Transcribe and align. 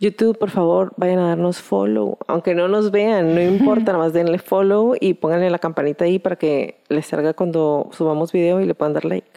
YouTube, 0.00 0.38
por 0.38 0.50
favor, 0.50 0.92
vayan 0.96 1.18
a 1.18 1.28
darnos 1.28 1.60
follow. 1.60 2.18
Aunque 2.28 2.54
no 2.54 2.68
nos 2.68 2.90
vean, 2.90 3.34
no 3.34 3.42
importa, 3.42 3.92
nada 3.92 3.98
más 3.98 4.12
denle 4.12 4.38
follow 4.38 4.94
y 4.98 5.14
pónganle 5.14 5.50
la 5.50 5.58
campanita 5.58 6.04
ahí 6.04 6.18
para 6.18 6.36
que 6.36 6.80
les 6.88 7.06
salga 7.06 7.34
cuando 7.34 7.88
subamos 7.92 8.32
video 8.32 8.60
y 8.60 8.66
le 8.66 8.74
puedan 8.74 8.94
dar 8.94 9.04
like. 9.04 9.28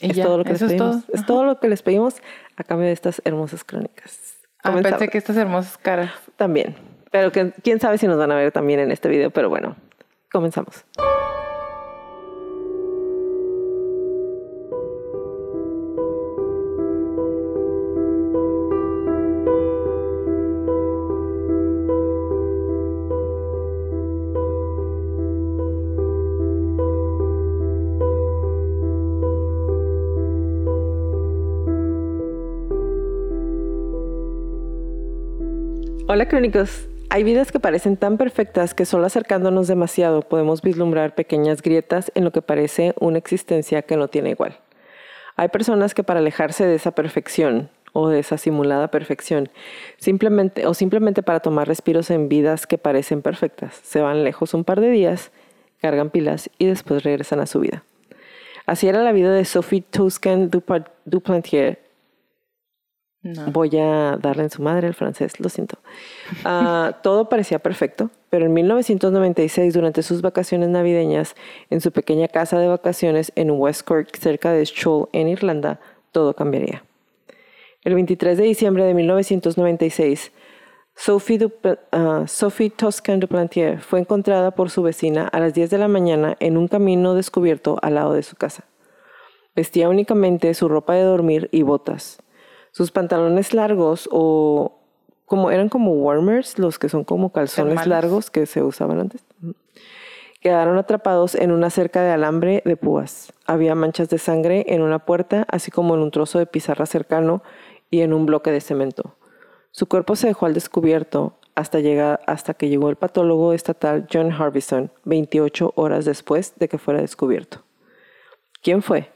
es 0.00 0.20
todo 0.20 0.38
lo 0.38 0.44
que 0.44 0.52
les 0.52 0.62
pedimos. 0.62 1.08
Es 1.12 1.26
todo? 1.26 1.44
lo 1.44 1.60
que 1.60 1.68
les 1.68 1.82
pedimos 1.82 2.16
a 2.56 2.64
cambio 2.64 2.86
de 2.86 2.92
estas 2.92 3.22
hermosas 3.24 3.64
crónicas. 3.64 4.34
Ah, 4.62 4.72
pensé 4.82 5.08
que 5.08 5.18
estas 5.18 5.36
hermosas 5.36 5.78
caras. 5.78 6.10
También. 6.36 6.74
Pero 7.10 7.30
que, 7.30 7.52
quién 7.62 7.78
sabe 7.78 7.98
si 7.98 8.08
nos 8.08 8.18
van 8.18 8.32
a 8.32 8.34
ver 8.34 8.50
también 8.50 8.80
en 8.80 8.90
este 8.90 9.08
video, 9.08 9.30
pero 9.30 9.48
bueno, 9.48 9.76
comenzamos. 10.32 10.84
Hola 36.14 36.28
crónicos. 36.28 36.86
Hay 37.10 37.24
vidas 37.24 37.50
que 37.50 37.58
parecen 37.58 37.96
tan 37.96 38.18
perfectas 38.18 38.72
que 38.72 38.84
solo 38.84 39.04
acercándonos 39.04 39.66
demasiado 39.66 40.22
podemos 40.22 40.62
vislumbrar 40.62 41.16
pequeñas 41.16 41.60
grietas 41.60 42.12
en 42.14 42.22
lo 42.22 42.30
que 42.30 42.40
parece 42.40 42.94
una 43.00 43.18
existencia 43.18 43.82
que 43.82 43.96
no 43.96 44.06
tiene 44.06 44.30
igual. 44.30 44.56
Hay 45.34 45.48
personas 45.48 45.92
que 45.92 46.04
para 46.04 46.20
alejarse 46.20 46.66
de 46.66 46.76
esa 46.76 46.92
perfección 46.92 47.68
o 47.92 48.08
de 48.10 48.20
esa 48.20 48.38
simulada 48.38 48.92
perfección, 48.92 49.48
simplemente 49.96 50.68
o 50.68 50.74
simplemente 50.74 51.24
para 51.24 51.40
tomar 51.40 51.66
respiros 51.66 52.08
en 52.10 52.28
vidas 52.28 52.68
que 52.68 52.78
parecen 52.78 53.20
perfectas, 53.20 53.80
se 53.82 54.00
van 54.00 54.22
lejos 54.22 54.54
un 54.54 54.62
par 54.62 54.80
de 54.80 54.90
días, 54.90 55.32
cargan 55.80 56.10
pilas 56.10 56.48
y 56.58 56.66
después 56.66 57.02
regresan 57.02 57.40
a 57.40 57.46
su 57.46 57.58
vida. 57.58 57.82
Así 58.66 58.86
era 58.86 59.02
la 59.02 59.10
vida 59.10 59.32
de 59.32 59.44
Sophie 59.44 59.82
Toscan 59.82 60.48
Duplantier, 61.04 61.83
Voy 63.52 63.70
a 63.78 64.18
darle 64.20 64.42
en 64.42 64.50
su 64.50 64.60
madre 64.60 64.86
el 64.86 64.94
francés, 64.94 65.40
lo 65.40 65.48
siento. 65.48 65.78
Ah, 66.44 66.98
todo 67.02 67.30
parecía 67.30 67.58
perfecto, 67.58 68.10
pero 68.28 68.44
en 68.44 68.52
1996, 68.52 69.72
durante 69.72 70.02
sus 70.02 70.20
vacaciones 70.20 70.68
navideñas, 70.68 71.34
en 71.70 71.80
su 71.80 71.90
pequeña 71.90 72.28
casa 72.28 72.58
de 72.58 72.68
vacaciones 72.68 73.32
en 73.34 73.50
West 73.50 73.82
Cork, 73.82 74.14
cerca 74.18 74.52
de 74.52 74.64
Schull, 74.66 75.08
en 75.12 75.28
Irlanda, 75.28 75.80
todo 76.12 76.34
cambiaría. 76.34 76.84
El 77.82 77.94
23 77.94 78.36
de 78.36 78.44
diciembre 78.44 78.84
de 78.84 78.92
1996, 78.92 80.30
Sophie, 80.94 81.50
ah, 81.92 82.24
Sophie 82.26 82.70
Toscan 82.70 83.20
Duplantier 83.20 83.80
fue 83.80 84.00
encontrada 84.00 84.50
por 84.50 84.70
su 84.70 84.82
vecina 84.82 85.28
a 85.28 85.40
las 85.40 85.54
10 85.54 85.70
de 85.70 85.78
la 85.78 85.88
mañana 85.88 86.36
en 86.40 86.58
un 86.58 86.68
camino 86.68 87.14
descubierto 87.14 87.78
al 87.80 87.94
lado 87.94 88.12
de 88.12 88.22
su 88.22 88.36
casa. 88.36 88.64
Vestía 89.56 89.88
únicamente 89.88 90.52
su 90.54 90.68
ropa 90.68 90.94
de 90.94 91.02
dormir 91.02 91.48
y 91.52 91.62
botas. 91.62 92.18
Sus 92.74 92.90
pantalones 92.90 93.54
largos 93.54 94.08
o 94.10 94.80
como 95.26 95.52
eran 95.52 95.68
como 95.68 95.92
warmers, 95.92 96.58
los 96.58 96.80
que 96.80 96.88
son 96.88 97.04
como 97.04 97.30
calzones 97.30 97.86
largos 97.86 98.32
que 98.32 98.46
se 98.46 98.64
usaban 98.64 98.98
antes. 98.98 99.24
Quedaron 100.40 100.76
atrapados 100.76 101.36
en 101.36 101.52
una 101.52 101.70
cerca 101.70 102.02
de 102.02 102.10
alambre 102.10 102.62
de 102.64 102.76
púas. 102.76 103.32
Había 103.46 103.76
manchas 103.76 104.08
de 104.08 104.18
sangre 104.18 104.64
en 104.70 104.82
una 104.82 104.98
puerta, 104.98 105.46
así 105.52 105.70
como 105.70 105.94
en 105.94 106.00
un 106.00 106.10
trozo 106.10 106.40
de 106.40 106.46
pizarra 106.46 106.84
cercano 106.84 107.44
y 107.90 108.00
en 108.00 108.12
un 108.12 108.26
bloque 108.26 108.50
de 108.50 108.60
cemento. 108.60 109.18
Su 109.70 109.86
cuerpo 109.86 110.16
se 110.16 110.26
dejó 110.26 110.46
al 110.46 110.54
descubierto 110.54 111.38
hasta, 111.54 111.78
llegar, 111.78 112.22
hasta 112.26 112.54
que 112.54 112.68
llegó 112.68 112.90
el 112.90 112.96
patólogo 112.96 113.52
estatal 113.52 114.08
John 114.12 114.32
Harbison, 114.32 114.90
28 115.04 115.74
horas 115.76 116.06
después 116.06 116.54
de 116.56 116.68
que 116.68 116.78
fuera 116.78 117.00
descubierto. 117.00 117.62
¿Quién 118.64 118.82
fue? 118.82 119.12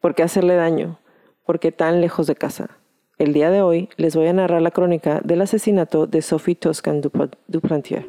¿Por 0.00 0.16
qué 0.16 0.24
hacerle 0.24 0.56
daño? 0.56 0.98
¿Por 1.44 1.60
qué 1.60 1.70
tan 1.70 2.00
lejos 2.00 2.26
de 2.26 2.34
casa? 2.34 2.80
El 3.18 3.32
día 3.32 3.50
de 3.50 3.62
hoy 3.62 3.88
les 3.96 4.14
voy 4.14 4.26
a 4.26 4.34
narrar 4.34 4.60
la 4.60 4.70
crónica 4.70 5.22
del 5.24 5.40
asesinato 5.40 6.06
de 6.06 6.20
Sophie 6.20 6.54
Toscan 6.54 7.00
Duplantier. 7.00 8.06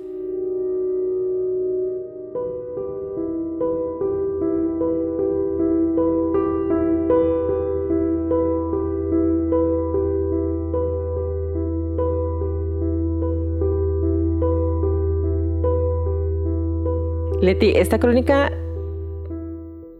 Leti, 17.39 17.71
esta 17.77 17.97
crónica, 17.97 18.51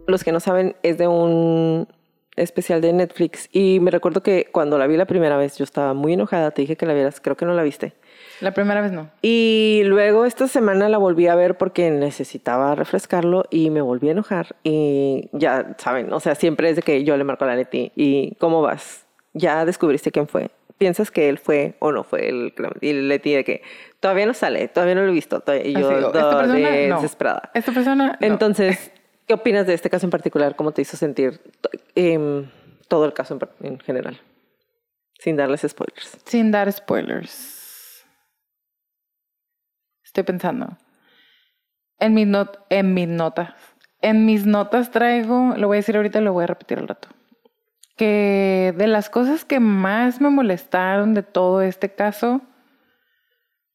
los 0.06 0.26
que 0.26 0.34
no 0.34 0.42
saben, 0.42 0.76
es 0.84 0.98
de 0.98 1.08
un 1.08 1.88
especial 2.38 2.82
de 2.82 2.94
Netflix 2.94 3.50
y 3.52 3.80
me 3.82 3.92
recuerdo 3.92 4.24
que 4.24 4.48
cuando 4.52 4.78
la 4.78 4.88
vi 4.88 4.96
la 4.96 5.06
primera 5.06 5.38
vez 5.38 5.58
yo 5.58 5.64
estaba 5.64 5.94
muy 5.94 6.14
enojada, 6.14 6.52
te 6.52 6.62
dije 6.62 6.78
que 6.78 6.86
la 6.86 6.94
vieras, 6.94 7.20
creo 7.20 7.36
que 7.36 7.46
no 7.46 7.54
la 7.54 7.64
viste. 7.64 7.94
La 8.40 8.54
primera 8.54 8.82
vez 8.82 8.92
no. 8.92 9.10
Y 9.22 9.82
luego 9.86 10.26
esta 10.26 10.48
semana 10.48 10.90
la 10.90 10.98
volví 10.98 11.28
a 11.28 11.36
ver 11.36 11.58
porque 11.58 11.90
necesitaba 11.90 12.76
refrescarlo 12.76 13.46
y 13.50 13.70
me 13.72 13.82
volví 13.82 14.10
a 14.10 14.12
enojar 14.12 14.56
y 14.64 15.30
ya 15.34 15.76
saben, 15.78 16.14
o 16.14 16.20
sea, 16.20 16.36
siempre 16.36 16.70
es 16.70 16.76
de 16.76 16.84
que 16.84 17.04
yo 17.04 17.18
le 17.18 17.24
marco 17.24 17.44
a 17.44 17.48
la 17.48 17.56
Leti 17.56 17.92
y 17.96 18.36
¿cómo 18.36 18.62
vas? 18.62 19.06
Ya 19.34 19.66
descubriste 19.66 20.12
quién 20.12 20.28
fue. 20.28 20.52
¿Piensas 20.78 21.10
que 21.10 21.28
él 21.28 21.40
fue 21.40 21.74
o 21.80 21.92
no 21.92 22.04
fue 22.04 22.30
el 22.30 22.54
Y 22.82 22.94
Leti 22.94 23.34
de 23.34 23.44
que 23.44 23.64
todavía 24.00 24.28
no 24.28 24.36
sale, 24.36 24.68
todavía 24.68 24.94
no 24.94 25.02
lo 25.02 25.10
he 25.10 25.14
visto. 25.14 25.44
Y 25.64 25.74
yo 25.74 26.12
desesperada. 26.12 27.50
Esta 27.56 27.72
persona. 27.72 28.18
Entonces, 28.22 28.92
¿Qué 29.28 29.34
opinas 29.34 29.68
de 29.68 29.74
este 29.74 29.90
caso 29.90 30.06
en 30.06 30.10
particular? 30.10 30.56
¿Cómo 30.56 30.72
te 30.72 30.82
hizo 30.82 30.96
sentir 30.96 31.42
em, 31.96 32.50
todo 32.88 33.04
el 33.04 33.14
caso 33.14 33.38
en, 33.60 33.78
general? 33.80 34.22
Sin 35.20 35.36
darles 35.36 35.66
spoilers. 35.68 36.18
Sin 36.26 36.50
dar 36.50 36.72
spoilers. 36.72 38.06
Estoy 40.02 40.24
pensando. 40.24 40.78
En 42.00 42.14
mis, 42.14 42.26
en 42.70 42.94
mis 42.94 43.08
notas. 43.10 43.54
En 44.02 44.26
mis 44.26 44.46
notas 44.46 44.92
traigo, 44.92 45.56
lo 45.58 45.68
voy 45.68 45.76
a 45.76 45.80
decir 45.80 45.98
ahorita 45.98 46.20
y 46.20 46.24
lo 46.24 46.32
voy 46.32 46.46
a 46.46 46.48
repetir 46.48 46.80
al 46.80 46.88
rato. 46.88 47.10
Que 47.98 48.74
de 48.78 48.88
las 48.88 49.10
cosas 49.10 49.44
que 49.44 49.60
más 49.60 50.22
me 50.22 50.30
molestaron 50.30 51.14
de 51.14 51.24
todo 51.24 51.62
este 51.62 51.94
caso, 51.94 52.42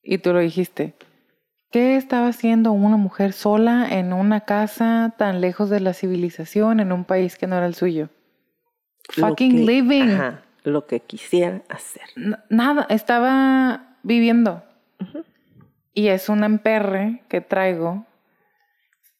y 0.02 0.18
tú 0.18 0.32
lo 0.32 0.38
dijiste, 0.38 0.94
¿Qué 1.72 1.96
estaba 1.96 2.28
haciendo 2.28 2.72
una 2.72 2.98
mujer 2.98 3.32
sola 3.32 3.88
en 3.90 4.12
una 4.12 4.42
casa 4.42 5.14
tan 5.16 5.40
lejos 5.40 5.70
de 5.70 5.80
la 5.80 5.94
civilización 5.94 6.80
en 6.80 6.92
un 6.92 7.04
país 7.04 7.38
que 7.38 7.46
no 7.46 7.56
era 7.56 7.64
el 7.64 7.74
suyo? 7.74 8.10
Fucking 9.08 9.64
living. 9.64 10.10
Ajá, 10.10 10.42
lo 10.64 10.86
que 10.86 11.00
quisiera 11.00 11.62
hacer. 11.70 12.02
nada, 12.50 12.86
estaba 12.90 13.96
viviendo. 14.02 14.62
Y 15.94 16.08
es 16.08 16.28
un 16.28 16.44
emperre 16.44 17.22
que 17.28 17.40
traigo, 17.40 18.04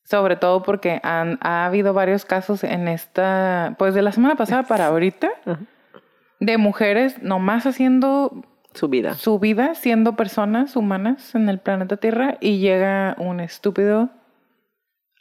sobre 0.05 0.37
todo 0.37 0.63
porque 0.63 1.01
han, 1.03 1.39
ha 1.41 1.65
habido 1.65 1.95
varios 1.95 2.27
casos 2.27 2.65
en 2.65 2.87
esta, 2.87 3.77
pues 3.79 3.95
de 3.95 4.03
la 4.03 4.13
semana 4.13 4.37
pasada 4.37 4.65
para 4.65 4.89
ahorita, 4.89 5.31
de 6.39 6.59
mujeres 6.59 7.23
nomás 7.23 7.65
haciendo 7.65 8.45
su 8.75 8.89
vida. 8.89 9.15
Su 9.15 9.39
vida 9.39 9.75
siendo 9.75 10.17
personas 10.17 10.77
humanas 10.77 11.35
en 11.35 11.49
el 11.49 11.59
planeta 11.59 11.97
Tierra 11.97 12.39
y 12.41 12.59
llega 12.59 13.15
un 13.19 13.41
estúpido 13.41 14.11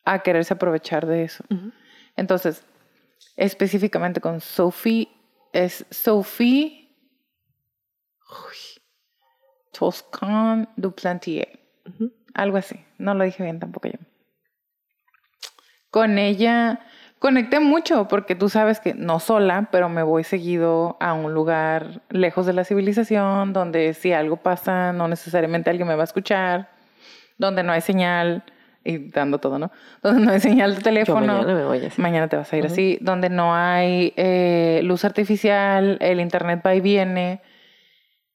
a 0.06 0.20
quererse 0.20 0.54
aprovechar 0.54 1.06
de 1.06 1.24
eso. 1.24 1.44
Entonces, 2.16 2.66
específicamente 3.36 4.22
con 4.22 4.42
Sophie, 4.42 5.10
es 5.54 5.86
Sophie 5.90 6.96
Toscan 9.72 10.70
Duplantier. 10.76 11.60
Algo 12.34 12.58
así. 12.58 12.84
No 12.98 13.14
lo 13.14 13.24
dije 13.24 13.44
bien 13.44 13.60
tampoco 13.60 13.90
yo. 13.90 14.00
Con 15.90 16.18
ella 16.18 16.80
conecté 17.22 17.60
mucho 17.60 18.08
porque 18.08 18.34
tú 18.34 18.50
sabes 18.50 18.80
que 18.80 18.96
no 18.96 19.20
sola, 19.20 19.70
pero 19.72 19.90
me 19.90 20.02
voy 20.02 20.24
seguido 20.24 20.98
a 21.00 21.14
un 21.14 21.36
lugar 21.36 22.02
lejos 22.10 22.48
de 22.48 22.54
la 22.54 22.64
civilización, 22.64 23.54
donde 23.54 23.94
si 23.94 24.12
algo 24.12 24.38
pasa, 24.38 24.92
no 24.92 25.08
necesariamente 25.08 25.70
alguien 25.70 25.88
me 25.88 25.94
va 25.94 26.02
a 26.02 26.06
escuchar, 26.06 26.72
donde 27.38 27.62
no 27.62 27.74
hay 27.74 27.82
señal 27.82 28.44
y 28.84 29.12
dando 29.12 29.38
todo, 29.38 29.60
¿no? 29.60 29.70
Donde 30.02 30.26
no 30.26 30.32
hay 30.32 30.40
señal 30.40 30.74
de 30.74 30.82
teléfono. 30.82 31.28
mañana 31.28 31.54
me 31.54 31.66
voy 31.66 31.86
así. 31.86 32.02
Mañana 32.02 32.28
te 32.28 32.38
vas 32.38 32.52
a 32.52 32.58
ir 32.58 32.66
así. 32.66 32.98
Donde 33.00 33.30
no 33.30 33.54
hay 33.54 34.12
eh, 34.18 34.82
luz 34.84 35.06
artificial, 35.06 36.00
el 36.02 36.20
internet 36.20 36.64
va 36.66 36.74
y 36.74 36.82
viene. 36.82 37.44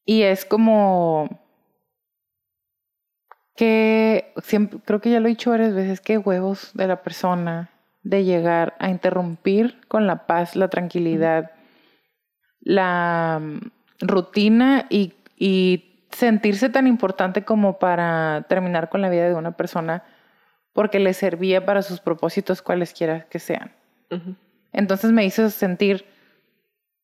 Y 0.04 0.22
es 0.22 0.44
como 0.44 1.42
que 3.56 4.32
siempre, 4.40 4.78
creo 4.84 5.00
que 5.00 5.10
ya 5.10 5.18
lo 5.18 5.26
he 5.26 5.30
dicho 5.30 5.50
varias 5.50 5.74
veces, 5.74 6.00
que 6.00 6.16
huevos 6.16 6.70
de 6.74 6.86
la 6.86 7.02
persona 7.02 7.72
de 8.06 8.22
llegar 8.22 8.76
a 8.78 8.88
interrumpir 8.88 9.80
con 9.88 10.06
la 10.06 10.26
paz, 10.26 10.54
la 10.54 10.68
tranquilidad, 10.68 11.50
la 12.60 13.40
mm, 13.42 14.06
rutina 14.06 14.86
y, 14.88 15.14
y 15.36 16.06
sentirse 16.12 16.68
tan 16.70 16.86
importante 16.86 17.42
como 17.42 17.80
para 17.80 18.46
terminar 18.48 18.90
con 18.90 19.02
la 19.02 19.10
vida 19.10 19.28
de 19.28 19.34
una 19.34 19.56
persona 19.56 20.04
porque 20.72 21.00
le 21.00 21.14
servía 21.14 21.66
para 21.66 21.82
sus 21.82 22.00
propósitos 22.00 22.62
cualesquiera 22.62 23.26
que 23.28 23.40
sean. 23.40 23.72
Entonces 24.72 25.10
me 25.10 25.24
hizo 25.24 25.50
sentir 25.50 26.04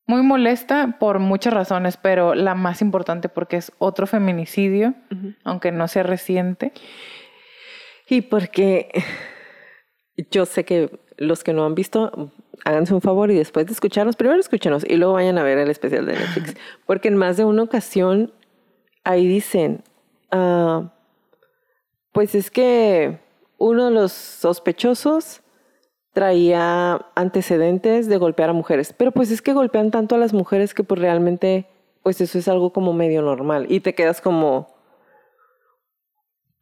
muy 0.07 0.23
molesta 0.23 0.99
por 1.01 1.19
muchas 1.19 1.53
razones, 1.53 1.97
pero 1.97 2.35
la 2.35 2.55
más 2.55 2.81
importante 2.81 3.29
porque 3.29 3.57
es 3.57 3.73
otro 3.79 4.07
feminicidio, 4.07 4.95
aunque 5.43 5.73
no 5.73 5.89
sea 5.89 6.03
reciente. 6.05 6.73
Y 8.09 8.21
porque 8.21 8.91
yo 10.31 10.47
sé 10.47 10.65
que 10.65 10.99
los 11.17 11.45
que 11.45 11.53
no 11.53 11.65
han 11.65 11.75
visto, 11.75 12.31
háganse 12.65 12.95
un 12.95 13.01
favor 13.01 13.31
y 13.31 13.35
después 13.35 13.67
de 13.67 13.73
escucharnos, 13.73 14.17
primero 14.17 14.41
escúchenos 14.41 14.85
y 14.89 14.97
luego 14.97 15.15
vayan 15.15 15.39
a 15.39 15.43
ver 15.43 15.59
el 15.59 15.71
especial 15.71 16.07
de 16.07 16.15
Netflix. 16.15 16.55
Porque 16.87 17.09
en 17.09 17.17
más 17.17 17.37
de 17.37 17.45
una 17.45 17.63
ocasión 17.63 18.33
ahí 19.05 19.27
dicen, 19.27 19.83
ah, 20.31 20.93
pues 22.13 22.35
es 22.35 22.51
que 22.51 23.19
uno 23.59 23.87
de 23.87 23.91
los 23.91 24.13
sospechosos 24.13 25.43
traía 26.13 27.07
antecedentes 27.15 28.07
de 28.07 28.17
golpear 28.19 28.51
a 28.51 28.53
mujeres, 28.53 28.93
pero 28.93 29.13
pues 29.13 29.31
es 29.31 29.41
que 29.41 29.55
golpean 29.55 29.91
tanto 29.91 30.15
a 30.15 30.19
las 30.19 30.35
mujeres 30.35 30.75
que 30.75 30.85
pues 30.85 31.01
realmente 31.01 31.67
pues 32.03 32.21
eso 32.21 32.39
es 32.39 32.49
algo 32.49 32.73
como 32.73 32.93
medio 32.93 33.23
normal 33.23 33.67
y 33.69 33.81
te 33.81 33.95
quedas 33.95 34.21
como 34.21 34.72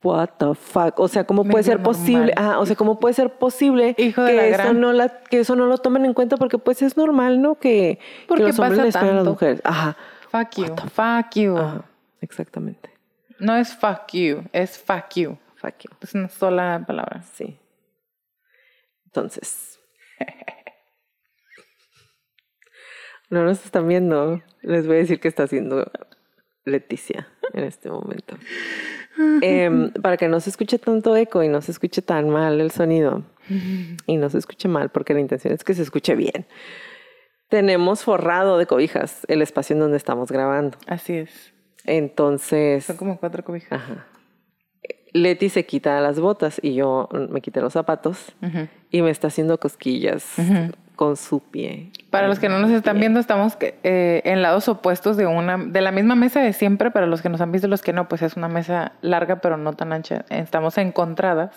what 0.02 0.28
the 0.38 0.54
fuck, 0.54 0.98
o 0.98 1.08
sea, 1.08 1.24
cómo 1.24 1.44
puede 1.44 1.64
ser 1.64 1.82
posible, 1.82 2.32
ah, 2.36 2.58
o 2.58 2.66
sea, 2.66 2.76
cómo 2.76 2.98
puede 2.98 3.14
ser 3.14 3.34
posible 3.34 3.94
que 3.94 4.50
eso 4.50 4.72
no 4.72 4.92
la 4.92 5.08
que 5.08 5.40
eso 5.40 5.56
no 5.56 5.66
lo 5.66 5.78
tomen 5.78 6.04
en 6.04 6.14
cuenta 6.14 6.36
porque 6.36 6.58
pues 6.58 6.82
es 6.82 6.96
normal, 6.96 7.42
¿no? 7.42 7.56
Que, 7.56 7.98
porque 8.26 8.44
los 8.44 8.58
hombres 8.58 8.96
a 8.96 9.04
las 9.04 9.26
mujeres. 9.26 9.60
Ajá. 9.64 9.96
Fuck 10.30 10.56
you. 10.56 10.76
Fuck 10.92 11.34
you. 11.34 11.82
exactamente. 12.20 12.90
No 13.38 13.56
es 13.56 13.74
fuck 13.74 14.12
you, 14.12 14.44
es 14.52 14.78
fuck 14.78 15.14
you. 15.16 15.38
Fuck 15.56 15.78
you. 15.80 15.90
Es 16.00 16.14
una 16.14 16.28
sola 16.28 16.82
palabra. 16.86 17.22
Sí. 17.34 17.58
Entonces. 19.06 19.78
no 23.30 23.44
nos 23.44 23.64
están 23.64 23.86
viendo. 23.86 24.42
Les 24.62 24.86
voy 24.86 24.96
a 24.96 24.98
decir 25.00 25.20
qué 25.20 25.28
está 25.28 25.42
haciendo 25.42 25.90
Leticia 26.64 27.28
en 27.54 27.64
este 27.64 27.90
momento. 27.90 28.36
Em, 29.42 29.92
para 29.92 30.16
que 30.16 30.28
no 30.28 30.40
se 30.40 30.50
escuche 30.50 30.78
tanto 30.78 31.16
eco 31.16 31.42
y 31.42 31.48
no 31.48 31.60
se 31.60 31.72
escuche 31.72 32.02
tan 32.02 32.30
mal 32.30 32.60
el 32.60 32.70
sonido. 32.70 33.24
Y 34.06 34.16
no 34.16 34.30
se 34.30 34.38
escuche 34.38 34.68
mal, 34.68 34.90
porque 34.90 35.12
la 35.12 35.20
intención 35.20 35.52
es 35.52 35.64
que 35.64 35.74
se 35.74 35.82
escuche 35.82 36.14
bien. 36.14 36.46
Tenemos 37.48 38.04
forrado 38.04 38.58
de 38.58 38.66
cobijas 38.66 39.26
el 39.26 39.42
espacio 39.42 39.74
en 39.74 39.80
donde 39.80 39.96
estamos 39.96 40.30
grabando. 40.30 40.78
Así 40.86 41.14
es. 41.16 41.52
Entonces. 41.84 42.84
Son 42.84 42.96
como 42.96 43.18
cuatro 43.18 43.42
cobijas. 43.44 43.72
Ajá. 43.72 44.06
Leti 45.12 45.48
se 45.48 45.66
quita 45.66 46.00
las 46.00 46.20
botas 46.20 46.60
y 46.62 46.74
yo 46.74 47.08
me 47.30 47.40
quité 47.40 47.60
los 47.60 47.72
zapatos 47.72 48.32
y 48.90 49.02
me 49.02 49.10
está 49.10 49.26
haciendo 49.26 49.58
cosquillas 49.58 50.24
con 51.00 51.16
su 51.16 51.40
pie. 51.40 51.92
Para 52.10 52.28
los 52.28 52.38
que 52.38 52.50
no 52.50 52.58
nos 52.58 52.70
están 52.72 53.00
viendo, 53.00 53.20
estamos 53.20 53.56
eh, 53.62 54.20
en 54.22 54.42
lados 54.42 54.68
opuestos 54.68 55.16
de 55.16 55.26
una 55.26 55.56
de 55.56 55.80
la 55.80 55.92
misma 55.92 56.14
mesa 56.14 56.42
de 56.42 56.52
siempre. 56.52 56.90
Para 56.90 57.06
los 57.06 57.22
que 57.22 57.30
nos 57.30 57.40
han 57.40 57.52
visto, 57.52 57.68
los 57.68 57.80
que 57.80 57.94
no, 57.94 58.06
pues 58.06 58.20
es 58.20 58.36
una 58.36 58.48
mesa 58.48 58.92
larga 59.00 59.40
pero 59.40 59.56
no 59.56 59.72
tan 59.72 59.94
ancha. 59.94 60.26
Estamos 60.28 60.76
encontradas, 60.76 61.56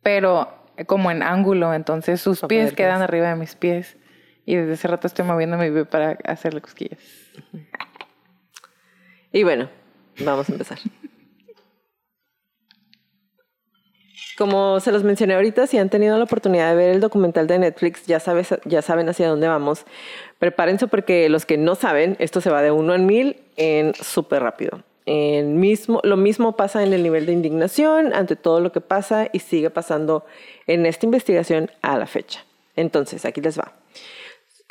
pero 0.00 0.48
como 0.86 1.10
en 1.10 1.24
ángulo. 1.24 1.74
Entonces 1.74 2.20
sus 2.20 2.42
pies 2.42 2.72
quedan 2.72 3.02
arriba 3.02 3.30
de 3.30 3.34
mis 3.34 3.56
pies 3.56 3.96
y 4.44 4.54
desde 4.54 4.74
ese 4.74 4.86
rato 4.86 5.08
estoy 5.08 5.24
moviendo 5.24 5.58
mi 5.58 5.68
pie 5.68 5.84
para 5.84 6.16
hacerle 6.24 6.60
cosquillas. 6.60 7.00
Y 9.32 9.42
bueno, 9.42 9.68
vamos 10.24 10.48
a 10.48 10.52
empezar. 10.52 10.78
Como 14.36 14.80
se 14.80 14.92
los 14.92 15.02
mencioné 15.02 15.34
ahorita, 15.34 15.66
si 15.66 15.78
han 15.78 15.88
tenido 15.88 16.18
la 16.18 16.24
oportunidad 16.24 16.70
de 16.70 16.76
ver 16.76 16.90
el 16.90 17.00
documental 17.00 17.46
de 17.46 17.58
Netflix, 17.58 18.06
ya, 18.06 18.20
sabes, 18.20 18.54
ya 18.66 18.82
saben 18.82 19.08
hacia 19.08 19.28
dónde 19.28 19.48
vamos. 19.48 19.86
Prepárense 20.38 20.86
porque 20.88 21.28
los 21.30 21.46
que 21.46 21.56
no 21.56 21.74
saben, 21.74 22.16
esto 22.18 22.42
se 22.42 22.50
va 22.50 22.60
de 22.60 22.70
uno 22.70 22.94
en 22.94 23.06
mil 23.06 23.36
en 23.56 23.94
súper 23.94 24.42
rápido. 24.42 24.82
El 25.06 25.46
mismo, 25.46 26.00
lo 26.02 26.16
mismo 26.16 26.56
pasa 26.56 26.82
en 26.82 26.92
el 26.92 27.02
nivel 27.02 27.26
de 27.26 27.32
indignación 27.32 28.12
ante 28.12 28.36
todo 28.36 28.60
lo 28.60 28.72
que 28.72 28.80
pasa 28.80 29.28
y 29.32 29.38
sigue 29.38 29.70
pasando 29.70 30.26
en 30.66 30.84
esta 30.84 31.06
investigación 31.06 31.70
a 31.80 31.96
la 31.96 32.06
fecha. 32.06 32.44
Entonces, 32.74 33.24
aquí 33.24 33.40
les 33.40 33.58
va. 33.58 33.72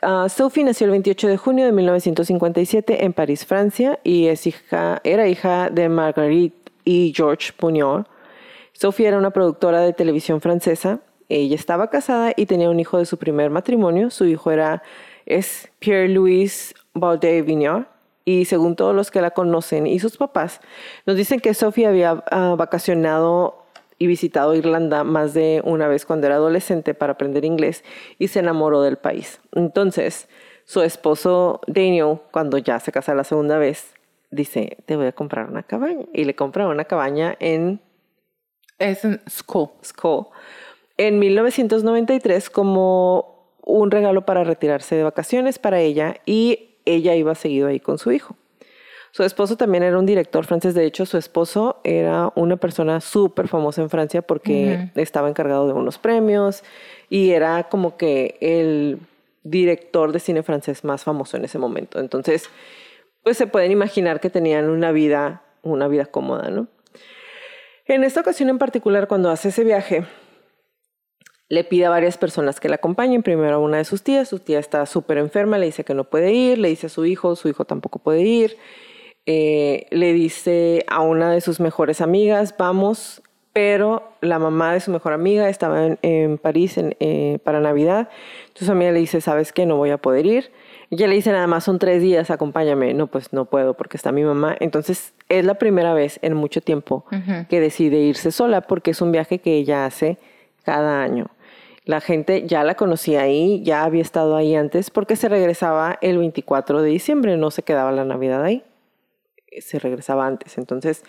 Uh, 0.04 0.30
Sophie 0.30 0.64
nació 0.64 0.86
el 0.86 0.92
28 0.92 1.28
de 1.28 1.38
junio 1.38 1.66
de 1.66 1.72
1957 1.72 3.06
en 3.06 3.14
París, 3.14 3.46
Francia, 3.46 3.98
y 4.04 4.28
es 4.28 4.46
hija, 4.46 5.02
era 5.04 5.28
hija 5.28 5.70
de 5.72 5.90
Marguerite 5.90 6.72
y 6.84 7.14
Georges 7.16 7.54
Pugnol 7.54 8.06
Sophie 8.78 9.08
era 9.08 9.18
una 9.18 9.32
productora 9.32 9.80
de 9.80 9.94
televisión 9.94 10.42
francesa. 10.42 11.00
Ella 11.30 11.56
estaba 11.56 11.90
casada 11.90 12.34
y 12.36 12.46
tenía 12.46 12.70
un 12.70 12.80
hijo 12.80 12.98
de 12.98 13.06
su 13.06 13.18
primer 13.18 13.50
matrimonio. 13.50 14.10
Su 14.10 14.26
hijo 14.26 14.52
era 14.52 14.84
es 15.26 15.70
Pierre-Louis 15.80 16.76
Baudet-Vignard. 16.94 17.88
Y 18.26 18.46
según 18.46 18.76
todos 18.76 18.94
los 18.94 19.12
que 19.12 19.22
la 19.22 19.32
conocen 19.32 19.88
y 19.88 20.00
sus 20.00 20.18
papás, 20.18 20.60
nos 21.06 21.16
dicen 21.16 21.40
que 21.40 21.54
Sophie 21.54 21.86
había 21.86 22.24
ah, 22.32 22.56
vacacionado 22.58 23.64
y 23.98 24.08
visitado 24.08 24.56
Irlanda 24.56 25.04
más 25.06 25.34
de 25.34 25.62
una 25.64 25.88
vez 25.88 26.06
cuando 26.06 26.28
era 26.28 26.36
adolescente 26.36 26.94
para 26.94 27.14
aprender 27.14 27.46
inglés 27.46 27.84
y 28.20 28.28
se 28.28 28.40
enamoró 28.40 28.82
del 28.82 28.98
país. 28.98 29.40
Entonces, 29.54 30.28
su 30.66 30.82
esposo 30.82 31.62
Daniel, 31.68 32.18
cuando 32.32 32.58
ya 32.58 32.80
se 32.80 32.92
casa 32.92 33.16
la 33.16 33.24
segunda 33.24 33.58
vez, 33.58 33.94
dice, 34.32 34.78
te 34.86 34.98
voy 34.98 35.06
a 35.06 35.12
comprar 35.14 35.48
una 35.50 35.64
cabaña. 35.64 36.06
Y 36.12 36.26
le 36.26 36.36
compra 36.36 36.68
una 36.68 36.86
cabaña 36.86 37.38
en 37.40 37.80
es 38.80 39.06
en 39.06 39.22
School. 39.30 39.70
School. 39.84 40.28
En 40.98 41.20
1993 41.20 42.50
como 42.50 43.36
un 43.62 43.92
regalo 43.92 44.26
para 44.26 44.44
retirarse 44.44 44.96
de 44.96 45.04
vacaciones 45.04 45.60
para 45.60 45.80
ella 45.80 46.18
y 46.26 46.78
ella 46.86 47.16
iba 47.16 47.36
seguido 47.36 47.68
ahí 47.68 47.80
con 47.80 47.98
su 47.98 48.12
hijo. 48.12 48.36
Su 49.12 49.24
esposo 49.24 49.56
también 49.56 49.84
era 49.84 49.98
un 49.98 50.06
director 50.06 50.46
francés. 50.46 50.74
De 50.74 50.86
hecho, 50.86 51.06
su 51.06 51.18
esposo 51.18 51.80
era 51.86 52.34
una 52.36 52.58
persona 52.58 53.00
súper 53.00 53.48
famosa 53.48 53.82
en 53.82 53.90
Francia 53.90 54.22
porque 54.22 54.90
estaba 54.96 55.30
encargado 55.30 55.68
de 55.68 55.74
unos 55.74 55.98
premios 55.98 56.64
y 57.10 57.32
era 57.32 57.70
como 57.70 57.96
que 57.96 58.38
el 58.42 59.00
director 59.44 60.12
de 60.12 60.20
cine 60.20 60.44
francés 60.44 60.84
más 60.84 61.06
famoso 61.06 61.38
en 61.38 61.46
ese 61.46 61.58
momento. 61.58 62.00
Entonces, 62.00 62.50
pues 63.24 63.38
se 63.38 63.48
pueden 63.48 63.72
imaginar 63.72 64.20
que 64.20 64.30
tenían 64.30 64.70
una 64.70 64.92
vida, 64.92 65.44
una 65.62 65.88
vida 65.88 66.06
cómoda, 66.08 66.50
¿no? 66.50 66.68
En 67.88 68.04
esta 68.04 68.22
ocasión 68.22 68.50
en 68.50 68.58
particular, 68.58 69.08
cuando 69.08 69.30
hace 69.30 69.50
ese 69.50 69.64
viaje, 69.64 70.06
le 71.50 71.64
pide 71.64 71.86
a 71.86 71.92
varias 71.92 72.18
personas 72.18 72.60
que 72.60 72.68
la 72.68 72.76
acompañen. 72.76 73.22
Primero 73.22 73.56
a 73.56 73.60
una 73.60 73.78
de 73.78 73.86
sus 73.86 74.02
tías, 74.02 74.28
su 74.28 74.40
tía 74.40 74.58
está 74.58 74.86
súper 74.88 75.20
enferma, 75.20 75.60
le 75.60 75.68
dice 75.68 75.84
que 75.84 75.94
no 75.94 76.06
puede 76.06 76.34
ir, 76.34 76.58
le 76.58 76.70
dice 76.70 76.88
a 76.88 76.90
su 76.90 77.06
hijo, 77.06 77.36
su 77.36 77.48
hijo 77.48 77.66
tampoco 77.66 78.00
puede 78.00 78.22
ir. 78.24 78.58
Eh, 79.28 79.86
le 79.92 80.14
dice 80.14 80.84
a 80.88 81.02
una 81.02 81.32
de 81.32 81.42
sus 81.42 81.60
mejores 81.60 82.02
amigas, 82.02 82.56
vamos, 82.58 83.22
pero 83.54 84.12
la 84.22 84.40
mamá 84.40 84.74
de 84.74 84.80
su 84.80 84.90
mejor 84.90 85.14
amiga 85.14 85.48
estaba 85.48 85.98
en, 86.02 86.38
París 86.40 86.76
eh, 86.78 87.38
para 87.44 87.60
Navidad. 87.60 88.10
Entonces 88.48 88.70
amiga 88.70 88.92
le 88.92 89.00
dice, 89.00 89.22
¿sabes 89.22 89.54
qué? 89.54 89.68
No 89.68 89.78
voy 89.78 89.92
a 89.92 89.98
poder 89.98 90.26
ir. 90.26 90.52
Y 90.90 90.96
ella 90.96 91.08
le 91.08 91.16
dice, 91.16 91.32
nada 91.32 91.48
más 91.48 91.64
son 91.64 91.80
tres 91.80 92.02
días, 92.02 92.30
acompáñame. 92.30 92.94
No, 92.94 93.08
pues 93.08 93.34
no 93.34 93.46
puedo 93.46 93.74
porque 93.76 93.98
está 93.98 94.12
mi 94.12 94.24
mamá. 94.24 94.56
Entonces 94.60 95.14
es 95.30 95.46
la 95.46 95.56
primera 95.56 95.94
vez 95.94 96.20
en 96.22 96.36
mucho 96.36 96.62
tiempo 96.62 97.06
que 97.50 97.60
decide 97.60 97.98
irse 97.98 98.32
sola 98.32 98.62
porque 98.62 98.92
es 98.92 99.02
un 99.02 99.12
viaje 99.12 99.40
que 99.40 99.56
ella 99.56 99.86
hace 99.86 100.18
cada 100.64 101.02
año. 101.02 101.28
La 101.86 102.02
gente 102.02 102.48
ya 102.48 102.64
la 102.64 102.76
conocía 102.76 103.22
ahí, 103.22 103.62
ya 103.64 103.84
había 103.84 104.02
estado 104.02 104.36
ahí 104.36 104.56
antes 104.56 104.90
porque 104.90 105.16
se 105.16 105.30
regresaba 105.30 105.98
el 106.02 106.18
24 106.18 106.82
de 106.82 106.90
diciembre, 106.90 107.38
no 107.38 107.52
se 107.52 107.62
quedaba 107.62 107.92
la 107.92 108.06
Navidad 108.06 108.44
ahí. 108.44 108.64
se 109.60 109.80
regresaba 109.80 110.28
antes. 110.28 110.58
Entonces 110.58 111.04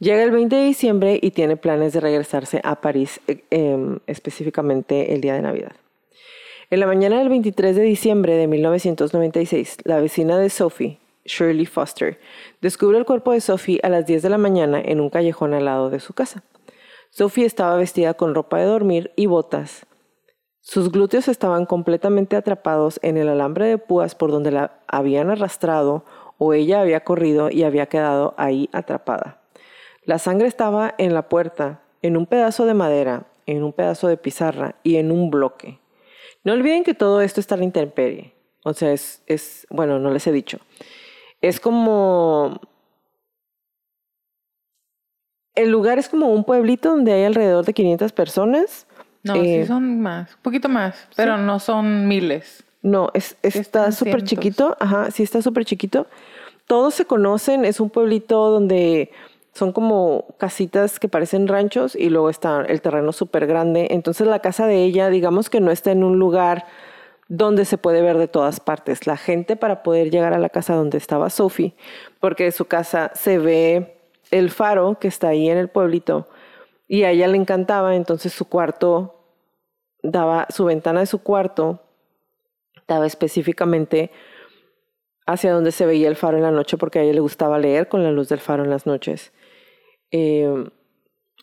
llega 0.00 0.22
el 0.22 0.30
20 0.30 0.54
de 0.54 0.64
diciembre 0.64 1.18
y 1.22 1.30
tiene 1.30 1.56
planes 1.56 1.94
de 1.94 2.00
regresarse 2.00 2.60
a 2.62 2.78
París, 2.82 3.20
eh, 3.26 3.42
em, 3.50 4.00
específicamente 4.06 5.14
el 5.14 5.22
día 5.22 5.32
de 5.32 5.40
Navidad. 5.40 5.72
En 6.68 6.80
la 6.80 6.88
mañana 6.88 7.20
del 7.20 7.28
23 7.28 7.76
de 7.76 7.82
diciembre 7.82 8.34
de 8.34 8.48
1996, 8.48 9.76
la 9.84 10.00
vecina 10.00 10.36
de 10.36 10.50
Sophie, 10.50 10.98
Shirley 11.24 11.64
Foster, 11.64 12.18
descubre 12.60 12.98
el 12.98 13.04
cuerpo 13.04 13.30
de 13.30 13.40
Sophie 13.40 13.78
a 13.84 13.88
las 13.88 14.04
10 14.04 14.22
de 14.22 14.30
la 14.30 14.36
mañana 14.36 14.80
en 14.84 15.00
un 15.00 15.08
callejón 15.08 15.54
al 15.54 15.66
lado 15.66 15.90
de 15.90 16.00
su 16.00 16.12
casa. 16.12 16.42
Sophie 17.10 17.44
estaba 17.44 17.76
vestida 17.76 18.14
con 18.14 18.34
ropa 18.34 18.58
de 18.58 18.64
dormir 18.64 19.12
y 19.14 19.26
botas. 19.26 19.86
Sus 20.60 20.90
glúteos 20.90 21.28
estaban 21.28 21.66
completamente 21.66 22.34
atrapados 22.34 22.98
en 23.04 23.16
el 23.16 23.28
alambre 23.28 23.66
de 23.66 23.78
púas 23.78 24.16
por 24.16 24.32
donde 24.32 24.50
la 24.50 24.80
habían 24.88 25.30
arrastrado 25.30 26.04
o 26.36 26.52
ella 26.52 26.80
había 26.80 27.04
corrido 27.04 27.48
y 27.48 27.62
había 27.62 27.86
quedado 27.86 28.34
ahí 28.38 28.68
atrapada. 28.72 29.40
La 30.02 30.18
sangre 30.18 30.48
estaba 30.48 30.96
en 30.98 31.14
la 31.14 31.28
puerta, 31.28 31.82
en 32.02 32.16
un 32.16 32.26
pedazo 32.26 32.66
de 32.66 32.74
madera, 32.74 33.28
en 33.46 33.62
un 33.62 33.72
pedazo 33.72 34.08
de 34.08 34.16
pizarra 34.16 34.74
y 34.82 34.96
en 34.96 35.12
un 35.12 35.30
bloque. 35.30 35.78
No 36.46 36.52
olviden 36.52 36.84
que 36.84 36.94
todo 36.94 37.22
esto 37.22 37.40
está 37.40 37.56
en 37.56 37.62
la 37.62 37.64
intemperie. 37.64 38.32
O 38.62 38.72
sea, 38.72 38.92
es, 38.92 39.20
es, 39.26 39.66
bueno, 39.68 39.98
no 39.98 40.12
les 40.12 40.24
he 40.28 40.32
dicho. 40.32 40.60
Es 41.40 41.58
como... 41.58 42.60
El 45.56 45.70
lugar 45.70 45.98
es 45.98 46.08
como 46.08 46.28
un 46.32 46.44
pueblito 46.44 46.90
donde 46.90 47.12
hay 47.14 47.24
alrededor 47.24 47.64
de 47.64 47.72
500 47.72 48.12
personas. 48.12 48.86
No, 49.24 49.34
sí 49.34 49.40
Eh, 49.40 49.66
son 49.66 50.00
más, 50.00 50.34
un 50.34 50.42
poquito 50.42 50.68
más, 50.68 51.08
pero 51.16 51.36
no 51.36 51.58
son 51.58 52.06
miles. 52.06 52.62
No, 52.80 53.10
es, 53.12 53.36
está 53.42 53.90
súper 53.90 54.22
chiquito. 54.22 54.76
Ajá, 54.78 55.10
sí 55.10 55.24
está 55.24 55.42
súper 55.42 55.64
chiquito. 55.64 56.06
Todos 56.68 56.94
se 56.94 57.06
conocen. 57.06 57.64
Es 57.64 57.80
un 57.80 57.90
pueblito 57.90 58.52
donde 58.52 59.10
son 59.56 59.72
como 59.72 60.26
casitas 60.38 61.00
que 61.00 61.08
parecen 61.08 61.48
ranchos 61.48 61.96
y 61.96 62.10
luego 62.10 62.28
está 62.28 62.62
el 62.62 62.82
terreno 62.82 63.12
súper 63.12 63.46
grande. 63.46 63.88
Entonces 63.90 64.26
la 64.26 64.40
casa 64.40 64.66
de 64.66 64.84
ella, 64.84 65.08
digamos 65.08 65.48
que 65.48 65.60
no 65.60 65.70
está 65.70 65.92
en 65.92 66.04
un 66.04 66.18
lugar 66.18 66.66
donde 67.28 67.64
se 67.64 67.78
puede 67.78 68.02
ver 68.02 68.18
de 68.18 68.28
todas 68.28 68.60
partes. 68.60 69.06
La 69.06 69.16
gente 69.16 69.56
para 69.56 69.82
poder 69.82 70.10
llegar 70.10 70.34
a 70.34 70.38
la 70.38 70.50
casa 70.50 70.74
donde 70.74 70.98
estaba 70.98 71.30
Sophie, 71.30 71.74
porque 72.20 72.44
de 72.44 72.52
su 72.52 72.66
casa 72.66 73.10
se 73.14 73.38
ve 73.38 73.98
el 74.30 74.50
faro 74.50 74.98
que 75.00 75.08
está 75.08 75.28
ahí 75.28 75.48
en 75.48 75.56
el 75.56 75.68
pueblito 75.68 76.28
y 76.86 77.04
a 77.04 77.10
ella 77.10 77.26
le 77.26 77.36
encantaba, 77.36 77.96
entonces 77.96 78.32
su 78.32 78.44
cuarto 78.48 79.24
daba, 80.02 80.46
su 80.50 80.66
ventana 80.66 81.00
de 81.00 81.06
su 81.06 81.22
cuarto 81.22 81.80
daba 82.86 83.06
específicamente 83.06 84.10
hacia 85.26 85.52
donde 85.52 85.72
se 85.72 85.86
veía 85.86 86.08
el 86.08 86.16
faro 86.16 86.36
en 86.36 86.44
la 86.44 86.52
noche 86.52 86.76
porque 86.76 87.00
a 87.00 87.02
ella 87.02 87.14
le 87.14 87.20
gustaba 87.20 87.58
leer 87.58 87.88
con 87.88 88.04
la 88.04 88.12
luz 88.12 88.28
del 88.28 88.38
faro 88.38 88.62
en 88.62 88.70
las 88.70 88.86
noches. 88.86 89.32
Eh, 90.10 90.68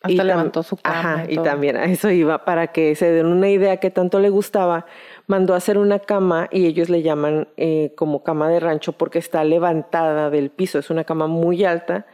Hasta 0.01 0.11
y 0.11 0.25
levantó 0.25 0.63
su 0.63 0.77
cama. 0.77 0.99
Ajá, 0.99 1.25
y 1.29 1.37
también 1.37 1.77
a 1.77 1.85
eso 1.85 2.09
iba, 2.09 2.45
para 2.45 2.67
que 2.67 2.95
se 2.95 3.11
den 3.11 3.25
una 3.25 3.49
idea 3.49 3.77
que 3.77 3.89
tanto 3.89 4.19
le 4.19 4.29
gustaba, 4.29 4.85
mandó 5.27 5.53
a 5.53 5.57
hacer 5.57 5.77
una 5.77 5.99
cama 5.99 6.47
y 6.51 6.65
ellos 6.65 6.89
le 6.89 7.01
llaman 7.01 7.47
eh, 7.57 7.93
como 7.95 8.23
cama 8.23 8.49
de 8.49 8.59
rancho 8.59 8.93
porque 8.93 9.19
está 9.19 9.43
levantada 9.43 10.29
del 10.29 10.49
piso, 10.49 10.79
es 10.79 10.89
una 10.89 11.03
cama 11.03 11.27
muy 11.27 11.63
alta, 11.63 12.05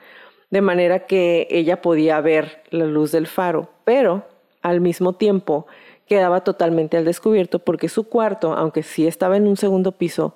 de 0.50 0.62
manera 0.62 1.06
que 1.06 1.48
ella 1.50 1.82
podía 1.82 2.20
ver 2.22 2.64
la 2.72 2.86
luz 2.86 3.12
del 3.12 3.28
faro, 3.28 3.70
pero 3.84 4.26
al 4.62 4.82
mismo 4.82 5.14
tiempo 5.14 5.68
quedaba 6.08 6.44
totalmente 6.44 6.98
al 6.98 7.06
descubierto 7.06 7.60
porque 7.60 7.88
su 7.88 8.10
cuarto, 8.10 8.54
aunque 8.54 8.84
sí 8.84 9.06
estaba 9.08 9.38
en 9.38 9.48
un 9.48 9.58
segundo 9.58 9.92
piso, 9.94 10.36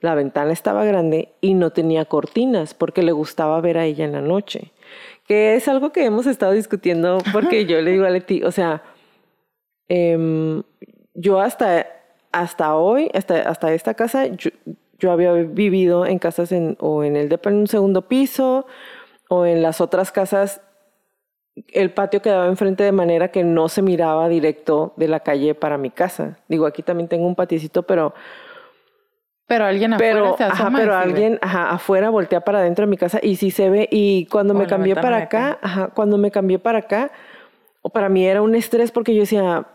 la 0.00 0.14
ventana 0.14 0.52
estaba 0.52 0.84
grande 0.84 1.32
y 1.40 1.54
no 1.54 1.70
tenía 1.70 2.04
cortinas 2.04 2.74
porque 2.74 3.02
le 3.02 3.12
gustaba 3.12 3.60
ver 3.62 3.78
a 3.78 3.86
ella 3.86 4.04
en 4.04 4.12
la 4.12 4.20
noche. 4.20 4.70
Que 5.26 5.54
es 5.54 5.68
algo 5.68 5.90
que 5.90 6.04
hemos 6.04 6.26
estado 6.26 6.52
discutiendo 6.52 7.18
porque 7.32 7.66
yo 7.66 7.80
le 7.80 7.92
digo 7.92 8.04
a 8.04 8.10
Leti, 8.10 8.42
o 8.42 8.52
sea, 8.52 8.82
em, 9.88 10.62
yo 11.14 11.40
hasta, 11.40 11.86
hasta 12.32 12.74
hoy, 12.76 13.10
hasta, 13.14 13.42
hasta 13.42 13.72
esta 13.72 13.94
casa, 13.94 14.26
yo, 14.26 14.50
yo 14.98 15.12
había 15.12 15.32
vivido 15.32 16.06
en 16.06 16.18
casas 16.18 16.52
en, 16.52 16.76
o 16.80 17.04
en 17.04 17.16
el 17.16 17.28
depa 17.28 17.50
en 17.50 17.56
un 17.56 17.66
segundo 17.66 18.08
piso 18.08 18.66
o 19.28 19.46
en 19.46 19.62
las 19.62 19.80
otras 19.80 20.12
casas 20.12 20.60
el 21.68 21.92
patio 21.92 22.20
quedaba 22.20 22.46
enfrente 22.46 22.82
de 22.82 22.92
manera 22.92 23.30
que 23.30 23.44
no 23.44 23.68
se 23.68 23.82
miraba 23.82 24.28
directo 24.28 24.92
de 24.96 25.08
la 25.08 25.20
calle 25.20 25.54
para 25.54 25.78
mi 25.78 25.90
casa. 25.90 26.38
Digo, 26.48 26.66
aquí 26.66 26.82
también 26.82 27.08
tengo 27.08 27.26
un 27.26 27.36
patiecito, 27.36 27.84
pero 27.84 28.14
Pero 29.46 29.66
alguien 29.66 29.92
afuera 29.92 30.14
pero, 30.14 30.36
se 30.38 30.44
ajá, 30.44 30.52
asoma 30.64 30.78
y 30.78 30.82
pero 30.82 30.92
ve. 30.92 30.98
alguien 31.02 31.38
ajá, 31.42 31.70
afuera 31.70 32.08
voltea 32.10 32.40
para 32.40 32.58
adentro 32.60 32.84
de 32.86 32.90
mi 32.90 32.96
casa 32.96 33.18
y 33.22 33.36
sí 33.36 33.50
se 33.50 33.68
ve. 33.70 33.88
Y 33.90 34.26
cuando 34.26 34.54
O 34.54 34.56
me 34.56 34.66
cambié 34.66 34.94
para 34.94 35.18
acá, 35.18 35.50
acá. 35.52 35.58
ajá, 35.62 35.86
cuando 35.88 36.16
me 36.18 36.30
cambié 36.30 36.58
para 36.58 36.78
acá, 36.78 37.10
o 37.82 37.90
para 37.90 38.08
mí 38.08 38.24
era 38.26 38.40
un 38.40 38.54
estrés 38.54 38.90
porque 38.90 39.14
yo 39.14 39.20
decía, 39.20 39.66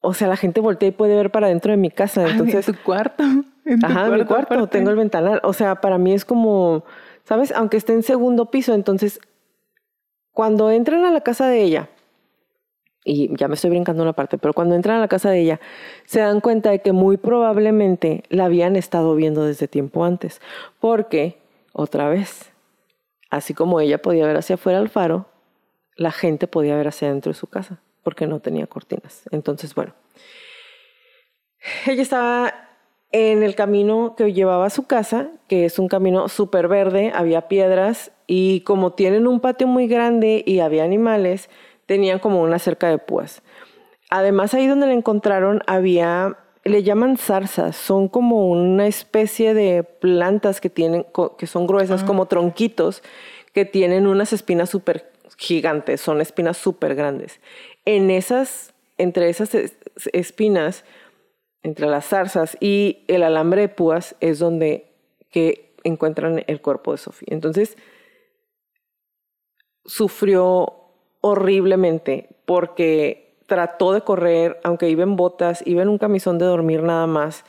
o 0.00 0.12
sea, 0.14 0.28
la 0.28 0.36
gente 0.36 0.60
voltea 0.60 0.88
y 0.90 0.92
puede 0.92 1.16
ver 1.16 1.30
para 1.30 1.46
adentro 1.46 1.70
de 1.70 1.78
mi 1.78 1.90
casa. 1.90 2.24
Ay, 2.24 2.32
Entonces, 2.32 2.68
en 2.68 2.74
tu 2.74 2.82
cuarto. 2.82 3.24
En 3.64 3.80
tu 3.80 3.86
ajá, 3.86 4.06
en 4.06 4.14
mi 4.14 4.24
cuarto 4.24 4.54
aparte. 4.54 4.78
tengo 4.78 4.90
el 4.90 4.96
ventanal. 4.96 5.40
O 5.44 5.52
sea, 5.54 5.76
para 5.76 5.96
mí 5.98 6.12
es 6.12 6.24
como, 6.26 6.84
¿sabes? 7.24 7.52
Aunque 7.52 7.78
esté 7.78 7.94
en 7.94 8.02
segundo 8.02 8.50
piso, 8.50 8.74
entonces, 8.74 9.18
cuando 10.32 10.70
entran 10.70 11.04
a 11.04 11.10
la 11.10 11.22
casa 11.22 11.48
de 11.48 11.62
ella, 11.62 11.88
y 13.08 13.34
ya 13.36 13.48
me 13.48 13.54
estoy 13.54 13.70
brincando 13.70 14.02
una 14.02 14.12
parte, 14.12 14.36
pero 14.36 14.52
cuando 14.52 14.74
entran 14.74 14.98
a 14.98 15.00
la 15.00 15.08
casa 15.08 15.30
de 15.30 15.40
ella, 15.40 15.60
se 16.04 16.20
dan 16.20 16.40
cuenta 16.40 16.70
de 16.70 16.80
que 16.80 16.92
muy 16.92 17.16
probablemente 17.16 18.22
la 18.28 18.44
habían 18.44 18.76
estado 18.76 19.14
viendo 19.14 19.44
desde 19.44 19.66
tiempo 19.66 20.04
antes. 20.04 20.42
Porque, 20.78 21.38
otra 21.72 22.10
vez, 22.10 22.52
así 23.30 23.54
como 23.54 23.80
ella 23.80 24.02
podía 24.02 24.26
ver 24.26 24.36
hacia 24.36 24.56
afuera 24.56 24.78
al 24.78 24.90
faro, 24.90 25.26
la 25.96 26.12
gente 26.12 26.46
podía 26.46 26.76
ver 26.76 26.88
hacia 26.88 27.08
adentro 27.08 27.32
de 27.32 27.38
su 27.38 27.46
casa, 27.46 27.80
porque 28.02 28.26
no 28.26 28.40
tenía 28.40 28.66
cortinas. 28.66 29.22
Entonces, 29.30 29.74
bueno, 29.74 29.94
ella 31.86 32.02
estaba 32.02 32.52
en 33.10 33.42
el 33.42 33.54
camino 33.54 34.16
que 34.18 34.34
llevaba 34.34 34.66
a 34.66 34.70
su 34.70 34.86
casa, 34.86 35.30
que 35.48 35.64
es 35.64 35.78
un 35.78 35.88
camino 35.88 36.28
súper 36.28 36.68
verde, 36.68 37.10
había 37.14 37.48
piedras 37.48 38.12
y 38.26 38.60
como 38.60 38.92
tienen 38.92 39.26
un 39.26 39.40
patio 39.40 39.66
muy 39.66 39.88
grande 39.88 40.44
y 40.46 40.60
había 40.60 40.84
animales, 40.84 41.48
tenían 41.88 42.18
como 42.18 42.42
una 42.42 42.58
cerca 42.58 42.88
de 42.90 42.98
púas. 42.98 43.42
Además, 44.10 44.52
ahí 44.52 44.66
donde 44.66 44.86
la 44.86 44.92
encontraron 44.92 45.62
había, 45.66 46.36
le 46.64 46.82
llaman 46.82 47.16
zarzas, 47.16 47.76
son 47.76 48.08
como 48.08 48.46
una 48.48 48.86
especie 48.86 49.54
de 49.54 49.82
plantas 49.84 50.60
que 50.60 50.68
tienen, 50.68 51.06
que 51.38 51.46
son 51.46 51.66
gruesas, 51.66 52.04
como 52.04 52.26
tronquitos, 52.26 53.02
que 53.54 53.64
tienen 53.64 54.06
unas 54.06 54.34
espinas 54.34 54.68
súper 54.68 55.10
gigantes, 55.38 56.00
son 56.02 56.20
espinas 56.20 56.58
súper 56.58 56.94
grandes. 56.94 57.40
En 57.86 58.10
esas, 58.10 58.74
entre 58.98 59.30
esas 59.30 59.54
es- 59.54 59.78
espinas, 60.12 60.84
entre 61.62 61.86
las 61.86 62.04
zarzas 62.06 62.58
y 62.60 63.04
el 63.08 63.22
alambre 63.22 63.62
de 63.62 63.68
púas 63.68 64.14
es 64.20 64.38
donde 64.38 64.92
que 65.30 65.74
encuentran 65.84 66.44
el 66.46 66.60
cuerpo 66.60 66.92
de 66.92 66.98
Sofía. 66.98 67.28
Entonces, 67.30 67.76
sufrió 69.84 70.87
horriblemente 71.20 72.36
porque 72.44 73.38
trató 73.46 73.92
de 73.92 74.02
correr, 74.02 74.60
aunque 74.62 74.88
iba 74.88 75.02
en 75.02 75.16
botas, 75.16 75.62
iba 75.66 75.82
en 75.82 75.88
un 75.88 75.98
camisón 75.98 76.38
de 76.38 76.44
dormir 76.44 76.82
nada 76.82 77.06
más. 77.06 77.44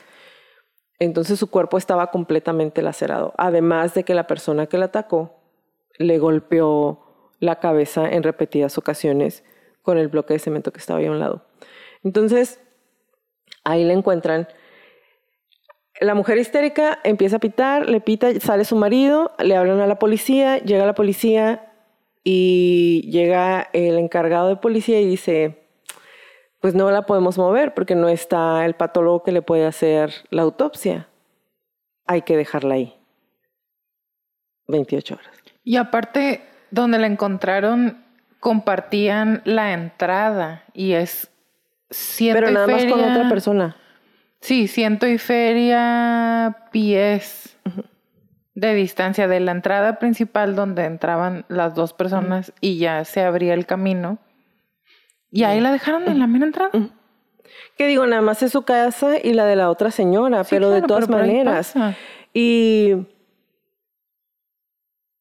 Entonces 0.98 1.38
su 1.38 1.50
cuerpo 1.50 1.78
estaba 1.78 2.10
completamente 2.10 2.82
lacerado. 2.82 3.34
Además 3.36 3.94
de 3.94 4.04
que 4.04 4.14
la 4.14 4.26
persona 4.26 4.66
que 4.66 4.78
la 4.78 4.86
atacó 4.86 5.36
le 5.98 6.18
golpeó 6.18 7.34
la 7.38 7.56
cabeza 7.56 8.08
en 8.08 8.22
repetidas 8.22 8.76
ocasiones 8.78 9.44
con 9.82 9.98
el 9.98 10.08
bloque 10.08 10.34
de 10.34 10.40
cemento 10.40 10.72
que 10.72 10.78
estaba 10.78 10.98
ahí 10.98 11.06
a 11.06 11.10
un 11.10 11.18
lado. 11.18 11.46
Entonces, 12.02 12.60
ahí 13.64 13.84
la 13.84 13.92
encuentran. 13.92 14.48
La 16.00 16.14
mujer 16.14 16.38
histérica 16.38 16.98
empieza 17.04 17.36
a 17.36 17.40
pitar, 17.40 17.88
le 17.88 18.00
pita, 18.00 18.28
sale 18.40 18.64
su 18.64 18.76
marido, 18.76 19.32
le 19.38 19.56
hablan 19.56 19.80
a 19.80 19.86
la 19.86 19.98
policía, 19.98 20.58
llega 20.58 20.86
la 20.86 20.94
policía 20.94 21.69
y 22.22 23.10
llega 23.10 23.68
el 23.72 23.98
encargado 23.98 24.48
de 24.48 24.56
policía 24.56 25.00
y 25.00 25.06
dice, 25.06 25.60
pues 26.60 26.74
no 26.74 26.90
la 26.90 27.02
podemos 27.02 27.38
mover 27.38 27.74
porque 27.74 27.94
no 27.94 28.08
está 28.08 28.64
el 28.66 28.74
patólogo 28.74 29.22
que 29.22 29.32
le 29.32 29.42
puede 29.42 29.66
hacer 29.66 30.12
la 30.30 30.42
autopsia. 30.42 31.08
Hay 32.06 32.22
que 32.22 32.36
dejarla 32.36 32.74
ahí. 32.74 32.94
28 34.68 35.14
horas. 35.14 35.30
Y 35.64 35.76
aparte, 35.76 36.42
donde 36.70 36.98
la 36.98 37.06
encontraron, 37.06 38.04
compartían 38.40 39.42
la 39.44 39.72
entrada 39.72 40.64
y 40.72 40.92
es 40.92 41.30
ciento 41.90 42.40
Pero 42.40 42.50
y 42.50 42.54
nada 42.54 42.66
más 42.66 42.84
con 42.84 43.00
otra 43.00 43.28
persona. 43.28 43.76
Sí, 44.40 44.68
ciento 44.68 45.06
y 45.06 45.18
feria 45.18 46.68
pies 46.72 47.56
de 48.60 48.74
distancia 48.74 49.26
de 49.26 49.40
la 49.40 49.52
entrada 49.52 49.98
principal 49.98 50.54
donde 50.54 50.84
entraban 50.84 51.46
las 51.48 51.74
dos 51.74 51.94
personas 51.94 52.52
y 52.60 52.78
ya 52.78 53.04
se 53.06 53.22
abría 53.22 53.54
el 53.54 53.64
camino. 53.64 54.18
Y 55.30 55.44
ahí 55.44 55.60
la 55.60 55.72
dejaron 55.72 56.06
en 56.08 56.18
la 56.18 56.26
mera 56.26 56.44
entrada. 56.44 56.70
Que 57.78 57.86
digo, 57.86 58.06
nada 58.06 58.20
más 58.20 58.42
es 58.42 58.52
su 58.52 58.62
casa 58.62 59.12
y 59.22 59.32
la 59.32 59.46
de 59.46 59.56
la 59.56 59.70
otra 59.70 59.90
señora, 59.90 60.44
Sí, 60.44 60.50
pero 60.54 60.70
de 60.70 60.82
todas 60.82 61.06
pero 61.06 61.18
maneras. 61.18 61.72
Y, 62.34 62.94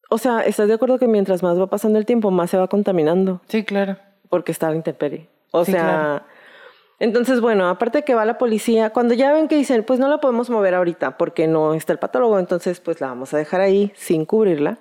o 0.09 0.17
sea, 0.17 0.41
¿estás 0.41 0.67
de 0.67 0.73
acuerdo 0.73 0.99
que 0.99 1.07
mientras 1.07 1.41
más 1.41 1.57
va 1.57 1.67
pasando 1.67 1.97
el 1.97 2.05
tiempo, 2.05 2.31
más 2.31 2.49
se 2.49 2.57
va 2.57 2.67
contaminando? 2.67 3.41
Sí, 3.47 3.63
claro. 3.63 3.95
Porque 4.27 4.51
está 4.51 4.69
la 4.69 4.75
intemperie. 4.75 5.29
O 5.51 5.63
Sí, 5.63 5.71
sea, 5.71 5.81
claro. 5.81 6.23
Entonces, 6.99 7.39
bueno, 7.39 7.69
aparte 7.69 8.03
que 8.03 8.13
va 8.13 8.25
la 8.25 8.37
policía, 8.37 8.89
cuando 8.89 9.13
ya 9.13 9.31
ven 9.31 9.47
que 9.47 9.55
dicen, 9.55 9.83
pues 9.83 9.99
no 9.99 10.09
la 10.09 10.19
podemos 10.19 10.49
mover 10.49 10.75
ahorita 10.75 11.17
porque 11.17 11.47
no 11.47 11.73
está 11.73 11.93
el 11.93 11.99
patólogo, 11.99 12.37
entonces 12.39 12.81
pues 12.81 12.99
la 12.99 13.07
vamos 13.07 13.33
a 13.33 13.37
dejar 13.37 13.61
ahí 13.61 13.93
sin 13.95 14.25
cubrirla 14.25 14.79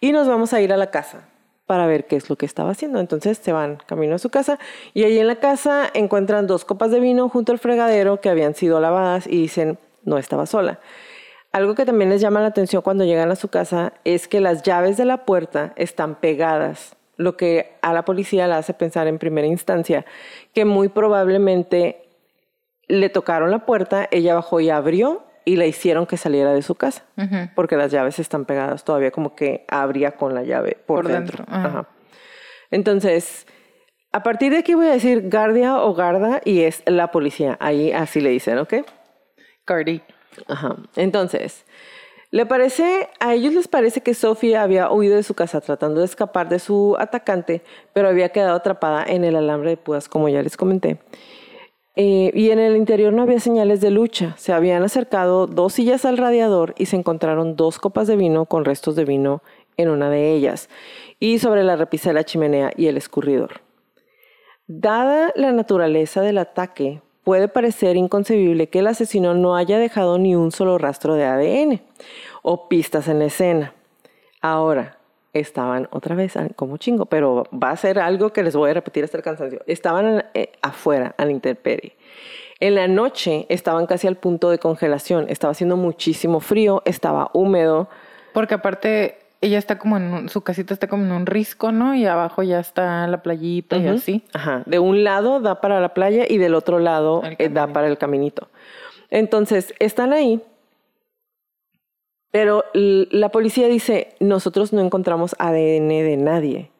y 0.00 0.12
nos 0.12 0.26
vamos 0.26 0.52
a 0.52 0.60
ir 0.60 0.72
a 0.72 0.76
la 0.76 0.90
casa 0.90 1.28
para 1.66 1.86
ver 1.86 2.08
qué 2.08 2.16
es 2.16 2.28
lo 2.28 2.34
que 2.34 2.46
estaba 2.46 2.70
haciendo. 2.70 2.98
Entonces 2.98 3.38
se 3.38 3.52
van 3.52 3.78
camino 3.86 4.16
a 4.16 4.18
su 4.18 4.28
casa 4.28 4.58
y 4.92 5.04
ahí 5.04 5.20
en 5.20 5.28
la 5.28 5.36
casa 5.36 5.88
encuentran 5.94 6.48
dos 6.48 6.64
copas 6.64 6.90
de 6.90 6.98
vino 6.98 7.28
junto 7.28 7.52
al 7.52 7.60
fregadero 7.60 8.20
que 8.20 8.28
habían 8.28 8.56
sido 8.56 8.80
lavadas 8.80 9.28
y 9.28 9.36
dicen, 9.36 9.78
no 10.02 10.18
estaba 10.18 10.46
sola. 10.46 10.80
Algo 11.52 11.76
que 11.76 11.86
también 11.86 12.10
les 12.10 12.20
llama 12.20 12.40
la 12.40 12.48
atención 12.48 12.82
cuando 12.82 13.04
llegan 13.04 13.30
a 13.30 13.36
su 13.36 13.46
casa 13.48 13.92
es 14.04 14.26
que 14.26 14.40
las 14.40 14.62
llaves 14.62 14.96
de 14.96 15.04
la 15.04 15.24
puerta 15.24 15.72
están 15.76 16.16
pegadas, 16.16 16.96
lo 17.20 17.36
que 17.36 17.74
a 17.82 17.92
la 17.92 18.04
policía 18.04 18.48
le 18.48 18.54
hace 18.54 18.74
pensar 18.74 19.06
en 19.06 19.18
primera 19.18 19.46
instancia 19.46 20.04
que 20.54 20.64
muy 20.64 20.88
probablemente 20.88 22.08
le 22.88 23.08
tocaron 23.08 23.50
la 23.50 23.66
puerta, 23.66 24.08
ella 24.10 24.34
bajó 24.34 24.60
y 24.60 24.70
abrió 24.70 25.24
y 25.44 25.56
le 25.56 25.68
hicieron 25.68 26.06
que 26.06 26.16
saliera 26.16 26.52
de 26.52 26.62
su 26.62 26.74
casa, 26.74 27.04
porque 27.54 27.76
las 27.76 27.90
llaves 27.92 28.18
están 28.18 28.44
pegadas 28.44 28.84
todavía 28.84 29.10
como 29.10 29.34
que 29.34 29.64
abría 29.68 30.12
con 30.12 30.34
la 30.34 30.42
llave 30.42 30.76
por, 30.86 31.02
Por 31.02 31.12
dentro. 31.12 31.38
dentro, 31.38 31.54
ajá. 31.54 31.68
Ajá. 31.68 31.88
Entonces, 32.70 33.46
a 34.12 34.22
partir 34.22 34.52
de 34.52 34.58
aquí 34.58 34.74
voy 34.74 34.86
a 34.86 34.92
decir 34.92 35.28
guardia 35.30 35.82
o 35.82 35.94
garda 35.94 36.40
y 36.44 36.62
es 36.62 36.82
la 36.86 37.10
policía. 37.10 37.56
Ahí 37.60 37.92
así 37.92 38.20
le 38.20 38.30
dicen, 38.30 38.58
¿ok? 38.58 38.74
Cardi. 39.64 40.02
Ajá. 40.48 40.76
Entonces, 40.96 41.64
le 42.30 42.46
parece, 42.46 43.08
a 43.18 43.34
ellos 43.34 43.54
les 43.54 43.68
parece 43.68 44.02
que 44.02 44.14
Sofía 44.14 44.62
había 44.62 44.90
huido 44.90 45.16
de 45.16 45.22
su 45.22 45.34
casa 45.34 45.60
tratando 45.60 46.00
de 46.00 46.06
escapar 46.06 46.48
de 46.48 46.58
su 46.58 46.96
atacante, 46.98 47.62
pero 47.92 48.08
había 48.08 48.30
quedado 48.30 48.56
atrapada 48.56 49.04
en 49.04 49.24
el 49.24 49.34
alambre 49.34 49.70
de 49.70 49.76
púas, 49.76 50.08
como 50.08 50.28
ya 50.28 50.42
les 50.42 50.56
comenté. 50.56 50.98
Eh, 51.96 52.30
y 52.34 52.50
en 52.50 52.60
el 52.60 52.76
interior 52.76 53.12
no 53.12 53.22
había 53.22 53.40
señales 53.40 53.80
de 53.80 53.90
lucha. 53.90 54.34
Se 54.38 54.52
habían 54.52 54.82
acercado 54.82 55.46
dos 55.46 55.72
sillas 55.74 56.04
al 56.04 56.18
radiador 56.18 56.74
y 56.78 56.86
se 56.86 56.96
encontraron 56.96 57.56
dos 57.56 57.78
copas 57.78 58.06
de 58.06 58.16
vino 58.16 58.46
con 58.46 58.64
restos 58.64 58.94
de 58.94 59.04
vino 59.04 59.42
en 59.76 59.90
una 59.90 60.08
de 60.08 60.32
ellas 60.32 60.68
y 61.18 61.40
sobre 61.40 61.64
la 61.64 61.76
repisa 61.76 62.10
de 62.10 62.14
la 62.14 62.24
chimenea 62.24 62.70
y 62.76 62.86
el 62.86 62.96
escurridor. 62.96 63.62
Dada 64.66 65.32
la 65.34 65.50
naturaleza 65.52 66.22
del 66.22 66.38
ataque, 66.38 67.02
puede 67.30 67.46
parecer 67.46 67.96
inconcebible 67.96 68.66
que 68.70 68.80
el 68.80 68.88
asesino 68.88 69.34
no 69.34 69.54
haya 69.54 69.78
dejado 69.78 70.18
ni 70.18 70.34
un 70.34 70.50
solo 70.50 70.78
rastro 70.78 71.14
de 71.14 71.26
ADN 71.26 71.80
o 72.42 72.68
pistas 72.68 73.06
en 73.06 73.20
la 73.20 73.26
escena. 73.26 73.72
Ahora, 74.40 74.98
estaban 75.32 75.88
otra 75.92 76.16
vez 76.16 76.34
como 76.56 76.76
chingo, 76.76 77.06
pero 77.06 77.44
va 77.54 77.70
a 77.70 77.76
ser 77.76 78.00
algo 78.00 78.32
que 78.32 78.42
les 78.42 78.56
voy 78.56 78.70
a 78.70 78.74
repetir 78.74 79.04
hasta 79.04 79.16
el 79.16 79.22
cansancio. 79.22 79.62
Estaban 79.68 80.24
eh, 80.34 80.50
afuera, 80.60 81.14
a 81.18 81.24
la 81.24 81.30
intemperie. 81.30 81.92
En 82.58 82.74
la 82.74 82.88
noche 82.88 83.46
estaban 83.48 83.86
casi 83.86 84.08
al 84.08 84.16
punto 84.16 84.50
de 84.50 84.58
congelación, 84.58 85.26
estaba 85.28 85.52
haciendo 85.52 85.76
muchísimo 85.76 86.40
frío, 86.40 86.82
estaba 86.84 87.30
húmedo. 87.32 87.88
Porque 88.34 88.54
aparte, 88.54 89.18
ella 89.42 89.58
está 89.58 89.78
como 89.78 89.96
en 89.96 90.02
un- 90.12 90.28
su 90.28 90.42
casita 90.42 90.74
está 90.74 90.86
como 90.88 91.04
en 91.04 91.12
un 91.12 91.26
risco, 91.26 91.72
¿no? 91.72 91.94
Y 91.94 92.04
abajo 92.06 92.42
ya 92.42 92.60
está 92.60 93.06
la 93.06 93.22
playita 93.22 93.76
y 93.76 93.86
así. 93.88 94.24
Ajá. 94.34 94.62
De 94.66 94.78
un 94.78 95.02
lado 95.04 95.40
da 95.40 95.60
para 95.60 95.80
la 95.80 95.94
playa 95.94 96.24
y 96.28 96.38
del 96.38 96.54
otro 96.54 96.78
lado 96.78 97.22
eh, 97.38 97.48
da 97.48 97.66
para 97.68 97.86
el 97.88 97.96
caminito. 97.98 98.48
Entonces, 99.10 99.74
están 99.78 100.12
ahí, 100.12 100.42
pero 102.30 102.64
la 102.74 103.30
policía 103.30 103.66
dice, 103.66 104.14
nosotros 104.20 104.72
no 104.72 104.80
encontramos 104.82 105.34
ADN 105.38 105.88
de 106.02 106.16
nadie. 106.16 106.70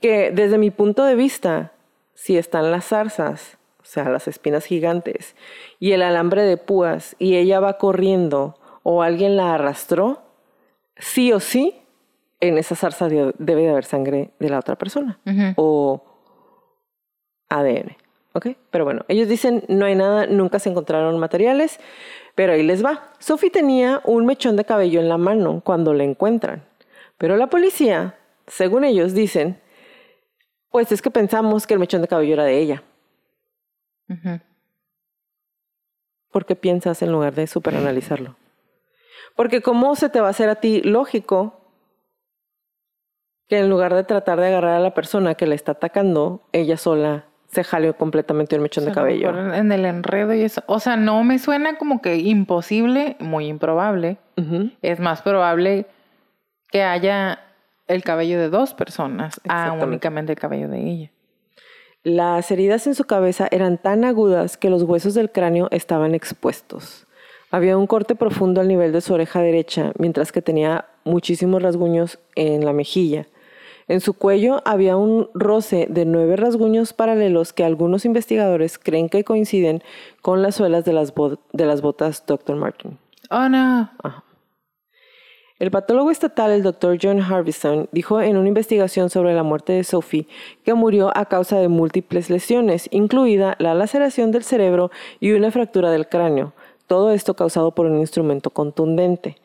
Que 0.00 0.30
desde 0.30 0.56
mi 0.58 0.70
punto 0.70 1.04
de 1.04 1.14
vista, 1.16 1.72
si 2.14 2.38
están 2.38 2.70
las 2.70 2.86
zarzas, 2.86 3.55
o 3.86 3.88
sea, 3.88 4.08
las 4.08 4.26
espinas 4.26 4.64
gigantes, 4.64 5.36
y 5.78 5.92
el 5.92 6.02
alambre 6.02 6.42
de 6.42 6.56
púas, 6.56 7.14
y 7.20 7.36
ella 7.36 7.60
va 7.60 7.78
corriendo, 7.78 8.58
o 8.82 9.02
alguien 9.02 9.36
la 9.36 9.54
arrastró, 9.54 10.22
sí 10.96 11.32
o 11.32 11.38
sí, 11.40 11.80
en 12.40 12.58
esa 12.58 12.74
zarza 12.74 13.08
de- 13.08 13.32
debe 13.38 13.62
de 13.62 13.70
haber 13.70 13.84
sangre 13.84 14.30
de 14.40 14.48
la 14.50 14.58
otra 14.58 14.76
persona 14.76 15.18
o 15.56 16.02
ADN. 17.48 17.96
¿Ok? 18.34 18.48
Pero 18.70 18.84
bueno, 18.84 19.04
ellos 19.08 19.28
dicen 19.28 19.64
no 19.68 19.86
hay 19.86 19.94
nada, 19.94 20.26
nunca 20.26 20.58
se 20.58 20.68
encontraron 20.68 21.18
materiales, 21.18 21.80
pero 22.34 22.52
ahí 22.52 22.62
les 22.62 22.84
va. 22.84 23.12
Sophie 23.18 23.50
tenía 23.50 24.02
un 24.04 24.26
mechón 24.26 24.56
de 24.56 24.64
cabello 24.66 25.00
en 25.00 25.08
la 25.08 25.16
mano 25.16 25.62
cuando 25.64 25.94
la 25.94 26.04
encuentran, 26.04 26.62
pero 27.16 27.36
la 27.38 27.46
policía, 27.46 28.16
según 28.46 28.84
ellos 28.84 29.14
dicen, 29.14 29.58
pues 30.70 30.92
es 30.92 31.00
que 31.00 31.10
pensamos 31.10 31.66
que 31.66 31.72
el 31.72 31.80
mechón 31.80 32.02
de 32.02 32.08
cabello 32.08 32.34
era 32.34 32.44
de 32.44 32.58
ella. 32.58 32.82
¿Por 36.30 36.46
qué 36.46 36.56
piensas 36.56 37.02
en 37.02 37.12
lugar 37.12 37.34
de 37.34 37.46
superanalizarlo? 37.46 38.36
Porque 39.34 39.62
cómo 39.62 39.96
se 39.96 40.08
te 40.08 40.20
va 40.20 40.28
a 40.28 40.30
hacer 40.30 40.48
a 40.48 40.56
ti 40.56 40.80
lógico 40.82 41.60
que 43.48 43.58
en 43.58 43.70
lugar 43.70 43.94
de 43.94 44.04
tratar 44.04 44.40
de 44.40 44.48
agarrar 44.48 44.76
a 44.76 44.80
la 44.80 44.94
persona 44.94 45.34
que 45.34 45.46
la 45.46 45.54
está 45.54 45.72
atacando, 45.72 46.48
ella 46.52 46.76
sola 46.76 47.26
se 47.48 47.64
jaleó 47.64 47.96
completamente 47.96 48.56
el 48.56 48.62
mechón 48.62 48.84
O 48.84 48.86
de 48.86 48.92
sea, 48.92 49.02
cabello. 49.02 49.54
En 49.54 49.70
el 49.72 49.84
enredo 49.84 50.34
y 50.34 50.42
eso. 50.42 50.62
O 50.66 50.80
sea, 50.80 50.96
no 50.96 51.22
me 51.22 51.38
suena 51.38 51.78
como 51.78 52.02
que 52.02 52.16
imposible, 52.16 53.16
muy 53.20 53.46
improbable. 53.46 54.18
Es 54.82 55.00
más 55.00 55.22
probable 55.22 55.86
que 56.70 56.82
haya 56.82 57.40
el 57.86 58.02
cabello 58.02 58.38
de 58.38 58.50
dos 58.50 58.74
personas 58.74 59.40
a 59.48 59.72
únicamente 59.72 60.32
el 60.32 60.38
cabello 60.38 60.68
de 60.68 60.80
ella. 60.80 61.10
Las 62.06 62.52
heridas 62.52 62.86
en 62.86 62.94
su 62.94 63.02
cabeza 63.02 63.48
eran 63.50 63.78
tan 63.78 64.04
agudas 64.04 64.56
que 64.56 64.70
los 64.70 64.84
huesos 64.84 65.14
del 65.14 65.32
cráneo 65.32 65.66
estaban 65.72 66.14
expuestos. 66.14 67.04
Había 67.50 67.76
un 67.76 67.88
corte 67.88 68.14
profundo 68.14 68.60
al 68.60 68.68
nivel 68.68 68.92
de 68.92 69.00
su 69.00 69.12
oreja 69.12 69.40
derecha, 69.42 69.90
mientras 69.98 70.30
que 70.30 70.40
tenía 70.40 70.84
muchísimos 71.02 71.60
rasguños 71.60 72.20
en 72.36 72.64
la 72.64 72.72
mejilla. 72.72 73.26
En 73.88 74.00
su 74.00 74.14
cuello 74.14 74.62
había 74.64 74.96
un 74.96 75.30
roce 75.34 75.88
de 75.90 76.04
nueve 76.04 76.36
rasguños 76.36 76.92
paralelos 76.92 77.52
que 77.52 77.64
algunos 77.64 78.04
investigadores 78.04 78.78
creen 78.78 79.08
que 79.08 79.24
coinciden 79.24 79.82
con 80.22 80.42
las 80.42 80.54
suelas 80.54 80.84
de 80.84 80.92
las, 80.92 81.12
bo- 81.12 81.40
de 81.52 81.66
las 81.66 81.82
botas 81.82 82.22
Dr. 82.24 82.54
Martin. 82.54 82.98
Oh, 83.30 83.48
no. 83.48 83.90
El 85.58 85.70
patólogo 85.70 86.10
estatal, 86.10 86.50
el 86.50 86.62
Dr. 86.62 86.98
John 87.00 87.22
Harbison, 87.22 87.88
dijo 87.90 88.20
en 88.20 88.36
una 88.36 88.48
investigación 88.48 89.08
sobre 89.08 89.32
la 89.32 89.42
muerte 89.42 89.72
de 89.72 89.84
Sophie 89.84 90.28
que 90.64 90.74
murió 90.74 91.10
a 91.16 91.24
causa 91.24 91.58
de 91.58 91.68
múltiples 91.68 92.28
lesiones, 92.28 92.88
incluida 92.90 93.56
la 93.58 93.72
laceración 93.74 94.32
del 94.32 94.44
cerebro 94.44 94.90
y 95.18 95.32
una 95.32 95.50
fractura 95.50 95.90
del 95.90 96.10
cráneo. 96.10 96.52
Todo 96.86 97.10
esto 97.10 97.32
causado 97.32 97.74
por 97.74 97.86
un 97.86 97.98
instrumento 98.00 98.50
contundente. 98.50 99.36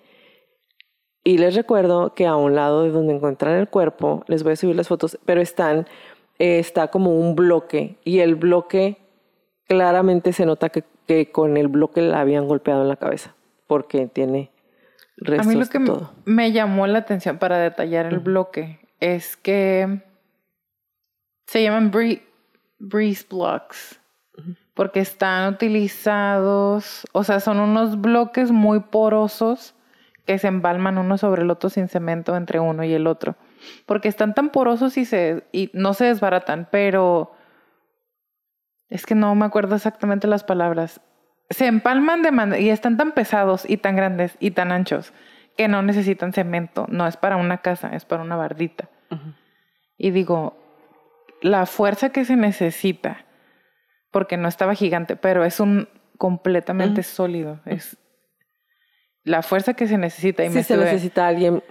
Y 1.24 1.38
les 1.38 1.56
recuerdo 1.56 2.14
que 2.14 2.28
a 2.28 2.36
un 2.36 2.56
lado 2.56 2.84
de 2.84 2.90
donde 2.90 3.14
encuentran 3.14 3.58
el 3.58 3.70
cuerpo, 3.70 4.26
les 4.28 4.44
voy 4.44 4.54
a 4.54 4.58
subir 4.58 4.76
las 4.76 4.90
fotos, 4.90 5.18
pero 5.24 5.40
están, 5.40 5.88
eh, 6.40 6.60
está 6.60 6.90
como 6.90 7.18
un 7.18 7.36
bloque 7.36 7.96
y 8.04 8.20
el 8.20 8.36
bloque 8.36 8.98
claramente 9.66 10.34
se 10.34 10.46
nota 10.46 10.68
que, 10.68 10.84
que 11.08 11.32
con 11.32 11.56
el 11.56 11.70
bloque 11.70 12.02
la 12.02 12.20
habían 12.20 12.50
golpeado 12.50 12.82
en 12.82 12.90
la 12.90 12.98
cabeza 12.98 13.34
porque 13.68 14.08
tiene 14.08 14.52
A 15.40 15.44
mí 15.44 15.56
lo 15.56 15.66
que 15.68 15.80
todo. 15.80 16.12
me 16.26 16.52
llamó 16.52 16.88
la 16.88 17.00
atención 17.00 17.38
para 17.38 17.58
detallar 17.58 18.08
el 18.08 18.20
bloque 18.20 18.80
es 19.00 19.38
que 19.38 20.02
se 21.48 21.64
llaman 21.64 21.92
bree- 21.92 22.24
breeze 22.80 23.26
blocks 23.30 24.00
porque 24.74 25.00
están 25.00 25.54
utilizados, 25.54 27.06
o 27.12 27.24
sea, 27.24 27.40
son 27.40 27.60
unos 27.60 28.00
bloques 28.02 28.52
muy 28.52 28.80
porosos 28.80 29.76
que 30.26 30.40
se 30.40 30.48
embalman 30.48 30.98
uno 30.98 31.18
sobre 31.18 31.42
el 31.44 31.52
otro 31.52 31.70
sin 31.70 31.88
cemento 31.88 32.36
entre 32.36 32.60
uno 32.60 32.84
y 32.84 32.94
el 32.94 33.06
otro. 33.06 33.36
Porque 33.86 34.08
están 34.08 34.34
tan 34.34 34.50
porosos 34.50 34.98
y, 34.98 35.06
se, 35.06 35.44
y 35.52 35.70
no 35.74 35.94
se 35.94 36.06
desbaratan, 36.06 36.68
pero 36.72 37.34
es 38.90 39.06
que 39.06 39.14
no 39.14 39.36
me 39.36 39.46
acuerdo 39.46 39.76
exactamente 39.76 40.28
las 40.28 40.44
palabras. 40.44 41.02
Se 41.52 41.68
empalman 41.68 42.22
de 42.22 42.32
manera 42.32 42.60
y 42.60 42.70
están 42.70 42.98
tan 42.98 43.12
pesados 43.12 43.70
y 43.70 43.78
tan 43.78 43.96
grandes 43.96 44.36
y 44.40 44.52
tan 44.52 44.72
anchos 44.72 45.14
que 45.58 45.68
no 45.68 45.82
necesitan 45.82 46.34
cemento. 46.34 46.88
No 46.90 47.08
es 47.08 47.18
para 47.18 47.38
una 47.38 47.60
casa, 47.60 47.90
es 47.94 48.06
para 48.06 48.24
una 48.24 48.36
bardita. 48.36 48.90
Y 49.98 50.12
digo, 50.12 50.58
la 51.42 51.66
fuerza 51.66 52.10
que 52.10 52.26
se 52.26 52.36
necesita, 52.36 53.26
porque 54.10 54.38
no 54.38 54.48
estaba 54.48 54.74
gigante, 54.74 55.16
pero 55.16 55.44
es 55.46 55.60
un 55.60 55.88
completamente 56.18 57.04
sólido. 57.04 57.60
Es 57.66 57.98
la 59.24 59.42
fuerza 59.42 59.74
que 59.74 59.88
se 59.88 59.98
necesita. 59.98 60.44
Y 60.44 60.50
Sí 60.50 60.56
me 60.56 60.64
se 60.64 60.78
necesita 60.78 61.28
alguien 61.28 61.64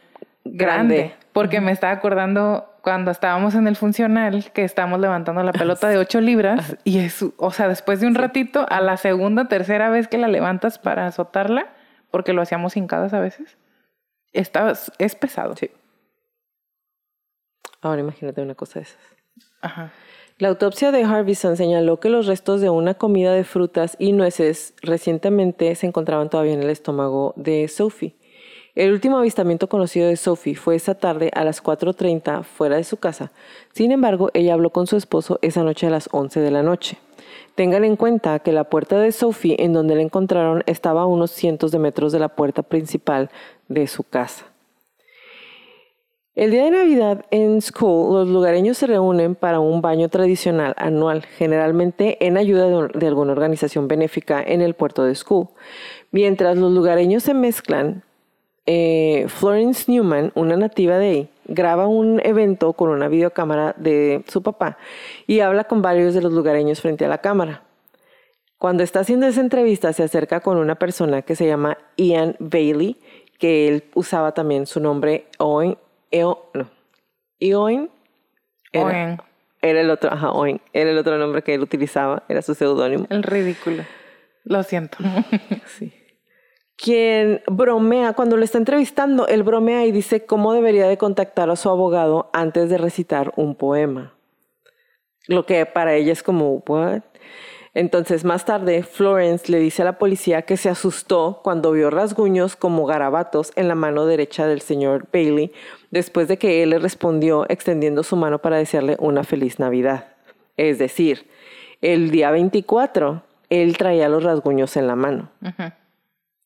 grande. 0.44 0.96
grande. 0.96 1.14
Porque 1.32 1.60
me 1.60 1.72
estaba 1.72 1.92
acordando 1.92 2.69
cuando 2.82 3.10
estábamos 3.10 3.54
en 3.54 3.66
el 3.66 3.76
funcional 3.76 4.50
que 4.52 4.64
estábamos 4.64 5.00
levantando 5.00 5.42
la 5.42 5.52
pelota 5.52 5.88
de 5.88 5.98
8 5.98 6.20
libras 6.20 6.76
y 6.84 6.98
es, 6.98 7.24
o 7.36 7.50
sea, 7.50 7.68
después 7.68 8.00
de 8.00 8.06
un 8.06 8.14
ratito, 8.14 8.66
a 8.68 8.80
la 8.80 8.96
segunda, 8.96 9.48
tercera 9.48 9.90
vez 9.90 10.08
que 10.08 10.18
la 10.18 10.28
levantas 10.28 10.78
para 10.78 11.06
azotarla, 11.06 11.68
porque 12.10 12.32
lo 12.32 12.42
hacíamos 12.42 12.76
hincadas 12.76 13.14
a 13.14 13.20
veces. 13.20 13.58
Está, 14.32 14.72
es 14.98 15.14
pesado. 15.14 15.56
Sí. 15.56 15.70
Ahora 17.80 18.00
imagínate 18.00 18.42
una 18.42 18.54
cosa 18.54 18.80
de 18.80 18.84
esas. 18.84 19.00
Ajá. 19.62 19.92
La 20.40 20.48
autopsia 20.48 20.90
de 20.90 21.04
Harbison 21.04 21.58
señaló 21.58 22.00
que 22.00 22.08
los 22.08 22.26
restos 22.26 22.62
de 22.62 22.70
una 22.70 22.94
comida 22.94 23.34
de 23.34 23.44
frutas 23.44 23.96
y 23.98 24.12
nueces 24.12 24.72
recientemente 24.80 25.74
se 25.74 25.86
encontraban 25.86 26.30
todavía 26.30 26.54
en 26.54 26.62
el 26.62 26.70
estómago 26.70 27.34
de 27.36 27.68
Sophie. 27.68 28.16
El 28.80 28.92
último 28.92 29.18
avistamiento 29.18 29.68
conocido 29.68 30.08
de 30.08 30.16
Sophie 30.16 30.54
fue 30.54 30.74
esa 30.74 30.94
tarde 30.94 31.30
a 31.34 31.44
las 31.44 31.62
4.30 31.62 32.44
fuera 32.44 32.76
de 32.76 32.84
su 32.84 32.96
casa. 32.96 33.30
Sin 33.74 33.92
embargo, 33.92 34.30
ella 34.32 34.54
habló 34.54 34.70
con 34.70 34.86
su 34.86 34.96
esposo 34.96 35.38
esa 35.42 35.62
noche 35.62 35.86
a 35.86 35.90
las 35.90 36.08
11 36.12 36.40
de 36.40 36.50
la 36.50 36.62
noche. 36.62 36.96
Tengan 37.56 37.84
en 37.84 37.96
cuenta 37.96 38.38
que 38.38 38.52
la 38.52 38.64
puerta 38.64 38.98
de 38.98 39.12
Sophie, 39.12 39.56
en 39.58 39.74
donde 39.74 39.96
la 39.96 40.00
encontraron, 40.00 40.62
estaba 40.64 41.02
a 41.02 41.06
unos 41.06 41.30
cientos 41.30 41.72
de 41.72 41.78
metros 41.78 42.10
de 42.10 42.20
la 42.20 42.30
puerta 42.30 42.62
principal 42.62 43.28
de 43.68 43.86
su 43.86 44.02
casa. 44.02 44.46
El 46.34 46.50
día 46.50 46.64
de 46.64 46.70
Navidad 46.70 47.26
en 47.30 47.60
School, 47.60 48.14
los 48.14 48.28
lugareños 48.30 48.78
se 48.78 48.86
reúnen 48.86 49.34
para 49.34 49.60
un 49.60 49.82
baño 49.82 50.08
tradicional 50.08 50.72
anual, 50.78 51.26
generalmente 51.36 52.16
en 52.26 52.38
ayuda 52.38 52.88
de, 52.94 53.06
alguna 53.06 53.32
organización 53.32 53.88
benéfica 53.88 54.42
en 54.42 54.62
el 54.62 54.72
puerto 54.72 55.04
de 55.04 55.14
School. 55.14 55.48
Mientras 56.12 56.56
los 56.56 56.72
lugareños 56.72 57.24
se 57.24 57.34
mezclan, 57.34 58.04
eh, 58.66 59.26
Florence 59.28 59.90
Newman, 59.90 60.32
una 60.34 60.56
nativa 60.56 60.98
de 60.98 61.06
ahí, 61.08 61.28
graba 61.46 61.86
un 61.86 62.20
evento 62.24 62.72
con 62.74 62.90
una 62.90 63.08
videocámara 63.08 63.74
de 63.76 64.22
su 64.28 64.42
papá 64.42 64.78
y 65.26 65.40
habla 65.40 65.64
con 65.64 65.82
varios 65.82 66.14
de 66.14 66.22
los 66.22 66.32
lugareños 66.32 66.80
frente 66.80 67.04
a 67.04 67.08
la 67.08 67.18
cámara. 67.18 67.62
Cuando 68.58 68.82
está 68.82 69.00
haciendo 69.00 69.26
esa 69.26 69.40
entrevista 69.40 69.92
se 69.92 70.02
acerca 70.02 70.40
con 70.40 70.58
una 70.58 70.74
persona 70.74 71.22
que 71.22 71.34
se 71.34 71.46
llama 71.46 71.78
Ian 71.96 72.36
Bailey, 72.38 72.98
que 73.38 73.68
él 73.68 73.84
usaba 73.94 74.32
también 74.32 74.66
su 74.66 74.80
nombre 74.80 75.26
Owen, 75.38 75.78
Eo- 76.10 76.50
no, 76.54 76.68
Eoin 77.40 77.88
era, 78.72 79.18
el 79.62 79.90
otro, 79.90 80.12
ajá, 80.12 80.30
Owen, 80.32 80.60
era 80.72 80.90
el 80.90 80.98
otro 80.98 81.16
nombre 81.18 81.42
que 81.42 81.54
él 81.54 81.62
utilizaba, 81.62 82.22
era 82.28 82.42
su 82.42 82.54
seudónimo. 82.54 83.06
el 83.10 83.22
ridículo. 83.22 83.82
Lo 84.44 84.62
siento. 84.62 84.98
Sí. 85.66 85.92
Quien 86.82 87.42
bromea, 87.46 88.14
cuando 88.14 88.38
lo 88.38 88.44
está 88.44 88.56
entrevistando, 88.56 89.28
él 89.28 89.42
bromea 89.42 89.84
y 89.84 89.92
dice 89.92 90.24
cómo 90.24 90.54
debería 90.54 90.88
de 90.88 90.96
contactar 90.96 91.50
a 91.50 91.56
su 91.56 91.68
abogado 91.68 92.30
antes 92.32 92.70
de 92.70 92.78
recitar 92.78 93.34
un 93.36 93.54
poema. 93.54 94.14
Lo 95.26 95.44
que 95.44 95.66
para 95.66 95.94
ella 95.94 96.12
es 96.12 96.22
como, 96.22 96.62
¿what? 96.66 97.02
Entonces, 97.74 98.24
más 98.24 98.46
tarde, 98.46 98.82
Florence 98.82 99.52
le 99.52 99.58
dice 99.58 99.82
a 99.82 99.84
la 99.84 99.98
policía 99.98 100.42
que 100.42 100.56
se 100.56 100.70
asustó 100.70 101.40
cuando 101.44 101.70
vio 101.72 101.90
rasguños 101.90 102.56
como 102.56 102.86
garabatos 102.86 103.52
en 103.56 103.68
la 103.68 103.74
mano 103.74 104.06
derecha 104.06 104.46
del 104.46 104.62
señor 104.62 105.06
Bailey, 105.12 105.52
después 105.90 106.28
de 106.28 106.38
que 106.38 106.62
él 106.62 106.70
le 106.70 106.78
respondió 106.78 107.44
extendiendo 107.50 108.02
su 108.04 108.16
mano 108.16 108.38
para 108.38 108.56
desearle 108.56 108.96
una 108.98 109.22
feliz 109.22 109.58
Navidad. 109.58 110.14
Es 110.56 110.78
decir, 110.78 111.28
el 111.82 112.10
día 112.10 112.30
24, 112.30 113.22
él 113.50 113.76
traía 113.76 114.08
los 114.08 114.24
rasguños 114.24 114.78
en 114.78 114.86
la 114.86 114.96
mano. 114.96 115.30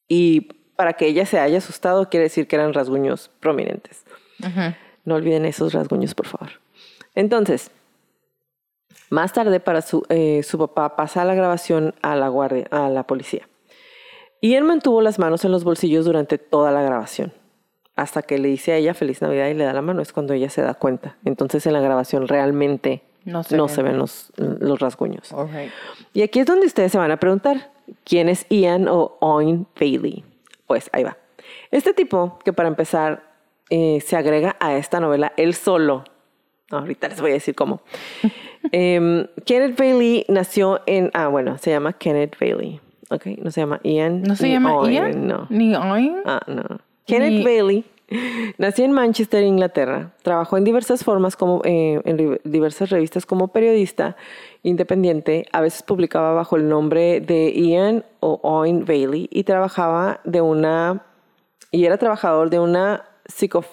Y 0.08 0.42
para 0.76 0.94
que 0.94 1.06
ella 1.06 1.26
se 1.26 1.38
haya 1.38 1.58
asustado, 1.58 2.08
quiere 2.08 2.24
decir 2.24 2.46
que 2.46 2.56
eran 2.56 2.74
rasguños 2.74 3.30
prominentes. 3.40 4.04
No 5.04 5.14
olviden 5.14 5.44
esos 5.44 5.72
rasguños, 5.72 6.14
por 6.14 6.26
favor. 6.26 6.50
Entonces, 7.14 7.70
más 9.10 9.32
tarde, 9.32 9.60
para 9.60 9.82
su, 9.82 10.04
eh, 10.08 10.42
su 10.42 10.58
papá 10.58 10.96
pasa 10.96 11.24
la 11.24 11.34
grabación 11.34 11.94
a 12.02 12.16
la 12.16 12.28
guardia, 12.28 12.66
a 12.70 12.88
la 12.88 13.06
policía. 13.06 13.48
Y 14.40 14.54
él 14.54 14.64
mantuvo 14.64 15.00
las 15.00 15.18
manos 15.18 15.44
en 15.44 15.52
los 15.52 15.64
bolsillos 15.64 16.04
durante 16.04 16.38
toda 16.38 16.70
la 16.70 16.82
grabación. 16.82 17.32
Hasta 17.96 18.22
que 18.22 18.38
le 18.38 18.48
dice 18.48 18.72
a 18.72 18.76
ella 18.76 18.92
Feliz 18.92 19.22
Navidad 19.22 19.46
y 19.48 19.54
le 19.54 19.64
da 19.64 19.72
la 19.72 19.82
mano, 19.82 20.02
es 20.02 20.12
cuando 20.12 20.34
ella 20.34 20.50
se 20.50 20.62
da 20.62 20.74
cuenta. 20.74 21.16
Entonces, 21.24 21.64
en 21.66 21.74
la 21.74 21.80
grabación 21.80 22.26
realmente 22.26 23.02
No 23.24 23.42
se 23.42 23.56
no 23.56 23.66
ven. 23.66 23.74
se 23.74 23.82
ven 23.82 23.98
los, 23.98 24.32
los 24.36 24.78
rasguños. 24.80 25.34
Y 26.12 26.22
aquí 26.22 26.40
es 26.40 26.46
donde 26.46 26.66
ustedes 26.66 26.92
se 26.92 26.98
van 26.98 27.10
a 27.10 27.16
preguntar, 27.18 27.70
¿quién 28.04 28.28
es 28.28 28.46
Ian 28.50 28.88
o 28.88 29.16
Owen 29.20 29.66
Bailey? 29.78 30.24
Pues 30.66 30.90
ahí 30.92 31.04
va. 31.04 31.16
Este 31.70 31.92
tipo, 31.94 32.38
que 32.44 32.52
para 32.52 32.68
empezar 32.68 33.22
eh, 33.70 34.00
se 34.04 34.16
agrega 34.16 34.56
a 34.60 34.76
esta 34.76 35.00
novela 35.00 35.32
él 35.36 35.54
solo. 35.54 36.04
Ahorita 36.70 37.08
les 37.08 37.20
voy 37.20 37.30
a 37.30 37.34
decir 37.34 37.54
cómo. 37.54 37.80
Em, 38.72 39.26
Kenneth 39.44 39.78
Bailey 39.78 40.24
nació 40.28 40.80
en... 40.86 41.10
Ah, 41.12 41.28
bueno, 41.28 41.58
se 41.58 41.70
llama 41.70 41.92
Kenneth 41.92 42.36
Bailey. 42.40 42.80
Ok, 43.10 43.26
no 43.42 43.50
se 43.50 43.60
llama 43.60 43.78
Ian. 43.84 44.22
¿No 44.22 44.36
se 44.36 44.48
llama 44.48 44.74
Owen, 44.74 44.92
Ian? 44.94 45.26
No. 45.26 45.46
Ni 45.50 45.74
Owen. 45.74 46.22
Ah, 46.24 46.40
no. 46.46 46.62
Kenneth 47.06 47.30
Ni- 47.32 47.44
Bailey 47.44 47.84
nació 48.58 48.84
en 48.84 48.92
Manchester, 48.92 49.42
Inglaterra. 49.42 50.12
Trabajó 50.22 50.56
en 50.56 50.64
diversas 50.64 51.04
formas 51.04 51.36
como 51.36 51.62
eh, 51.64 52.00
en 52.04 52.40
diversas 52.44 52.90
revistas 52.90 53.26
como 53.26 53.48
periodista 53.48 54.16
independiente. 54.62 55.46
A 55.52 55.60
veces 55.60 55.82
publicaba 55.82 56.32
bajo 56.32 56.56
el 56.56 56.68
nombre 56.68 57.20
de 57.20 57.52
Ian 57.52 58.04
o 58.20 58.40
Owen 58.42 58.84
Bailey 58.84 59.28
y 59.30 59.44
trabajaba 59.44 60.20
de 60.24 60.40
una 60.40 61.04
y 61.70 61.86
era 61.86 61.98
trabajador 61.98 62.50
de 62.50 62.60
una 62.60 63.04
psico 63.26 63.64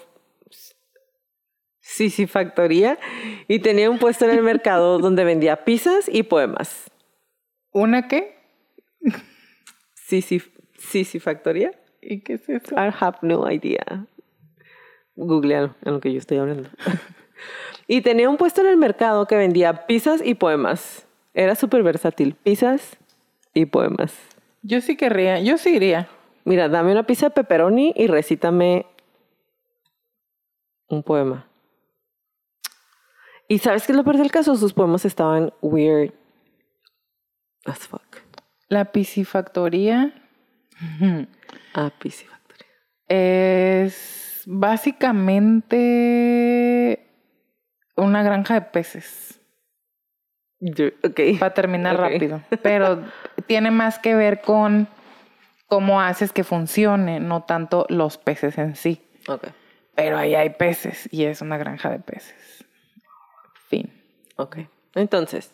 factoría 2.27 2.97
y 3.47 3.59
tenía 3.59 3.89
un 3.89 3.99
puesto 3.99 4.25
en 4.25 4.31
el 4.31 4.43
mercado 4.43 4.97
donde 4.99 5.23
vendía 5.23 5.65
pizzas 5.65 6.09
y 6.11 6.23
poemas. 6.23 6.89
¿Una 7.71 8.07
qué? 8.07 8.37
Sisi 10.05 11.19
factoría. 11.19 11.71
¿Y 12.01 12.21
qué 12.21 12.33
es 12.33 12.49
eso? 12.49 12.75
I 12.75 12.91
have 12.99 13.19
no 13.21 13.49
idea. 13.49 14.07
Googlealo 15.25 15.75
en 15.83 15.93
lo 15.93 15.99
que 15.99 16.11
yo 16.11 16.19
estoy 16.19 16.37
hablando. 16.37 16.69
y 17.87 18.01
tenía 18.01 18.29
un 18.29 18.37
puesto 18.37 18.61
en 18.61 18.67
el 18.67 18.77
mercado 18.77 19.27
que 19.27 19.35
vendía 19.35 19.85
pizzas 19.85 20.21
y 20.23 20.35
poemas. 20.35 21.07
Era 21.33 21.55
súper 21.55 21.83
versátil. 21.83 22.35
Pizzas 22.35 22.97
y 23.53 23.65
poemas. 23.65 24.13
Yo 24.61 24.81
sí 24.81 24.95
querría, 24.95 25.39
yo 25.39 25.57
sí 25.57 25.75
iría. 25.75 26.07
Mira, 26.43 26.69
dame 26.69 26.91
una 26.91 27.05
pizza 27.05 27.27
de 27.27 27.31
pepperoni 27.31 27.93
y 27.95 28.07
recítame 28.07 28.85
un 30.87 31.03
poema. 31.03 31.47
Y 33.47 33.59
¿sabes 33.59 33.85
qué 33.85 33.91
es 33.91 33.97
lo 33.97 34.03
peor 34.03 34.17
del 34.17 34.31
caso? 34.31 34.55
Sus 34.55 34.73
poemas 34.73 35.05
estaban 35.05 35.53
weird 35.61 36.13
as 37.65 37.79
fuck. 37.79 38.17
La 38.69 38.91
piscifactoría 38.91 40.13
Ah, 41.73 41.91
Pizza 41.99 42.25
Factory. 42.25 42.65
Básicamente 44.45 47.07
una 47.95 48.23
granja 48.23 48.55
de 48.55 48.61
peces. 48.61 49.39
Yo- 50.59 50.87
Ok. 51.03 51.19
Para 51.39 51.53
terminar 51.53 51.97
rápido. 51.97 52.41
Pero 52.63 53.03
tiene 53.47 53.71
más 53.71 53.99
que 53.99 54.15
ver 54.15 54.41
con 54.41 54.87
cómo 55.67 56.01
haces 56.01 56.33
que 56.33 56.43
funcione, 56.43 57.19
no 57.19 57.43
tanto 57.43 57.85
los 57.89 58.17
peces 58.17 58.57
en 58.57 58.75
sí. 58.75 59.01
Ok. 59.27 59.47
Pero 59.95 60.17
ahí 60.17 60.35
hay 60.35 60.51
peces 60.51 61.07
y 61.11 61.25
es 61.25 61.41
una 61.41 61.57
granja 61.57 61.89
de 61.89 61.99
peces. 61.99 62.65
Fin. 63.67 63.91
Ok. 64.37 64.57
Entonces, 64.95 65.53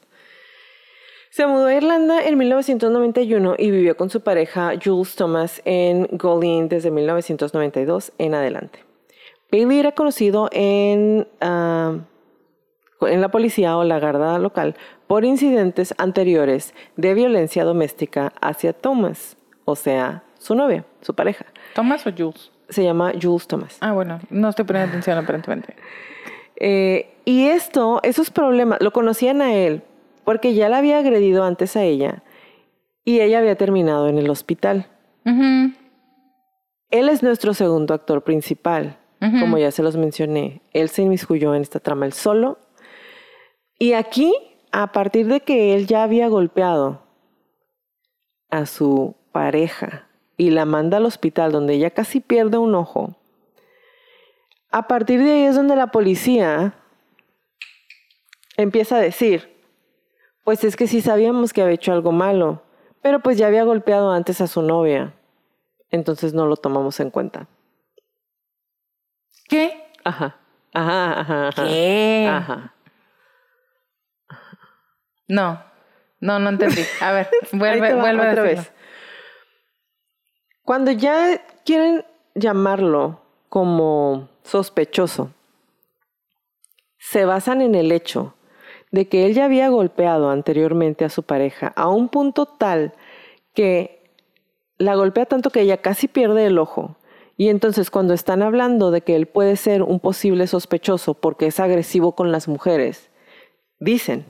se 1.37 1.45
mudó 1.45 1.67
a 1.67 1.75
Irlanda 1.75 2.25
en 2.25 2.35
1991 2.35 3.57
y 3.59 3.69
vivió 3.69 3.95
con 3.95 4.09
su 4.09 4.21
pareja 4.21 4.71
Jules 4.83 5.15
Thomas 5.15 5.61
en 5.65 6.07
Goleen 6.13 6.67
desde 6.67 6.89
1992 6.89 8.11
en 8.17 8.33
adelante. 8.33 8.83
Bailey 9.51 9.77
era 9.77 9.91
conocido 9.91 10.49
en, 10.51 11.27
ah, 11.39 11.99
en 13.01 13.21
la 13.21 13.29
policía 13.29 13.77
o 13.77 13.83
la 13.83 13.99
garda 13.99 14.39
local 14.39 14.77
por 15.05 15.25
incidentes 15.25 15.93
anteriores 15.99 16.73
de 16.95 17.13
violencia 17.13 17.63
doméstica 17.63 18.33
hacia 18.41 18.73
Thomas, 18.73 19.37
o 19.65 19.75
sea, 19.75 20.23
su 20.39 20.55
novia, 20.55 20.85
su 21.01 21.13
pareja. 21.13 21.45
¿Thomas 21.75 22.07
o 22.07 22.11
Jules? 22.17 22.51
Se 22.69 22.83
llama 22.83 23.11
Jules 23.21 23.45
Thomas. 23.45 23.77
Ah, 23.81 23.91
bueno, 23.91 24.19
no 24.31 24.49
estoy 24.49 24.65
poniendo 24.65 24.89
atención 24.89 25.19
aparentemente. 25.19 25.75
Eh, 26.55 27.11
y 27.25 27.45
esto, 27.45 27.99
esos 28.01 28.31
problemas, 28.31 28.81
lo 28.81 28.91
conocían 28.91 29.43
a 29.43 29.53
él 29.53 29.83
porque 30.27 30.53
ya 30.53 30.67
la 30.67 30.79
había 30.79 30.97
agredido 30.97 31.45
antes 31.45 31.77
a 31.77 31.83
ella 31.83 32.21
y 33.05 33.21
ella 33.21 33.39
había 33.39 33.55
terminado 33.55 34.09
en 34.09 34.17
el 34.17 34.29
hospital. 34.29 34.89
Él 35.23 37.07
es 37.07 37.23
nuestro 37.23 37.53
segundo 37.53 37.93
actor 37.93 38.25
principal, 38.25 38.99
como 39.21 39.57
ya 39.57 39.71
se 39.71 39.83
los 39.83 39.95
mencioné. 39.95 40.63
Él 40.73 40.89
se 40.89 41.03
inmiscuyó 41.03 41.55
en 41.55 41.61
esta 41.61 41.79
trama 41.79 42.05
él 42.05 42.11
solo. 42.11 42.59
Y 43.79 43.93
aquí, 43.93 44.33
a 44.73 44.91
partir 44.91 45.27
de 45.27 45.39
que 45.39 45.73
él 45.73 45.87
ya 45.87 46.03
había 46.03 46.27
golpeado 46.27 47.03
a 48.49 48.65
su 48.65 49.15
pareja 49.31 50.09
y 50.35 50.49
la 50.49 50.65
manda 50.65 50.97
al 50.97 51.05
hospital 51.05 51.53
donde 51.53 51.75
ella 51.75 51.91
casi 51.91 52.19
pierde 52.19 52.57
un 52.57 52.75
ojo, 52.75 53.15
a 54.71 54.89
partir 54.89 55.23
de 55.23 55.31
ahí 55.31 55.43
es 55.43 55.55
donde 55.55 55.77
la 55.77 55.87
policía 55.87 56.73
empieza 58.57 58.97
a 58.97 58.99
decir, 58.99 59.55
pues 60.47 60.63
es 60.63 60.77
que 60.77 60.87
sí 60.87 61.01
sabíamos 61.01 61.51
que 61.51 61.61
había 61.61 61.73
hecho 61.73 61.91
algo 61.91 62.13
malo, 62.13 62.63
pero 63.01 63.19
pues 63.19 63.37
ya 63.37 63.47
había 63.47 63.65
golpeado 63.65 64.13
antes 64.13 64.39
a 64.39 64.47
su 64.47 64.61
novia. 64.61 65.13
entonces 65.91 66.33
no 66.33 66.45
lo 66.45 66.55
tomamos 66.55 67.01
en 67.01 67.09
cuenta. 67.09 67.49
¿Qué? 69.49 69.91
Ajá. 70.05 70.37
Ajá, 70.73 71.19
ajá, 71.19 71.47
ajá. 71.49 71.67
¿Qué? 71.67 72.29
Ajá. 72.31 72.73
No, 75.27 75.61
no, 76.21 76.39
no 76.39 76.47
entendí. 76.47 76.81
A 77.01 77.11
ver, 77.11 77.29
vuelve, 77.51 77.95
vuelve 77.95 78.29
otra 78.29 78.43
vez. 78.43 78.71
Cuando 80.63 80.91
ya 80.91 81.45
quieren 81.65 82.05
llamarlo 82.35 83.21
como 83.49 84.29
sospechoso, 84.43 85.29
se 86.99 87.25
basan 87.25 87.59
en 87.59 87.75
el 87.75 87.91
hecho 87.91 88.36
de 88.91 89.07
que 89.07 89.25
él 89.25 89.33
ya 89.33 89.45
había 89.45 89.69
golpeado 89.69 90.29
anteriormente 90.29 91.05
a 91.05 91.09
su 91.09 91.23
pareja 91.23 91.73
a 91.75 91.89
un 91.89 92.09
punto 92.09 92.45
tal 92.45 92.93
que 93.53 93.97
la 94.77 94.95
golpea 94.95 95.25
tanto 95.25 95.49
que 95.49 95.61
ella 95.61 95.77
casi 95.77 96.07
pierde 96.07 96.45
el 96.45 96.59
ojo. 96.59 96.97
Y 97.35 97.49
entonces 97.49 97.91
cuando 97.91 98.13
están 98.13 98.41
hablando 98.41 98.91
de 98.91 99.01
que 99.01 99.15
él 99.15 99.27
puede 99.27 99.55
ser 99.55 99.83
un 99.83 99.99
posible 99.99 100.47
sospechoso 100.47 101.13
porque 101.13 101.47
es 101.47 101.59
agresivo 101.59 102.13
con 102.13 102.31
las 102.31 102.47
mujeres, 102.47 103.09
dicen, 103.79 104.25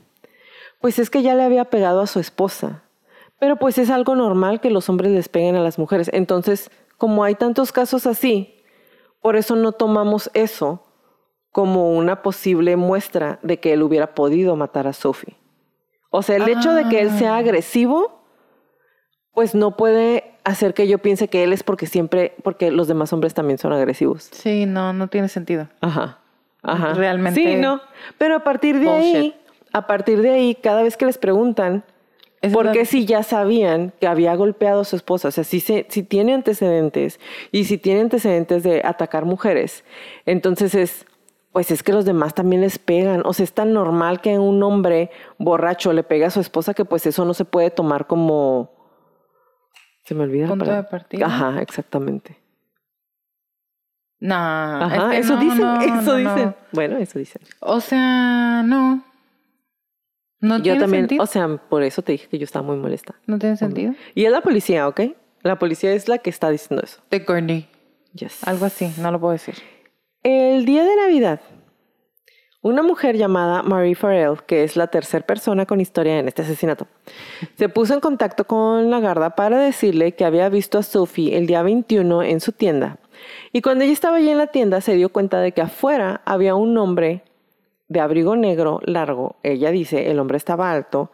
pues 0.82 1.00
es 1.00 1.10
que 1.10 1.22
ya 1.22 1.36
le 1.36 1.44
había 1.44 1.66
pegado 1.66 2.02
a 2.02 2.08
su 2.08 2.20
esposa. 2.20 2.84
Pero 3.40 3.58
pues 3.58 3.78
es 3.78 3.90
algo 3.90 4.16
normal 4.16 4.62
que 4.62 4.70
los 4.70 4.90
hombres 4.90 5.12
les 5.12 5.30
peguen 5.30 5.56
a 5.56 5.62
las 5.62 5.78
mujeres. 5.78 6.10
Entonces, 6.12 6.72
como 6.98 7.24
hay 7.24 7.36
tantos 7.36 7.72
casos 7.72 8.08
así, 8.08 8.64
por 9.22 9.36
eso 9.36 9.56
no 9.56 9.72
tomamos 9.74 10.30
eso 10.34 10.87
como 11.58 11.90
una 11.98 12.22
posible 12.22 12.76
muestra 12.76 13.40
de 13.42 13.60
que 13.60 13.74
él 13.74 13.82
hubiera 13.82 14.14
podido 14.14 14.56
matar 14.56 14.86
a 14.86 14.94
Sophie. 14.94 15.34
O 16.12 16.22
sea, 16.22 16.36
el 16.36 16.48
hecho 16.48 16.72
de 16.76 16.88
que 16.88 17.02
él 17.02 17.10
sea 17.10 17.34
Ah. 17.34 17.38
agresivo, 17.40 18.22
pues 19.34 19.56
no 19.56 19.76
puede 19.76 20.36
hacer 20.44 20.76
que 20.76 20.88
yo 20.88 21.00
piense 21.00 21.30
que 21.30 21.44
él 21.44 21.54
es 21.54 21.64
porque 21.64 21.88
siempre, 21.88 22.36
porque 22.44 22.70
los 22.70 22.88
demás 22.88 23.12
hombres 23.12 23.34
también 23.34 23.58
son 23.58 23.74
agresivos. 23.74 24.30
Sí, 24.32 24.68
no, 24.68 24.94
no 24.94 25.08
tiene 25.08 25.30
sentido. 25.30 25.68
Ajá. 25.82 26.20
Ajá. 26.62 26.94
Realmente- 26.94 27.42
Sí, 27.44 27.56
no. 27.56 27.82
Pero 28.20 28.36
a 28.36 28.44
partir 28.44 28.78
de 28.80 28.92
ahí, 28.92 29.36
a 29.74 29.88
partir 29.88 30.22
de 30.22 30.30
ahí, 30.30 30.54
cada 30.54 30.84
vez 30.84 30.96
que 30.96 31.08
les 31.08 31.18
preguntan, 31.18 31.84
es 32.42 32.54
¿por 32.54 32.66
la- 32.66 32.72
qué 32.72 32.86
si 32.86 33.08
ya 33.08 33.24
sabían 33.24 33.94
que 34.00 34.06
había 34.06 34.36
golpeado 34.36 34.82
a 34.82 34.86
su 34.86 34.96
esposa? 34.96 35.30
O 35.30 35.32
sea, 35.32 35.44
si, 35.44 35.60
se, 35.60 35.88
si 35.90 36.04
tiene 36.04 36.36
antecedentes 36.36 37.20
y 37.52 37.64
si 37.64 37.80
tiene 37.80 38.02
antecedentes 38.02 38.62
de 38.62 38.84
atacar 38.86 39.26
mujeres, 39.26 39.84
entonces 40.28 40.76
es, 40.76 41.08
pues 41.58 41.72
es 41.72 41.82
que 41.82 41.92
los 41.92 42.06
demás 42.06 42.36
también 42.36 42.62
les 42.62 42.78
pegan. 42.78 43.24
O 43.26 43.34
sea, 43.34 43.44
es 43.44 43.52
tan 43.52 43.74
normal 43.74 44.22
que 44.22 44.38
un 44.38 44.62
hombre 44.62 45.10
borracho 45.40 45.92
le 45.92 46.04
pega 46.04 46.28
a 46.28 46.30
su 46.30 46.40
esposa 46.40 46.76
que 46.76 46.86
pues 46.86 47.08
eso 47.08 47.26
no 47.26 47.34
se 47.34 47.46
puede 47.46 47.72
tomar 47.72 48.06
como... 48.06 48.76
Se 50.04 50.14
me 50.14 50.26
olvida. 50.26 50.46
Punto 50.46 50.72
de 50.72 50.84
partida. 50.84 51.26
Ajá, 51.26 51.60
exactamente. 51.60 52.38
No, 54.20 54.36
Ajá, 54.36 55.08
es 55.08 55.10
que 55.10 55.18
eso 55.18 55.34
no, 55.34 55.42
dicen, 55.42 55.60
no, 55.62 55.82
eso 55.82 56.12
no, 56.12 56.16
dicen. 56.18 56.46
no. 56.46 56.56
Bueno, 56.74 56.98
eso 56.98 57.18
dicen. 57.18 57.42
O 57.62 57.82
sea, 57.82 58.62
no. 58.64 59.04
No 60.40 60.58
Yo 60.58 60.62
tiene 60.62 60.80
también, 60.80 61.02
sentido. 61.06 61.24
o 61.24 61.26
sea, 61.26 61.48
por 61.58 61.82
eso 61.82 62.04
te 62.04 62.12
dije 62.12 62.28
que 62.28 62.38
yo 62.38 62.44
estaba 62.44 62.68
muy 62.68 62.78
molesta. 62.78 63.16
no 63.26 63.40
tiene 63.40 63.58
sentido. 63.58 63.96
Y 64.14 64.26
es 64.26 64.32
la 64.32 64.42
policía, 64.42 64.88
¿ok? 64.88 65.02
La 65.42 65.58
policía 65.58 65.92
es 65.94 66.08
la 66.08 66.20
que 66.20 66.30
está 66.30 66.52
diciendo 66.52 66.84
eso. 66.86 67.02
De 67.10 67.18
Gurney. 67.18 67.68
Yes. 68.14 68.48
Algo 68.48 68.68
así, 68.68 68.94
no 69.02 69.12
lo 69.12 69.20
puedo 69.20 69.32
decir. 69.32 69.56
El 70.24 70.66
día 70.66 70.84
de 70.84 70.96
Navidad, 70.96 71.42
una 72.62 72.82
mujer 72.82 73.16
llamada 73.16 73.62
Marie 73.62 73.96
Farrell, 73.96 74.42
que 74.46 74.64
es 74.64 74.76
la 74.76 74.88
tercera 74.88 75.26
persona 75.26 75.66
con 75.66 75.80
historia 75.80 76.20
en 76.20 76.28
este 76.28 76.42
asesinato, 76.42 76.88
se 77.56 77.70
puso 77.70 77.94
en 77.94 78.00
contacto 78.00 78.46
con 78.46 78.90
la 78.90 79.00
garda 79.00 79.36
para 79.36 79.60
decirle 79.60 80.14
que 80.14 80.26
había 80.26 80.50
visto 80.50 80.80
a 80.80 80.84
Sophie 80.84 81.38
el 81.38 81.46
día 81.46 81.62
21 81.62 82.24
en 82.24 82.42
su 82.42 82.52
tienda. 82.52 82.98
Y 83.54 83.62
cuando 83.62 83.84
ella 83.84 83.94
estaba 83.94 84.18
allí 84.18 84.30
en 84.30 84.40
la 84.40 84.48
tienda, 84.48 84.82
se 84.82 84.96
dio 84.96 85.10
cuenta 85.10 85.40
de 85.40 85.52
que 85.52 85.62
afuera 85.62 86.22
había 86.26 86.56
un 86.56 86.78
hombre 86.78 87.24
de 87.88 88.00
abrigo 88.00 88.36
negro 88.36 88.82
largo. 88.84 89.38
Ella 89.44 89.72
dice, 89.72 90.10
el 90.10 90.20
hombre 90.20 90.38
estaba 90.38 90.72
alto, 90.72 91.12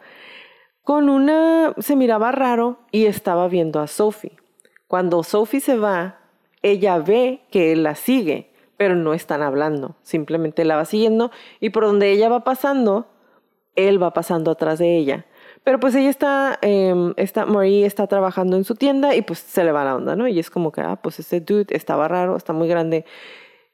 con 0.82 1.08
una, 1.08 1.74
se 1.78 1.94
miraba 1.94 2.32
raro 2.32 2.78
y 2.90 3.04
estaba 3.04 3.48
viendo 3.48 3.80
a 3.80 3.86
Sophie. 3.86 4.36
Cuando 4.88 5.22
Sophie 5.22 5.60
se 5.60 5.76
va, 5.76 6.20
ella 6.62 6.98
ve 6.98 7.42
que 7.50 7.72
él 7.72 7.82
la 7.82 7.94
sigue, 7.94 8.53
pero 8.76 8.94
no 8.94 9.14
están 9.14 9.42
hablando, 9.42 9.96
simplemente 10.02 10.64
la 10.64 10.76
va 10.76 10.84
siguiendo 10.84 11.30
y 11.60 11.70
por 11.70 11.84
donde 11.84 12.10
ella 12.10 12.28
va 12.28 12.44
pasando, 12.44 13.06
él 13.76 14.02
va 14.02 14.12
pasando 14.12 14.50
atrás 14.50 14.78
de 14.78 14.96
ella. 14.96 15.26
Pero 15.64 15.80
pues 15.80 15.94
ella 15.94 16.10
está, 16.10 16.58
eh, 16.60 16.94
está, 17.16 17.46
Marie 17.46 17.86
está 17.86 18.06
trabajando 18.06 18.56
en 18.56 18.64
su 18.64 18.74
tienda 18.74 19.14
y 19.14 19.22
pues 19.22 19.38
se 19.38 19.64
le 19.64 19.72
va 19.72 19.84
la 19.84 19.96
onda, 19.96 20.14
¿no? 20.14 20.28
Y 20.28 20.38
es 20.38 20.50
como 20.50 20.70
que, 20.72 20.82
ah, 20.82 20.96
pues 20.96 21.18
ese 21.18 21.40
dude 21.40 21.74
estaba 21.74 22.06
raro, 22.06 22.36
está 22.36 22.52
muy 22.52 22.68
grande. 22.68 23.06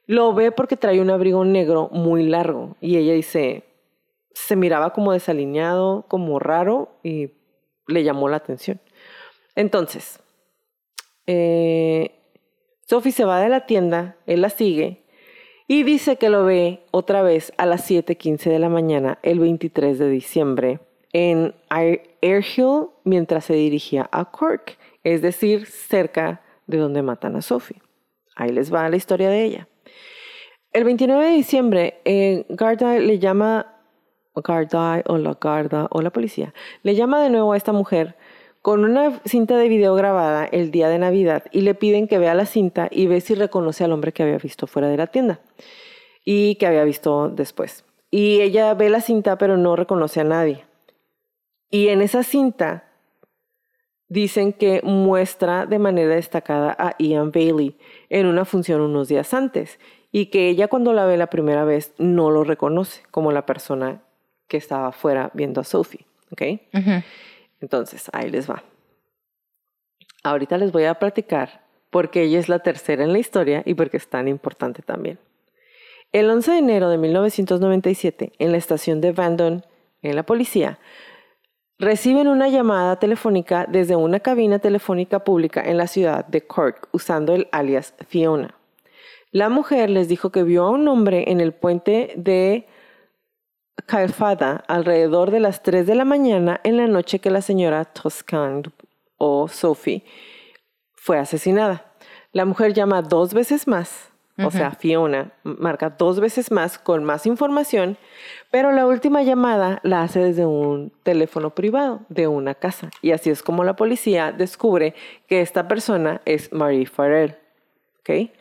Lo 0.07 0.33
ve 0.33 0.51
porque 0.51 0.77
trae 0.77 1.01
un 1.01 1.09
abrigo 1.09 1.43
negro 1.43 1.89
muy 1.91 2.23
largo 2.23 2.77
y 2.79 2.97
ella 2.97 3.13
dice, 3.13 3.65
se 4.33 4.55
miraba 4.55 4.93
como 4.93 5.11
desalineado, 5.11 6.05
como 6.07 6.39
raro 6.39 6.97
y 7.03 7.31
le 7.87 8.03
llamó 8.03 8.29
la 8.29 8.37
atención. 8.37 8.79
Entonces, 9.55 10.21
eh, 11.27 12.20
Sophie 12.91 13.13
se 13.13 13.23
va 13.23 13.39
de 13.39 13.47
la 13.47 13.65
tienda, 13.65 14.17
él 14.25 14.41
la 14.41 14.49
sigue 14.49 15.01
y 15.65 15.83
dice 15.83 16.17
que 16.17 16.29
lo 16.29 16.43
ve 16.43 16.83
otra 16.91 17.21
vez 17.21 17.53
a 17.55 17.65
las 17.65 17.89
7:15 17.89 18.49
de 18.49 18.59
la 18.59 18.67
mañana 18.67 19.17
el 19.23 19.39
23 19.39 19.97
de 19.97 20.09
diciembre 20.09 20.81
en 21.13 21.55
Air 21.69 22.01
Airhill 22.21 22.87
mientras 23.05 23.45
se 23.45 23.53
dirigía 23.53 24.09
a 24.11 24.25
Cork, 24.25 24.77
es 25.05 25.21
decir, 25.21 25.67
cerca 25.67 26.41
de 26.67 26.79
donde 26.79 27.01
matan 27.01 27.37
a 27.37 27.41
Sophie. 27.41 27.81
Ahí 28.35 28.49
les 28.49 28.73
va 28.73 28.89
la 28.89 28.97
historia 28.97 29.29
de 29.29 29.45
ella. 29.45 29.69
El 30.73 30.83
29 30.83 31.27
de 31.27 31.31
diciembre, 31.31 32.01
eh, 32.03 32.45
Garda 32.49 32.99
le 32.99 33.19
llama, 33.19 33.73
Garda 34.35 35.01
o 35.07 35.17
la 35.17 35.37
Garda 35.39 35.87
o 35.91 36.01
la 36.01 36.09
policía, 36.09 36.53
le 36.83 36.95
llama 36.95 37.23
de 37.23 37.29
nuevo 37.29 37.53
a 37.53 37.57
esta 37.57 37.71
mujer 37.71 38.17
con 38.61 38.83
una 38.83 39.21
cinta 39.25 39.57
de 39.57 39.67
video 39.67 39.95
grabada 39.95 40.45
el 40.45 40.71
día 40.71 40.87
de 40.89 40.99
Navidad 40.99 41.43
y 41.51 41.61
le 41.61 41.73
piden 41.73 42.07
que 42.07 42.19
vea 42.19 42.35
la 42.35 42.45
cinta 42.45 42.87
y 42.91 43.07
ve 43.07 43.21
si 43.21 43.33
reconoce 43.33 43.83
al 43.83 43.91
hombre 43.91 44.11
que 44.11 44.23
había 44.23 44.37
visto 44.37 44.67
fuera 44.67 44.87
de 44.87 44.97
la 44.97 45.07
tienda 45.07 45.39
y 46.23 46.55
que 46.55 46.67
había 46.67 46.83
visto 46.83 47.29
después. 47.29 47.85
Y 48.11 48.41
ella 48.41 48.73
ve 48.73 48.89
la 48.89 49.01
cinta 49.01 49.37
pero 49.37 49.57
no 49.57 49.75
reconoce 49.75 50.21
a 50.21 50.25
nadie. 50.25 50.65
Y 51.71 51.87
en 51.87 52.01
esa 52.01 52.23
cinta 52.23 52.83
dicen 54.09 54.53
que 54.53 54.81
muestra 54.83 55.65
de 55.65 55.79
manera 55.79 56.15
destacada 56.15 56.75
a 56.77 56.95
Ian 56.99 57.31
Bailey 57.31 57.77
en 58.09 58.27
una 58.27 58.45
función 58.45 58.81
unos 58.81 59.07
días 59.07 59.33
antes 59.33 59.79
y 60.11 60.27
que 60.27 60.49
ella 60.49 60.67
cuando 60.67 60.93
la 60.93 61.05
ve 61.05 61.17
la 61.17 61.27
primera 61.27 61.63
vez 61.63 61.93
no 61.97 62.29
lo 62.29 62.43
reconoce 62.43 63.01
como 63.09 63.31
la 63.31 63.45
persona 63.45 64.03
que 64.47 64.57
estaba 64.57 64.87
afuera 64.87 65.31
viendo 65.33 65.61
a 65.61 65.63
Sophie. 65.63 66.05
¿ok? 66.31 66.41
Ujú. 66.73 67.03
Entonces, 67.61 68.09
ahí 68.11 68.29
les 68.29 68.49
va. 68.49 68.63
Ahorita 70.23 70.57
les 70.57 70.71
voy 70.71 70.85
a 70.85 70.95
platicar 70.95 71.61
porque 71.89 72.23
ella 72.23 72.39
es 72.39 72.49
la 72.49 72.59
tercera 72.59 73.03
en 73.03 73.13
la 73.13 73.19
historia 73.19 73.63
y 73.65 73.73
porque 73.73 73.97
es 73.97 74.07
tan 74.07 74.27
importante 74.27 74.81
también. 74.81 75.19
El 76.11 76.29
11 76.29 76.51
de 76.51 76.57
enero 76.57 76.89
de 76.89 76.97
1997, 76.97 78.33
en 78.37 78.51
la 78.51 78.57
estación 78.57 78.99
de 78.99 79.13
Bandon, 79.13 79.65
en 80.01 80.15
la 80.15 80.23
policía, 80.23 80.79
reciben 81.79 82.27
una 82.27 82.49
llamada 82.49 82.97
telefónica 82.97 83.65
desde 83.67 83.95
una 83.95 84.19
cabina 84.19 84.59
telefónica 84.59 85.23
pública 85.23 85.61
en 85.63 85.77
la 85.77 85.87
ciudad 85.87 86.25
de 86.25 86.41
Cork 86.41 86.89
usando 86.91 87.33
el 87.33 87.47
alias 87.51 87.93
Fiona. 88.07 88.55
La 89.31 89.49
mujer 89.49 89.89
les 89.89 90.07
dijo 90.09 90.31
que 90.31 90.43
vio 90.43 90.63
a 90.65 90.69
un 90.71 90.87
hombre 90.87 91.31
en 91.31 91.39
el 91.39 91.53
puente 91.53 92.13
de 92.17 92.67
Calfada 93.85 94.63
alrededor 94.67 95.31
de 95.31 95.39
las 95.39 95.63
3 95.63 95.85
de 95.87 95.95
la 95.95 96.05
mañana 96.05 96.59
en 96.63 96.77
la 96.77 96.87
noche 96.87 97.19
que 97.19 97.29
la 97.29 97.41
señora 97.41 97.85
Toscan 97.85 98.63
o 99.17 99.47
Sophie 99.47 100.03
fue 100.93 101.17
asesinada. 101.17 101.85
La 102.31 102.45
mujer 102.45 102.73
llama 102.73 103.01
dos 103.01 103.33
veces 103.33 103.67
más, 103.67 104.11
o 104.37 104.49
sea, 104.49 104.71
Fiona 104.71 105.31
marca 105.43 105.89
dos 105.89 106.19
veces 106.19 106.51
más 106.51 106.79
con 106.79 107.03
más 107.03 107.25
información, 107.25 107.97
pero 108.49 108.71
la 108.71 108.87
última 108.87 109.21
llamada 109.23 109.79
la 109.83 110.03
hace 110.03 110.19
desde 110.19 110.45
un 110.45 110.91
teléfono 111.03 111.51
privado 111.51 112.01
de 112.09 112.27
una 112.27 112.55
casa. 112.55 112.89
Y 113.01 113.11
así 113.11 113.29
es 113.29 113.43
como 113.43 113.63
la 113.63 113.75
policía 113.75 114.31
descubre 114.31 114.95
que 115.27 115.41
esta 115.41 115.67
persona 115.67 116.21
es 116.25 116.51
Marie 116.51 116.85
Farrell. 116.85 117.35
¿ok? 117.99 118.31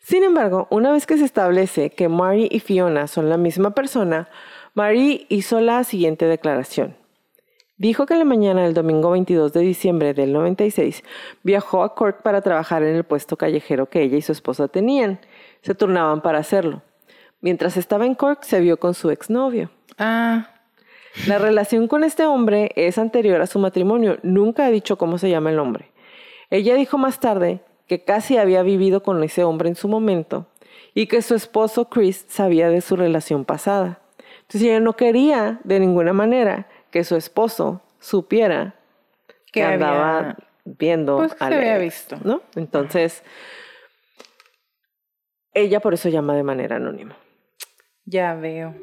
Sin 0.00 0.22
embargo, 0.24 0.66
una 0.70 0.92
vez 0.92 1.06
que 1.06 1.18
se 1.18 1.24
establece 1.24 1.90
que 1.90 2.08
Marie 2.08 2.48
y 2.50 2.60
Fiona 2.60 3.06
son 3.06 3.28
la 3.28 3.36
misma 3.36 3.74
persona, 3.74 4.28
Marie 4.78 5.26
hizo 5.28 5.60
la 5.60 5.82
siguiente 5.82 6.26
declaración. 6.26 6.94
Dijo 7.78 8.06
que 8.06 8.14
la 8.14 8.24
mañana 8.24 8.62
del 8.62 8.74
domingo 8.74 9.10
22 9.10 9.52
de 9.52 9.58
diciembre 9.62 10.14
del 10.14 10.32
96 10.32 11.02
viajó 11.42 11.82
a 11.82 11.96
Cork 11.96 12.22
para 12.22 12.42
trabajar 12.42 12.84
en 12.84 12.94
el 12.94 13.02
puesto 13.02 13.36
callejero 13.36 13.90
que 13.90 14.02
ella 14.02 14.16
y 14.16 14.22
su 14.22 14.30
esposa 14.30 14.68
tenían. 14.68 15.18
Se 15.62 15.74
turnaban 15.74 16.20
para 16.20 16.38
hacerlo. 16.38 16.82
Mientras 17.40 17.76
estaba 17.76 18.06
en 18.06 18.14
Cork 18.14 18.44
se 18.44 18.60
vio 18.60 18.76
con 18.76 18.94
su 18.94 19.10
exnovio. 19.10 19.68
Ah, 19.98 20.48
La 21.26 21.38
relación 21.38 21.88
con 21.88 22.04
este 22.04 22.24
hombre 22.26 22.70
es 22.76 22.98
anterior 22.98 23.40
a 23.40 23.48
su 23.48 23.58
matrimonio. 23.58 24.18
Nunca 24.22 24.64
ha 24.64 24.70
dicho 24.70 24.96
cómo 24.96 25.18
se 25.18 25.28
llama 25.28 25.50
el 25.50 25.58
hombre. 25.58 25.90
Ella 26.50 26.76
dijo 26.76 26.98
más 26.98 27.18
tarde 27.18 27.62
que 27.88 28.04
casi 28.04 28.36
había 28.36 28.62
vivido 28.62 29.02
con 29.02 29.24
ese 29.24 29.42
hombre 29.42 29.70
en 29.70 29.74
su 29.74 29.88
momento 29.88 30.46
y 30.94 31.08
que 31.08 31.20
su 31.20 31.34
esposo 31.34 31.88
Chris 31.88 32.26
sabía 32.28 32.70
de 32.70 32.80
su 32.80 32.94
relación 32.94 33.44
pasada. 33.44 34.02
Entonces 34.48 34.62
ella 34.62 34.80
no 34.80 34.94
quería 34.94 35.60
de 35.64 35.78
ninguna 35.78 36.14
manera 36.14 36.66
que 36.90 37.04
su 37.04 37.16
esposo 37.16 37.82
supiera 37.98 38.76
que, 39.52 39.62
andaba 39.62 40.36
viendo 40.64 41.18
pues, 41.18 41.34
que 41.34 41.38
se 41.38 41.54
había 41.54 41.76
visto. 41.76 42.16
¿no? 42.24 42.40
Entonces, 42.56 43.22
ella 45.52 45.80
por 45.80 45.92
eso 45.92 46.08
llama 46.08 46.34
de 46.34 46.44
manera 46.44 46.76
anónima. 46.76 47.14
Ya 48.06 48.34
veo. 48.36 48.74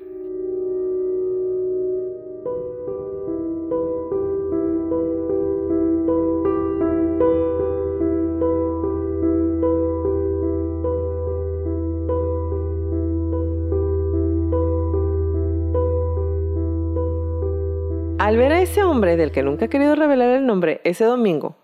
Ese 18.75 18.83
hombre 18.83 19.15
del 19.15 19.31
que 19.31 19.41
nunca 19.41 19.65
ha 19.65 19.67
querido 19.69 19.95
revelar 19.95 20.31
el 20.31 20.45
nombre 20.45 20.81
ese 20.83 21.05
domingo, 21.05 21.55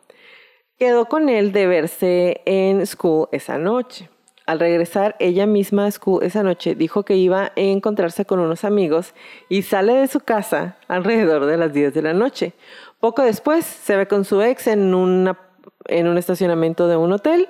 quedó 0.80 1.08
con 1.08 1.28
él 1.28 1.52
de 1.52 1.67
verse 1.67 2.39
en 2.45 2.88
school 2.88 3.28
esa 3.34 3.58
noche. 3.58 4.10
Al 4.45 4.62
regresar 4.62 5.17
ella 5.19 5.45
misma 5.45 5.88
a 5.88 5.91
school 5.91 6.24
esa 6.24 6.41
noche, 6.41 6.74
dijo 6.74 7.04
que 7.04 7.17
iba 7.17 7.47
a 7.47 7.52
encontrarse 7.58 8.24
con 8.24 8.39
unos 8.39 8.63
amigos 8.63 9.13
y 9.50 9.63
sale 9.63 9.93
de 9.93 10.08
su 10.08 10.21
casa 10.21 10.78
alrededor 10.88 11.47
de 11.47 11.58
las 11.58 11.74
10 11.74 11.93
de 11.93 12.02
la 12.02 12.13
noche. 12.13 12.54
Poco 13.02 13.24
después 13.24 13.65
se 13.65 13.97
ve 13.97 14.08
con 14.08 14.24
su 14.24 14.41
ex 14.41 14.67
en, 14.67 14.80
en 15.88 16.08
un 16.08 16.17
estacionamiento 16.17 16.88
de 16.88 16.95
un 16.95 17.12
hotel 17.12 17.50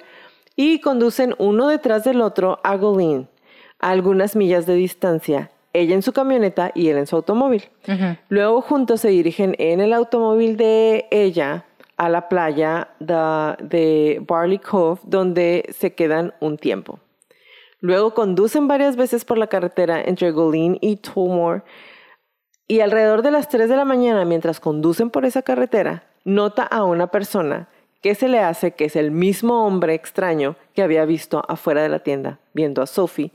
y 0.55 0.81
conducen 0.81 1.35
uno 1.37 1.67
detrás 1.67 2.03
del 2.03 2.21
otro 2.21 2.59
a 2.63 2.77
Golin, 2.77 3.29
a 3.77 3.91
algunas 3.91 4.35
millas 4.35 4.65
de 4.65 4.73
distancia, 4.73 5.51
ella 5.73 5.95
en 5.95 6.01
su 6.01 6.13
camioneta 6.13 6.71
y 6.75 6.89
él 6.89 6.97
en 6.97 7.07
su 7.07 7.15
automóvil. 7.15 7.63
Luego 8.29 8.61
juntos 8.61 9.01
se 9.01 9.09
dirigen 9.09 9.55
en 9.57 9.79
el 9.81 9.93
automóvil 9.93 10.57
de 10.57 11.07
ella 11.11 11.65
a 11.97 12.09
la 12.09 12.29
playa 12.29 12.89
de, 12.99 14.23
Barley 14.27 14.59
Cove, 14.59 15.01
donde 15.03 15.65
se 15.77 15.93
quedan 15.93 16.33
un 16.39 16.57
tiempo. 16.57 16.99
Luego 17.79 18.13
conducen 18.13 18.67
varias 18.67 18.95
veces 18.95 19.25
por 19.25 19.37
la 19.37 19.47
carretera 19.47 20.01
entre 20.01 20.31
Golin 20.31 20.77
y 20.81 20.97
Tullamore 20.97 21.63
y 22.67 22.79
alrededor 22.79 23.21
de 23.21 23.31
las 23.31 23.49
3 23.49 23.67
de 23.69 23.75
la 23.75 23.85
mañana, 23.85 24.23
mientras 24.23 24.59
conducen 24.59 25.09
por 25.09 25.25
esa 25.25 25.41
carretera, 25.41 26.03
nota 26.23 26.63
a 26.63 26.83
una 26.83 27.07
persona 27.07 27.69
que 28.01 28.15
se 28.15 28.27
le 28.27 28.39
hace 28.39 28.71
que 28.71 28.85
es 28.85 28.95
el 28.95 29.11
mismo 29.11 29.65
hombre 29.65 29.93
extraño 29.93 30.55
que 30.73 30.81
había 30.81 31.05
visto 31.05 31.43
afuera 31.47 31.83
de 31.83 31.89
la 31.89 31.99
tienda, 31.99 32.39
viendo 32.53 32.81
a 32.81 32.87
Sophie 32.87 33.31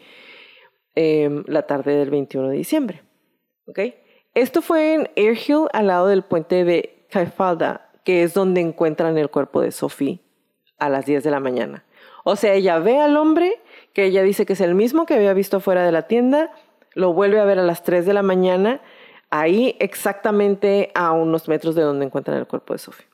Em, 0.99 1.45
la 1.47 1.67
tarde 1.67 1.95
del 1.95 2.09
21 2.09 2.49
de 2.49 2.57
diciembre. 2.57 3.03
Esto 4.33 4.63
fue 4.63 4.95
en 4.95 5.11
Airhill, 5.15 5.67
al 5.75 5.89
lado 5.89 6.07
del 6.07 6.23
puente 6.23 6.65
de 6.65 7.05
Caifalda, 7.11 7.91
que 8.03 8.23
es 8.23 8.33
donde 8.33 8.63
encuentran 8.63 9.19
el 9.19 9.29
cuerpo 9.29 9.61
de 9.61 9.73
Sophie 9.73 10.21
a 10.79 10.89
las 10.89 11.05
10 11.05 11.23
de 11.23 11.31
la 11.31 11.39
mañana. 11.39 11.85
O 12.25 12.35
sea, 12.35 12.55
ella 12.55 12.79
ve 12.79 12.99
al 12.99 13.19
hombre, 13.19 13.61
que 13.93 14.05
ella 14.05 14.23
dice 14.23 14.47
que 14.47 14.55
es 14.55 14.61
el 14.63 14.75
mismo 14.75 15.05
que 15.05 15.13
había 15.13 15.35
visto 15.35 15.61
fuera 15.61 15.85
de 15.85 15.93
la 15.93 16.07
tienda, 16.07 16.51
lo 16.95 17.13
vuelve 17.13 17.41
a 17.41 17.45
ver 17.45 17.59
a 17.59 17.63
las 17.63 17.83
3 17.83 18.07
de 18.07 18.15
la 18.15 18.23
mañana, 18.23 18.81
ahí 19.29 19.77
exactamente 19.81 20.93
a 20.95 21.13
unos 21.13 21.47
metros 21.47 21.75
de 21.75 21.83
donde 21.83 22.07
encuentran 22.07 22.39
el 22.39 22.47
cuerpo 22.47 22.73
de 22.73 22.79
Sophie. 22.79 23.07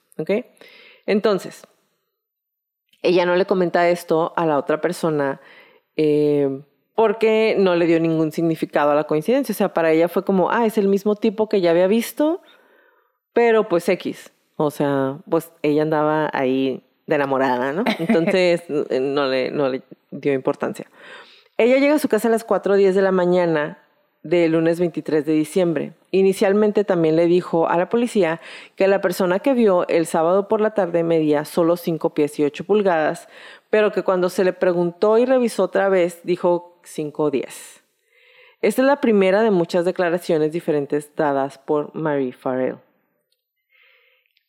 Entonces, 1.07 1.67
ella 3.03 3.27
no 3.27 3.35
le 3.35 3.45
comenta 3.45 3.89
esto 3.89 4.33
a 4.37 4.47
la 4.47 4.57
otra 4.57 4.81
persona. 4.81 5.41
Eh, 5.97 6.63
porque 6.95 7.57
no 7.59 7.75
le 7.75 7.87
dio 7.87 8.01
ningún 8.01 8.33
significado 8.33 8.91
a 8.91 8.95
la 8.95 9.05
coincidencia. 9.05 9.53
O 9.53 9.57
sea, 9.57 9.75
para 9.75 9.93
ella 9.93 10.09
fue 10.09 10.25
como, 10.25 10.51
ah, 10.51 10.67
es 10.67 10.79
el 10.79 10.89
mismo 10.89 11.17
tipo 11.17 11.49
que 11.49 11.61
ya 11.61 11.71
había 11.71 11.87
visto, 11.87 12.43
pero 13.33 13.69
pues 13.69 13.89
X. 13.89 14.33
O 14.57 14.71
sea, 14.71 15.19
pues 15.29 15.53
ella 15.63 15.83
andaba 15.83 16.31
ahí 16.33 16.83
de 17.07 17.15
enamorada, 17.15 17.73
¿no? 17.73 17.85
Entonces 17.99 18.65
no, 18.69 19.27
le, 19.27 19.51
no 19.51 19.69
le 19.69 19.83
dio 20.11 20.33
importancia. 20.33 20.87
Ella 21.59 21.79
llega 21.79 21.95
a 21.95 21.99
su 21.99 22.09
casa 22.09 22.29
a 22.29 22.31
las 22.31 22.47
4.10 22.47 22.93
de 22.93 23.03
la 23.03 23.13
mañana 23.13 23.79
del 24.23 24.53
lunes 24.53 24.79
23 24.79 25.27
de 25.27 25.33
diciembre. 25.33 25.95
Inicialmente 26.11 26.85
también 26.85 27.17
le 27.17 27.27
dijo 27.27 27.69
a 27.69 27.77
la 27.77 27.89
policía 27.89 28.41
que 28.77 28.87
la 28.87 29.01
persona 29.01 29.41
que 29.41 29.53
vio 29.53 29.87
el 29.89 30.07
sábado 30.07 30.47
por 30.47 30.61
la 30.61 30.75
tarde 30.75 31.03
medía 31.03 31.45
solo 31.45 31.77
5 31.77 32.15
pies 32.15 32.39
y 32.39 32.45
8 32.45 32.65
pulgadas, 32.65 33.29
pero 33.71 33.91
que 33.91 34.03
cuando 34.03 34.29
se 34.29 34.45
le 34.45 34.53
preguntó 34.53 35.19
y 35.19 35.25
revisó 35.25 35.65
otra 35.65 35.89
vez 35.89 36.21
dijo 36.23 36.72
5.10. 36.85 37.83
Esta 38.61 38.83
es 38.83 38.87
la 38.87 39.01
primera 39.01 39.43
de 39.43 39.51
muchas 39.51 39.85
declaraciones 39.85 40.53
diferentes 40.53 41.15
dadas 41.17 41.59
por 41.59 41.95
Marie 41.95 42.33
Farrell. 42.33 42.79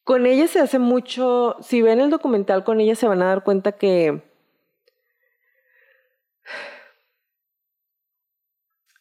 Con 0.04 0.26
ella 0.26 0.48
se 0.48 0.60
hace 0.60 0.80
mucho, 0.80 1.56
si 1.62 1.82
ven 1.82 2.00
el 2.00 2.10
documental 2.10 2.64
con 2.64 2.80
ella 2.80 2.96
se 2.96 3.08
van 3.08 3.22
a 3.22 3.28
dar 3.28 3.44
cuenta 3.44 3.72
que 3.72 4.22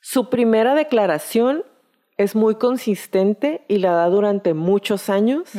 su 0.01 0.31
primera 0.31 0.75
declaración 0.75 1.65
es 2.17 2.37
muy 2.37 2.55
consistente 2.55 3.65
y 3.69 3.79
la 3.79 3.93
da 3.93 4.07
durante 4.09 4.55
muchos 4.55 5.11
años 5.11 5.53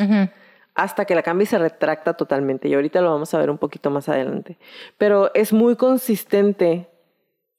hasta 0.76 1.06
que 1.06 1.16
la 1.16 1.24
cambia 1.24 1.44
y 1.44 1.48
se 1.48 1.58
retracta 1.58 2.14
totalmente. 2.14 2.68
Y 2.68 2.74
ahorita 2.74 3.02
lo 3.02 3.12
vamos 3.12 3.34
a 3.34 3.40
ver 3.40 3.50
un 3.50 3.58
poquito 3.58 3.90
más 3.90 4.10
adelante. 4.10 4.58
Pero 4.98 5.32
es 5.34 5.54
muy 5.54 5.76
consistente 5.76 6.90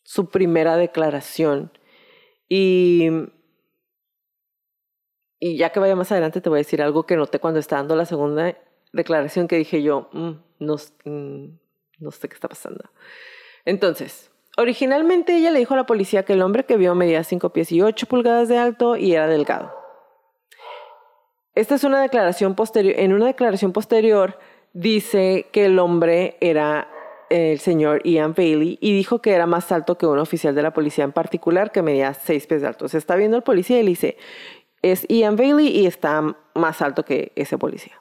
su 0.04 0.28
primera 0.28 0.76
declaración. 0.76 1.72
Y, 2.48 3.08
y 5.40 5.56
ya 5.56 5.70
que 5.70 5.80
vaya 5.80 5.96
más 5.96 6.12
adelante 6.12 6.40
te 6.40 6.48
voy 6.48 6.58
a 6.58 6.60
decir 6.60 6.82
algo 6.82 7.04
que 7.04 7.16
noté 7.16 7.40
cuando 7.40 7.58
estaba 7.58 7.82
dando 7.82 7.96
la 7.96 8.06
segunda 8.06 8.56
declaración 8.92 9.48
que 9.48 9.56
dije 9.56 9.82
yo, 9.82 10.08
mm, 10.12 10.30
no, 10.60 10.76
mm, 11.04 11.46
no 11.98 12.10
sé 12.12 12.28
qué 12.28 12.34
está 12.34 12.48
pasando. 12.48 12.84
Entonces, 13.64 14.30
originalmente 14.56 15.36
ella 15.36 15.50
le 15.50 15.58
dijo 15.58 15.74
a 15.74 15.78
la 15.78 15.86
policía 15.86 16.24
que 16.24 16.34
el 16.34 16.42
hombre 16.42 16.64
que 16.64 16.76
vio 16.76 16.94
medía 16.94 17.24
5 17.24 17.50
pies 17.50 17.72
y 17.72 17.82
8 17.82 18.06
pulgadas 18.06 18.48
de 18.48 18.58
alto 18.58 18.96
y 18.96 19.14
era 19.14 19.26
delgado. 19.26 19.72
Esta 21.54 21.76
es 21.76 21.84
una 21.84 22.02
declaración 22.02 22.54
posterior. 22.54 22.98
En 22.98 23.12
una 23.12 23.26
declaración 23.26 23.72
posterior 23.72 24.38
dice 24.72 25.48
que 25.52 25.66
el 25.66 25.78
hombre 25.78 26.36
era 26.40 26.88
el 27.35 27.59
señor 27.59 28.01
Ian 28.05 28.33
Bailey 28.33 28.79
y 28.81 28.92
dijo 28.92 29.20
que 29.20 29.33
era 29.33 29.47
más 29.47 29.73
alto 29.73 29.99
que 29.99 30.07
un 30.07 30.18
oficial 30.18 30.55
de 30.55 30.62
la 30.62 30.73
policía 30.73 31.03
en 31.03 31.11
particular 31.11 31.73
que 31.73 31.83
medía 31.83 32.14
seis 32.14 32.47
pies 32.47 32.62
de 32.62 32.68
alto. 32.68 32.88
Se 32.88 32.97
está 32.97 33.16
viendo 33.16 33.37
el 33.37 33.42
policía 33.42 33.81
y 33.81 33.83
le 33.83 33.90
dice, 33.90 34.16
es 34.83 35.05
Ian 35.09 35.35
Bailey 35.35 35.66
y 35.66 35.87
está 35.87 36.37
más 36.55 36.81
alto 36.81 37.05
que 37.05 37.33
ese 37.35 37.59
policía. 37.59 38.01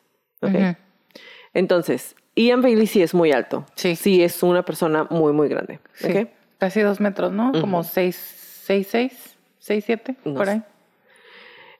Entonces, 1.53 2.15
Ian 2.35 2.61
Bailey 2.61 2.85
sí 2.85 3.01
es 3.01 3.15
muy 3.15 3.31
alto. 3.31 3.65
Sí. 3.75 3.95
Sí 3.95 4.21
es 4.21 4.43
una 4.43 4.63
persona 4.63 5.07
muy, 5.09 5.33
muy 5.33 5.47
grande. 5.47 5.79
Casi 6.59 6.81
dos 6.81 6.99
metros, 6.99 7.31
¿no? 7.31 7.53
Como 7.59 7.83
seis, 7.83 8.15
seis, 8.15 8.87
seis, 8.89 9.35
seis, 9.57 9.83
siete, 9.83 10.15
por 10.23 10.47
ahí. 10.47 10.61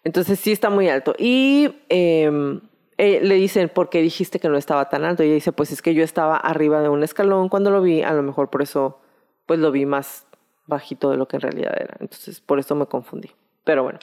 Entonces 0.03 0.39
sí 0.39 0.51
está 0.51 0.71
muy 0.71 0.89
alto. 0.89 1.13
Y... 1.19 1.69
Em, 1.89 2.61
eh, 2.97 3.21
le 3.21 3.35
dicen, 3.35 3.69
¿por 3.69 3.89
qué 3.89 4.01
dijiste 4.01 4.39
que 4.39 4.49
no 4.49 4.57
estaba 4.57 4.89
tan 4.89 5.03
alto? 5.03 5.23
Y 5.23 5.27
ella 5.27 5.35
dice, 5.35 5.51
pues 5.51 5.71
es 5.71 5.81
que 5.81 5.93
yo 5.93 6.03
estaba 6.03 6.37
arriba 6.37 6.81
de 6.81 6.89
un 6.89 7.03
escalón 7.03 7.49
cuando 7.49 7.71
lo 7.71 7.81
vi, 7.81 8.03
a 8.03 8.13
lo 8.13 8.23
mejor 8.23 8.49
por 8.49 8.61
eso, 8.61 8.99
pues 9.45 9.59
lo 9.59 9.71
vi 9.71 9.85
más 9.85 10.27
bajito 10.67 11.09
de 11.09 11.17
lo 11.17 11.27
que 11.27 11.37
en 11.37 11.41
realidad 11.41 11.73
era. 11.75 11.95
Entonces, 11.99 12.39
por 12.39 12.59
eso 12.59 12.75
me 12.75 12.85
confundí. 12.85 13.31
Pero 13.63 13.83
bueno. 13.83 13.99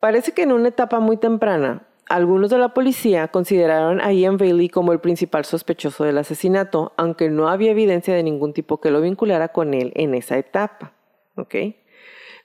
Parece 0.00 0.32
que 0.32 0.42
en 0.42 0.52
una 0.52 0.68
etapa 0.68 0.98
muy 0.98 1.18
temprana, 1.18 1.86
algunos 2.08 2.50
de 2.50 2.58
la 2.58 2.74
policía 2.74 3.28
consideraron 3.28 4.00
a 4.00 4.12
Ian 4.12 4.38
Bailey 4.38 4.68
como 4.68 4.92
el 4.92 4.98
principal 5.00 5.44
sospechoso 5.44 6.04
del 6.04 6.18
asesinato, 6.18 6.92
aunque 6.96 7.28
no 7.28 7.48
había 7.48 7.70
evidencia 7.70 8.14
de 8.14 8.22
ningún 8.22 8.52
tipo 8.52 8.80
que 8.80 8.90
lo 8.90 9.00
vinculara 9.00 9.48
con 9.48 9.74
él 9.74 9.92
en 9.94 10.14
esa 10.14 10.38
etapa. 10.38 10.94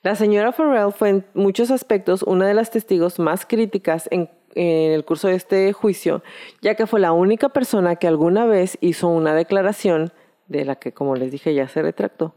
La 0.03 0.15
señora 0.15 0.51
Farrell 0.51 0.91
fue 0.91 1.09
en 1.09 1.25
muchos 1.33 1.71
aspectos 1.71 2.21
una 2.21 2.47
de 2.47 2.53
las 2.53 2.69
testigos 2.69 3.17
más 3.17 3.45
críticas 3.45 4.07
en 4.11 4.29
en 4.55 4.93
el 4.93 5.05
curso 5.05 5.27
de 5.27 5.35
este 5.35 5.71
juicio, 5.73 6.23
ya 6.61 6.75
que 6.75 6.87
fue 6.87 6.99
la 6.99 7.11
única 7.11 7.49
persona 7.49 7.97
que 7.97 8.07
alguna 8.07 8.45
vez 8.45 8.77
hizo 8.81 9.07
una 9.09 9.35
declaración, 9.35 10.11
de 10.47 10.63
la 10.63 10.75
que 10.75 10.93
como 10.93 11.15
les 11.15 11.31
dije 11.31 11.53
ya 11.53 11.67
se 11.67 11.81
retractó, 11.81 12.35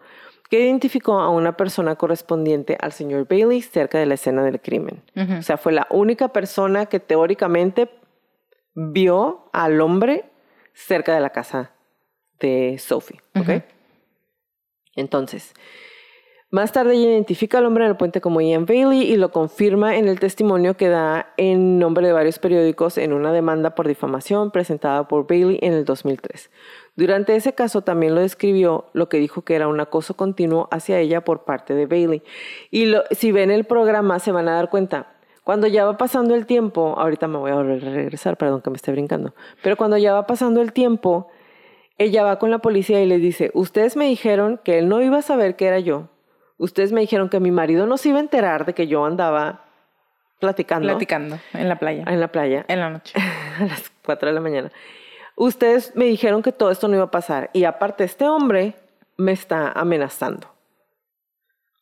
que 0.50 0.60
identificó 0.60 1.20
a 1.20 1.28
una 1.28 1.56
persona 1.56 1.96
correspondiente 1.96 2.76
al 2.80 2.92
señor 2.92 3.26
Bailey 3.28 3.60
cerca 3.62 3.98
de 3.98 4.06
la 4.06 4.14
escena 4.14 4.42
del 4.42 4.60
crimen. 4.60 5.02
O 5.38 5.42
sea, 5.42 5.58
fue 5.58 5.72
la 5.72 5.86
única 5.90 6.28
persona 6.28 6.86
que 6.86 7.00
teóricamente 7.00 7.90
vio 8.74 9.50
al 9.52 9.80
hombre 9.80 10.24
cerca 10.72 11.14
de 11.14 11.20
la 11.20 11.30
casa 11.30 11.72
de 12.40 12.78
Sophie. 12.78 13.20
Entonces, 14.96 15.52
Más 16.50 16.72
tarde 16.72 16.94
ella 16.94 17.10
identifica 17.10 17.58
al 17.58 17.66
hombre 17.66 17.84
en 17.84 17.90
el 17.90 17.96
puente 17.98 18.22
como 18.22 18.40
Ian 18.40 18.64
Bailey 18.64 19.02
y 19.02 19.16
lo 19.16 19.32
confirma 19.32 19.98
en 19.98 20.08
el 20.08 20.18
testimonio 20.18 20.78
que 20.78 20.88
da 20.88 21.34
en 21.36 21.78
nombre 21.78 22.06
de 22.06 22.14
varios 22.14 22.38
periódicos 22.38 22.96
en 22.96 23.12
una 23.12 23.34
demanda 23.34 23.74
por 23.74 23.86
difamación 23.86 24.50
presentada 24.50 25.08
por 25.08 25.26
Bailey 25.26 25.58
en 25.60 25.74
el 25.74 25.84
2003. 25.84 26.50
Durante 26.96 27.36
ese 27.36 27.52
caso 27.52 27.82
también 27.82 28.14
lo 28.14 28.22
describió 28.22 28.86
lo 28.94 29.10
que 29.10 29.18
dijo 29.18 29.42
que 29.42 29.56
era 29.56 29.68
un 29.68 29.78
acoso 29.78 30.14
continuo 30.14 30.68
hacia 30.70 30.98
ella 30.98 31.22
por 31.22 31.44
parte 31.44 31.74
de 31.74 31.84
Bailey. 31.84 32.22
Y 32.70 32.94
si 33.10 33.30
ven 33.30 33.50
el 33.50 33.64
programa 33.64 34.18
se 34.18 34.32
van 34.32 34.48
a 34.48 34.54
dar 34.54 34.70
cuenta, 34.70 35.18
cuando 35.44 35.66
ya 35.66 35.84
va 35.84 35.98
pasando 35.98 36.34
el 36.34 36.46
tiempo, 36.46 36.94
ahorita 36.96 37.28
me 37.28 37.36
voy 37.36 37.50
a 37.50 37.62
regresar, 37.62 38.38
perdón 38.38 38.62
que 38.62 38.70
me 38.70 38.76
esté 38.76 38.90
brincando, 38.90 39.34
pero 39.62 39.76
cuando 39.76 39.98
ya 39.98 40.14
va 40.14 40.26
pasando 40.26 40.62
el 40.62 40.72
tiempo, 40.72 41.28
ella 41.98 42.24
va 42.24 42.38
con 42.38 42.50
la 42.50 42.60
policía 42.60 43.02
y 43.02 43.06
les 43.06 43.20
dice, 43.20 43.50
ustedes 43.52 43.96
me 43.96 44.06
dijeron 44.06 44.58
que 44.64 44.78
él 44.78 44.88
no 44.88 45.02
iba 45.02 45.18
a 45.18 45.22
saber 45.22 45.54
que 45.54 45.66
era 45.66 45.78
yo, 45.78 46.08
Ustedes 46.58 46.92
me 46.92 47.00
dijeron 47.00 47.28
que 47.28 47.40
mi 47.40 47.50
marido 47.50 47.86
no 47.86 47.96
se 47.96 48.10
iba 48.10 48.18
a 48.18 48.20
enterar 48.20 48.66
de 48.66 48.74
que 48.74 48.86
yo 48.86 49.04
andaba 49.04 49.64
platicando. 50.40 50.88
Platicando 50.88 51.38
en 51.54 51.68
la 51.68 51.78
playa. 51.78 52.04
En 52.06 52.20
la 52.20 52.28
playa. 52.28 52.64
En 52.68 52.80
la 52.80 52.90
noche. 52.90 53.18
a 53.60 53.64
las 53.64 53.90
4 54.04 54.28
de 54.28 54.34
la 54.34 54.40
mañana. 54.40 54.72
Ustedes 55.36 55.94
me 55.94 56.04
dijeron 56.06 56.42
que 56.42 56.52
todo 56.52 56.70
esto 56.70 56.88
no 56.88 56.96
iba 56.96 57.04
a 57.04 57.10
pasar. 57.10 57.50
Y 57.52 57.64
aparte, 57.64 58.04
este 58.04 58.28
hombre 58.28 58.74
me 59.16 59.32
está 59.32 59.70
amenazando. 59.70 60.48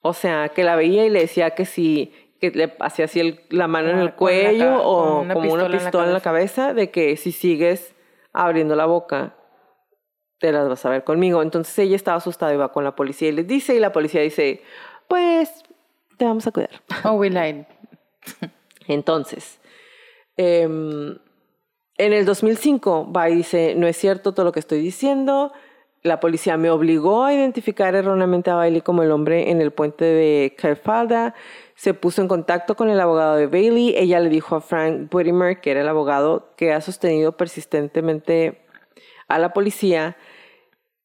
O 0.02 0.12
sea, 0.12 0.50
que 0.50 0.62
la 0.62 0.76
veía 0.76 1.06
y 1.06 1.10
le 1.10 1.20
decía 1.20 1.50
que 1.50 1.64
si 1.64 2.12
que 2.40 2.50
le 2.50 2.74
hacía 2.80 3.06
así 3.06 3.38
la 3.48 3.66
mano 3.66 3.88
en 3.88 3.98
el 3.98 4.12
cuello 4.12 4.82
o 4.82 5.26
como 5.32 5.52
una 5.52 5.70
pistola 5.70 6.06
en 6.06 6.12
la 6.12 6.20
cabeza, 6.20 6.74
de 6.74 6.90
que 6.90 7.16
si 7.16 7.32
sigues 7.32 7.94
abriendo 8.32 8.76
la 8.76 8.84
boca, 8.84 9.34
te 10.38 10.52
las 10.52 10.68
vas 10.68 10.84
a 10.84 10.90
ver 10.90 11.04
conmigo. 11.04 11.42
Entonces 11.42 11.78
ella 11.78 11.96
estaba 11.96 12.18
asustada 12.18 12.52
y 12.52 12.56
va 12.56 12.72
con 12.72 12.84
la 12.84 12.94
policía 12.94 13.28
y 13.28 13.32
les 13.32 13.46
dice, 13.46 13.74
y 13.74 13.80
la 13.80 13.92
policía 13.92 14.20
dice, 14.20 14.62
pues 15.08 15.62
te 16.16 16.24
vamos 16.24 16.46
a 16.46 16.52
cuidar. 16.52 16.82
Oh, 17.04 17.12
we 17.12 17.30
lied. 17.30 17.64
Entonces, 18.88 19.58
em, 20.36 21.18
en 21.98 22.12
el 22.12 22.24
2005 22.24 23.10
va 23.12 23.30
y 23.30 23.36
dice, 23.36 23.74
no 23.76 23.86
es 23.86 23.96
cierto 23.96 24.32
todo 24.32 24.46
lo 24.46 24.52
que 24.52 24.60
estoy 24.60 24.80
diciendo. 24.80 25.52
La 26.02 26.20
policía 26.20 26.56
me 26.56 26.70
obligó 26.70 27.24
a 27.24 27.34
identificar 27.34 27.94
erróneamente 27.94 28.50
a 28.50 28.54
Bailey 28.54 28.80
como 28.80 29.02
el 29.02 29.10
hombre 29.10 29.50
en 29.50 29.60
el 29.60 29.72
puente 29.72 30.04
de 30.04 30.54
Carfalda. 30.56 31.34
Se 31.74 31.94
puso 31.94 32.22
en 32.22 32.28
contacto 32.28 32.76
con 32.76 32.90
el 32.90 33.00
abogado 33.00 33.36
de 33.36 33.48
Bailey. 33.48 33.94
Ella 33.96 34.20
le 34.20 34.28
dijo 34.28 34.54
a 34.54 34.60
Frank 34.60 35.12
Whittimer, 35.12 35.60
que 35.60 35.72
era 35.72 35.80
el 35.80 35.88
abogado 35.88 36.54
que 36.56 36.72
ha 36.72 36.80
sostenido 36.80 37.36
persistentemente 37.36 38.66
a 39.26 39.38
la 39.38 39.52
policía 39.52 40.16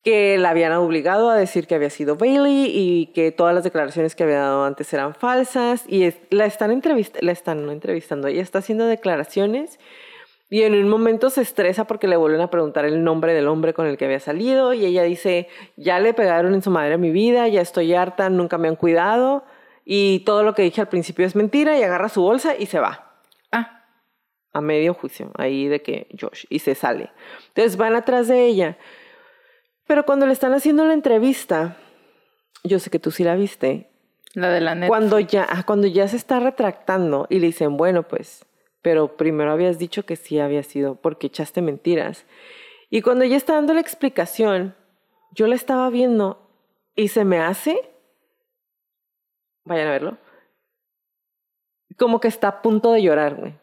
que 0.03 0.37
la 0.37 0.49
habían 0.49 0.73
obligado 0.73 1.29
a 1.29 1.35
decir 1.35 1.67
que 1.67 1.75
había 1.75 1.89
sido 1.89 2.15
Bailey 2.15 2.71
y 2.73 3.07
que 3.07 3.31
todas 3.31 3.53
las 3.53 3.63
declaraciones 3.63 4.15
que 4.15 4.23
había 4.23 4.39
dado 4.39 4.65
antes 4.65 4.91
eran 4.93 5.13
falsas 5.13 5.83
y 5.87 6.11
la 6.31 6.45
están 6.45 6.81
la 7.21 7.31
están 7.31 7.69
entrevistando, 7.69 8.27
ella 8.27 8.41
está 8.41 8.59
haciendo 8.59 8.85
declaraciones 8.85 9.79
y 10.51 10.63
en 10.63 10.73
un 10.73 10.89
momento 10.89 11.29
se 11.29 11.41
estresa 11.41 11.85
porque 11.85 12.07
le 12.07 12.17
vuelven 12.17 12.41
a 12.41 12.49
preguntar 12.49 12.83
el 12.83 13.05
nombre 13.05 13.33
del 13.33 13.47
hombre 13.47 13.73
con 13.73 13.87
el 13.87 13.97
que 13.97 14.03
había 14.03 14.19
salido 14.19 14.73
y 14.73 14.85
ella 14.85 15.03
dice, 15.03 15.47
ya 15.77 15.99
le 15.99 16.13
pegaron 16.13 16.53
en 16.53 16.61
su 16.61 16.71
madre 16.71 16.95
a 16.95 16.97
mi 16.97 17.09
vida, 17.09 17.47
ya 17.47 17.61
estoy 17.61 17.93
harta, 17.93 18.29
nunca 18.29 18.57
me 18.57 18.67
han 18.67 18.75
cuidado 18.75 19.45
y 19.85 20.19
todo 20.25 20.43
lo 20.43 20.53
que 20.53 20.63
dije 20.63 20.81
al 20.81 20.89
principio 20.89 21.25
es 21.25 21.37
mentira 21.37 21.79
y 21.79 21.83
agarra 21.83 22.09
su 22.09 22.21
bolsa 22.21 22.55
y 22.57 22.65
se 22.65 22.79
va. 22.79 23.13
Ah. 23.51 23.85
A 24.51 24.59
medio 24.59 24.93
juicio, 24.93 25.31
ahí 25.37 25.69
de 25.69 25.81
que 25.81 26.07
Josh, 26.19 26.43
y 26.49 26.59
se 26.59 26.75
sale. 26.75 27.11
Entonces 27.47 27.77
van 27.77 27.95
atrás 27.95 28.27
de 28.27 28.45
ella 28.45 28.77
pero 29.91 30.05
cuando 30.05 30.25
le 30.25 30.31
están 30.31 30.53
haciendo 30.53 30.85
la 30.85 30.93
entrevista, 30.93 31.75
yo 32.63 32.79
sé 32.79 32.89
que 32.89 32.97
tú 32.97 33.11
sí 33.11 33.25
la 33.25 33.35
viste. 33.35 33.91
La 34.33 34.49
de 34.49 34.61
la 34.61 34.73
neta. 34.73 34.87
Cuando 34.87 35.19
ya, 35.19 35.45
cuando 35.65 35.85
ya 35.85 36.07
se 36.07 36.15
está 36.15 36.39
retractando 36.39 37.27
y 37.29 37.39
le 37.39 37.47
dicen, 37.47 37.75
bueno, 37.75 38.07
pues, 38.07 38.45
pero 38.81 39.17
primero 39.17 39.51
habías 39.51 39.79
dicho 39.79 40.05
que 40.05 40.15
sí 40.15 40.39
había 40.39 40.63
sido 40.63 40.95
porque 40.95 41.27
echaste 41.27 41.61
mentiras. 41.61 42.25
Y 42.89 43.01
cuando 43.01 43.25
ya 43.25 43.35
está 43.35 43.55
dando 43.55 43.73
la 43.73 43.81
explicación, 43.81 44.77
yo 45.33 45.47
la 45.47 45.55
estaba 45.55 45.89
viendo 45.89 46.49
y 46.95 47.09
se 47.09 47.25
me 47.25 47.39
hace, 47.39 47.77
vayan 49.65 49.89
a 49.89 49.91
verlo, 49.91 50.17
como 51.97 52.21
que 52.21 52.29
está 52.29 52.47
a 52.47 52.61
punto 52.61 52.93
de 52.93 53.03
llorar, 53.03 53.35
güey. 53.35 53.55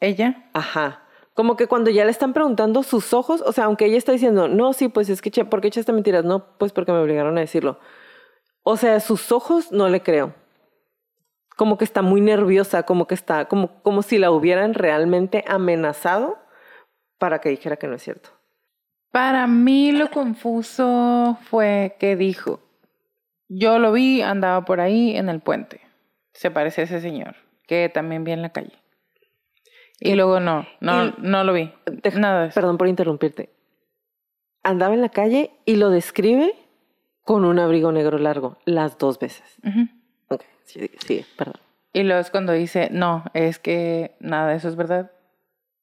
¿Ella? 0.00 0.50
Ajá. 0.54 1.06
Como 1.34 1.56
que 1.56 1.66
cuando 1.66 1.90
ya 1.90 2.04
le 2.04 2.10
están 2.10 2.32
preguntando 2.32 2.82
sus 2.82 3.14
ojos, 3.14 3.42
o 3.46 3.52
sea, 3.52 3.64
aunque 3.64 3.86
ella 3.86 3.96
está 3.96 4.12
diciendo, 4.12 4.48
no, 4.48 4.72
sí, 4.72 4.88
pues 4.88 5.08
es 5.08 5.22
que, 5.22 5.44
¿por 5.44 5.60
qué 5.60 5.68
echaste 5.68 5.92
mentiras? 5.92 6.24
No, 6.24 6.56
pues 6.58 6.72
porque 6.72 6.92
me 6.92 6.98
obligaron 6.98 7.38
a 7.38 7.40
decirlo. 7.40 7.78
O 8.62 8.76
sea, 8.76 9.00
sus 9.00 9.32
ojos 9.32 9.72
no 9.72 9.88
le 9.88 10.02
creo. 10.02 10.34
Como 11.56 11.78
que 11.78 11.84
está 11.84 12.02
muy 12.02 12.20
nerviosa, 12.20 12.82
como 12.82 13.06
que 13.06 13.14
está, 13.14 13.46
como, 13.46 13.82
como 13.82 14.02
si 14.02 14.18
la 14.18 14.30
hubieran 14.30 14.74
realmente 14.74 15.44
amenazado 15.46 16.38
para 17.18 17.40
que 17.40 17.50
dijera 17.50 17.76
que 17.76 17.86
no 17.86 17.94
es 17.94 18.02
cierto. 18.02 18.30
Para 19.12 19.46
mí 19.46 19.92
lo 19.92 20.10
confuso 20.10 21.36
fue 21.48 21.96
que 21.98 22.16
dijo, 22.16 22.60
yo 23.48 23.78
lo 23.78 23.92
vi, 23.92 24.22
andaba 24.22 24.64
por 24.64 24.80
ahí 24.80 25.16
en 25.16 25.28
el 25.28 25.40
puente. 25.40 25.80
Se 26.32 26.50
parece 26.50 26.82
a 26.82 26.84
ese 26.84 27.00
señor, 27.00 27.34
que 27.66 27.88
también 27.88 28.24
vi 28.24 28.32
en 28.32 28.42
la 28.42 28.50
calle. 28.50 28.79
Y 30.00 30.14
luego 30.14 30.40
no, 30.40 30.66
no, 30.80 31.12
no 31.18 31.44
lo 31.44 31.52
vi. 31.52 31.70
Nada 32.16 32.48
Perdón 32.48 32.78
por 32.78 32.88
interrumpirte. 32.88 33.50
Andaba 34.62 34.94
en 34.94 35.02
la 35.02 35.10
calle 35.10 35.50
y 35.66 35.76
lo 35.76 35.90
describe 35.90 36.54
con 37.22 37.44
un 37.44 37.58
abrigo 37.58 37.92
negro 37.92 38.18
largo, 38.18 38.58
las 38.64 38.98
dos 38.98 39.18
veces. 39.18 39.58
Ok, 40.28 40.42
sí, 40.64 40.90
sí, 41.06 41.24
perdón. 41.36 41.60
Y 41.92 42.02
luego 42.02 42.20
es 42.20 42.30
cuando 42.30 42.52
dice, 42.52 42.88
no, 42.90 43.24
es 43.34 43.58
que 43.58 44.16
nada, 44.20 44.54
eso 44.54 44.68
es 44.68 44.76
verdad. 44.76 45.10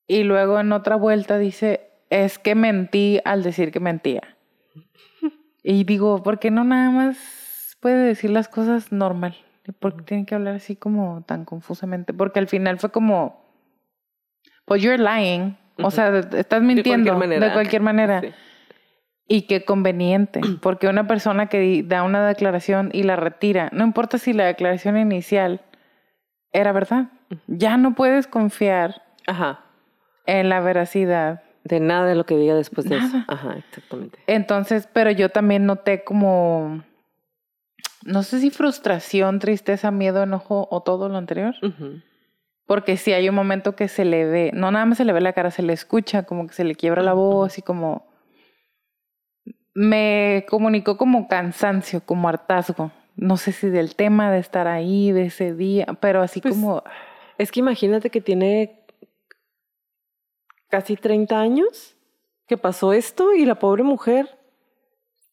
Y 0.08 0.24
luego 0.24 0.60
en 0.60 0.72
otra 0.72 0.96
vuelta 0.96 1.38
dice, 1.38 1.92
es 2.10 2.40
que 2.40 2.56
mentí 2.56 3.20
al 3.26 3.44
decir 3.44 3.72
que 3.72 3.80
mentía. 3.80 4.22
y 5.64 5.84
digo, 5.84 6.24
¿por 6.24 6.40
qué 6.40 6.50
no 6.50 6.64
nada 6.64 6.90
más 6.90 7.78
puede 7.82 8.06
decir 8.06 8.30
las 8.30 8.48
cosas 8.48 8.92
normal? 8.92 9.36
¿Por 9.80 9.98
qué 9.98 10.04
tiene 10.04 10.26
que 10.26 10.36
hablar 10.36 10.56
así 10.56 10.78
como 10.78 11.24
tan 11.24 11.44
confusamente? 11.44 12.14
Porque 12.14 12.40
al 12.40 12.48
final 12.48 12.80
fue 12.80 12.90
como, 12.90 13.47
pues 14.68 14.82
you're 14.82 15.02
lying. 15.02 15.58
O 15.82 15.92
sea, 15.92 16.20
estás 16.20 16.62
mintiendo 16.62 17.18
de 17.18 17.54
cualquier 17.54 17.82
manera. 17.82 18.22
Y 19.30 19.44
qué 19.44 19.66
conveniente, 19.66 20.42
porque 20.62 20.88
una 20.88 21.08
persona 21.08 21.48
que 21.48 21.84
da 21.84 22.04
una 22.04 22.26
declaración 22.28 22.90
y 22.94 23.04
la 23.04 23.16
retira, 23.16 23.70
no 23.74 23.84
importa 23.84 24.18
si 24.18 24.34
la 24.34 24.46
declaración 24.46 24.98
inicial 24.98 25.62
era 26.52 26.72
verdad, 26.72 27.08
ya 27.48 27.78
no 27.78 27.94
puedes 27.94 28.28
confiar 28.28 29.04
Ajá. 29.26 29.62
en 30.26 30.50
la 30.50 30.60
veracidad. 30.60 31.44
De 31.64 31.82
nada 31.82 32.06
de 32.06 32.16
lo 32.16 32.26
que 32.26 32.38
diga 32.38 32.56
después 32.56 32.88
de 32.88 32.98
eso. 32.98 33.24
Ajá, 33.28 33.58
exactamente. 33.58 34.20
Entonces, 34.28 34.88
pero 34.92 35.12
yo 35.12 35.28
también 35.28 35.66
noté 35.66 36.06
como, 36.06 36.84
no 38.06 38.24
sé 38.24 38.40
si 38.40 38.50
frustración, 38.50 39.40
tristeza, 39.40 39.92
miedo, 39.92 40.24
enojo 40.24 40.70
o 40.72 40.82
todo 40.82 41.10
lo 41.10 41.18
anterior. 41.18 41.56
Porque 42.68 42.98
si 42.98 43.14
hay 43.14 43.28
un 43.30 43.36
momento 43.36 43.76
que 43.76 43.88
se 43.88 44.06
le 44.06 44.26
ve, 44.26 44.52
no 44.54 44.70
nada 44.70 44.86
más 44.86 44.98
se 44.98 45.06
le 45.06 45.14
ve 45.14 45.22
la 45.22 45.34
cara, 45.34 45.50
se 45.52 45.64
le 45.64 45.74
escucha, 45.74 46.24
como 46.24 46.48
que 46.48 46.54
se 46.54 46.64
le 46.64 46.76
quiebra 46.76 47.02
la 47.02 47.14
voz 47.14 47.58
y 47.58 47.62
como... 47.62 48.06
Me 49.74 50.46
comunicó 50.50 50.98
como 50.98 51.28
cansancio, 51.28 52.02
como 52.02 52.28
hartazgo. 52.28 52.92
No 53.16 53.38
sé 53.38 53.52
si 53.52 53.70
del 53.70 53.96
tema 53.96 54.32
de 54.32 54.40
estar 54.40 54.68
ahí, 54.68 55.12
de 55.12 55.28
ese 55.28 55.54
día, 55.54 55.86
pero 56.00 56.22
así 56.22 56.42
pues, 56.42 56.54
como... 56.56 56.84
Es 57.38 57.52
que 57.52 57.62
imagínate 57.62 58.10
que 58.10 58.22
tiene 58.22 58.86
casi 60.70 60.98
30 60.98 61.40
años 61.40 61.96
que 62.48 62.58
pasó 62.58 62.94
esto 62.94 63.34
y 63.34 63.46
la 63.46 63.56
pobre 63.56 63.84
mujer 63.84 64.38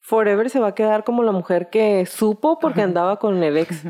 forever 0.04 0.50
se 0.50 0.60
va 0.60 0.68
a 0.68 0.74
quedar 0.74 1.02
como 1.02 1.22
la 1.22 1.32
mujer 1.32 1.70
que 1.70 2.04
supo 2.06 2.58
porque 2.58 2.82
andaba 2.82 3.18
con 3.18 3.42
el 3.42 3.56
ex. 3.56 3.82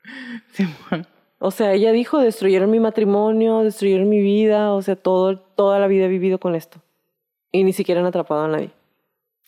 sí, 0.52 0.66
bueno. 0.90 1.06
O 1.42 1.50
sea, 1.50 1.72
ella 1.72 1.90
dijo, 1.90 2.18
destruyeron 2.18 2.70
mi 2.70 2.80
matrimonio, 2.80 3.60
destruyeron 3.60 4.10
mi 4.10 4.20
vida, 4.20 4.74
o 4.74 4.82
sea, 4.82 4.94
todo, 4.94 5.38
toda 5.38 5.78
la 5.78 5.86
vida 5.86 6.04
he 6.04 6.08
vivido 6.08 6.38
con 6.38 6.54
esto. 6.54 6.82
Y 7.50 7.64
ni 7.64 7.72
siquiera 7.72 8.02
han 8.02 8.06
atrapado 8.06 8.44
a 8.44 8.48
nadie. 8.48 8.70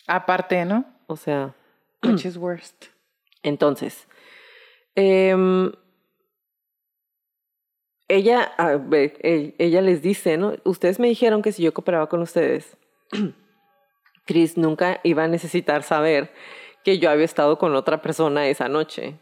Aparte, 0.06 0.64
¿no? 0.64 0.86
O 1.06 1.16
sea. 1.16 1.54
Which 2.02 2.24
is 2.24 2.38
worst. 2.38 2.86
Entonces, 3.42 4.08
em, 4.94 5.70
ella, 8.08 8.52
e, 8.90 9.54
ella 9.58 9.82
les 9.82 10.00
dice, 10.00 10.38
¿no? 10.38 10.54
Ustedes 10.64 10.98
me 10.98 11.08
dijeron 11.08 11.42
que 11.42 11.52
si 11.52 11.62
yo 11.62 11.74
cooperaba 11.74 12.08
con 12.08 12.22
ustedes, 12.22 12.78
Chris 14.26 14.56
nunca 14.56 14.98
iba 15.02 15.24
a 15.24 15.28
necesitar 15.28 15.82
saber 15.82 16.32
que 16.84 16.98
yo 16.98 17.10
había 17.10 17.26
estado 17.26 17.58
con 17.58 17.74
otra 17.76 18.00
persona 18.00 18.48
esa 18.48 18.70
noche. 18.70 19.18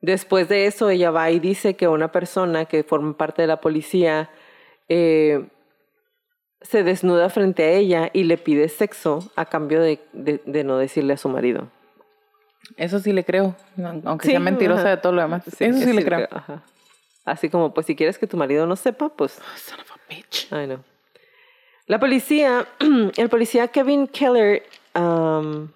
Después 0.00 0.48
de 0.48 0.66
eso, 0.66 0.90
ella 0.90 1.10
va 1.10 1.30
y 1.30 1.40
dice 1.40 1.74
que 1.74 1.88
una 1.88 2.12
persona 2.12 2.66
que 2.66 2.84
forma 2.84 3.16
parte 3.16 3.42
de 3.42 3.48
la 3.48 3.60
policía 3.60 4.30
eh, 4.88 5.48
se 6.60 6.84
desnuda 6.84 7.28
frente 7.30 7.64
a 7.64 7.70
ella 7.70 8.10
y 8.12 8.24
le 8.24 8.38
pide 8.38 8.68
sexo 8.68 9.30
a 9.34 9.46
cambio 9.46 9.80
de, 9.80 10.00
de, 10.12 10.64
no 10.64 10.78
decirle 10.78 11.14
a 11.14 11.16
su 11.16 11.28
marido. 11.28 11.68
Eso 12.76 13.00
sí 13.00 13.12
le 13.12 13.24
creo, 13.24 13.56
aunque 14.04 14.28
sea 14.28 14.40
mentirosa 14.40 14.88
de 14.88 14.96
todo 14.98 15.12
lo 15.12 15.22
demás. 15.22 15.46
eso 15.46 15.56
sí, 15.56 15.92
le 15.92 16.04
creo. 16.04 16.28
Ajá. 16.30 16.62
Así 17.24 17.48
como, 17.50 17.74
pues 17.74 17.86
si 17.86 17.94
quieres 17.94 18.18
que 18.18 18.26
tu 18.26 18.36
marido 18.36 18.66
no 18.66 18.76
sepa, 18.76 19.08
pues... 19.10 19.38
Oh, 19.38 19.58
son 19.58 19.80
of 19.80 19.90
a 19.90 19.96
bitch. 20.08 20.48
I 20.50 20.66
know. 20.66 20.78
La 21.86 21.98
policía, 21.98 22.66
el 23.16 23.28
policía 23.28 23.68
Kevin 23.68 24.06
Keller, 24.06 24.62
um, 24.94 25.68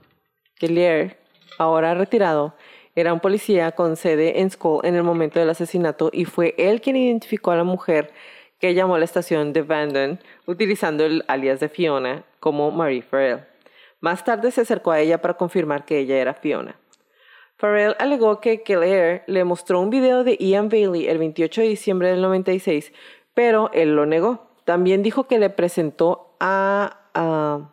Keller, 0.57 1.19
ahora 1.59 1.95
retirado, 1.95 2.55
era 2.95 3.13
un 3.13 3.21
policía 3.21 3.73
con 3.73 3.97
sede 3.97 4.41
en 4.41 4.51
Skull 4.51 4.85
en 4.85 4.95
el 4.95 5.03
momento 5.03 5.41
del 5.41 5.51
asesinato 5.51 6.11
y 6.13 6.25
fue 6.27 6.55
él 6.59 6.81
quien 6.81 6.97
identificó 6.97 7.51
a 7.51 7.57
la 7.57 7.65
mujer 7.65 8.13
que 8.59 8.75
llamó 8.75 8.95
a 8.95 8.99
la 8.99 9.05
estación 9.05 9.53
de 9.53 9.63
Vanden 9.63 10.21
utilizando 10.47 11.05
el 11.05 11.25
alias 11.27 11.59
de 11.61 11.69
Fiona 11.69 12.25
como 12.39 12.71
Marie 12.71 13.03
Farrell. 13.03 13.45
Más 14.01 14.25
tarde 14.25 14.51
se 14.51 14.61
acercó 14.61 14.91
a 14.91 15.01
ella 15.01 15.23
para 15.23 15.35
confirmar 15.35 15.85
que 15.85 15.99
ella 15.99 16.19
era 16.19 16.35
Fiona. 16.35 16.77
Farrell 17.57 17.97
alegó 17.99 18.41
que 18.41 18.63
Keller 18.63 19.23
le 19.27 19.45
mostró 19.45 19.81
un 19.81 19.91
video 19.91 20.25
de 20.25 20.37
Ian 20.39 20.69
Bailey 20.69 21.07
el 21.07 21.19
28 21.19 21.61
de 21.61 21.69
diciembre 21.69 22.09
del 22.11 22.21
96, 22.21 22.93
pero 23.35 23.71
él 23.73 23.95
lo 23.95 24.05
negó. 24.05 24.49
También 24.65 25.03
dijo 25.03 25.29
que 25.29 25.39
le 25.39 25.49
presentó 25.49 26.35
a... 26.41 27.71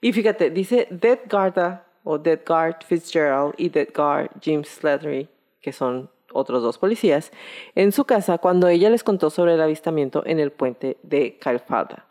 y 0.00 0.12
fíjate, 0.12 0.50
dice 0.50 0.86
Dead 0.90 1.20
Garda 1.26 1.86
o 2.04 2.18
Guard 2.18 2.84
Fitzgerald 2.86 3.54
y 3.56 3.68
Guard 3.68 4.30
James 4.42 4.68
Slattery, 4.68 5.28
que 5.60 5.72
son 5.72 6.10
otros 6.32 6.62
dos 6.62 6.78
policías, 6.78 7.32
en 7.74 7.92
su 7.92 8.04
casa 8.04 8.38
cuando 8.38 8.68
ella 8.68 8.90
les 8.90 9.04
contó 9.04 9.30
sobre 9.30 9.54
el 9.54 9.60
avistamiento 9.60 10.22
en 10.26 10.40
el 10.40 10.50
puente 10.50 10.96
de 11.02 11.38
Calfada. 11.38 12.06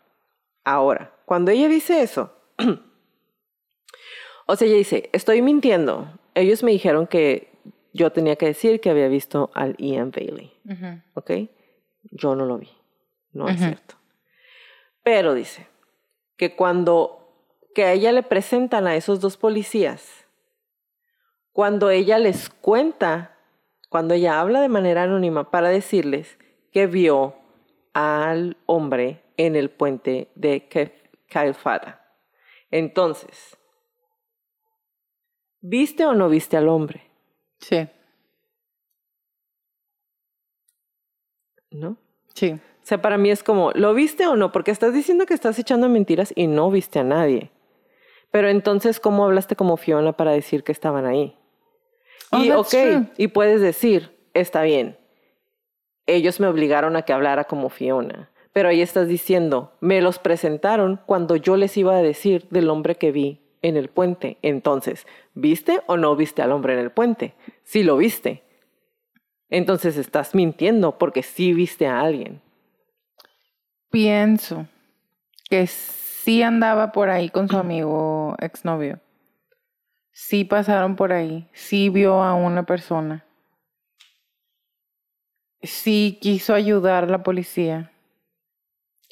Ahora, 0.64 1.12
cuando 1.24 1.50
ella 1.50 1.68
dice 1.68 2.02
eso, 2.02 2.32
o 4.46 4.56
sea, 4.56 4.68
ella 4.68 4.76
dice, 4.76 5.10
estoy 5.12 5.42
mintiendo. 5.42 6.08
Ellos 6.34 6.62
me 6.62 6.70
dijeron 6.70 7.06
que 7.06 7.52
yo 7.92 8.12
tenía 8.12 8.36
que 8.36 8.46
decir 8.46 8.80
que 8.80 8.90
había 8.90 9.08
visto 9.08 9.50
al 9.54 9.76
Ian 9.76 10.10
Bailey. 10.10 10.52
¿Ok? 11.14 11.30
Yo 12.10 12.34
no 12.36 12.46
lo 12.46 12.58
vi. 12.58 12.70
No 13.32 13.48
es 13.48 13.58
cierto. 13.58 13.96
Pero 15.02 15.34
dice 15.34 15.66
que 16.36 16.54
cuando 16.54 17.21
que 17.74 17.84
a 17.84 17.92
ella 17.92 18.12
le 18.12 18.22
presentan 18.22 18.86
a 18.86 18.96
esos 18.96 19.20
dos 19.20 19.36
policías, 19.36 20.26
cuando 21.52 21.90
ella 21.90 22.18
les 22.18 22.48
cuenta, 22.48 23.36
cuando 23.88 24.14
ella 24.14 24.40
habla 24.40 24.60
de 24.60 24.68
manera 24.68 25.02
anónima 25.02 25.50
para 25.50 25.68
decirles 25.68 26.38
que 26.72 26.86
vio 26.86 27.36
al 27.92 28.56
hombre 28.66 29.22
en 29.36 29.56
el 29.56 29.70
puente 29.70 30.28
de 30.34 30.68
Calfada. 31.28 32.00
Entonces, 32.70 33.58
¿viste 35.60 36.06
o 36.06 36.14
no 36.14 36.28
viste 36.28 36.56
al 36.56 36.68
hombre? 36.68 37.02
Sí. 37.60 37.86
¿No? 41.70 41.96
Sí. 42.34 42.52
O 42.52 42.86
sea, 42.86 43.00
para 43.00 43.18
mí 43.18 43.30
es 43.30 43.42
como, 43.42 43.70
¿lo 43.72 43.94
viste 43.94 44.26
o 44.26 44.36
no? 44.36 44.52
Porque 44.52 44.70
estás 44.70 44.92
diciendo 44.92 45.26
que 45.26 45.34
estás 45.34 45.58
echando 45.58 45.88
mentiras 45.88 46.32
y 46.34 46.46
no 46.46 46.70
viste 46.70 46.98
a 46.98 47.04
nadie. 47.04 47.50
Pero 48.32 48.48
entonces, 48.48 48.98
¿cómo 48.98 49.24
hablaste 49.24 49.54
como 49.54 49.76
Fiona 49.76 50.12
para 50.12 50.32
decir 50.32 50.64
que 50.64 50.72
estaban 50.72 51.06
ahí? 51.06 51.36
Oh, 52.32 52.38
y 52.38 52.50
ok, 52.50 52.74
y 53.16 53.28
puedes 53.28 53.60
decir, 53.60 54.18
está 54.34 54.62
bien, 54.62 54.98
ellos 56.06 56.40
me 56.40 56.48
obligaron 56.48 56.96
a 56.96 57.02
que 57.02 57.12
hablara 57.12 57.44
como 57.44 57.68
Fiona. 57.68 58.30
Pero 58.52 58.68
ahí 58.68 58.82
estás 58.82 59.06
diciendo, 59.06 59.72
me 59.80 60.00
los 60.00 60.18
presentaron 60.18 61.00
cuando 61.06 61.36
yo 61.36 61.56
les 61.56 61.76
iba 61.76 61.96
a 61.96 62.02
decir 62.02 62.48
del 62.50 62.68
hombre 62.68 62.96
que 62.96 63.12
vi 63.12 63.40
en 63.62 63.76
el 63.76 63.88
puente. 63.88 64.38
Entonces, 64.42 65.06
¿viste 65.34 65.80
o 65.86 65.96
no 65.96 66.16
viste 66.16 66.42
al 66.42 66.50
hombre 66.50 66.72
en 66.72 66.80
el 66.80 66.90
puente? 66.90 67.34
Sí 67.62 67.84
lo 67.84 67.96
viste. 67.96 68.42
Entonces 69.48 69.96
estás 69.96 70.34
mintiendo 70.34 70.98
porque 70.98 71.22
sí 71.22 71.52
viste 71.52 71.86
a 71.86 72.00
alguien 72.00 72.42
pienso 73.92 74.66
que 75.48 75.68
sí 76.22 76.42
andaba 76.42 76.92
por 76.92 77.10
ahí 77.10 77.28
con 77.28 77.48
su 77.48 77.56
amigo 77.58 78.36
exnovio. 78.38 79.00
Sí 80.12 80.44
pasaron 80.44 80.94
por 80.94 81.12
ahí. 81.12 81.48
Sí 81.52 81.88
vio 81.88 82.22
a 82.22 82.34
una 82.34 82.64
persona. 82.64 83.24
Sí 85.62 86.18
quiso 86.20 86.54
ayudar 86.54 87.04
a 87.04 87.08
la 87.08 87.22
policía. 87.22 87.90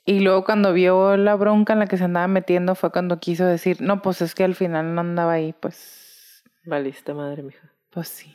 Y 0.04 0.20
luego 0.20 0.44
cuando 0.44 0.72
vio 0.72 1.16
la 1.16 1.34
bronca 1.34 1.72
en 1.72 1.80
la 1.80 1.86
que 1.86 1.96
se 1.96 2.04
andaba 2.04 2.26
metiendo 2.28 2.74
fue 2.74 2.90
cuando 2.90 3.20
quiso 3.20 3.44
decir, 3.44 3.80
no, 3.80 4.02
pues 4.02 4.22
es 4.22 4.34
que 4.34 4.44
al 4.44 4.54
final 4.54 4.94
no 4.94 5.00
andaba 5.00 5.32
ahí, 5.32 5.52
pues... 5.52 6.44
Valiste 6.64 7.14
madre, 7.14 7.42
mija. 7.42 7.72
Pues 7.90 8.08
sí. 8.08 8.34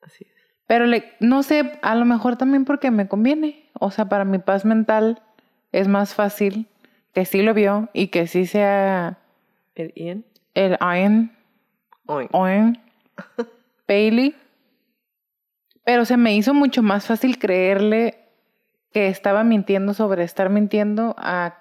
Así 0.00 0.24
es. 0.24 0.36
Pero 0.66 0.86
le, 0.86 1.14
no 1.20 1.42
sé, 1.42 1.78
a 1.82 1.94
lo 1.94 2.04
mejor 2.04 2.36
también 2.36 2.64
porque 2.64 2.90
me 2.90 3.08
conviene. 3.08 3.70
O 3.78 3.90
sea, 3.90 4.08
para 4.08 4.24
mi 4.24 4.38
paz 4.38 4.64
mental 4.64 5.22
es 5.72 5.88
más 5.88 6.14
fácil 6.14 6.68
que 7.16 7.24
sí 7.24 7.40
lo 7.40 7.54
vio 7.54 7.88
y 7.94 8.08
que 8.08 8.26
sí 8.26 8.44
sea... 8.44 9.16
¿El 9.74 9.90
Ian? 9.94 10.26
El 10.52 10.76
Ian. 10.78 11.34
Owen. 12.04 12.78
Bailey. 13.88 14.34
Pero 15.82 16.04
se 16.04 16.18
me 16.18 16.36
hizo 16.36 16.52
mucho 16.52 16.82
más 16.82 17.06
fácil 17.06 17.38
creerle 17.38 18.18
que 18.92 19.08
estaba 19.08 19.44
mintiendo 19.44 19.94
sobre 19.94 20.24
estar 20.24 20.50
mintiendo 20.50 21.14
a 21.16 21.56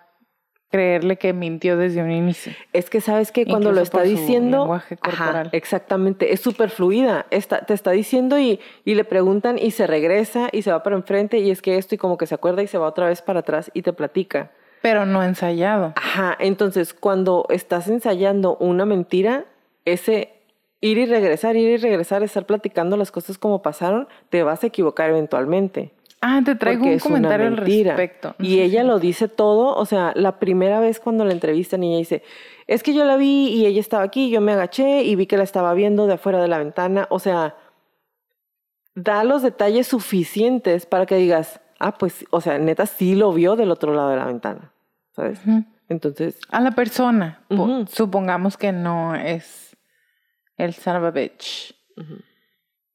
creerle 0.71 1.15
que 1.15 1.31
mintió 1.31 1.77
desde 1.77 2.03
un 2.03 2.11
inicio. 2.11 2.51
Es 2.73 2.89
que 2.89 2.99
sabes 2.99 3.31
que 3.31 3.45
cuando 3.45 3.71
lo 3.71 3.79
está 3.79 4.01
diciendo, 4.01 4.81
exactamente, 5.53 6.33
es 6.33 6.41
súper 6.41 6.69
fluida. 6.69 7.27
Está, 7.31 7.61
te 7.61 7.73
está 7.73 7.91
diciendo 7.91 8.37
y, 8.37 8.59
y, 8.83 8.95
le 8.95 9.05
preguntan 9.05 9.57
y 9.57 9.71
se 9.71 9.87
regresa 9.87 10.49
y 10.51 10.63
se 10.63 10.71
va 10.73 10.83
para 10.83 10.97
enfrente 10.97 11.37
y 11.37 11.49
es 11.49 11.61
que 11.61 11.77
esto 11.77 11.95
y 11.95 11.97
como 11.97 12.17
que 12.17 12.27
se 12.27 12.35
acuerda 12.35 12.61
y 12.61 12.67
se 12.67 12.77
va 12.77 12.87
otra 12.87 13.07
vez 13.07 13.21
para 13.21 13.39
atrás 13.39 13.71
y 13.73 13.83
te 13.83 13.93
platica. 13.93 14.51
Pero 14.85 15.07
no 15.07 15.23
ensayado. 15.23 15.93
Ajá, 15.95 16.37
entonces 16.39 16.93
cuando 16.93 17.47
estás 17.49 17.87
ensayando 17.87 18.55
una 18.57 18.85
mentira, 18.85 19.45
ese 19.83 20.33
ir 20.79 20.99
y 20.99 21.07
regresar, 21.07 21.55
ir 21.55 21.69
y 21.69 21.77
regresar, 21.77 22.21
estar 22.21 22.45
platicando 22.45 22.95
las 22.95 23.11
cosas 23.11 23.39
como 23.39 23.63
pasaron, 23.63 24.07
te 24.29 24.43
vas 24.43 24.63
a 24.63 24.67
equivocar 24.67 25.09
eventualmente. 25.09 25.91
Ah, 26.21 26.43
te 26.45 26.53
traigo 26.53 26.85
un 26.85 26.99
comentario 26.99 27.47
al 27.47 27.57
respecto. 27.57 28.35
Y 28.37 28.59
ella 28.61 28.83
lo 28.83 28.99
dice 28.99 29.27
todo, 29.27 29.75
o 29.75 29.85
sea, 29.87 30.13
la 30.15 30.37
primera 30.37 30.79
vez 30.79 30.99
cuando 30.99 31.25
la 31.25 31.33
entrevistan 31.33 31.83
y 31.83 31.89
ella 31.89 31.97
dice, 31.97 32.23
es 32.67 32.83
que 32.83 32.93
yo 32.93 33.05
la 33.05 33.17
vi 33.17 33.47
y 33.47 33.65
ella 33.65 33.79
estaba 33.79 34.03
aquí, 34.03 34.29
yo 34.29 34.39
me 34.39 34.51
agaché 34.51 35.01
y 35.01 35.15
vi 35.15 35.25
que 35.25 35.37
la 35.37 35.43
estaba 35.43 35.73
viendo 35.73 36.05
de 36.05 36.13
afuera 36.13 36.39
de 36.39 36.47
la 36.47 36.59
ventana, 36.59 37.07
o 37.09 37.17
sea, 37.17 37.57
da 38.93 39.23
los 39.23 39.41
detalles 39.41 39.87
suficientes 39.87 40.85
para 40.85 41.07
que 41.07 41.15
digas, 41.15 41.59
ah, 41.79 41.97
pues, 41.97 42.25
o 42.29 42.39
sea, 42.39 42.59
neta 42.59 42.85
sí 42.85 43.15
lo 43.15 43.33
vio 43.33 43.55
del 43.55 43.71
otro 43.71 43.95
lado 43.95 44.09
de 44.09 44.17
la 44.17 44.25
ventana, 44.25 44.71
¿sabes? 45.15 45.39
Entonces... 45.89 46.39
A 46.49 46.61
la 46.61 46.71
persona, 46.71 47.43
supongamos 47.87 48.57
que 48.57 48.71
no 48.71 49.15
es 49.15 49.75
el 50.57 50.73
son 50.73 50.97
of 50.97 51.03
a 51.05 51.11
bitch. 51.11 51.75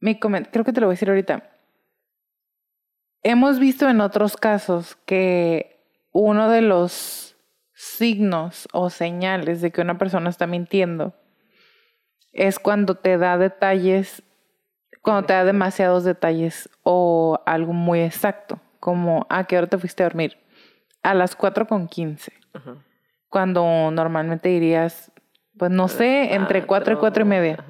Creo 0.01 0.65
que 0.65 0.73
te 0.73 0.81
lo 0.81 0.87
voy 0.87 0.93
a 0.93 0.97
decir 0.97 1.09
ahorita 1.09 1.51
Hemos 3.23 3.59
visto 3.59 3.87
en 3.91 4.01
otros 4.01 4.39
casos 4.39 4.97
que 5.05 5.85
uno 6.11 6.49
de 6.49 6.63
los 6.63 7.37
signos 7.75 8.67
o 8.73 8.89
señales 8.89 9.61
de 9.61 9.71
que 9.71 9.83
una 9.83 9.99
persona 9.99 10.31
está 10.31 10.47
mintiendo 10.47 11.13
es 12.33 12.59
cuando 12.59 12.95
te 12.95 13.19
da 13.19 13.37
detalles, 13.37 14.23
cuando 15.03 15.27
te 15.27 15.35
da 15.35 15.45
demasiados 15.45 16.05
detalles 16.05 16.71
o 16.83 17.43
algo 17.45 17.75
muy 17.75 18.01
exacto, 18.01 18.59
como, 18.79 19.27
¿a 19.29 19.45
qué 19.45 19.59
hora 19.59 19.67
te 19.67 19.77
fuiste 19.77 20.03
a 20.03 20.07
dormir? 20.07 20.39
A 21.03 21.15
las 21.15 21.37
4 21.37 21.67
con 21.67 21.89
15. 21.89 22.33
Cuando 23.29 23.91
normalmente 23.91 24.49
dirías, 24.49 25.13
pues 25.57 25.71
no 25.71 25.89
sé, 25.89 26.35
entre 26.35 26.67
4 26.67 26.95
y 26.95 26.97
4 26.97 27.23
y 27.23 27.27
media. 27.27 27.65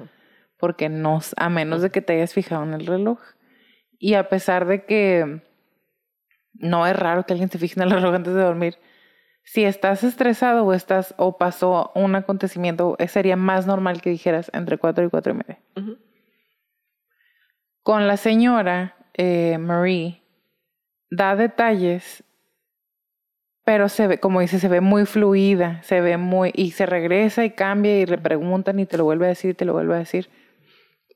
Porque 0.57 0.89
no, 0.89 1.19
a 1.37 1.49
menos 1.49 1.81
de 1.81 1.89
que 1.89 2.01
te 2.01 2.13
hayas 2.13 2.33
fijado 2.33 2.63
en 2.63 2.73
el 2.73 2.85
reloj. 2.85 3.19
Y 3.99 4.15
a 4.15 4.29
pesar 4.29 4.65
de 4.65 4.85
que 4.85 5.41
no 6.53 6.85
es 6.87 6.95
raro 6.95 7.25
que 7.25 7.33
alguien 7.33 7.49
se 7.49 7.59
fije 7.59 7.79
en 7.79 7.83
el 7.83 7.91
reloj 7.91 8.15
antes 8.15 8.33
de 8.33 8.41
dormir, 8.41 8.77
si 9.43 9.63
estás 9.63 10.03
estresado 10.03 10.65
o 10.65 10.73
estás 10.73 11.15
o 11.17 11.37
pasó 11.37 11.91
un 11.95 12.15
acontecimiento, 12.15 12.95
sería 13.07 13.35
más 13.35 13.65
normal 13.65 14.01
que 14.01 14.09
dijeras 14.09 14.51
entre 14.53 14.77
cuatro 14.77 15.03
y 15.03 15.09
cuatro 15.09 15.33
y 15.33 15.37
media. 15.37 15.59
Con 17.83 18.07
la 18.07 18.17
señora 18.17 18.95
eh, 19.13 19.57
Marie, 19.57 20.21
da 21.09 21.35
detalles, 21.35 22.23
pero 23.63 23.89
se 23.89 24.07
ve, 24.07 24.19
como 24.19 24.41
dice, 24.41 24.59
se 24.59 24.67
ve 24.67 24.81
muy 24.81 25.05
fluida, 25.05 25.81
se 25.83 26.01
ve 26.01 26.17
muy, 26.17 26.51
y 26.55 26.71
se 26.71 26.85
regresa 26.85 27.45
y 27.45 27.51
cambia 27.51 27.99
y 27.99 28.05
le 28.05 28.17
preguntan 28.17 28.79
y 28.79 28.85
te 28.85 28.97
lo 28.97 29.03
vuelve 29.03 29.25
a 29.25 29.29
decir 29.29 29.51
y 29.51 29.53
te 29.53 29.65
lo 29.65 29.73
vuelve 29.73 29.95
a 29.95 29.99
decir. 29.99 30.29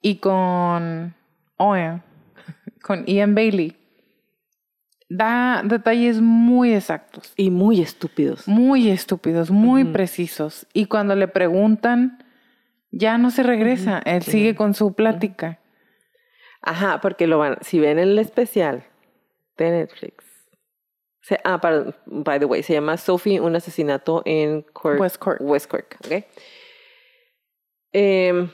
Y 0.01 0.17
con 0.17 1.15
Owen, 1.57 2.03
con 2.83 3.05
Ian 3.05 3.33
Bailey, 3.33 3.75
da 5.09 5.63
detalles 5.63 6.21
muy 6.21 6.73
exactos. 6.73 7.33
Y 7.35 7.49
muy 7.49 7.81
estúpidos. 7.81 8.47
Muy 8.47 8.89
estúpidos, 8.89 9.49
muy 9.49 9.83
precisos. 9.85 10.67
Y 10.73 10.85
cuando 10.85 11.15
le 11.15 11.27
preguntan, 11.27 12.19
Ya 12.91 13.17
no 13.17 13.29
se 13.29 13.43
regresa, 13.43 14.01
él 14.05 14.21
sigue 14.21 14.55
con 14.55 14.73
su 14.73 14.93
plática. 14.93 15.59
Ajá, 16.61 17.01
porque 17.01 17.27
lo 17.27 17.37
van, 17.39 17.57
si 17.61 17.79
ven 17.79 17.99
el 17.99 18.17
especial 18.17 18.85
de 19.57 19.71
Netflix. 19.71 20.24
Se, 21.27 21.39
ah, 21.43 21.59
para, 21.59 21.85
by 22.05 22.37
the 22.37 22.45
way, 22.45 22.61
se 22.61 22.73
llama 22.73 22.97
Sophie, 22.97 23.39
un 23.39 23.55
asesinato 23.55 24.21
en 24.25 24.61
Cork, 24.61 25.01
West 25.01 25.17
Cork. 25.17 25.41
West 25.41 25.67
Cork, 25.71 25.97
¿ok? 26.05 26.23
Em, 27.93 28.49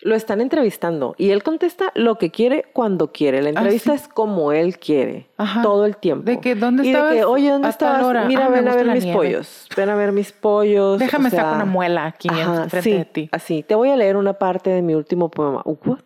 lo 0.00 0.14
están 0.16 0.40
entrevistando 0.40 1.14
y 1.18 1.30
él 1.30 1.44
contesta 1.44 1.92
lo 1.94 2.16
que 2.18 2.30
quiere 2.32 2.64
cuando 2.72 3.12
quiere. 3.12 3.42
La 3.42 3.50
Ah, 3.50 3.52
entrevista 3.52 3.96
sí. 3.96 4.02
es 4.02 4.08
como 4.08 4.50
él 4.50 4.78
quiere, 4.78 5.28
Ajá. 5.36 5.62
todo 5.62 5.86
el 5.86 5.96
tiempo. 5.98 6.24
De 6.24 6.40
que, 6.40 6.56
¿dónde 6.56 6.84
y 6.84 6.88
estabas 6.90 7.12
de 7.12 7.18
que, 7.18 7.24
oye, 7.24 7.50
¿dónde 7.50 7.68
estabas? 7.68 8.02
hora? 8.02 8.24
Mira, 8.24 8.46
Ah, 8.46 8.48
ven 8.48 8.66
a 8.66 8.74
ver 8.74 8.86
mis 8.88 9.04
nieve. 9.04 9.16
pollos. 9.18 9.68
Ven 9.76 9.88
a 9.88 9.94
ver 9.94 10.10
mis 10.10 10.32
pollos. 10.32 10.98
Déjame 10.98 11.28
o 11.28 11.30
sea, 11.30 11.38
estar 11.38 11.50
con 11.52 11.62
una 11.62 11.70
muela 11.72 12.06
aquí 12.06 12.28
Ajá, 12.28 12.64
enfrente 12.64 12.90
sí, 12.90 12.96
de 12.98 13.04
ti. 13.04 13.28
Así, 13.30 13.62
te 13.62 13.76
voy 13.76 13.90
a 13.90 13.96
leer 13.96 14.16
una 14.16 14.32
parte 14.34 14.70
de 14.70 14.82
mi 14.82 14.94
último 14.96 15.30
poema. 15.30 15.62
What? 15.64 16.00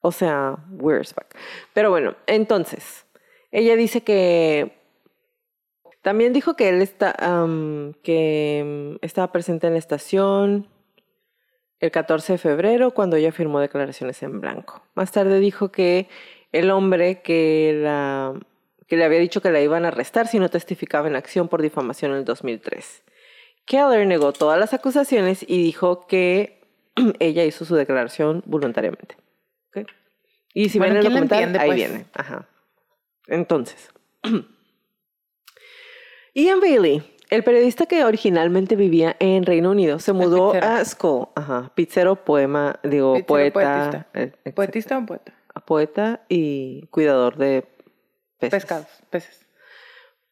O 0.00 0.12
sea, 0.12 0.56
where's 0.70 1.12
fuck. 1.12 1.26
Pero 1.74 1.90
bueno, 1.90 2.14
entonces, 2.26 3.04
ella 3.50 3.76
dice 3.76 4.02
que 4.02 4.79
también 6.02 6.32
dijo 6.32 6.54
que 6.56 6.68
él 6.68 6.82
está, 6.82 7.14
que 8.02 8.96
mm, 9.00 9.04
estaba 9.04 9.32
presente 9.32 9.66
en 9.66 9.74
la 9.74 9.78
estación 9.78 10.68
el 11.78 11.90
14 11.90 12.34
de 12.34 12.38
febrero 12.38 12.92
cuando 12.92 13.16
ella 13.16 13.32
firmó 13.32 13.60
declaraciones 13.60 14.22
en 14.22 14.40
blanco. 14.40 14.82
Más 14.94 15.12
tarde 15.12 15.40
dijo 15.40 15.70
que 15.72 16.08
el 16.52 16.70
hombre 16.70 17.22
que 17.22 17.78
la 17.82 18.34
que 18.86 18.96
le 18.96 19.04
había 19.04 19.20
dicho 19.20 19.40
que 19.40 19.50
la 19.52 19.60
iban 19.60 19.84
a 19.84 19.88
arrestar 19.88 20.26
si 20.26 20.40
no 20.40 20.48
testificaba 20.48 21.06
en 21.06 21.14
acción 21.14 21.46
por 21.48 21.62
difamación 21.62 22.10
en 22.10 22.18
el 22.18 22.24
2003. 22.24 23.04
Keller 23.64 24.04
negó 24.06 24.32
todas 24.32 24.58
las 24.58 24.74
acusaciones 24.74 25.44
y 25.46 25.62
dijo 25.62 26.06
que 26.08 26.60
ella 27.20 27.44
hizo 27.44 27.64
su 27.64 27.76
declaración 27.76 28.42
voluntariamente. 28.46 29.16
Y 30.52 30.70
si 30.70 30.78
Bueno, 30.78 30.94
ven 30.94 30.96
el 30.96 31.02
¿quién 31.02 31.14
la 31.14 31.20
documental, 31.20 31.38
entiende, 31.38 31.58
ahí 31.60 31.68
pues? 31.68 31.76
viene. 31.76 32.06
Ajá. 32.14 32.48
Entonces. 33.28 33.90
Ian 36.44 36.60
Bailey, 36.60 37.02
el 37.30 37.44
periodista 37.44 37.86
que 37.86 38.04
originalmente 38.04 38.76
vivía 38.76 39.16
en 39.20 39.44
Reino 39.44 39.70
Unido, 39.70 39.98
se 39.98 40.12
mudó 40.12 40.52
a 40.54 40.84
Skull. 40.84 41.28
Ajá. 41.34 41.70
Pizzero, 41.74 42.24
poema, 42.24 42.78
digo, 42.82 43.14
Pizzero, 43.14 43.26
poeta. 43.26 43.52
poetista. 43.52 44.06
eh. 44.44 44.52
¿Poetista 44.52 44.98
o 44.98 45.06
poeta? 45.06 45.34
Poeta 45.66 46.24
y 46.28 46.86
cuidador 46.88 47.36
de 47.36 47.66
peces. 48.38 48.62
Pescados, 48.62 48.86
peces. 49.10 49.46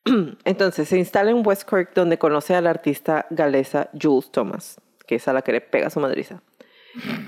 Entonces 0.45 0.89
se 0.89 0.99
instala 0.99 1.31
en 1.31 1.47
West 1.47 1.69
Cork 1.69 1.93
donde 1.95 2.19
conoce 2.19 2.55
a 2.55 2.61
la 2.61 2.71
artista 2.71 3.27
galesa 3.31 3.91
Jules 4.01 4.31
Thomas, 4.31 4.81
que 5.07 5.17
es 5.17 5.29
a 5.29 5.33
la 5.33 5.43
que 5.43 5.53
le 5.53 5.61
pega 5.61 5.91
su 5.91 6.01
madriza. 6.01 6.43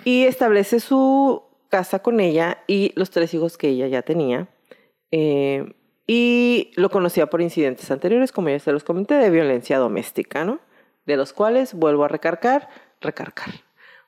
Y 0.04 0.24
establece 0.24 0.80
su 0.80 1.42
casa 1.68 2.00
con 2.00 2.20
ella 2.20 2.62
y 2.66 2.92
los 2.96 3.10
tres 3.10 3.34
hijos 3.34 3.58
que 3.58 3.68
ella 3.68 3.86
ya 3.86 4.02
tenía. 4.02 4.48
Eh, 5.12 5.74
y 6.06 6.72
lo 6.76 6.90
conocía 6.90 7.28
por 7.28 7.40
incidentes 7.40 7.90
anteriores, 7.90 8.32
como 8.32 8.48
ya 8.48 8.58
se 8.58 8.72
los 8.72 8.84
comenté, 8.84 9.14
de 9.14 9.30
violencia 9.30 9.78
doméstica, 9.78 10.44
¿no? 10.44 10.60
De 11.06 11.16
los 11.16 11.32
cuales 11.32 11.74
vuelvo 11.74 12.04
a 12.04 12.08
recargar, 12.08 12.68
recargar. 13.00 13.50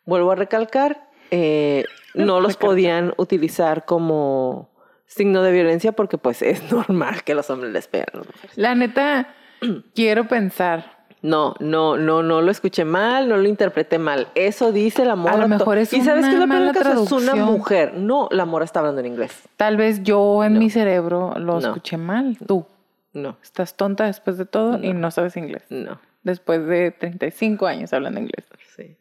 Vuelvo 0.05 0.33
a 0.33 0.35
recalcar, 0.35 1.09
eh, 1.31 1.85
no 2.15 2.41
los 2.41 2.57
podían 2.57 3.15
utilizar 3.17 3.85
como 3.85 4.71
signo 5.07 5.43
de 5.43 5.53
violencia 5.53 5.93
porque 5.93 6.19
pues 6.19 6.43
es 6.43 6.63
normal 6.73 7.23
que 7.25 7.35
los 7.35 7.49
hombres 7.51 7.73
les 7.73 7.87
peguen. 7.87 8.25
La 8.57 8.75
neta, 8.75 9.35
quiero 9.95 10.29
pensar. 10.29 11.02
No, 11.23 11.55
no, 11.61 11.97
no, 11.97 12.23
no 12.25 12.43
lo 12.43 12.51
escuché 12.51 12.85
mal, 12.85 13.29
no 13.29 13.37
lo 13.37 13.49
interpreté 13.49 13.99
mal. 13.99 14.27
Eso 14.35 14.73
dice 14.73 15.05
la 15.05 15.15
mora. 15.15 15.37
lo 15.37 15.43
to- 15.45 15.49
mejor 15.49 15.79
es 15.79 15.93
¿Y 15.93 16.01
sabes 16.01 16.27
qué 16.27 16.33
es 16.33 16.39
lo 16.39 16.49
peor? 16.49 16.77
Es 16.77 17.13
una 17.13 17.37
mujer. 17.37 17.95
No, 17.95 18.29
la 18.33 18.45
mora 18.45 18.65
está 18.65 18.81
hablando 18.81 19.01
en 19.01 19.07
inglés. 19.07 19.43
Tal 19.57 19.77
vez 19.77 20.03
yo 20.03 20.43
en 20.43 20.59
mi 20.59 20.69
cerebro 20.69 21.33
lo 21.39 21.61
No. 21.61 21.69
escuché 21.69 21.97
mal. 21.97 22.37
Tú 22.47 22.67
No, 23.15 23.37
estás 23.43 23.77
tonta 23.77 24.07
después 24.07 24.37
de 24.39 24.47
todo 24.47 24.83
y 24.83 24.93
No. 24.95 25.11
sabes 25.11 25.37
inglés. 25.37 25.63
no, 25.71 26.01
Después 26.25 26.67
de 26.67 26.91
35 26.93 27.67
años 27.67 27.93
hablando 27.93 28.19
inglés. 28.21 28.47
sí, 28.77 28.97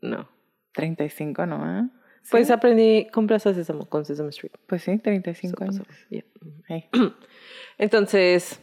no. 0.00 0.28
35, 0.74 1.44
¿no? 1.46 1.56
ah? 1.62 1.86
¿Sí? 2.22 2.28
Pues 2.30 2.50
aprendí 2.50 3.08
con 3.12 3.26
Plaza 3.26 3.52
Sésamo, 3.52 3.84
con 3.86 4.04
Sesame 4.04 4.30
Street. 4.30 4.52
Pues 4.66 4.82
sí, 4.82 4.96
35 4.98 5.64
Eso 5.64 5.72
años. 5.82 5.86
Yeah. 6.08 6.24
Entonces, 7.78 8.60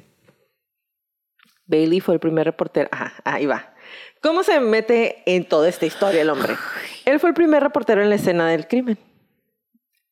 Bailey 1.69 1.99
fue 2.01 2.15
el 2.15 2.19
primer 2.19 2.45
reportero. 2.45 2.89
Ajá, 2.91 3.13
ahí 3.23 3.45
va. 3.45 3.73
¿Cómo 4.21 4.43
se 4.43 4.59
mete 4.59 5.23
en 5.25 5.45
toda 5.45 5.69
esta 5.69 5.85
historia 5.85 6.21
el 6.21 6.29
hombre? 6.29 6.55
Él 7.05 7.19
fue 7.19 7.29
el 7.29 7.33
primer 7.35 7.63
reportero 7.63 8.01
en 8.01 8.09
la 8.09 8.15
escena 8.15 8.47
del 8.47 8.67
crimen. 8.67 8.97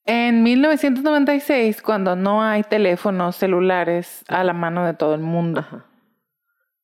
En 0.05 0.41
1996, 0.43 1.81
cuando 1.81 2.15
no 2.15 2.41
hay 2.41 2.63
teléfonos 2.63 3.35
celulares 3.35 4.23
a 4.29 4.43
la 4.45 4.53
mano 4.53 4.85
de 4.85 4.93
todo 4.93 5.13
el 5.15 5.19
mundo. 5.21 5.59
Ajá. 5.59 5.83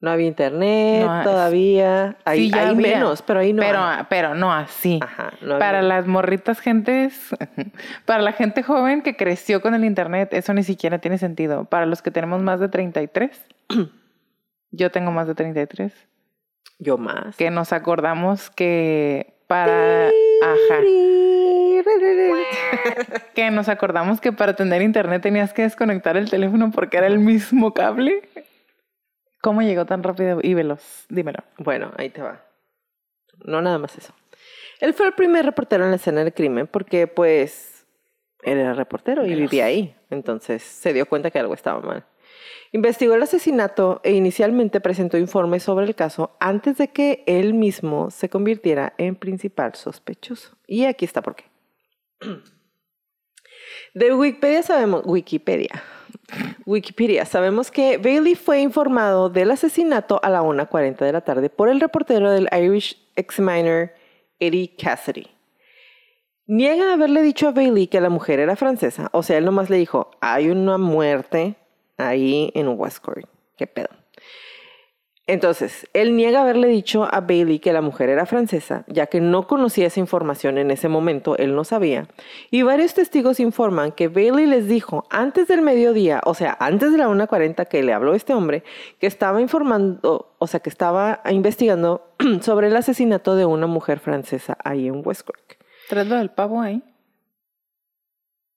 No 0.01 0.11
había 0.11 0.27
internet 0.27 1.05
No 1.05 1.11
hay- 1.13 1.23
todavía. 1.23 2.17
Ahí, 2.25 2.39
Sí, 2.39 2.51
ya 2.51 2.67
había, 2.67 2.95
menos, 2.95 3.21
pero 3.21 3.39
ahí 3.39 3.53
no. 3.53 3.61
pero, 3.61 3.79
hay. 3.81 4.03
pero 4.09 4.35
no 4.35 4.51
así. 4.51 4.99
Ajá, 5.01 5.31
no 5.39 5.57
Para 5.59 5.81
las 5.81 6.05
morritas 6.07 6.59
gentes, 6.59 7.29
para 8.05 8.21
la 8.21 8.33
gente 8.33 8.63
joven 8.63 9.01
que 9.01 9.15
creció 9.15 9.61
con 9.61 9.73
el 9.75 9.85
internet, 9.85 10.33
eso 10.33 10.53
ni 10.53 10.63
siquiera 10.63 10.99
tiene 10.99 11.17
sentido. 11.17 11.63
Para 11.63 11.85
los 11.85 12.01
que 12.01 12.11
tenemos 12.11 12.41
más 12.41 12.59
de 12.59 12.67
33, 12.67 13.39
yo 14.73 14.91
tengo 14.91 15.11
más 15.11 15.27
de 15.27 15.35
33, 15.35 15.93
Yo 16.79 16.97
más. 16.97 17.35
que 17.37 17.49
nos 17.51 17.71
acordamos 17.71 18.49
que 18.49 19.35
para... 19.47 20.07
Ajá. 20.07 20.81
Que 23.33 23.51
nos 23.51 23.69
acordamos 23.69 24.19
que 24.19 24.31
para 24.31 24.55
tener 24.55 24.81
internet 24.81 25.21
tenías 25.21 25.53
que 25.53 25.61
desconectar 25.63 26.17
el 26.17 26.29
teléfono 26.29 26.71
porque 26.71 26.97
era 26.97 27.07
el 27.07 27.19
mismo 27.19 27.73
cable. 27.73 28.27
¿Cómo 29.41 29.61
llegó 29.61 29.85
tan 29.85 30.03
rápido 30.03 30.39
y 30.41 30.53
veloz? 30.53 31.05
Dímelo. 31.09 31.39
Bueno, 31.57 31.91
ahí 31.97 32.09
te 32.09 32.21
va. 32.21 32.41
No 33.45 33.61
nada 33.61 33.77
más 33.77 33.97
eso. 33.97 34.13
Él 34.79 34.93
fue 34.93 35.07
el 35.07 35.13
primer 35.13 35.45
reportero 35.45 35.83
en 35.83 35.91
la 35.91 35.97
escena 35.97 36.23
del 36.23 36.33
crimen 36.33 36.67
porque, 36.67 37.07
pues, 37.07 37.85
él 38.41 38.57
era 38.57 38.73
reportero 38.73 39.25
y 39.25 39.35
vivía 39.35 39.65
ahí. 39.65 39.95
Entonces 40.09 40.63
se 40.63 40.93
dio 40.93 41.05
cuenta 41.05 41.31
que 41.31 41.39
algo 41.39 41.53
estaba 41.53 41.81
mal. 41.81 42.05
Investigó 42.75 43.13
el 43.13 43.21
asesinato 43.21 44.01
e 44.03 44.13
inicialmente 44.13 44.81
presentó 44.81 45.19
informes 45.19 45.61
sobre 45.61 45.85
el 45.85 45.93
caso 45.93 46.35
antes 46.39 46.79
de 46.79 46.87
que 46.87 47.23
él 47.27 47.53
mismo 47.53 48.09
se 48.09 48.29
convirtiera 48.29 48.95
en 48.97 49.15
principal 49.15 49.75
sospechoso. 49.75 50.57
Y 50.65 50.85
aquí 50.85 51.05
está 51.05 51.21
por 51.21 51.35
qué. 51.35 51.45
De 53.93 54.13
Wikipedia 54.15 54.63
sabemos, 54.63 55.03
Wikipedia, 55.05 55.83
Wikipedia, 56.65 57.25
sabemos 57.25 57.69
que 57.69 57.97
Bailey 57.97 58.33
fue 58.33 58.61
informado 58.61 59.29
del 59.29 59.51
asesinato 59.51 60.19
a 60.23 60.29
la 60.29 60.41
1.40 60.41 60.97
de 60.97 61.11
la 61.11 61.21
tarde 61.21 61.49
por 61.51 61.69
el 61.69 61.79
reportero 61.79 62.31
del 62.31 62.49
Irish 62.51 62.97
Examiner, 63.15 63.93
Eddie 64.39 64.75
Cassidy. 64.75 65.27
Niega 66.47 66.93
haberle 66.93 67.21
dicho 67.21 67.47
a 67.47 67.51
Bailey 67.51 67.85
que 67.85 68.01
la 68.01 68.09
mujer 68.09 68.39
era 68.39 68.55
francesa, 68.55 69.09
o 69.13 69.21
sea, 69.21 69.37
él 69.37 69.45
nomás 69.45 69.69
le 69.69 69.77
dijo, 69.77 70.09
hay 70.21 70.49
una 70.49 70.79
muerte 70.79 71.55
ahí 72.07 72.51
en 72.53 72.67
Westcourt. 72.67 73.27
¿Qué 73.57 73.67
pedo? 73.67 73.89
Entonces, 75.25 75.87
él 75.93 76.17
niega 76.17 76.41
haberle 76.41 76.67
dicho 76.67 77.07
a 77.09 77.21
Bailey 77.21 77.59
que 77.59 77.71
la 77.71 77.79
mujer 77.79 78.09
era 78.09 78.25
francesa, 78.25 78.83
ya 78.87 79.07
que 79.07 79.21
no 79.21 79.47
conocía 79.47 79.87
esa 79.87 80.01
información 80.01 80.57
en 80.57 80.69
ese 80.69 80.89
momento, 80.89 81.37
él 81.37 81.55
no 81.55 81.63
sabía. 81.63 82.09
Y 82.51 82.63
varios 82.63 82.93
testigos 82.93 83.39
informan 83.39 83.93
que 83.93 84.09
Bailey 84.09 84.47
les 84.47 84.67
dijo 84.67 85.07
antes 85.09 85.47
del 85.47 85.61
mediodía, 85.61 86.19
o 86.25 86.33
sea, 86.33 86.57
antes 86.59 86.91
de 86.91 86.97
la 86.97 87.07
1.40 87.07 87.69
que 87.69 87.83
le 87.83 87.93
habló 87.93 88.15
este 88.15 88.33
hombre, 88.33 88.65
que 88.99 89.07
estaba 89.07 89.39
informando, 89.39 90.35
o 90.39 90.47
sea, 90.47 90.59
que 90.59 90.69
estaba 90.69 91.21
investigando 91.29 92.13
sobre 92.41 92.67
el 92.67 92.75
asesinato 92.75 93.37
de 93.37 93.45
una 93.45 93.67
mujer 93.67 93.99
francesa 93.99 94.57
ahí 94.61 94.87
en 94.87 95.03
West 95.05 95.21
Cork. 95.25 95.57
¿Traes 95.87 96.07
lo 96.07 96.17
del 96.17 96.31
pavo 96.31 96.59
ahí? 96.59 96.83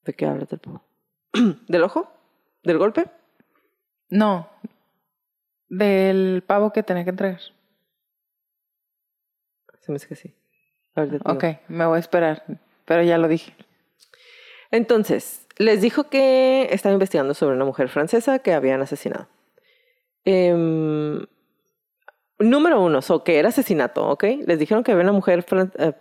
¿De 0.03 0.13
qué 0.13 0.25
hablas 0.25 0.49
del 0.49 0.59
pavo? 0.59 0.83
¿Del 1.69 1.83
ojo? 1.83 2.11
¿Del 2.63 2.77
golpe? 2.77 3.05
No. 4.09 4.49
Del 5.69 6.43
pavo 6.47 6.71
que 6.71 6.83
tenía 6.83 7.03
que 7.03 7.09
entregar. 7.11 7.41
Se 9.81 9.91
me 9.91 9.97
hace 9.97 10.07
que 10.07 10.15
sí. 10.15 10.33
Ok, 11.25 11.43
me 11.67 11.85
voy 11.85 11.97
a 11.97 11.99
esperar. 11.99 12.43
Pero 12.85 13.03
ya 13.03 13.17
lo 13.17 13.27
dije. 13.27 13.53
Entonces, 14.71 15.47
les 15.57 15.81
dijo 15.81 16.09
que 16.09 16.67
estaba 16.71 16.93
investigando 16.93 17.33
sobre 17.33 17.55
una 17.55 17.65
mujer 17.65 17.89
francesa 17.89 18.39
que 18.39 18.53
habían 18.53 18.81
asesinado. 18.81 19.27
Em, 20.25 21.25
número 22.39 22.81
uno, 22.81 23.01
so, 23.01 23.23
que 23.23 23.39
era 23.39 23.49
asesinato, 23.49 24.07
¿ok? 24.09 24.23
Les 24.45 24.59
dijeron 24.59 24.83
que 24.83 24.91
había 24.91 25.03
una 25.03 25.13
mujer 25.13 25.45
fran- 25.45 25.71
eh, 25.77 25.93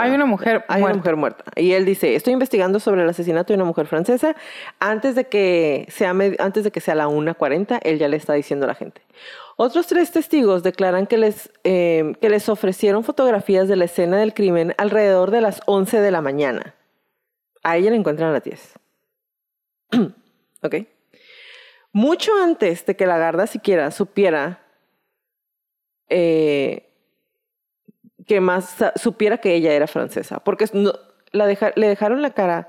Hay 0.00 0.12
una 0.12 0.26
mujer 0.26 0.64
Hay 0.68 0.80
muerta. 0.80 0.94
una 0.94 0.96
mujer 0.96 1.16
muerta. 1.16 1.44
Y 1.56 1.72
él 1.72 1.84
dice, 1.84 2.14
estoy 2.14 2.32
investigando 2.32 2.80
sobre 2.80 3.02
el 3.02 3.08
asesinato 3.08 3.52
de 3.52 3.56
una 3.56 3.64
mujer 3.64 3.86
francesa. 3.86 4.36
Antes 4.80 5.14
de 5.14 5.28
que 5.28 5.86
sea, 5.90 6.10
antes 6.38 6.64
de 6.64 6.70
que 6.70 6.80
sea 6.80 6.94
la 6.94 7.08
1.40, 7.08 7.80
él 7.82 7.98
ya 7.98 8.08
le 8.08 8.16
está 8.16 8.34
diciendo 8.34 8.64
a 8.64 8.68
la 8.68 8.74
gente. 8.74 9.02
Otros 9.56 9.86
tres 9.88 10.12
testigos 10.12 10.62
declaran 10.62 11.06
que 11.06 11.18
les, 11.18 11.50
eh, 11.64 12.14
que 12.20 12.30
les 12.30 12.48
ofrecieron 12.48 13.02
fotografías 13.02 13.66
de 13.66 13.76
la 13.76 13.86
escena 13.86 14.18
del 14.18 14.32
crimen 14.32 14.74
alrededor 14.78 15.30
de 15.30 15.40
las 15.40 15.60
11 15.66 16.00
de 16.00 16.10
la 16.10 16.20
mañana. 16.20 16.74
A 17.64 17.76
ella 17.76 17.90
la 17.90 17.96
encuentran 17.96 18.30
a 18.30 18.32
las 18.32 18.44
10. 18.44 18.74
¿Ok? 20.62 20.76
Mucho 21.92 22.32
antes 22.40 22.86
de 22.86 22.94
que 22.94 23.06
la 23.06 23.18
Garda 23.18 23.46
siquiera 23.46 23.90
supiera 23.90 24.60
eh, 26.08 26.87
que 28.28 28.40
más 28.40 28.76
supiera 28.96 29.38
que 29.38 29.54
ella 29.56 29.72
era 29.72 29.86
francesa, 29.88 30.38
porque 30.40 30.66
no- 30.72 30.92
la 31.32 31.46
deja- 31.46 31.72
le 31.74 31.88
dejaron 31.88 32.22
la 32.22 32.30
cara 32.30 32.68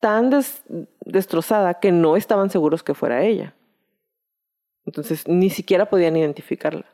tan 0.00 0.28
des- 0.30 0.62
destrozada 1.00 1.74
que 1.80 1.90
no 1.92 2.16
estaban 2.16 2.50
seguros 2.50 2.82
que 2.82 2.92
fuera 2.94 3.22
ella. 3.22 3.54
Entonces 4.84 5.26
ni 5.26 5.48
siquiera 5.48 5.86
podían 5.88 6.16
identificarla. 6.16 6.84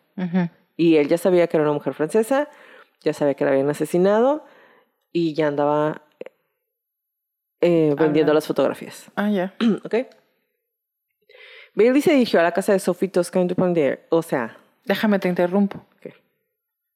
Y 0.77 0.97
él 0.97 1.09
ya 1.09 1.19
sabía 1.19 1.47
que 1.49 1.57
era 1.57 1.65
una 1.65 1.73
mujer 1.73 1.95
francesa, 1.95 2.49
ya 3.03 3.13
sabía 3.13 3.35
que 3.35 3.45
la 3.45 3.51
habían 3.53 3.69
asesinado 3.71 4.45
y 5.13 5.35
ya 5.35 5.49
andaba 5.49 6.03
eh, 7.63 7.89
vendiendo 7.89 8.05
Hablando. 8.05 8.35
las 8.35 8.47
fotografías. 8.47 9.11
Ah, 9.17 9.29
ya. 9.31 9.55
¿Ok? 9.85 9.95
Bailey 11.75 12.01
se 12.03 12.13
dirigió 12.13 12.41
a 12.41 12.43
la 12.43 12.53
casa 12.53 12.73
de 12.73 12.79
Sophie 12.79 13.09
Toscan 13.09 13.47
Dupont 13.49 13.77
o 14.11 14.23
sea, 14.23 14.57
Déjame 14.85 15.19
te 15.19 15.29
interrumpo. 15.29 15.79
Ok. 15.97 16.15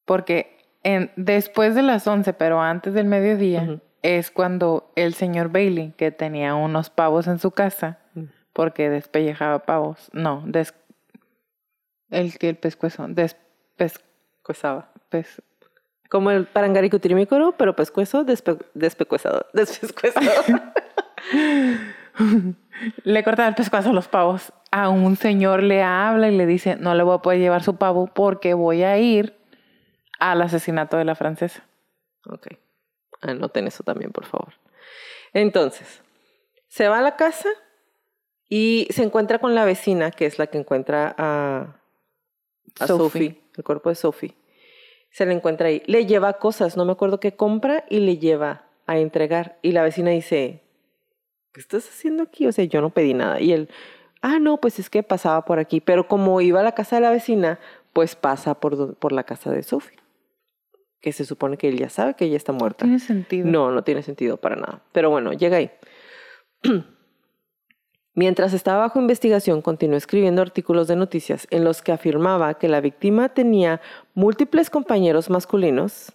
Porque 0.05 0.59
en, 0.83 1.11
después 1.17 1.75
de 1.75 1.83
las 1.83 2.07
11, 2.07 2.33
pero 2.35 2.61
antes 2.61 2.95
del 2.95 3.07
mediodía, 3.07 3.81
es 4.03 4.31
cuando 4.31 4.93
el 4.97 5.15
señor 5.15 5.51
Bailey, 5.51 5.93
que 5.97 6.11
tenía 6.11 6.55
unos 6.55 6.91
pavos 6.91 7.27
en 7.27 7.39
su 7.39 7.51
casa, 7.53 7.99
Mm. 8.15 8.25
porque 8.53 8.91
despellejaba 8.91 9.61
pavos. 9.61 10.11
No, 10.13 10.43
des, 10.47 10.75
el 12.11 12.39
que 12.39 12.51
el 12.51 12.57
pescuezo. 12.57 13.07
Des, 13.09 13.37
pes, 13.77 13.99
Como 16.11 16.31
el 16.31 16.47
parangaricutirimícoro, 16.47 17.53
pero 17.57 17.75
pescuezo, 17.75 18.25
despe 18.25 18.57
despecuezado. 18.75 19.47
Despescuezado. 19.53 20.31
le 23.05 23.25
cortaba 23.25 23.49
el 23.49 23.55
pescuezo 23.55 23.91
a 23.91 23.93
los 23.93 24.09
pavos. 24.09 24.53
A 24.71 24.89
un 24.89 25.17
señor 25.17 25.63
le 25.63 25.83
habla 25.83 26.29
y 26.29 26.37
le 26.37 26.47
dice, 26.47 26.77
no 26.77 26.95
le 26.95 27.03
voy 27.03 27.17
a 27.17 27.23
poder 27.23 27.39
llevar 27.41 27.63
su 27.63 27.77
pavo 27.77 28.07
porque 28.07 28.55
voy 28.55 28.83
a 28.83 28.99
ir 28.99 29.37
al 30.31 30.43
asesinato 30.43 30.97
de 30.97 31.05
la 31.05 31.15
francesa. 31.15 31.65
ok. 32.27 32.49
Anoten 33.21 33.67
eso 33.67 33.83
también, 33.83 34.13
por 34.13 34.27
favor. 34.27 34.55
Entonces, 35.33 36.03
se 36.69 36.89
va 36.89 36.99
a 36.99 37.03
la 37.03 37.17
casa 37.17 37.49
y 38.49 38.87
se 38.91 39.03
encuentra 39.03 39.39
con 39.39 39.55
la 39.55 39.65
vecina, 39.65 40.11
que 40.11 40.27
es 40.27 40.39
la 40.39 40.47
que 40.47 40.59
encuentra 40.59 41.15
a, 41.17 41.77
a 42.81 42.87
Sophie. 42.87 43.05
Sophie, 43.05 43.41
el 43.57 43.65
cuerpo 43.65 43.89
de 43.89 43.95
Sophie. 43.95 44.35
Se 45.11 45.25
le 45.25 45.33
encuentra 45.33 45.69
ahí. 45.69 45.83
Le 45.87 46.07
lleva 46.07 46.35
cosas, 46.35 46.77
no 46.77 46.85
me 46.85 46.93
acuerdo 46.93 47.21
qué 47.21 47.37
compra, 47.37 47.85
y 47.89 48.01
le 48.01 48.19
lleva 48.19 48.67
a 48.87 48.99
entregar. 48.99 49.59
Y 49.63 49.73
la 49.73 49.83
vecina 49.83 50.11
dice, 50.11 50.63
¿qué 51.53 51.61
estás 51.61 51.89
haciendo 51.89 52.25
aquí? 52.25 52.47
O 52.47 52.53
sea, 52.53 52.65
yo 52.65 52.81
no 52.81 52.91
pedí 52.91 53.15
nada. 53.15 53.41
Y 53.41 53.53
él, 53.53 53.69
ah, 54.21 54.39
no, 54.39 54.59
pues 54.61 54.79
es 54.79 54.91
que 54.91 55.03
pasaba 55.03 55.45
por 55.45 55.59
aquí. 55.59 55.81
Pero 55.81 56.09
como 56.09 56.41
iba 56.41 56.61
a 56.61 56.65
la 56.65 56.73
casa 56.73 56.97
de 56.97 57.03
la 57.03 57.11
vecina, 57.11 57.59
pues 57.93 58.17
pasa 58.17 58.55
por, 58.61 58.97
por 58.97 59.13
la 59.13 59.25
casa 59.25 59.51
de 59.51 59.63
Sophie. 59.63 60.04
Que 61.05 61.13
se 61.13 61.27
supone 61.27 61.59
que 61.59 61.69
él 61.69 61.77
ya 61.77 61.91
sabe 61.91 62.15
que 62.15 62.25
ella 62.25 62.39
está 62.39 62.53
muerta. 62.53 62.87
Tiene 62.87 62.99
sentido. 62.99 63.47
No, 63.47 63.71
no 63.71 63.85
tiene 63.85 64.03
sentido 64.03 64.39
para 64.39 64.57
nada. 64.57 64.81
Pero 64.93 65.11
bueno, 65.11 65.35
llega 65.35 65.59
ahí. 65.59 65.71
Mientras 68.15 68.55
estaba 68.55 68.79
bajo 68.79 68.99
investigación, 68.99 69.61
continuó 69.61 69.99
escribiendo 69.99 70.41
artículos 70.41 70.89
de 70.89 70.97
noticias 70.97 71.47
en 71.51 71.63
los 71.63 71.83
que 71.83 71.93
afirmaba 71.93 72.55
que 72.55 72.69
la 72.69 72.81
víctima 72.81 73.29
tenía 73.29 73.83
múltiples 74.15 74.71
compañeros 74.71 75.29
masculinos, 75.29 76.15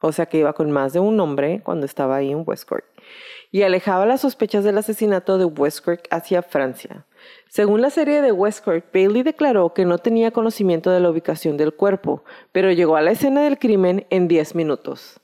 o 0.00 0.12
sea 0.12 0.26
que 0.26 0.36
iba 0.36 0.52
con 0.52 0.70
más 0.70 0.92
de 0.92 1.00
un 1.00 1.18
hombre 1.18 1.62
cuando 1.64 1.86
estaba 1.86 2.16
ahí 2.16 2.30
en 2.30 2.42
Westcourt, 2.44 2.84
y 3.50 3.62
alejaba 3.62 4.04
las 4.04 4.20
sospechas 4.20 4.64
del 4.64 4.76
asesinato 4.76 5.38
de 5.38 5.46
Westcourt 5.46 6.04
hacia 6.10 6.42
Francia. 6.42 7.06
Según 7.48 7.80
la 7.80 7.90
serie 7.90 8.22
de 8.22 8.32
Westcourt, 8.32 8.92
Bailey 8.92 9.22
declaró 9.22 9.72
que 9.72 9.84
no 9.84 9.98
tenía 9.98 10.30
conocimiento 10.30 10.90
de 10.90 11.00
la 11.00 11.10
ubicación 11.10 11.56
del 11.56 11.74
cuerpo, 11.74 12.24
pero 12.52 12.70
llegó 12.72 12.96
a 12.96 13.02
la 13.02 13.12
escena 13.12 13.42
del 13.42 13.58
crimen 13.58 14.06
en 14.10 14.28
10 14.28 14.54
minutos. 14.54 15.20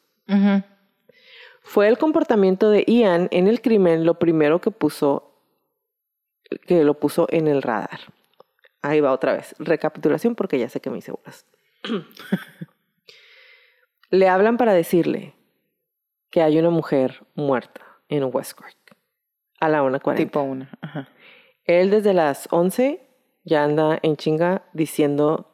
Fue 1.63 1.89
el 1.89 1.99
comportamiento 1.99 2.71
de 2.71 2.85
Ian 2.87 3.29
en 3.31 3.49
el 3.49 3.61
crimen 3.61 4.05
lo 4.05 4.19
primero 4.19 4.61
que 4.61 4.71
puso 4.71 5.29
que 6.67 6.85
lo 6.85 6.95
puso 6.99 7.27
en 7.31 7.49
el 7.49 7.63
radar. 7.63 8.01
Ahí 8.83 9.01
va 9.01 9.13
otra 9.13 9.33
vez. 9.33 9.55
Recapitulación 9.59 10.35
porque 10.35 10.59
ya 10.59 10.69
sé 10.69 10.81
que 10.81 10.91
me 10.91 10.99
hice 10.99 11.13
bolas. 11.13 11.47
Le 14.11 14.29
hablan 14.29 14.57
para 14.57 14.75
decirle 14.75 15.35
que 16.31 16.43
hay 16.43 16.59
una 16.59 16.71
mujer 16.71 17.25
muerta 17.35 17.81
en 18.09 18.25
Westcourt 18.25 18.77
a 19.61 19.69
la 19.69 19.83
1.40. 19.83 20.17
Tipo 20.17 20.43
una. 20.43 20.71
Ajá. 20.81 21.09
Él 21.65 21.91
desde 21.91 22.15
las 22.15 22.49
11 22.51 23.01
ya 23.45 23.65
anda 23.65 23.99
en 24.03 24.17
chinga 24.17 24.63
diciendo 24.73 25.49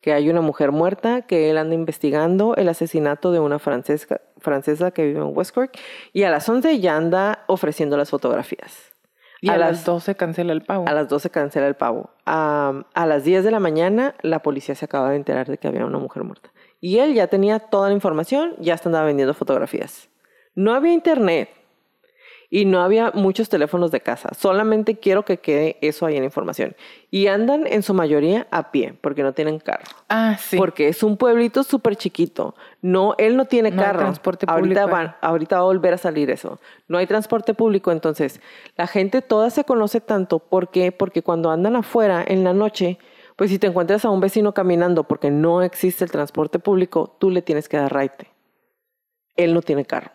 que 0.00 0.12
hay 0.12 0.30
una 0.30 0.40
mujer 0.40 0.72
muerta, 0.72 1.22
que 1.22 1.50
él 1.50 1.58
anda 1.58 1.74
investigando 1.74 2.56
el 2.56 2.68
asesinato 2.68 3.32
de 3.32 3.40
una 3.40 3.58
francesa, 3.58 4.20
francesa 4.38 4.90
que 4.92 5.04
vive 5.04 5.20
en 5.20 5.36
Westcourt 5.36 5.76
y 6.12 6.22
a 6.22 6.30
las 6.30 6.48
11 6.48 6.80
ya 6.80 6.96
anda 6.96 7.44
ofreciendo 7.48 7.96
las 7.96 8.10
fotografías. 8.10 8.94
Y 9.42 9.48
a, 9.48 9.56
las 9.56 9.86
12 9.86 10.16
cancela 10.16 10.52
el 10.52 10.62
pavo. 10.62 10.84
A 10.86 10.92
las 10.92 11.08
12 11.08 11.30
cancela 11.30 11.66
el 11.66 11.74
pavo. 11.74 12.10
A, 12.26 12.82
a 12.92 13.06
las 13.06 13.24
10 13.24 13.42
de 13.42 13.50
la 13.50 13.58
mañana 13.58 14.14
la 14.20 14.40
policía 14.40 14.74
se 14.74 14.84
acaba 14.84 15.10
de 15.10 15.16
enterar 15.16 15.46
de 15.46 15.56
que 15.56 15.66
había 15.66 15.86
una 15.86 15.98
mujer 15.98 16.24
muerta. 16.24 16.50
Y 16.78 16.98
él 16.98 17.14
ya 17.14 17.26
tenía 17.26 17.58
toda 17.58 17.88
la 17.88 17.94
información, 17.94 18.54
ya 18.58 18.74
hasta 18.74 18.90
andaba 18.90 19.06
vendiendo 19.06 19.32
fotografías. 19.32 20.10
No 20.54 20.74
había 20.74 20.92
internet 20.92 21.48
y 22.52 22.64
no 22.64 22.82
había 22.82 23.12
muchos 23.14 23.48
teléfonos 23.48 23.92
de 23.92 24.00
casa. 24.00 24.30
Solamente 24.36 24.98
quiero 24.98 25.24
que 25.24 25.38
quede 25.38 25.76
eso 25.82 26.04
ahí 26.04 26.16
en 26.16 26.22
la 26.22 26.26
información. 26.26 26.74
Y 27.12 27.28
andan 27.28 27.64
en 27.68 27.84
su 27.84 27.94
mayoría 27.94 28.48
a 28.50 28.72
pie, 28.72 28.94
porque 29.00 29.22
no 29.22 29.32
tienen 29.32 29.60
carro. 29.60 29.84
Ah, 30.08 30.36
sí. 30.36 30.56
Porque 30.56 30.88
es 30.88 31.04
un 31.04 31.16
pueblito 31.16 31.62
súper 31.62 31.94
chiquito. 31.94 32.56
No, 32.82 33.14
él 33.18 33.36
no 33.36 33.44
tiene 33.44 33.70
No 33.70 33.80
hay 33.80 33.86
carro. 33.86 34.00
transporte 34.00 34.46
ahorita 34.48 34.82
público. 34.82 34.90
va, 35.04 35.16
ahorita 35.20 35.56
va 35.56 35.62
a 35.62 35.64
volver 35.66 35.94
a 35.94 35.98
salir 35.98 36.28
eso. 36.28 36.58
No 36.88 36.98
hay 36.98 37.06
transporte 37.06 37.54
público, 37.54 37.92
entonces 37.92 38.40
la 38.76 38.88
gente 38.88 39.22
toda 39.22 39.50
se 39.50 39.62
conoce 39.64 40.00
tanto. 40.00 40.40
¿Por 40.40 40.70
qué? 40.70 40.90
Porque 40.90 41.22
cuando 41.22 41.52
andan 41.52 41.76
afuera 41.76 42.24
en 42.26 42.42
la 42.42 42.52
noche, 42.52 42.98
pues 43.36 43.50
si 43.50 43.60
te 43.60 43.68
encuentras 43.68 44.04
a 44.04 44.10
un 44.10 44.18
vecino 44.20 44.52
caminando 44.54 45.04
porque 45.04 45.30
no 45.30 45.62
existe 45.62 46.04
el 46.04 46.10
transporte 46.10 46.58
público, 46.58 47.16
tú 47.20 47.30
le 47.30 47.42
tienes 47.42 47.68
que 47.68 47.76
dar 47.76 47.92
raite. 47.92 48.28
Él 49.36 49.54
no 49.54 49.62
tiene 49.62 49.84
carro. 49.84 50.10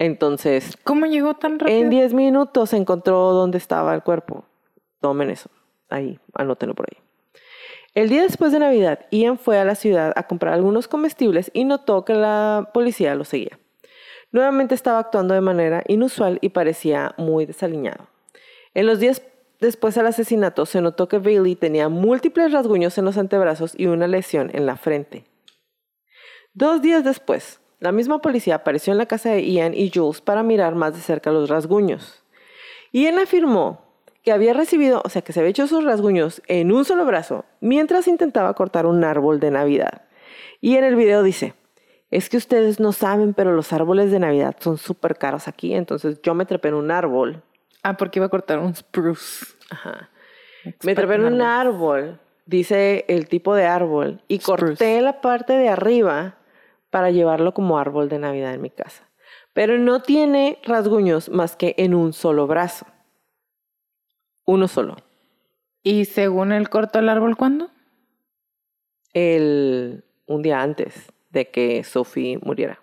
Entonces, 0.00 0.78
¿Cómo 0.82 1.04
llegó 1.04 1.34
tan 1.34 1.58
rápido? 1.58 1.78
en 1.78 1.90
10 1.90 2.14
minutos 2.14 2.72
encontró 2.72 3.32
dónde 3.32 3.58
estaba 3.58 3.94
el 3.94 4.02
cuerpo. 4.02 4.46
Tomen 5.00 5.28
eso. 5.28 5.50
Ahí, 5.90 6.18
anótenlo 6.34 6.74
por 6.74 6.86
ahí. 6.90 6.98
El 7.94 8.08
día 8.08 8.22
después 8.22 8.50
de 8.50 8.60
Navidad, 8.60 9.00
Ian 9.10 9.36
fue 9.36 9.58
a 9.58 9.64
la 9.64 9.74
ciudad 9.74 10.14
a 10.16 10.22
comprar 10.22 10.54
algunos 10.54 10.88
comestibles 10.88 11.50
y 11.52 11.64
notó 11.64 12.06
que 12.06 12.14
la 12.14 12.70
policía 12.72 13.14
lo 13.14 13.24
seguía. 13.24 13.58
Nuevamente 14.32 14.74
estaba 14.74 15.00
actuando 15.00 15.34
de 15.34 15.42
manera 15.42 15.82
inusual 15.86 16.38
y 16.40 16.48
parecía 16.48 17.14
muy 17.18 17.44
desaliñado. 17.44 18.06
En 18.72 18.86
los 18.86 19.00
días 19.00 19.20
después 19.60 19.96
del 19.96 20.06
asesinato 20.06 20.64
se 20.64 20.80
notó 20.80 21.08
que 21.08 21.18
Bailey 21.18 21.56
tenía 21.56 21.90
múltiples 21.90 22.52
rasguños 22.52 22.96
en 22.96 23.04
los 23.04 23.18
antebrazos 23.18 23.74
y 23.76 23.86
una 23.86 24.06
lesión 24.06 24.50
en 24.54 24.64
la 24.64 24.76
frente. 24.76 25.24
Dos 26.54 26.80
días 26.80 27.04
después, 27.04 27.59
la 27.80 27.92
misma 27.92 28.20
policía 28.20 28.56
apareció 28.56 28.92
en 28.92 28.98
la 28.98 29.06
casa 29.06 29.30
de 29.30 29.42
Ian 29.42 29.74
y 29.74 29.90
Jules 29.92 30.20
para 30.20 30.42
mirar 30.42 30.74
más 30.74 30.94
de 30.94 31.00
cerca 31.00 31.32
los 31.32 31.48
rasguños. 31.48 32.22
Ian 32.92 33.18
afirmó 33.18 33.90
que 34.22 34.32
había 34.32 34.52
recibido, 34.52 35.00
o 35.04 35.08
sea, 35.08 35.22
que 35.22 35.32
se 35.32 35.40
había 35.40 35.50
hecho 35.50 35.66
sus 35.66 35.82
rasguños 35.82 36.42
en 36.46 36.72
un 36.72 36.84
solo 36.84 37.06
brazo 37.06 37.46
mientras 37.60 38.06
intentaba 38.06 38.52
cortar 38.54 38.84
un 38.84 39.02
árbol 39.02 39.40
de 39.40 39.50
Navidad. 39.50 40.02
Y 40.60 40.76
en 40.76 40.84
el 40.84 40.94
video 40.94 41.22
dice, 41.22 41.54
es 42.10 42.28
que 42.28 42.36
ustedes 42.36 42.80
no 42.80 42.92
saben, 42.92 43.32
pero 43.32 43.52
los 43.52 43.72
árboles 43.72 44.10
de 44.10 44.18
Navidad 44.18 44.56
son 44.60 44.76
súper 44.76 45.16
caros 45.16 45.48
aquí, 45.48 45.72
entonces 45.72 46.20
yo 46.22 46.34
me 46.34 46.44
trepé 46.44 46.68
en 46.68 46.74
un 46.74 46.90
árbol. 46.90 47.42
Ah, 47.82 47.96
porque 47.96 48.18
iba 48.18 48.26
a 48.26 48.30
cortar 48.30 48.58
un 48.58 48.74
spruce. 48.74 49.46
Ajá. 49.70 50.10
Me 50.82 50.94
trepé 50.94 51.14
en 51.14 51.24
un 51.24 51.40
árbol, 51.40 52.20
dice 52.44 53.06
el 53.08 53.26
tipo 53.26 53.54
de 53.54 53.64
árbol, 53.64 54.20
y 54.28 54.40
Spruce. 54.40 54.66
corté 54.66 55.00
la 55.00 55.22
parte 55.22 55.54
de 55.54 55.70
arriba 55.70 56.36
para 56.90 57.10
llevarlo 57.10 57.54
como 57.54 57.78
árbol 57.78 58.08
de 58.08 58.18
Navidad 58.18 58.54
en 58.54 58.62
mi 58.62 58.70
casa. 58.70 59.08
Pero 59.52 59.78
no 59.78 60.02
tiene 60.02 60.58
rasguños 60.64 61.28
más 61.28 61.56
que 61.56 61.74
en 61.78 61.94
un 61.94 62.12
solo 62.12 62.46
brazo. 62.46 62.86
Uno 64.44 64.68
solo. 64.68 64.96
¿Y 65.82 66.04
según 66.04 66.52
él 66.52 66.68
cortó 66.68 66.98
el 66.98 67.08
árbol 67.08 67.36
cuándo? 67.36 67.70
El, 69.12 70.04
un 70.26 70.42
día 70.42 70.60
antes. 70.62 71.12
de 71.30 71.48
que 71.48 71.84
Sophie 71.84 72.38
muriera. 72.42 72.82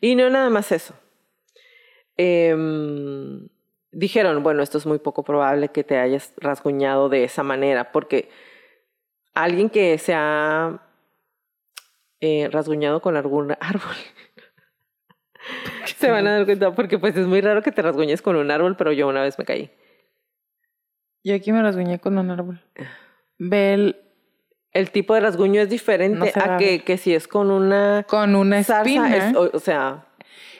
Y 0.00 0.14
no 0.14 0.30
nada 0.30 0.50
más 0.50 0.70
eso. 0.70 0.94
Em, 2.16 3.48
dijeron, 3.90 4.42
bueno, 4.42 4.62
esto 4.62 4.78
es 4.78 4.86
muy 4.86 4.98
poco 4.98 5.24
probable 5.24 5.70
que 5.70 5.82
te 5.82 5.98
hayas 5.98 6.32
rasguñado 6.36 7.08
de 7.08 7.24
esa 7.24 7.42
manera, 7.42 7.90
porque 7.90 8.28
alguien 9.34 9.70
que 9.70 9.98
se 9.98 10.14
ha 10.14 10.80
eh, 12.26 12.48
rasguñado 12.50 13.00
con 13.02 13.16
algún 13.16 13.52
árbol, 13.60 13.96
se 15.98 16.10
van 16.10 16.26
a 16.26 16.36
dar 16.36 16.44
cuenta, 16.46 16.74
porque 16.74 16.98
pues 16.98 17.16
es 17.16 17.26
muy 17.26 17.40
raro 17.40 17.62
que 17.62 17.72
te 17.72 17.82
rasguñes 17.82 18.22
con 18.22 18.36
un 18.36 18.50
árbol, 18.50 18.76
pero 18.76 18.92
yo 18.92 19.08
una 19.08 19.22
vez 19.22 19.38
me 19.38 19.44
caí. 19.44 19.70
Yo 21.22 21.34
aquí 21.34 21.52
me 21.52 21.62
rasguñé 21.62 21.98
con 21.98 22.16
un 22.18 22.30
árbol. 22.30 22.60
Ve 23.38 23.74
el- 23.74 24.00
El 24.72 24.90
tipo 24.90 25.14
de 25.14 25.20
rasguño 25.20 25.60
es 25.60 25.70
diferente 25.70 26.18
No 26.34 26.42
a 26.52 26.56
que, 26.56 26.82
que 26.82 26.96
si 26.98 27.14
es 27.14 27.28
con 27.28 27.50
una 27.52 28.04
con 28.08 28.34
una 28.34 28.64
zarza, 28.64 28.82
espina. 28.90 29.16
es- 29.30 29.36
o, 29.36 29.48
o 29.52 29.58
sea, 29.60 30.08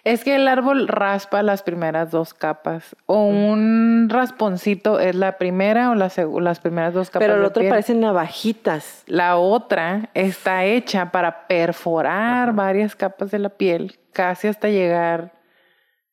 Es 0.04 0.22
que 0.22 0.34
el 0.34 0.46
árbol 0.48 0.86
raspa 0.86 1.42
las 1.42 1.62
primeras 1.62 2.10
dos 2.10 2.34
capas. 2.34 2.94
O 3.06 3.24
un 3.24 4.08
rasponcito 4.10 5.00
es 5.00 5.14
la 5.14 5.38
primera 5.38 5.90
o 5.90 5.94
la 5.94 6.10
las 6.40 6.60
primeras 6.60 6.92
dos 6.92 7.08
capas. 7.08 7.26
pero 7.26 7.38
el 7.38 7.44
otro 7.44 7.66
parecen 7.68 8.00
navajitas. 8.00 9.02
La 9.06 9.38
otra 9.38 10.10
está 10.12 10.64
hecha 10.64 11.10
para 11.10 11.46
perforar 11.46 12.52
varias 12.52 12.94
capas 12.94 13.30
de 13.30 13.38
la 13.38 13.48
piel, 13.48 13.98
casi 14.12 14.48
hasta 14.48 14.68
llegar, 14.68 15.32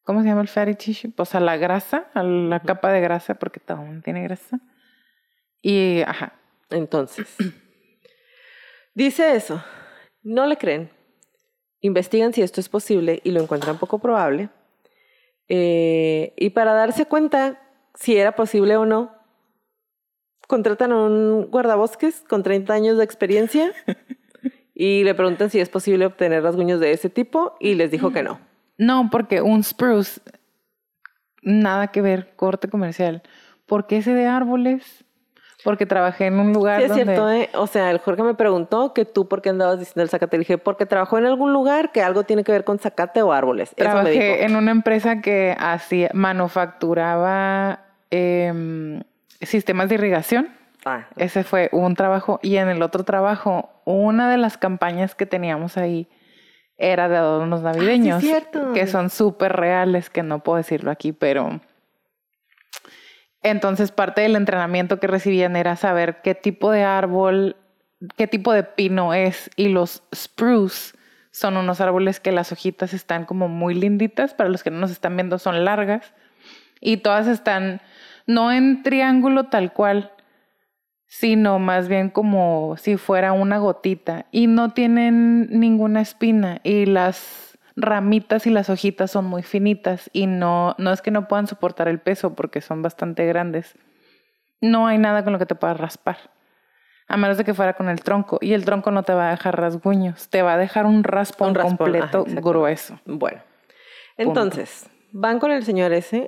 ¿cómo 0.03 0.21
se 0.21 0.29
llama 0.29 0.41
el 0.41 0.47
fatty 0.47 0.75
tissue? 0.75 1.11
Pues 1.11 1.35
a 1.35 1.41
la 1.41 1.57
grasa, 1.57 2.05
a 2.13 2.23
la 2.23 2.61
capa 2.61 2.91
de 2.91 3.01
grasa, 3.01 3.35
porque 3.35 3.59
todo 3.59 3.77
mundo 3.77 4.01
tiene 4.03 4.23
grasa. 4.23 4.59
Y, 5.61 6.01
ajá, 6.01 6.33
Entonces, 6.69 7.35
dice 8.95 9.35
eso. 9.35 9.61
No 10.23 10.45
le 10.45 10.55
creen. 10.55 11.00
Investigan 11.81 12.33
si 12.33 12.41
esto 12.41 12.61
es 12.61 12.69
posible 12.69 13.21
y 13.23 13.31
lo 13.31 13.41
encuentran 13.41 13.77
poco 13.77 13.99
probable. 13.99 14.49
Eh, 15.47 16.33
y 16.37 16.51
para 16.51 16.73
darse 16.73 17.05
cuenta 17.05 17.59
si 17.95 18.15
era 18.15 18.35
posible 18.35 18.77
o 18.77 18.85
no, 18.85 19.11
contratan 20.47 20.91
a 20.91 20.97
un 20.97 21.47
guardabosques 21.49 22.23
con 22.27 22.43
30 22.43 22.73
años 22.73 22.97
de 22.97 23.03
experiencia 23.03 23.73
y 24.73 25.03
le 25.03 25.15
preguntan 25.15 25.49
si 25.49 25.59
es 25.59 25.69
posible 25.69 26.05
obtener 26.05 26.43
rasguños 26.43 26.79
de 26.79 26.91
ese 26.91 27.09
tipo 27.09 27.55
y 27.59 27.75
les 27.75 27.91
dijo 27.91 28.11
que 28.11 28.23
no. 28.23 28.39
No, 28.77 29.09
porque 29.11 29.41
un 29.41 29.63
spruce, 29.63 30.21
nada 31.41 31.87
que 31.87 32.01
ver, 32.01 32.35
corte 32.35 32.69
comercial. 32.69 33.23
¿Por 33.65 33.87
qué 33.87 33.97
ese 33.97 34.13
de 34.13 34.27
árboles? 34.27 35.05
Porque 35.63 35.85
trabajé 35.85 36.25
en 36.25 36.39
un 36.39 36.53
lugar 36.53 36.77
Sí, 36.79 36.83
es 36.83 36.89
donde... 36.89 37.03
cierto, 37.05 37.29
¿eh? 37.29 37.49
O 37.53 37.67
sea, 37.67 37.91
el 37.91 37.99
Jorge 37.99 38.23
me 38.23 38.33
preguntó 38.33 38.93
que 38.93 39.05
tú 39.05 39.27
por 39.27 39.41
qué 39.41 39.49
andabas 39.49 39.79
diciendo 39.79 40.01
el 40.01 40.09
zacate. 40.09 40.37
Le 40.37 40.41
dije, 40.41 40.57
porque 40.57 40.85
trabajó 40.85 41.17
en 41.17 41.25
algún 41.25 41.53
lugar 41.53 41.91
que 41.91 42.01
algo 42.01 42.23
tiene 42.23 42.43
que 42.43 42.51
ver 42.51 42.63
con 42.63 42.79
zacate 42.79 43.21
o 43.21 43.31
árboles. 43.31 43.69
Eso 43.75 43.87
me 43.89 43.93
Trabajé 43.93 44.11
dijo. 44.11 44.45
en 44.45 44.55
una 44.55 44.71
empresa 44.71 45.21
que 45.21 45.55
hacía, 45.59 46.09
manufacturaba 46.13 47.79
em, 48.09 49.03
sistemas 49.41 49.89
de 49.89 49.95
irrigación. 49.95 50.49
Ah, 50.83 51.05
Ese 51.15 51.43
fue 51.43 51.69
un 51.71 51.95
trabajo. 51.95 52.39
Y 52.41 52.57
en 52.57 52.67
el 52.69 52.81
otro 52.81 53.03
trabajo, 53.03 53.69
una 53.85 54.31
de 54.31 54.37
las 54.37 54.57
campañas 54.57 55.13
que 55.15 55.25
teníamos 55.27 55.77
ahí 55.77 56.07
era 56.77 57.07
de 57.07 57.17
adornos 57.17 57.61
navideños. 57.61 58.17
Ah, 58.17 58.21
cierto. 58.21 58.73
Que 58.73 58.87
son 58.87 59.11
súper 59.11 59.53
reales, 59.53 60.09
que 60.09 60.23
no 60.23 60.39
puedo 60.39 60.57
decirlo 60.57 60.89
aquí, 60.89 61.11
pero... 61.11 61.61
Entonces 63.43 63.91
parte 63.91 64.21
del 64.21 64.35
entrenamiento 64.35 64.99
que 64.99 65.07
recibían 65.07 65.55
era 65.55 65.75
saber 65.75 66.21
qué 66.21 66.35
tipo 66.35 66.71
de 66.71 66.83
árbol, 66.83 67.55
qué 68.15 68.27
tipo 68.27 68.53
de 68.53 68.63
pino 68.63 69.13
es. 69.13 69.49
Y 69.55 69.69
los 69.69 70.03
spruce 70.13 70.95
son 71.31 71.57
unos 71.57 71.81
árboles 71.81 72.19
que 72.19 72.31
las 72.31 72.51
hojitas 72.51 72.93
están 72.93 73.25
como 73.25 73.47
muy 73.47 73.73
linditas. 73.73 74.33
Para 74.33 74.49
los 74.49 74.63
que 74.63 74.71
no 74.71 74.79
nos 74.79 74.91
están 74.91 75.15
viendo, 75.15 75.39
son 75.39 75.65
largas. 75.65 76.13
Y 76.79 76.97
todas 76.97 77.27
están 77.27 77.81
no 78.27 78.51
en 78.51 78.83
triángulo 78.83 79.45
tal 79.45 79.73
cual, 79.73 80.11
sino 81.07 81.59
más 81.59 81.87
bien 81.87 82.09
como 82.09 82.75
si 82.77 82.97
fuera 82.97 83.33
una 83.33 83.57
gotita. 83.57 84.27
Y 84.31 84.47
no 84.47 84.71
tienen 84.73 85.47
ninguna 85.59 86.01
espina. 86.01 86.59
Y 86.63 86.85
las 86.85 87.50
ramitas 87.81 88.47
y 88.47 88.49
las 88.49 88.69
hojitas 88.69 89.11
son 89.11 89.25
muy 89.25 89.43
finitas. 89.43 90.09
Y 90.13 90.27
no, 90.27 90.75
no 90.77 90.91
es 90.91 91.01
que 91.01 91.11
no 91.11 91.27
puedan 91.27 91.47
soportar 91.47 91.87
el 91.87 91.99
peso 91.99 92.35
porque 92.35 92.61
son 92.61 92.81
bastante 92.81 93.25
grandes. 93.25 93.75
No 94.61 94.87
hay 94.87 94.97
nada 94.97 95.23
con 95.23 95.33
lo 95.33 95.39
que 95.39 95.45
te 95.45 95.55
puedas 95.55 95.79
raspar. 95.79 96.17
A 97.07 97.17
menos 97.17 97.37
de 97.37 97.43
que 97.43 97.53
fuera 97.53 97.73
con 97.73 97.89
el 97.89 98.01
tronco. 98.01 98.37
Y 98.41 98.53
el 98.53 98.63
tronco 98.63 98.91
no 98.91 99.03
te 99.03 99.13
va 99.13 99.27
a 99.27 99.31
dejar 99.31 99.59
rasguños. 99.59 100.29
Te 100.29 100.41
va 100.43 100.53
a 100.53 100.57
dejar 100.57 100.85
un 100.85 101.03
raspón, 101.03 101.49
Un 101.49 101.55
raspón, 101.55 101.77
completo 101.77 102.25
ajá, 102.27 102.39
grueso. 102.39 102.99
Bueno, 103.05 103.41
entonces, 104.17 104.89
van 105.11 105.39
con 105.39 105.51
el 105.51 105.63
señor 105.63 105.91
ese. 105.93 106.27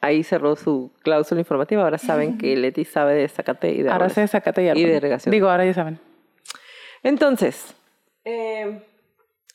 Ahí 0.00 0.22
cerró 0.22 0.56
su 0.56 0.92
cláusula 1.02 1.40
informativa. 1.40 1.82
Ahora 1.82 1.98
saben 1.98 2.38
que 2.38 2.56
Leti 2.56 2.84
sabe 2.84 3.14
de 3.14 3.28
zacate 3.28 3.72
y 3.72 3.82
de 3.82 3.90
Ahora 3.90 4.08
se 4.08 4.26
sacate 4.26 4.64
ya. 4.64 4.74
Y 4.74 4.84
de 4.84 4.96
irrigación. 4.96 5.30
Digo, 5.30 5.48
ahora 5.48 5.64
ya 5.64 5.74
saben. 5.74 6.00
Entonces, 7.02 7.74
eh, 8.24 8.87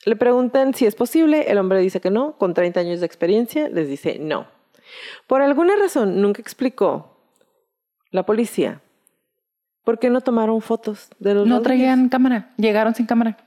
le 0.05 0.15
preguntan 0.15 0.73
si 0.73 0.85
es 0.85 0.95
posible. 0.95 1.51
El 1.51 1.57
hombre 1.57 1.79
dice 1.79 2.01
que 2.01 2.09
no. 2.09 2.37
Con 2.37 2.53
30 2.53 2.79
años 2.79 2.99
de 2.99 3.05
experiencia, 3.05 3.69
les 3.69 3.87
dice 3.87 4.17
no. 4.19 4.47
Por 5.27 5.41
alguna 5.41 5.75
razón, 5.75 6.21
nunca 6.21 6.41
explicó 6.41 7.17
la 8.11 8.25
policía 8.25 8.81
por 9.83 9.99
qué 9.99 10.09
no 10.09 10.21
tomaron 10.21 10.61
fotos 10.61 11.09
de 11.19 11.33
los 11.33 11.47
No 11.47 11.61
traían 11.61 12.09
cámara. 12.09 12.53
Llegaron 12.57 12.95
sin 12.95 13.05
cámara. 13.05 13.37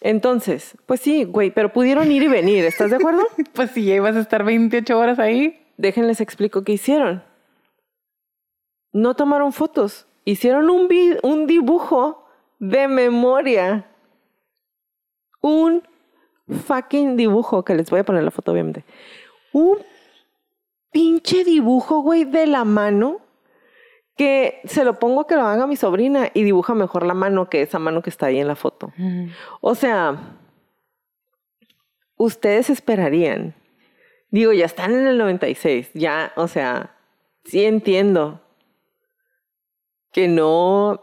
Entonces, 0.00 0.76
pues 0.86 1.00
sí, 1.00 1.24
güey, 1.24 1.50
pero 1.50 1.72
pudieron 1.72 2.10
ir 2.10 2.22
y 2.22 2.28
venir. 2.28 2.64
¿Estás 2.64 2.90
de 2.90 2.96
acuerdo? 2.96 3.22
Pues 3.54 3.70
si 3.70 3.84
ya 3.84 3.94
ibas 3.94 4.16
a 4.16 4.20
estar 4.20 4.44
28 4.44 4.98
horas 4.98 5.18
ahí. 5.18 5.62
Déjenles 5.76 6.20
explico 6.20 6.64
qué 6.64 6.72
hicieron. 6.72 7.22
No 8.92 9.14
tomaron 9.14 9.52
fotos. 9.52 10.06
Hicieron 10.24 10.70
un, 10.70 10.88
un 11.22 11.46
dibujo 11.46 12.26
de 12.58 12.88
memoria. 12.88 13.86
Un 15.46 15.84
fucking 16.48 17.16
dibujo, 17.16 17.64
que 17.64 17.76
les 17.76 17.88
voy 17.88 18.00
a 18.00 18.04
poner 18.04 18.24
la 18.24 18.32
foto 18.32 18.50
obviamente. 18.50 18.84
Un 19.52 19.78
pinche 20.90 21.44
dibujo, 21.44 22.00
güey, 22.00 22.24
de 22.24 22.48
la 22.48 22.64
mano. 22.64 23.20
Que 24.16 24.60
se 24.64 24.82
lo 24.82 24.98
pongo 24.98 25.28
que 25.28 25.36
lo 25.36 25.42
haga 25.42 25.68
mi 25.68 25.76
sobrina 25.76 26.30
y 26.34 26.42
dibuja 26.42 26.74
mejor 26.74 27.06
la 27.06 27.14
mano 27.14 27.48
que 27.48 27.62
esa 27.62 27.78
mano 27.78 28.02
que 28.02 28.10
está 28.10 28.26
ahí 28.26 28.40
en 28.40 28.48
la 28.48 28.56
foto. 28.56 28.92
O 29.60 29.76
sea, 29.76 30.16
ustedes 32.16 32.68
esperarían. 32.68 33.54
Digo, 34.30 34.52
ya 34.52 34.64
están 34.64 34.94
en 34.94 35.06
el 35.06 35.18
96, 35.18 35.90
ya, 35.94 36.32
o 36.34 36.48
sea, 36.48 36.96
sí 37.44 37.64
entiendo 37.64 38.40
que 40.10 40.26
no, 40.26 41.02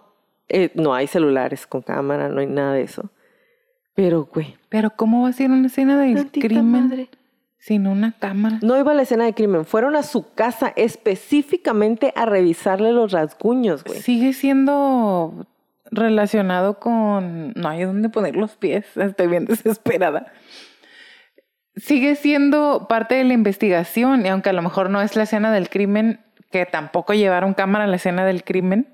eh, 0.49 0.71
no 0.73 0.93
hay 0.93 1.07
celulares 1.07 1.65
con 1.65 1.81
cámara, 1.81 2.27
no 2.27 2.41
hay 2.41 2.47
nada 2.47 2.73
de 2.73 2.81
eso. 2.81 3.09
Pero, 3.95 4.27
güey, 4.33 4.55
Pero 4.69 4.89
¿cómo 4.95 5.23
va 5.23 5.29
a 5.29 5.33
ser 5.33 5.51
una 5.51 5.67
escena 5.67 5.99
de 5.99 6.15
tantita 6.15 6.47
crimen 6.47 6.87
madre. 6.89 7.09
sin 7.59 7.85
una 7.87 8.11
cámara? 8.13 8.59
No 8.61 8.77
iba 8.79 8.91
a 8.91 8.95
la 8.95 9.03
escena 9.03 9.25
de 9.25 9.33
crimen, 9.33 9.65
fueron 9.65 9.95
a 9.95 10.03
su 10.03 10.33
casa 10.33 10.73
específicamente 10.75 12.11
a 12.15 12.25
revisarle 12.25 12.91
los 12.91 13.11
rasguños, 13.11 13.83
güey. 13.83 13.99
Sigue 13.99 14.33
siendo 14.33 15.45
relacionado 15.91 16.79
con... 16.79 17.51
No 17.55 17.69
hay 17.69 17.83
dónde 17.83 18.09
poner 18.09 18.35
los 18.35 18.55
pies. 18.55 18.85
Estoy 18.97 19.27
bien 19.27 19.45
desesperada. 19.45 20.33
Sigue 21.75 22.15
siendo 22.15 22.85
parte 22.87 23.15
de 23.15 23.23
la 23.23 23.33
investigación 23.33 24.25
y 24.25 24.29
aunque 24.29 24.49
a 24.49 24.53
lo 24.53 24.61
mejor 24.61 24.89
no 24.91 25.01
es 25.01 25.15
la 25.15 25.23
escena 25.23 25.51
del 25.51 25.69
crimen, 25.69 26.19
que 26.51 26.65
tampoco 26.67 27.13
llevaron 27.13 27.53
cámara 27.55 27.85
a 27.85 27.87
la 27.87 27.95
escena 27.95 28.25
del 28.25 28.43
crimen, 28.43 28.87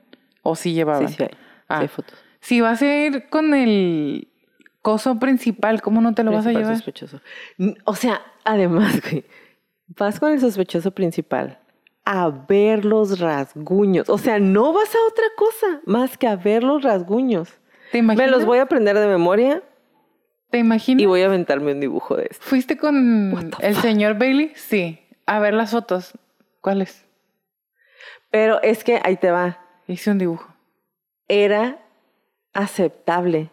o 0.44 0.56
sí 0.56 0.70
Sí, 0.70 0.74
llevaban. 0.76 1.10
sí 1.10 1.24
hay, 1.24 1.30
sí 1.30 1.36
Ah. 1.68 1.80
hay 1.80 1.88
fotos. 1.90 2.18
Si 2.40 2.62
vas 2.62 2.82
a 2.82 2.86
ir 2.86 3.28
con 3.30 3.54
el 3.54 4.29
coso 4.90 5.20
principal, 5.20 5.84
¿cómo 5.84 6.02
no 6.02 6.16
te 6.16 6.24
lo 6.24 6.32
vas 6.32 6.48
a 6.48 6.52
llevar? 6.52 6.76
sospechoso. 6.76 7.22
O 7.86 7.94
sea, 7.94 8.24
además, 8.44 9.00
güey, 9.12 9.24
vas 9.88 10.20
con 10.20 10.32
el 10.32 10.40
sospechoso 10.40 10.90
principal 10.92 11.60
a 12.06 12.30
ver 12.30 12.86
los 12.86 13.20
rasguños. 13.20 14.10
O 14.10 14.18
sea, 14.18 14.40
no 14.40 14.74
vas 14.74 14.96
a 14.96 14.98
otra 15.08 15.26
cosa 15.38 15.82
más 15.86 16.18
que 16.18 16.26
a 16.26 16.36
ver 16.36 16.64
los 16.64 16.82
rasguños. 16.82 17.50
¿Te 17.92 18.00
imaginas? 18.00 18.26
Me 18.26 18.32
los 18.32 18.46
voy 18.46 18.58
a 18.58 18.64
aprender 18.64 18.98
de 18.98 19.06
memoria 19.06 19.62
¿Te 20.50 20.58
imaginas? 20.58 21.04
y 21.04 21.06
voy 21.06 21.22
a 21.22 21.28
aventarme 21.28 21.72
un 21.74 21.80
dibujo 21.80 22.16
de 22.16 22.28
esto. 22.32 22.44
¿Fuiste 22.44 22.78
con 22.78 23.52
el 23.60 23.76
señor 23.76 24.18
Bailey? 24.18 24.54
Sí. 24.56 25.00
A 25.28 25.38
ver 25.38 25.54
las 25.54 25.70
fotos. 25.70 26.14
¿Cuáles? 26.62 27.06
Pero 28.32 28.60
es 28.64 28.84
que 28.84 29.00
ahí 29.04 29.18
te 29.18 29.30
va. 29.30 29.60
Hice 29.86 30.10
un 30.10 30.18
dibujo. 30.18 30.52
Era 31.28 31.78
aceptable 32.54 33.52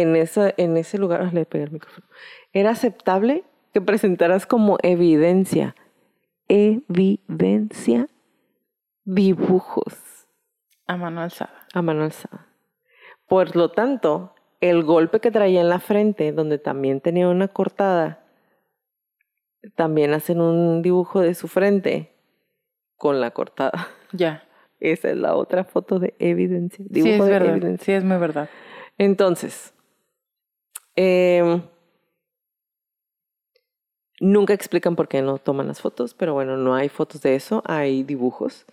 en, 0.00 0.16
esa, 0.16 0.52
en 0.56 0.76
ese 0.76 0.98
lugar. 0.98 1.32
Le 1.32 1.44
pegué 1.46 1.64
el 1.64 1.70
micrófono. 1.70 2.06
Era 2.52 2.70
aceptable 2.70 3.44
que 3.72 3.80
presentaras 3.80 4.46
como 4.46 4.78
evidencia. 4.82 5.74
Evidencia. 6.48 8.08
Dibujos. 9.04 9.94
A 10.86 10.96
mano 10.96 11.20
alzada. 11.20 11.66
a 11.74 11.82
mano 11.82 12.04
alzada. 12.04 12.46
Por 13.28 13.56
lo 13.56 13.70
tanto, 13.72 14.34
el 14.60 14.84
golpe 14.84 15.20
que 15.20 15.30
traía 15.32 15.60
en 15.60 15.68
la 15.68 15.80
frente, 15.80 16.32
donde 16.32 16.58
también 16.58 17.00
tenía 17.00 17.28
una 17.28 17.48
cortada, 17.48 18.24
también 19.74 20.12
hacen 20.14 20.40
un 20.40 20.82
dibujo 20.82 21.20
de 21.20 21.34
su 21.34 21.48
frente 21.48 22.12
con 22.96 23.20
la 23.20 23.30
cortada. 23.32 23.88
Ya. 24.12 24.44
Esa 24.78 25.10
es 25.10 25.16
la 25.16 25.34
otra 25.34 25.64
foto 25.64 25.98
de 25.98 26.14
evidencia. 26.18 26.84
Sí, 26.84 26.90
Dibujo 26.90 27.24
es 27.24 27.24
de 27.24 27.30
verdad. 27.30 27.56
evidencia. 27.56 27.84
Sí, 27.84 27.92
es 27.92 28.04
muy 28.04 28.18
verdad. 28.18 28.48
Entonces, 28.98 29.74
em, 30.96 31.62
nunca 34.20 34.54
explican 34.54 34.96
por 34.96 35.08
qué 35.08 35.22
no 35.22 35.38
toman 35.38 35.68
las 35.68 35.80
fotos, 35.80 36.14
pero 36.14 36.34
bueno, 36.34 36.56
no 36.56 36.74
hay 36.74 36.88
fotos 36.88 37.22
de 37.22 37.34
eso, 37.34 37.62
hay 37.66 38.02
dibujos. 38.02 38.66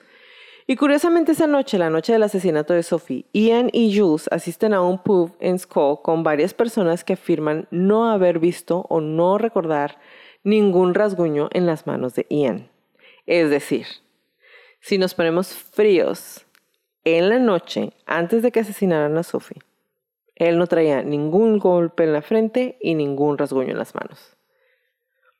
Y 0.65 0.77
curiosamente 0.77 1.33
esa 1.33 1.47
noche, 1.47 1.77
la 1.77 1.89
noche 1.89 2.13
del 2.13 2.23
asesinato 2.23 2.73
de 2.73 2.83
Sophie, 2.83 3.25
Ian 3.33 3.69
y 3.73 3.97
Jules 3.97 4.29
asisten 4.31 4.73
a 4.73 4.81
un 4.81 4.97
pub 4.97 5.35
en 5.41 5.59
Skull 5.59 6.01
con 6.01 6.23
varias 6.23 6.53
personas 6.53 7.03
que 7.03 7.13
afirman 7.13 7.67
no 7.69 8.09
haber 8.09 8.39
visto 8.39 8.85
o 8.89 9.01
no 9.01 9.37
recordar 9.37 9.99
ningún 10.43 10.93
rasguño 10.93 11.49
en 11.51 11.65
las 11.65 11.85
manos 11.85 12.15
de 12.15 12.25
Ian. 12.29 12.69
Es 13.25 13.49
decir, 13.49 13.87
si 14.79 14.97
nos 14.97 15.13
ponemos 15.13 15.53
fríos 15.53 16.45
en 17.03 17.29
la 17.29 17.39
noche 17.39 17.91
antes 18.05 18.41
de 18.41 18.51
que 18.51 18.61
asesinaran 18.61 19.17
a 19.17 19.23
Sophie, 19.23 19.61
él 20.35 20.57
no 20.57 20.67
traía 20.67 21.03
ningún 21.03 21.59
golpe 21.59 22.03
en 22.03 22.13
la 22.13 22.21
frente 22.21 22.77
y 22.81 22.95
ningún 22.95 23.37
rasguño 23.37 23.71
en 23.71 23.77
las 23.77 23.93
manos. 23.95 24.35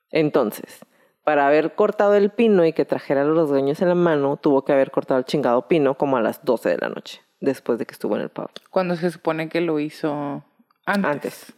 Entonces, 0.09 0.85
para 1.23 1.47
haber 1.47 1.73
cortado 1.75 2.15
el 2.15 2.29
pino 2.29 2.65
y 2.65 2.73
que 2.73 2.85
trajera 2.85 3.23
los 3.23 3.37
rasguños 3.37 3.81
en 3.81 3.89
la 3.89 3.95
mano, 3.95 4.37
tuvo 4.37 4.63
que 4.63 4.73
haber 4.73 4.91
cortado 4.91 5.19
el 5.19 5.25
chingado 5.25 5.67
pino 5.67 5.97
como 5.97 6.17
a 6.17 6.21
las 6.21 6.43
12 6.45 6.69
de 6.69 6.77
la 6.77 6.89
noche, 6.89 7.21
después 7.39 7.79
de 7.79 7.85
que 7.85 7.93
estuvo 7.93 8.15
en 8.15 8.23
el 8.23 8.29
pub. 8.29 8.49
Cuando 8.69 8.95
se 8.95 9.09
supone 9.09 9.49
que 9.49 9.61
lo 9.61 9.79
hizo 9.79 10.43
antes. 10.85 11.53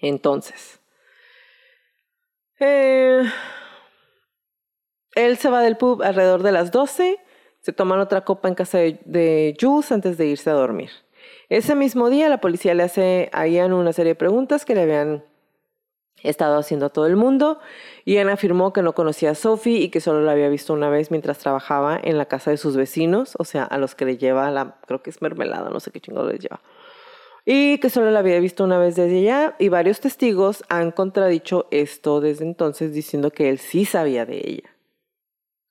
Entonces, 0.00 0.80
eh, 2.60 3.22
él 5.14 5.36
se 5.36 5.50
va 5.50 5.60
del 5.60 5.76
pub 5.76 6.02
alrededor 6.02 6.42
de 6.42 6.52
las 6.52 6.70
12, 6.70 7.18
se 7.60 7.72
toman 7.72 8.00
otra 8.00 8.22
copa 8.22 8.48
en 8.48 8.54
casa 8.54 8.78
de, 8.78 9.00
de 9.04 9.56
Jules 9.60 9.92
antes 9.92 10.16
de 10.16 10.26
irse 10.26 10.48
a 10.48 10.54
dormir. 10.54 10.90
Ese 11.50 11.74
mismo 11.74 12.10
día 12.10 12.28
la 12.28 12.40
policía 12.40 12.74
le 12.74 12.84
hace 12.84 13.28
a 13.32 13.48
Ian 13.48 13.72
una 13.72 13.92
serie 13.92 14.12
de 14.12 14.14
preguntas 14.14 14.64
que 14.64 14.76
le 14.76 14.82
habían 14.82 15.24
estado 16.22 16.56
haciendo 16.56 16.86
a 16.86 16.90
todo 16.90 17.06
el 17.06 17.16
mundo. 17.16 17.58
Ian 18.06 18.28
afirmó 18.28 18.72
que 18.72 18.82
no 18.82 18.94
conocía 18.94 19.32
a 19.32 19.34
Sophie 19.34 19.78
y 19.80 19.88
que 19.88 20.00
solo 20.00 20.20
la 20.20 20.30
había 20.30 20.48
visto 20.48 20.72
una 20.72 20.88
vez 20.90 21.10
mientras 21.10 21.40
trabajaba 21.40 21.98
en 22.00 22.18
la 22.18 22.26
casa 22.26 22.52
de 22.52 22.56
sus 22.56 22.76
vecinos, 22.76 23.34
o 23.36 23.44
sea, 23.44 23.64
a 23.64 23.78
los 23.78 23.96
que 23.96 24.04
le 24.04 24.16
lleva 24.16 24.48
la, 24.52 24.76
creo 24.86 25.02
que 25.02 25.10
es 25.10 25.20
mermelada, 25.22 25.70
no 25.70 25.80
sé 25.80 25.90
qué 25.90 26.00
chingo 26.00 26.22
les 26.22 26.38
lleva. 26.38 26.60
Y 27.44 27.78
que 27.78 27.90
solo 27.90 28.12
la 28.12 28.20
había 28.20 28.38
visto 28.38 28.62
una 28.62 28.78
vez 28.78 28.94
desde 28.94 29.18
allá 29.18 29.56
y 29.58 29.70
varios 29.70 29.98
testigos 29.98 30.62
han 30.68 30.92
contradicho 30.92 31.66
esto 31.72 32.20
desde 32.20 32.44
entonces 32.44 32.92
diciendo 32.92 33.32
que 33.32 33.48
él 33.48 33.58
sí 33.58 33.84
sabía 33.84 34.24
de 34.24 34.36
ella. 34.36 34.76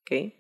¿Ok? 0.01 0.34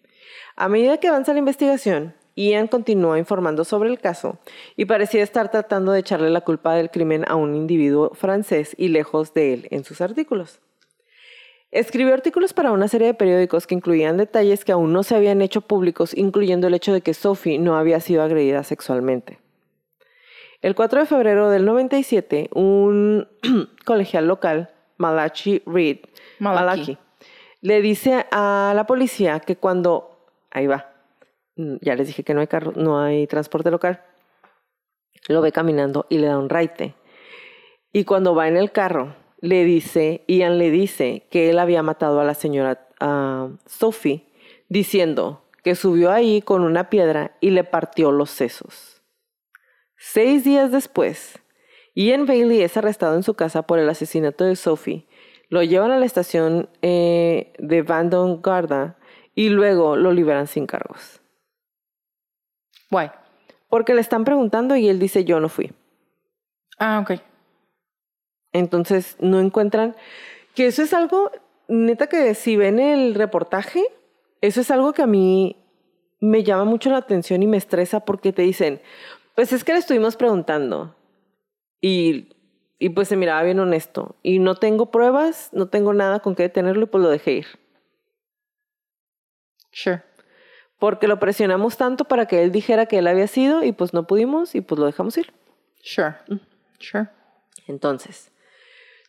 A 0.57 0.67
medida 0.67 0.97
que 0.97 1.07
avanza 1.07 1.31
la 1.31 1.39
investigación, 1.39 2.18
Ian 2.39 2.67
continúa 2.67 3.19
informando 3.19 3.65
sobre 3.65 3.89
el 3.89 3.99
caso 3.99 4.39
y 4.77 4.85
parecía 4.85 5.21
estar 5.23 5.51
tratando 5.51 5.91
de 5.91 5.99
echarle 5.99 6.29
la 6.29 6.39
culpa 6.39 6.73
del 6.73 6.89
crimen 6.89 7.25
a 7.27 7.35
un 7.35 7.53
individuo 7.53 8.11
francés 8.13 8.75
y 8.77 8.87
lejos 8.87 9.33
de 9.33 9.53
él 9.53 9.67
en 9.71 9.83
sus 9.83 9.99
artículos. 9.99 10.61
Escribió 11.71 12.13
artículos 12.13 12.53
para 12.53 12.71
una 12.71 12.87
serie 12.87 13.07
de 13.07 13.13
periódicos 13.13 13.67
que 13.67 13.75
incluían 13.75 14.15
detalles 14.15 14.63
que 14.63 14.71
aún 14.71 14.93
no 14.93 15.03
se 15.03 15.15
habían 15.15 15.41
hecho 15.41 15.59
públicos, 15.59 16.15
incluyendo 16.15 16.67
el 16.67 16.75
hecho 16.75 16.93
de 16.93 17.01
que 17.01 17.13
Sophie 17.13 17.59
no 17.59 17.75
había 17.75 17.99
sido 17.99 18.23
agredida 18.23 18.63
sexualmente. 18.63 19.39
El 20.61 20.75
4 20.75 21.01
de 21.01 21.05
febrero 21.07 21.49
del 21.49 21.65
97, 21.65 22.51
un 22.53 23.27
colegial 23.85 24.29
local, 24.29 24.69
Malachi 24.95 25.61
Reed, 25.65 25.99
Malaki. 26.39 26.97
le 27.59 27.81
dice 27.81 28.25
a 28.31 28.71
la 28.73 28.85
policía 28.87 29.41
que 29.41 29.57
cuando, 29.57 30.25
ahí 30.51 30.67
va, 30.67 30.88
ya 31.81 31.95
les 31.95 32.07
dije 32.07 32.23
que 32.23 32.33
no 32.33 32.41
hay 32.41 32.47
carro, 32.47 32.73
no 32.75 32.99
hay 32.99 33.27
transporte 33.27 33.71
local, 33.71 34.01
lo 35.27 35.41
ve 35.41 35.51
caminando 35.51 36.05
y 36.09 36.17
le 36.17 36.27
da 36.27 36.37
un 36.37 36.49
raite. 36.49 36.95
Y 37.91 38.03
cuando 38.05 38.35
va 38.35 38.47
en 38.47 38.57
el 38.57 38.71
carro, 38.71 39.15
le 39.41 39.63
dice, 39.63 40.23
Ian 40.27 40.57
le 40.57 40.71
dice 40.71 41.27
que 41.31 41.49
él 41.49 41.59
había 41.59 41.83
matado 41.83 42.19
a 42.19 42.23
la 42.23 42.33
señora 42.33 42.87
Sophie, 43.65 44.27
diciendo 44.67 45.43
que 45.63 45.75
subió 45.75 46.11
ahí 46.11 46.41
con 46.41 46.63
una 46.63 46.89
piedra 46.89 47.37
y 47.41 47.51
le 47.51 47.63
partió 47.63 48.11
los 48.11 48.29
sesos. 48.29 49.01
Seis 49.97 50.43
días 50.43 50.71
después, 50.71 51.39
Ian 51.95 52.25
Bailey 52.25 52.61
es 52.61 52.77
arrestado 52.77 53.15
en 53.15 53.23
su 53.23 53.33
casa 53.33 53.63
por 53.63 53.79
el 53.79 53.89
asesinato 53.89 54.45
de 54.45 54.55
Sophie. 54.55 55.07
Lo 55.49 55.63
llevan 55.63 55.91
a 55.91 55.97
la 55.97 56.05
estación 56.05 56.69
eh, 56.81 57.53
de 57.57 57.81
Bandon 57.81 58.41
Garda 58.41 58.97
y 59.35 59.49
luego 59.49 59.95
lo 59.95 60.13
liberan 60.13 60.47
sin 60.47 60.67
cargos. 60.67 61.21
Guay. 62.89 63.11
Porque 63.69 63.93
le 63.93 64.01
están 64.01 64.25
preguntando 64.25 64.75
y 64.75 64.89
él 64.89 64.99
dice 64.99 65.23
yo 65.23 65.39
no 65.39 65.49
fui. 65.49 65.71
Ah, 66.79 66.99
ok. 66.99 67.21
Entonces 68.51 69.15
no 69.19 69.39
encuentran 69.39 69.95
que 70.55 70.67
eso 70.67 70.81
es 70.81 70.93
algo, 70.93 71.31
neta 71.67 72.07
que 72.07 72.33
si 72.33 72.55
ven 72.55 72.79
el 72.79 73.13
reportaje, 73.15 73.83
eso 74.41 74.61
es 74.61 74.71
algo 74.71 74.93
que 74.93 75.03
a 75.03 75.07
mí 75.07 75.55
me 76.19 76.43
llama 76.43 76.65
mucho 76.65 76.89
la 76.89 76.97
atención 76.97 77.43
y 77.43 77.47
me 77.47 77.57
estresa 77.57 78.01
porque 78.01 78.33
te 78.33 78.41
dicen, 78.41 78.81
pues 79.35 79.53
es 79.53 79.63
que 79.63 79.73
le 79.73 79.79
estuvimos 79.79 80.15
preguntando 80.15 80.95
y, 81.79 82.29
y 82.79 82.89
pues 82.89 83.07
se 83.07 83.15
miraba 83.15 83.43
bien 83.43 83.59
honesto 83.59 84.15
y 84.23 84.39
no 84.39 84.55
tengo 84.55 84.87
pruebas, 84.91 85.49
no 85.53 85.67
tengo 85.69 85.93
nada 85.93 86.19
con 86.19 86.35
qué 86.35 86.43
detenerlo 86.43 86.83
y 86.83 86.87
pues 86.87 87.03
lo 87.03 87.09
dejé 87.09 87.33
ir. 87.33 87.47
Sure. 89.71 90.08
Porque 90.79 91.07
lo 91.07 91.19
presionamos 91.19 91.77
tanto 91.77 92.05
para 92.05 92.25
que 92.25 92.41
él 92.41 92.51
dijera 92.51 92.85
que 92.85 92.97
él 92.97 93.07
había 93.07 93.27
sido 93.27 93.63
y 93.63 93.73
pues 93.73 93.93
no 93.93 94.07
pudimos 94.07 94.55
y 94.55 94.61
pues 94.61 94.79
lo 94.79 94.85
dejamos 94.85 95.17
ir. 95.17 95.33
Sure. 95.81 96.15
Sure. 96.79 97.09
Entonces, 97.67 98.31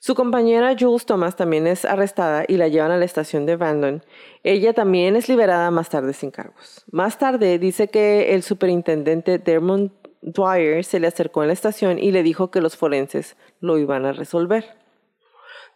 su 0.02 0.14
compañera 0.14 0.74
Jules 0.78 1.04
Thomas 1.04 1.36
también 1.36 1.66
es 1.66 1.84
arrestada 1.84 2.44
y 2.48 2.56
la 2.56 2.68
llevan 2.68 2.90
a 2.90 2.96
la 2.96 3.04
estación 3.04 3.44
de 3.44 3.56
Bandon. 3.56 4.02
Ella 4.42 4.72
también 4.72 5.14
es 5.14 5.28
liberada 5.28 5.70
más 5.70 5.90
tarde 5.90 6.14
sin 6.14 6.30
cargos. 6.30 6.84
Más 6.90 7.18
tarde 7.18 7.58
dice 7.58 7.88
que 7.88 8.34
el 8.34 8.42
superintendente 8.42 9.38
Dermot 9.38 9.92
Dwyer 10.22 10.84
se 10.84 11.00
le 11.00 11.06
acercó 11.06 11.42
en 11.42 11.48
la 11.48 11.52
estación 11.52 11.98
y 11.98 12.12
le 12.12 12.22
dijo 12.22 12.50
que 12.50 12.60
los 12.60 12.76
forenses 12.76 13.36
lo 13.60 13.78
iban 13.78 14.06
a 14.06 14.12
resolver. 14.12 14.64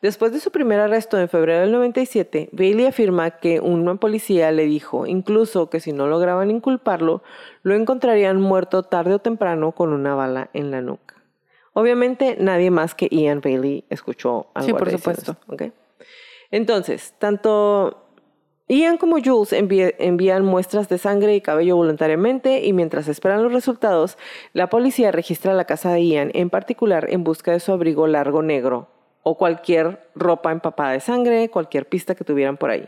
Después 0.05 0.33
de 0.33 0.41
su 0.41 0.51
primer 0.51 0.81
arresto 0.81 1.19
en 1.19 1.31
febrero 1.31 1.63
del 1.63 1.73
97, 1.73 2.51
Bailey 2.53 2.85
afirma 2.85 3.31
que 3.31 3.61
una 3.61 3.95
policía 3.95 4.53
le 4.53 4.67
dijo 4.67 5.07
incluso 5.07 5.71
que 5.71 5.81
si 5.81 5.95
no 5.95 6.07
lograban 6.07 6.51
inculparlo, 6.51 7.23
lo 7.63 7.75
encontrarían 7.75 8.39
muerto 8.39 8.83
tarde 8.83 9.15
o 9.15 9.19
temprano 9.19 9.73
con 9.73 9.95
una 9.95 10.15
bala 10.15 10.51
en 10.53 10.71
la 10.71 10.83
nuca. 10.83 11.15
Obviamente 11.73 12.37
nadie 12.39 12.71
más 12.71 12.95
que 12.95 13.09
Ian 13.11 13.41
Bailey 13.41 13.87
escuchó 13.89 14.49
algo 14.53 14.67
Sí, 14.67 14.73
por 14.75 14.91
supuesto. 14.91 15.39
Entonces, 16.51 17.15
tanto 17.19 18.05
Ian 18.69 18.99
como 18.99 19.17
Jules 19.25 19.55
envían 19.55 20.45
muestras 20.45 20.91
de 20.91 20.99
sangre 20.99 21.35
y 21.35 21.41
cabello 21.41 21.77
voluntariamente 21.77 22.63
y 22.63 22.75
mientras 22.75 23.09
esperan 23.09 23.43
los 23.43 23.55
resultados, 23.55 24.19
la 24.53 24.69
policía 24.69 25.13
registra 25.13 25.55
la 25.55 25.65
casa 25.65 25.93
de 25.93 26.05
Ian, 26.05 26.31
en 26.35 26.51
particular 26.51 27.07
en 27.09 27.25
busca 27.25 27.53
de 27.53 27.61
su 27.61 27.73
abrigo 27.73 28.07
largo 28.07 28.43
negro 28.43 28.94
o 29.25 29.37
cualquier 29.37 30.09
ropa 30.15 30.53
empapada 30.53 30.93
de 30.93 31.01
sangre, 31.01 31.49
cualquier 31.49 31.89
pista 31.89 32.15
que 32.15 32.23
tuvieran 32.25 32.57
por 32.57 32.71
ahí. 32.71 32.87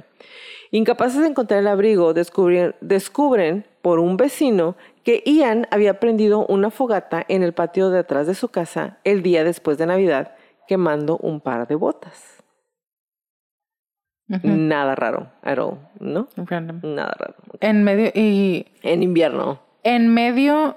Incapaces 0.70 1.20
de 1.20 1.28
encontrar 1.28 1.60
el 1.60 1.66
abrigo, 1.66 2.14
descubren, 2.14 2.74
descubren 2.80 3.66
por 3.82 3.98
un 3.98 4.16
vecino 4.16 4.76
que 5.02 5.22
Ian 5.24 5.66
había 5.70 5.98
prendido 5.98 6.46
una 6.46 6.70
fogata 6.70 7.24
en 7.28 7.42
el 7.42 7.52
patio 7.52 7.90
de 7.90 8.00
atrás 8.00 8.26
de 8.26 8.34
su 8.34 8.48
casa 8.48 8.98
el 9.04 9.22
día 9.22 9.42
después 9.44 9.78
de 9.78 9.86
Navidad, 9.86 10.34
quemando 10.68 11.16
un 11.18 11.40
par 11.40 11.66
de 11.66 11.74
botas. 11.76 12.42
Nada 14.28 14.96
raro, 14.96 15.30
at 15.42 15.58
all, 15.58 15.78
¿no? 16.00 16.26
Random. 16.36 16.80
Nada 16.82 17.14
raro. 17.16 17.34
En 17.60 17.84
medio, 17.84 18.10
y 18.12 18.66
En 18.82 19.04
invierno. 19.04 19.60
en 19.84 20.12
medio 20.12 20.74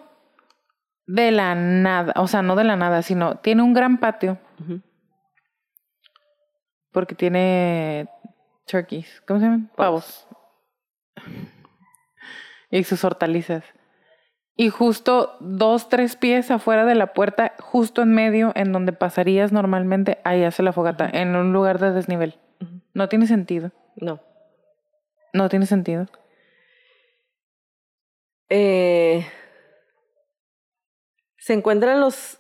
de 1.08 1.32
la 1.32 1.56
nada, 1.56 2.14
o 2.18 2.28
sea, 2.28 2.44
no 2.44 2.56
de 2.56 2.64
la 2.64 2.76
nada, 2.76 3.02
sino 3.02 3.38
tiene 3.38 3.64
un 3.64 3.74
gran 3.74 3.98
patio. 4.00 4.38
Porque 6.92 7.16
tiene 7.16 8.10
turkeys, 8.66 9.22
¿cómo 9.28 9.40
se 9.40 9.46
llaman? 9.46 9.72
Pavos. 9.76 10.28
Y 12.72 12.84
sus 12.84 13.04
hortalizas. 13.04 13.64
Y 14.56 14.70
justo 14.70 15.38
dos, 15.40 15.88
tres 15.90 16.16
pies 16.18 16.52
afuera 16.52 16.84
de 16.86 16.96
la 16.96 17.14
puerta, 17.14 17.54
justo 17.60 18.02
en 18.02 18.14
medio, 18.14 18.52
en 18.56 18.74
donde 18.74 18.92
pasarías 18.92 19.52
normalmente, 19.52 20.20
ahí 20.26 20.44
hace 20.44 20.64
la 20.64 20.74
fogata, 20.74 21.10
en 21.12 21.36
un 21.36 21.54
lugar 21.54 21.80
de 21.80 21.92
desnivel. 21.94 22.38
No 22.94 23.08
tiene 23.08 23.26
sentido. 23.26 23.72
No. 23.96 24.20
No 25.34 25.48
tiene 25.48 25.66
sentido. 25.66 26.08
Eh, 28.50 29.26
Se 31.38 31.54
encuentran 31.54 32.02
los, 32.02 32.40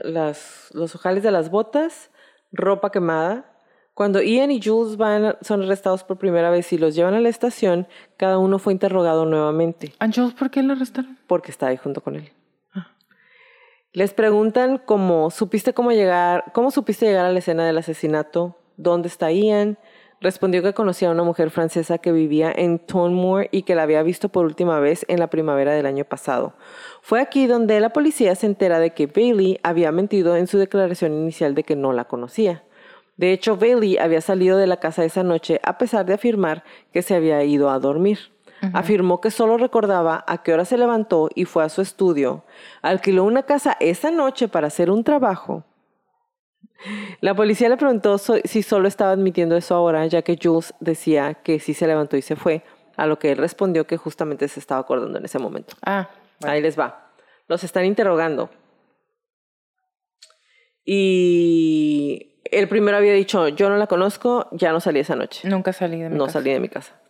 las, 0.00 0.68
los 0.74 0.94
ojales 0.94 1.22
de 1.22 1.30
las 1.30 1.50
botas, 1.50 2.10
ropa 2.52 2.90
quemada. 2.90 3.44
Cuando 3.94 4.22
Ian 4.22 4.50
y 4.52 4.60
Jules 4.62 4.96
van, 4.96 5.36
son 5.40 5.62
arrestados 5.62 6.04
por 6.04 6.18
primera 6.18 6.50
vez 6.50 6.72
y 6.72 6.78
los 6.78 6.94
llevan 6.94 7.14
a 7.14 7.20
la 7.20 7.28
estación, 7.28 7.88
cada 8.16 8.38
uno 8.38 8.60
fue 8.60 8.72
interrogado 8.72 9.24
nuevamente 9.26 9.92
¿A 9.98 10.06
Jules 10.06 10.34
por 10.34 10.50
qué 10.50 10.62
lo 10.62 10.74
arrestaron? 10.74 11.18
porque 11.26 11.50
está 11.50 11.66
ahí 11.66 11.76
junto 11.76 12.00
con 12.00 12.14
él. 12.16 12.30
Les 13.92 14.12
preguntan 14.12 14.78
cómo 14.78 15.30
supiste 15.30 15.72
cómo 15.72 15.90
llegar, 15.92 16.44
cómo 16.52 16.70
supiste 16.70 17.06
llegar 17.06 17.24
a 17.26 17.32
la 17.32 17.38
escena 17.38 17.66
del 17.66 17.78
asesinato, 17.78 18.56
dónde 18.76 19.08
está 19.08 19.32
Ian. 19.32 19.78
Respondió 20.20 20.62
que 20.64 20.74
conocía 20.74 21.08
a 21.08 21.12
una 21.12 21.22
mujer 21.22 21.50
francesa 21.50 21.98
que 21.98 22.10
vivía 22.10 22.52
en 22.54 22.80
Tonmore 22.80 23.48
y 23.52 23.62
que 23.62 23.76
la 23.76 23.84
había 23.84 24.02
visto 24.02 24.28
por 24.28 24.46
última 24.46 24.80
vez 24.80 25.04
en 25.08 25.20
la 25.20 25.28
primavera 25.28 25.72
del 25.72 25.86
año 25.86 26.04
pasado. 26.04 26.54
Fue 27.02 27.20
aquí 27.20 27.46
donde 27.46 27.78
la 27.78 27.90
policía 27.90 28.34
se 28.34 28.46
entera 28.46 28.80
de 28.80 28.90
que 28.90 29.06
Bailey 29.06 29.60
había 29.62 29.92
mentido 29.92 30.36
en 30.36 30.48
su 30.48 30.58
declaración 30.58 31.12
inicial 31.12 31.54
de 31.54 31.62
que 31.62 31.76
no 31.76 31.92
la 31.92 32.06
conocía. 32.06 32.64
De 33.16 33.32
hecho, 33.32 33.56
Bailey 33.56 33.98
había 33.98 34.20
salido 34.20 34.58
de 34.58 34.66
la 34.66 34.78
casa 34.78 35.04
esa 35.04 35.22
noche 35.22 35.60
a 35.62 35.78
pesar 35.78 36.04
de 36.04 36.14
afirmar 36.14 36.64
que 36.92 37.02
se 37.02 37.14
había 37.14 37.42
ido 37.44 37.70
a 37.70 37.78
dormir. 37.78 38.18
Afirmó 38.72 39.20
que 39.20 39.30
solo 39.30 39.56
recordaba 39.56 40.24
a 40.26 40.42
qué 40.42 40.52
hora 40.52 40.64
se 40.64 40.78
levantó 40.78 41.28
y 41.32 41.44
fue 41.44 41.62
a 41.62 41.68
su 41.68 41.80
estudio. 41.80 42.42
Alquiló 42.82 43.22
una 43.22 43.44
casa 43.44 43.76
esa 43.78 44.10
noche 44.10 44.48
para 44.48 44.66
hacer 44.66 44.90
un 44.90 45.04
trabajo. 45.04 45.62
La 47.20 47.34
policía 47.34 47.68
le 47.68 47.76
preguntó 47.76 48.18
si 48.18 48.62
solo 48.62 48.86
estaba 48.88 49.10
admitiendo 49.12 49.56
eso 49.56 49.74
ahora, 49.74 50.06
ya 50.06 50.22
que 50.22 50.38
Jules 50.40 50.72
decía 50.80 51.34
que 51.34 51.58
sí 51.60 51.74
se 51.74 51.86
levantó 51.86 52.16
y 52.16 52.22
se 52.22 52.36
fue, 52.36 52.62
a 52.96 53.06
lo 53.06 53.18
que 53.18 53.32
él 53.32 53.38
respondió 53.38 53.86
que 53.86 53.96
justamente 53.96 54.46
se 54.48 54.60
estaba 54.60 54.80
acordando 54.80 55.18
en 55.18 55.24
ese 55.24 55.38
momento. 55.38 55.74
Ah, 55.84 56.08
Ahí 56.44 56.60
les 56.62 56.78
va. 56.78 57.12
Los 57.48 57.64
están 57.64 57.84
interrogando. 57.84 58.50
Y 60.84 62.40
el 62.44 62.68
primero 62.68 62.96
había 62.96 63.12
dicho, 63.12 63.48
yo 63.48 63.68
no 63.68 63.76
la 63.76 63.86
conozco, 63.86 64.48
ya 64.52 64.72
no 64.72 64.80
salí 64.80 65.00
esa 65.00 65.16
noche. 65.16 65.48
nunca 65.48 65.72
salí 65.72 66.00
de 66.00 66.08
mi 66.08 66.16
No 66.16 66.26
casa. 66.26 66.38
salí 66.38 66.52
de 66.52 66.60
mi 66.60 66.68
casa. 66.68 67.00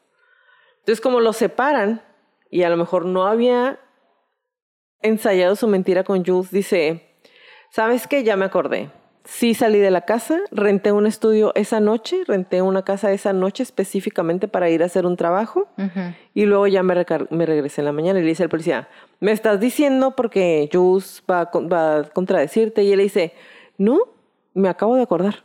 Entonces, 0.80 1.00
como 1.00 1.20
los 1.20 1.36
separan 1.36 2.02
y 2.50 2.62
a 2.62 2.70
lo 2.70 2.76
mejor 2.76 3.04
no 3.04 3.26
había 3.26 3.78
ensayado 5.00 5.54
su 5.56 5.68
mentira 5.68 6.02
con 6.04 6.24
Jules, 6.24 6.50
dice, 6.50 7.20
¿sabes 7.70 8.06
qué? 8.06 8.24
Ya 8.24 8.36
me 8.36 8.46
acordé. 8.46 8.90
Sí 9.30 9.52
salí 9.52 9.78
de 9.78 9.90
la 9.90 10.00
casa, 10.00 10.38
renté 10.50 10.90
un 10.90 11.06
estudio 11.06 11.52
esa 11.54 11.80
noche, 11.80 12.22
renté 12.26 12.62
una 12.62 12.82
casa 12.82 13.12
esa 13.12 13.34
noche 13.34 13.62
específicamente 13.62 14.48
para 14.48 14.70
ir 14.70 14.82
a 14.82 14.86
hacer 14.86 15.04
un 15.04 15.18
trabajo 15.18 15.68
y 16.32 16.46
luego 16.46 16.66
ya 16.66 16.82
me, 16.82 16.94
regresé 16.94 17.82
en 17.82 17.84
la 17.84 17.92
mañana 17.92 18.18
y 18.18 18.22
le 18.22 18.28
dice 18.28 18.44
al 18.44 18.48
policía, 18.48 18.88
me 19.20 19.32
estás 19.32 19.60
diciendo 19.60 20.16
porque 20.16 20.70
Jules 20.72 21.22
va 21.30 21.42
a, 21.42 21.58
va 21.60 21.98
a 21.98 22.02
contradecirte 22.04 22.82
y 22.84 22.90
él 22.90 22.96
le 22.96 23.02
dice, 23.04 23.34
no, 23.76 23.98
me 24.54 24.70
acabo 24.70 24.96
de 24.96 25.02
acordar. 25.02 25.44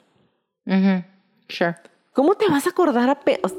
Sure. 1.50 1.76
¿Cómo 2.14 2.36
te 2.36 2.48
vas 2.48 2.66
a 2.66 2.70
acordar 2.70 3.10
apenas? 3.10 3.54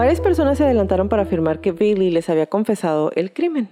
Varias 0.00 0.22
personas 0.22 0.56
se 0.56 0.64
adelantaron 0.64 1.10
para 1.10 1.24
afirmar 1.24 1.60
que 1.60 1.72
Bailey 1.72 2.10
les 2.10 2.30
había 2.30 2.46
confesado 2.46 3.12
el 3.16 3.34
crimen. 3.34 3.68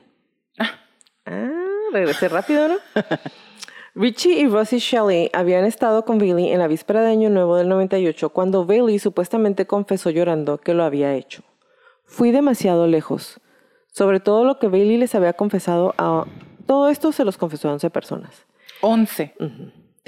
Ah, 1.24 1.50
regresé 1.90 2.28
rápido, 2.28 2.68
¿no? 2.68 2.74
Richie 3.94 4.38
y 4.38 4.46
Rosie 4.46 4.78
Shelley 4.78 5.30
habían 5.32 5.64
estado 5.64 6.04
con 6.04 6.18
Bailey 6.18 6.50
en 6.50 6.58
la 6.58 6.66
víspera 6.66 7.00
de 7.00 7.12
Año 7.12 7.30
Nuevo 7.30 7.56
del 7.56 7.70
98 7.70 8.28
cuando 8.28 8.66
Bailey 8.66 8.98
supuestamente 8.98 9.66
confesó 9.66 10.10
llorando 10.10 10.58
que 10.58 10.74
lo 10.74 10.84
había 10.84 11.14
hecho. 11.14 11.44
Fui 12.04 12.30
demasiado 12.30 12.86
lejos. 12.86 13.40
Sobre 13.90 14.20
todo 14.20 14.44
lo 14.44 14.58
que 14.58 14.68
Bailey 14.68 14.98
les 14.98 15.14
había 15.14 15.32
confesado 15.32 15.94
a... 15.96 16.26
Todo 16.66 16.90
esto 16.90 17.10
se 17.12 17.24
los 17.24 17.38
confesó 17.38 17.70
a 17.70 17.72
11 17.72 17.88
personas. 17.88 18.44
Once. 18.82 19.34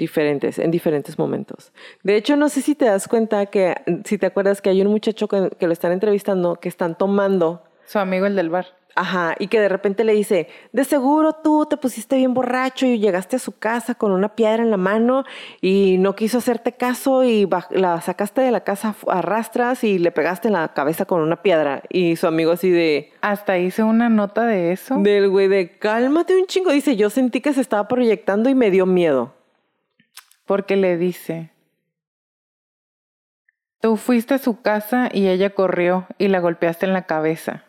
Diferentes, 0.01 0.57
en 0.57 0.71
diferentes 0.71 1.19
momentos. 1.19 1.71
De 2.01 2.15
hecho, 2.15 2.35
no 2.35 2.49
sé 2.49 2.63
si 2.63 2.73
te 2.73 2.85
das 2.85 3.07
cuenta 3.07 3.45
que, 3.45 3.75
si 4.03 4.17
te 4.17 4.25
acuerdas 4.25 4.59
que 4.59 4.71
hay 4.71 4.81
un 4.81 4.87
muchacho 4.87 5.27
que, 5.27 5.51
que 5.59 5.67
lo 5.67 5.73
están 5.73 5.91
entrevistando, 5.91 6.55
que 6.55 6.69
están 6.69 6.97
tomando 6.97 7.61
Su 7.85 7.99
amigo 7.99 8.25
el 8.25 8.35
del 8.35 8.49
bar. 8.49 8.65
Ajá, 8.95 9.35
y 9.37 9.47
que 9.47 9.59
de 9.59 9.69
repente 9.69 10.03
le 10.03 10.13
dice, 10.13 10.47
de 10.71 10.83
seguro 10.85 11.33
tú 11.33 11.67
te 11.69 11.77
pusiste 11.77 12.17
bien 12.17 12.33
borracho 12.33 12.87
y 12.87 12.97
llegaste 12.97 13.35
a 13.35 13.39
su 13.39 13.59
casa 13.59 13.93
con 13.93 14.11
una 14.11 14.35
piedra 14.35 14.63
en 14.63 14.71
la 14.71 14.77
mano 14.77 15.23
y 15.61 15.97
no 15.99 16.15
quiso 16.15 16.39
hacerte 16.39 16.71
caso 16.71 17.23
y 17.23 17.47
la 17.69 18.01
sacaste 18.01 18.41
de 18.41 18.49
la 18.49 18.63
casa 18.63 18.95
a 19.07 19.19
arrastras 19.19 19.83
y 19.83 19.99
le 19.99 20.11
pegaste 20.11 20.47
en 20.47 20.53
la 20.53 20.73
cabeza 20.73 21.05
con 21.05 21.21
una 21.21 21.43
piedra. 21.43 21.83
Y 21.89 22.15
su 22.15 22.25
amigo 22.25 22.51
así 22.51 22.71
de, 22.71 23.11
Hasta 23.21 23.59
hice 23.59 23.83
una 23.83 24.09
nota 24.09 24.47
de 24.47 24.71
eso. 24.71 24.95
del 24.97 25.29
güey 25.29 25.47
de, 25.47 25.77
cálmate 25.77 26.35
un 26.35 26.47
chingo. 26.47 26.71
Dice, 26.71 26.95
yo 26.95 27.11
sentí 27.11 27.39
que 27.39 27.53
se 27.53 27.61
estaba 27.61 27.87
proyectando 27.87 28.49
y 28.49 28.55
me 28.55 28.71
dio 28.71 28.87
miedo. 28.87 29.33
Porque 30.51 30.75
le 30.75 30.97
dice, 30.97 31.49
tú 33.79 33.95
fuiste 33.95 34.33
a 34.33 34.37
su 34.37 34.61
casa 34.61 35.07
y 35.09 35.29
ella 35.29 35.51
corrió 35.51 36.07
y 36.17 36.27
la 36.27 36.41
golpeaste 36.41 36.85
en 36.85 36.91
la 36.91 37.03
cabeza. 37.03 37.63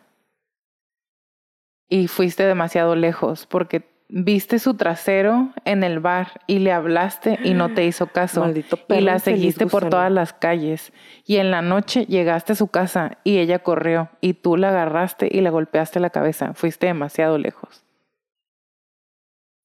Y 1.87 2.09
fuiste 2.09 2.45
demasiado 2.45 2.97
lejos 2.97 3.45
porque 3.45 3.89
viste 4.09 4.59
su 4.59 4.73
trasero 4.73 5.53
en 5.63 5.85
el 5.85 6.01
bar 6.01 6.41
y 6.45 6.59
le 6.59 6.73
hablaste 6.73 7.39
y 7.45 7.53
no 7.53 7.73
te 7.73 7.85
hizo 7.85 8.07
caso. 8.07 8.41
Maldito 8.41 8.77
y 8.89 8.99
la 8.99 9.19
seguiste 9.19 9.65
por 9.65 9.87
todas 9.87 10.11
las 10.11 10.33
calles. 10.33 10.91
Y 11.25 11.37
en 11.37 11.51
la 11.51 11.61
noche 11.61 12.05
llegaste 12.07 12.51
a 12.51 12.57
su 12.57 12.67
casa 12.67 13.17
y 13.23 13.37
ella 13.37 13.59
corrió 13.59 14.09
y 14.19 14.33
tú 14.33 14.57
la 14.57 14.71
agarraste 14.71 15.29
y 15.31 15.39
la 15.39 15.51
golpeaste 15.51 16.01
la 16.01 16.09
cabeza. 16.09 16.53
Fuiste 16.53 16.87
demasiado 16.87 17.37
lejos. 17.37 17.85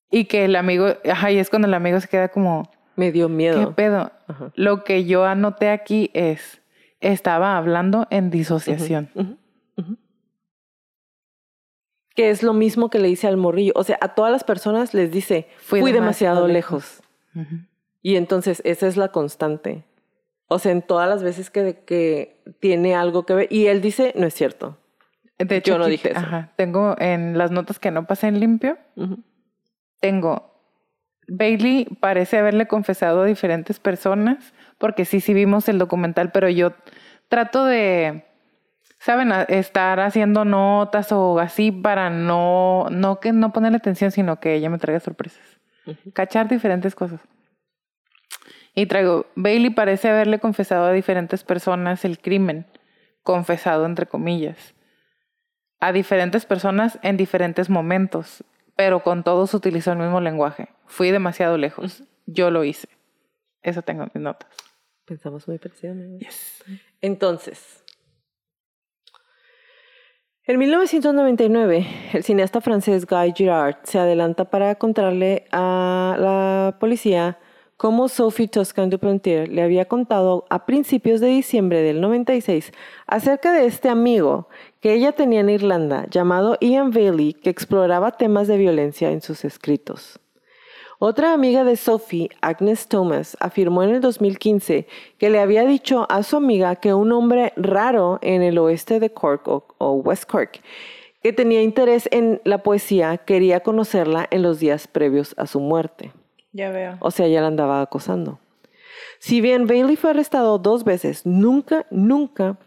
Y 0.08 0.26
que 0.26 0.44
el 0.44 0.54
amigo, 0.54 0.86
ajá, 1.10 1.32
y 1.32 1.38
es 1.38 1.50
cuando 1.50 1.66
el 1.66 1.74
amigo 1.74 1.98
se 1.98 2.06
queda 2.06 2.28
como, 2.28 2.70
Me 2.98 3.12
dio 3.12 3.28
¿Qué 3.28 3.32
miedo. 3.32 3.74
pedo? 3.74 4.10
Ajá. 4.26 4.52
Lo 4.54 4.82
que 4.82 5.04
yo 5.04 5.24
anoté 5.24 5.70
aquí 5.70 6.10
es, 6.14 6.60
estaba 7.00 7.56
hablando 7.56 8.06
en 8.10 8.30
disociación. 8.30 9.38
Que 12.14 12.30
es 12.30 12.42
lo 12.42 12.52
mismo 12.52 12.90
que 12.90 12.98
le 12.98 13.06
dice 13.06 13.28
al 13.28 13.36
morrillo. 13.36 13.72
O 13.76 13.84
sea, 13.84 13.96
a 14.00 14.14
todas 14.14 14.32
las 14.32 14.42
personas 14.42 14.92
les 14.94 15.12
dice, 15.12 15.46
fui, 15.58 15.80
Fui 15.80 15.92
demasiado, 15.92 16.46
demasiado 16.46 16.48
lejos. 16.48 17.02
Y 18.02 18.16
entonces 18.16 18.60
esa 18.64 18.88
es 18.88 18.96
la 18.96 19.08
constante. 19.12 19.84
O 20.48 20.58
sea, 20.58 20.72
en 20.72 20.82
todas 20.82 21.08
las 21.08 21.22
veces 21.22 21.50
que, 21.50 21.84
que 21.86 22.42
tiene 22.58 22.96
algo 22.96 23.24
que 23.24 23.34
ver. 23.34 23.46
Y 23.52 23.66
él 23.66 23.80
dice, 23.80 24.12
no 24.16 24.26
es 24.26 24.34
cierto. 24.34 24.76
De 25.38 25.56
hecho, 25.56 25.74
Yo 25.74 25.78
no 25.78 25.86
dije 25.86 26.10
eso. 26.10 26.18
Ajá, 26.18 26.52
tengo 26.56 26.96
en 26.98 27.38
las 27.38 27.52
notas 27.52 27.78
que 27.78 27.92
no 27.92 28.06
pasé 28.08 28.26
en 28.26 28.40
limpio, 28.40 28.76
tengo, 30.00 30.57
Bailey 31.28 31.86
parece 32.00 32.38
haberle 32.38 32.66
confesado 32.66 33.22
a 33.22 33.26
diferentes 33.26 33.78
personas, 33.78 34.54
porque 34.78 35.04
sí, 35.04 35.20
sí 35.20 35.34
vimos 35.34 35.68
el 35.68 35.78
documental, 35.78 36.32
pero 36.32 36.48
yo 36.48 36.72
trato 37.28 37.64
de, 37.66 38.24
¿saben? 38.98 39.32
Estar 39.48 40.00
haciendo 40.00 40.44
notas 40.44 41.12
o 41.12 41.38
así 41.38 41.70
para 41.70 42.08
no, 42.08 42.88
no 42.90 43.20
que 43.20 43.32
no 43.32 43.52
ponerle 43.52 43.76
atención, 43.76 44.10
sino 44.10 44.40
que 44.40 44.54
ella 44.54 44.70
me 44.70 44.78
traiga 44.78 45.00
sorpresas. 45.00 45.42
Cachar 46.14 46.48
diferentes 46.48 46.94
cosas. 46.94 47.20
Y 48.74 48.86
traigo, 48.86 49.26
Bailey 49.34 49.70
parece 49.70 50.08
haberle 50.08 50.38
confesado 50.38 50.86
a 50.86 50.92
diferentes 50.92 51.44
personas 51.44 52.04
el 52.04 52.18
crimen, 52.18 52.66
confesado 53.22 53.84
entre 53.86 54.06
comillas, 54.06 54.74
a 55.80 55.92
diferentes 55.92 56.46
personas 56.46 56.98
en 57.02 57.16
diferentes 57.16 57.70
momentos, 57.70 58.44
pero 58.76 59.02
con 59.02 59.24
todos 59.24 59.52
utilizó 59.54 59.92
el 59.92 59.98
mismo 59.98 60.20
lenguaje. 60.20 60.68
Fui 60.88 61.10
demasiado 61.10 61.56
lejos. 61.56 62.02
Yo 62.26 62.50
lo 62.50 62.64
hice. 62.64 62.88
Eso 63.62 63.82
tengo 63.82 64.02
en 64.02 64.10
mis 64.12 64.22
notas. 64.22 64.50
Pensamos 65.04 65.46
muy 65.46 65.58
parecido. 65.58 65.94
¿no? 65.94 66.18
Entonces, 67.00 67.84
en 70.48 70.58
1999, 70.58 71.86
el 72.14 72.24
cineasta 72.24 72.62
francés 72.62 73.06
Guy 73.06 73.34
Girard 73.36 73.76
se 73.82 73.98
adelanta 73.98 74.46
para 74.46 74.76
contarle 74.76 75.44
a 75.52 76.16
la 76.18 76.78
policía 76.80 77.38
cómo 77.76 78.08
Sophie 78.08 78.48
Toscan 78.48 78.88
Duplantier 78.88 79.50
le 79.50 79.60
había 79.60 79.84
contado 79.84 80.46
a 80.48 80.64
principios 80.64 81.20
de 81.20 81.26
diciembre 81.26 81.82
del 81.82 82.00
96 82.00 82.72
acerca 83.06 83.52
de 83.52 83.66
este 83.66 83.90
amigo 83.90 84.48
que 84.80 84.94
ella 84.94 85.12
tenía 85.12 85.40
en 85.40 85.50
Irlanda 85.50 86.06
llamado 86.10 86.56
Ian 86.62 86.92
Bailey 86.92 87.34
que 87.34 87.50
exploraba 87.50 88.12
temas 88.12 88.48
de 88.48 88.56
violencia 88.56 89.10
en 89.10 89.20
sus 89.20 89.44
escritos. 89.44 90.18
Otra 91.00 91.32
amiga 91.32 91.62
de 91.62 91.76
Sophie, 91.76 92.28
Agnes 92.40 92.88
Thomas, 92.88 93.36
afirmó 93.38 93.84
en 93.84 93.90
el 93.90 94.00
2015 94.00 94.88
que 95.16 95.30
le 95.30 95.38
había 95.38 95.64
dicho 95.64 96.08
a 96.10 96.24
su 96.24 96.36
amiga 96.36 96.74
que 96.74 96.92
un 96.92 97.12
hombre 97.12 97.52
raro 97.54 98.18
en 98.20 98.42
el 98.42 98.58
oeste 98.58 98.98
de 98.98 99.10
Cork 99.10 99.46
o, 99.46 99.64
o 99.78 99.92
West 99.92 100.28
Cork, 100.28 100.60
que 101.22 101.32
tenía 101.32 101.62
interés 101.62 102.08
en 102.10 102.40
la 102.42 102.64
poesía 102.64 103.16
quería 103.18 103.60
conocerla 103.60 104.26
en 104.32 104.42
los 104.42 104.58
días 104.58 104.88
previos 104.88 105.36
a 105.38 105.46
su 105.46 105.60
muerte. 105.60 106.10
Ya 106.50 106.70
veo. 106.70 106.96
O 106.98 107.12
sea, 107.12 107.28
ya 107.28 107.42
la 107.42 107.46
andaba 107.46 107.80
acosando. 107.80 108.40
Si 109.20 109.40
bien 109.40 109.68
Bailey 109.68 109.94
fue 109.94 110.10
arrestado 110.10 110.58
dos 110.58 110.82
veces, 110.82 111.24
nunca, 111.24 111.86
nunca 111.90 112.58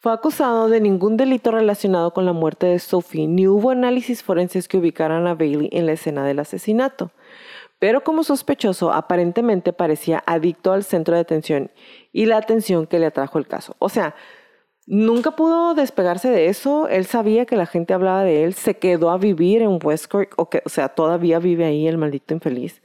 fue 0.00 0.12
acusado 0.12 0.68
de 0.68 0.80
ningún 0.80 1.16
delito 1.16 1.50
relacionado 1.50 2.12
con 2.12 2.24
la 2.24 2.32
muerte 2.32 2.66
de 2.66 2.78
Sophie, 2.78 3.26
ni 3.26 3.48
hubo 3.48 3.70
análisis 3.70 4.22
forenses 4.22 4.68
que 4.68 4.78
ubicaran 4.78 5.26
a 5.26 5.34
Bailey 5.34 5.68
en 5.72 5.86
la 5.86 5.92
escena 5.92 6.24
del 6.24 6.38
asesinato. 6.38 7.10
Pero 7.80 8.02
como 8.02 8.22
sospechoso, 8.24 8.92
aparentemente 8.92 9.72
parecía 9.72 10.22
adicto 10.26 10.72
al 10.72 10.84
centro 10.84 11.14
de 11.14 11.20
atención 11.20 11.70
y 12.12 12.26
la 12.26 12.36
atención 12.36 12.86
que 12.86 12.98
le 12.98 13.06
atrajo 13.06 13.38
el 13.38 13.46
caso. 13.46 13.76
O 13.78 13.88
sea, 13.88 14.14
nunca 14.86 15.32
pudo 15.32 15.74
despegarse 15.74 16.28
de 16.28 16.46
eso. 16.46 16.88
Él 16.88 17.04
sabía 17.04 17.46
que 17.46 17.56
la 17.56 17.66
gente 17.66 17.94
hablaba 17.94 18.22
de 18.22 18.44
él, 18.44 18.54
se 18.54 18.78
quedó 18.78 19.10
a 19.10 19.18
vivir 19.18 19.62
en 19.62 19.78
Westcourt, 19.82 20.30
o, 20.36 20.48
o 20.64 20.68
sea, 20.68 20.88
todavía 20.90 21.38
vive 21.38 21.64
ahí 21.64 21.86
el 21.86 21.98
maldito 21.98 22.34
infeliz. 22.34 22.82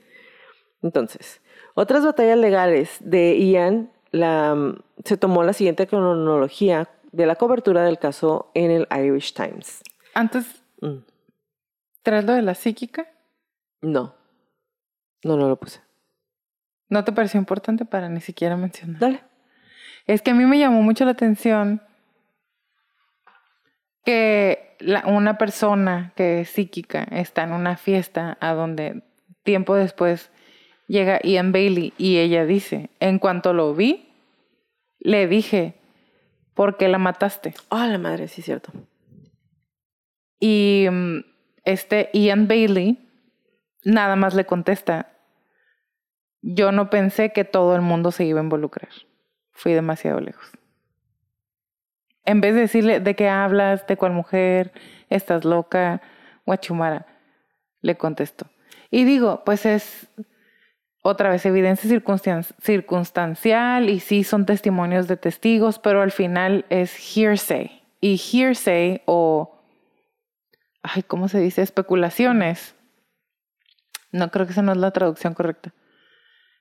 Entonces, 0.81 1.41
otras 1.75 2.05
batallas 2.05 2.37
legales 2.37 2.97
de 2.99 3.37
Ian 3.37 3.91
la, 4.11 4.75
se 5.05 5.17
tomó 5.17 5.43
la 5.43 5.53
siguiente 5.53 5.87
cronología 5.87 6.89
de 7.13 7.25
la 7.25 7.35
cobertura 7.35 7.83
del 7.85 7.97
caso 7.99 8.51
en 8.53 8.71
el 8.71 8.87
Irish 8.91 9.33
Times. 9.33 9.81
Antes, 10.13 10.61
Mm. 10.81 10.97
¿traes 12.01 12.25
lo 12.25 12.33
de 12.33 12.41
la 12.41 12.55
psíquica? 12.55 13.07
No. 13.81 14.13
No, 15.23 15.37
no 15.37 15.47
lo 15.47 15.55
puse. 15.57 15.79
¿No 16.89 17.03
te 17.05 17.13
pareció 17.13 17.39
importante 17.39 17.85
para 17.85 18.09
ni 18.09 18.19
siquiera 18.19 18.57
mencionar? 18.57 18.99
Dale. 18.99 19.21
Es 20.05 20.21
que 20.21 20.31
a 20.31 20.33
mí 20.33 20.43
me 20.45 20.59
llamó 20.59 20.81
mucho 20.81 21.05
la 21.05 21.11
atención 21.11 21.81
que 24.05 24.75
la- 24.79 25.05
una 25.07 25.37
persona 25.37 26.11
que 26.15 26.41
es 26.41 26.49
psíquica 26.49 27.03
está 27.11 27.43
en 27.43 27.53
una 27.53 27.77
fiesta 27.77 28.37
a 28.41 28.53
donde 28.53 29.03
tiempo 29.43 29.75
después 29.75 30.29
llega 30.87 31.21
Ian 31.23 31.51
Bailey 31.53 31.93
y 31.97 32.17
ella 32.17 32.45
dice, 32.45 32.89
en 32.99 33.19
cuanto 33.19 33.53
lo 33.53 33.73
vi, 33.73 34.09
le 34.99 35.27
dije, 35.27 35.75
¿por 36.53 36.77
qué 36.77 36.87
la 36.87 36.97
mataste? 36.97 37.53
Ah, 37.69 37.87
la 37.87 37.97
madre, 37.97 38.27
sí, 38.27 38.41
cierto. 38.41 38.71
Y 40.39 40.87
mm, 40.91 41.19
este 41.63 42.09
Ian 42.13 42.47
Bailey 42.47 43.09
nada 43.85 44.15
más 44.15 44.33
le 44.33 44.45
contesta, 44.45 45.09
yo 46.41 46.71
no 46.71 46.89
pensé 46.89 47.31
que 47.31 47.43
todo 47.45 47.75
el 47.75 47.81
mundo 47.81 48.11
se 48.11 48.25
iba 48.25 48.39
a 48.39 48.43
involucrar. 48.43 48.89
Fui 49.51 49.73
demasiado 49.73 50.19
lejos. 50.19 50.45
En 52.25 52.41
vez 52.41 52.55
de 52.55 52.61
decirle 52.61 52.99
de 52.99 53.15
qué 53.15 53.29
hablas, 53.29 53.85
de 53.87 53.97
cuál 53.97 54.13
mujer, 54.13 54.71
estás 55.09 55.45
loca, 55.45 56.01
guachumara, 56.45 57.05
le 57.81 57.97
contestó. 57.97 58.47
Y 58.89 59.03
digo, 59.03 59.43
pues 59.45 59.65
es 59.65 60.07
otra 61.03 61.29
vez 61.29 61.45
evidencia 61.45 61.89
circunstan- 61.89 62.55
circunstancial 62.61 63.89
y 63.89 63.99
sí 63.99 64.23
son 64.23 64.45
testimonios 64.45 65.07
de 65.07 65.17
testigos, 65.17 65.77
pero 65.77 66.01
al 66.01 66.11
final 66.11 66.65
es 66.69 66.95
hearsay. 67.15 67.83
Y 68.01 68.17
hearsay 68.17 69.01
o, 69.05 69.61
ay, 70.81 71.03
¿cómo 71.03 71.27
se 71.27 71.39
dice? 71.39 71.61
Especulaciones. 71.61 72.75
No 74.11 74.31
creo 74.31 74.45
que 74.45 74.53
esa 74.53 74.61
no 74.61 74.71
es 74.71 74.77
la 74.77 74.91
traducción 74.91 75.33
correcta. 75.33 75.73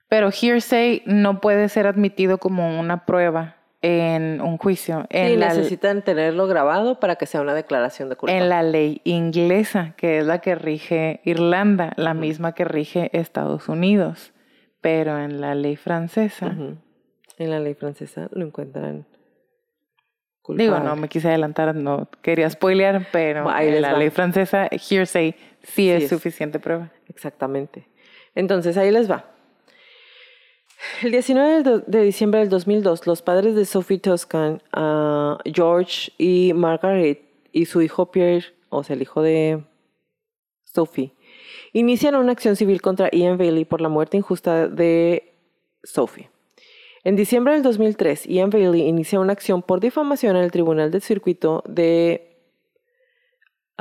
Pero 0.09 0.29
hearsay 0.29 1.01
no 1.05 1.41
puede 1.41 1.69
ser 1.69 1.87
admitido 1.87 2.37
como 2.37 2.79
una 2.79 3.05
prueba 3.05 3.57
en 3.83 4.41
un 4.41 4.57
juicio. 4.57 5.05
En, 5.09 5.27
Sí, 5.33 5.37
la, 5.37 5.49
necesitan 5.49 6.01
tenerlo 6.01 6.47
grabado 6.47 6.99
para 6.99 7.17
que 7.17 7.25
sea 7.27 7.41
una 7.41 7.53
declaración 7.53 8.09
de 8.09 8.15
culpa. 8.15 8.33
en 8.33 8.49
la 8.49 8.63
ley 8.63 9.01
inglesa, 9.03 9.93
que 9.97 10.19
es 10.19 10.25
la 10.25 10.39
que 10.39 10.55
rige 10.55 11.19
Irlanda, 11.25 11.91
la 11.97 12.13
misma 12.13 12.53
que 12.53 12.63
rige 12.63 13.09
Estados 13.15 13.69
Unidos. 13.69 14.33
Pero 14.81 15.19
en 15.19 15.39
la 15.41 15.53
ley 15.53 15.75
francesa. 15.75 16.47
En 17.37 17.49
la 17.49 17.59
ley 17.59 17.73
francesa 17.73 18.29
lo 18.31 18.45
encuentran 18.45 19.05
culpable. 20.41 20.71
digo, 20.71 20.79
no 20.83 20.95
me 20.95 21.07
quise 21.09 21.27
adelantar, 21.27 21.75
no 21.75 22.09
quería 22.21 22.49
spoilear, 22.49 23.07
pero 23.11 23.49
en 23.59 23.81
la 23.81 23.93
va. 23.93 23.99
ley 23.99 24.09
francesa, 24.09 24.67
hearsay 24.71 25.35
sí, 25.61 25.89
es 25.89 26.03
es. 26.03 26.09
suficiente 26.09 26.59
prueba. 26.59 26.91
Exactamente. 27.07 27.87
Entonces, 28.35 28.77
ahí 28.77 28.91
les 28.91 29.09
va. 29.11 29.32
El 31.01 31.11
19 31.11 31.83
de 31.87 32.01
diciembre 32.01 32.39
del 32.39 32.49
2002, 32.49 33.07
los 33.07 33.21
padres 33.21 33.55
de 33.55 33.65
Sophie 33.65 33.99
Toscan, 33.99 34.61
ah, 34.71 35.37
George 35.45 36.11
y 36.17 36.53
Margaret, 36.53 37.21
y 37.51 37.65
su 37.65 37.81
hijo 37.81 38.11
Pierre, 38.11 38.45
o 38.69 38.83
sea, 38.83 38.95
el 38.95 39.01
hijo 39.01 39.21
de 39.21 39.63
Sophie, 40.63 41.13
inician 41.71 42.15
una 42.15 42.31
acción 42.31 42.55
civil 42.55 42.81
contra 42.81 43.09
Ian 43.11 43.37
Bailey 43.37 43.65
por 43.65 43.81
la 43.81 43.89
muerte 43.89 44.17
injusta 44.17 44.67
de 44.67 45.33
Sophie. 45.83 46.29
En 47.03 47.15
diciembre 47.15 47.53
del 47.53 47.63
2003, 47.63 48.25
Ian 48.27 48.49
Bailey 48.49 48.87
inicia 48.87 49.19
una 49.19 49.33
acción 49.33 49.61
por 49.61 49.79
difamación 49.81 50.37
en 50.37 50.43
el 50.43 50.51
Tribunal 50.51 50.89
del 50.89 51.01
Circuito 51.01 51.63
de 51.67 52.32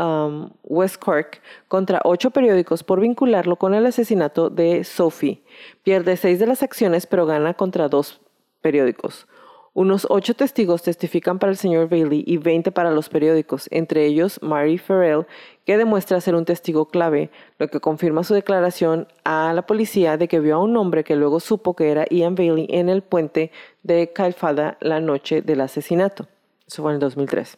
um, 0.02 0.50
West 0.64 0.96
Cork 0.96 1.40
contra 1.68 2.00
ocho 2.04 2.30
periódicos 2.30 2.82
por 2.82 3.00
vincularlo 3.00 3.56
con 3.56 3.74
el 3.74 3.86
asesinato 3.86 4.50
de 4.50 4.84
Sophie. 4.84 5.42
Pierde 5.82 6.16
seis 6.16 6.38
de 6.38 6.46
las 6.46 6.62
acciones, 6.62 7.06
pero 7.06 7.26
gana 7.26 7.54
contra 7.54 7.88
dos 7.88 8.20
periódicos. 8.60 9.26
Unos 9.74 10.06
ocho 10.10 10.34
testigos 10.34 10.82
testifican 10.82 11.38
para 11.38 11.50
el 11.50 11.56
señor 11.56 11.88
Bailey 11.88 12.22
y 12.26 12.36
20 12.36 12.72
para 12.72 12.90
los 12.90 13.08
periódicos, 13.08 13.68
entre 13.70 14.04
ellos 14.04 14.38
Mary 14.42 14.76
Farrell, 14.76 15.24
que 15.64 15.78
demuestra 15.78 16.20
ser 16.20 16.34
un 16.34 16.44
testigo 16.44 16.88
clave, 16.88 17.30
lo 17.58 17.68
que 17.68 17.80
confirma 17.80 18.22
su 18.22 18.34
declaración 18.34 19.08
a 19.24 19.54
la 19.54 19.62
policía 19.62 20.18
de 20.18 20.28
que 20.28 20.40
vio 20.40 20.56
a 20.56 20.62
un 20.62 20.76
hombre 20.76 21.04
que 21.04 21.16
luego 21.16 21.40
supo 21.40 21.74
que 21.74 21.90
era 21.90 22.04
Ian 22.10 22.34
Bailey 22.34 22.66
en 22.68 22.90
el 22.90 23.00
puente 23.00 23.50
de 23.82 24.12
Calfada 24.12 24.76
la 24.80 25.00
noche 25.00 25.40
del 25.40 25.62
asesinato. 25.62 26.28
Eso 26.66 26.82
fue 26.82 26.90
en 26.90 26.96
el 26.96 27.00
2003. 27.00 27.56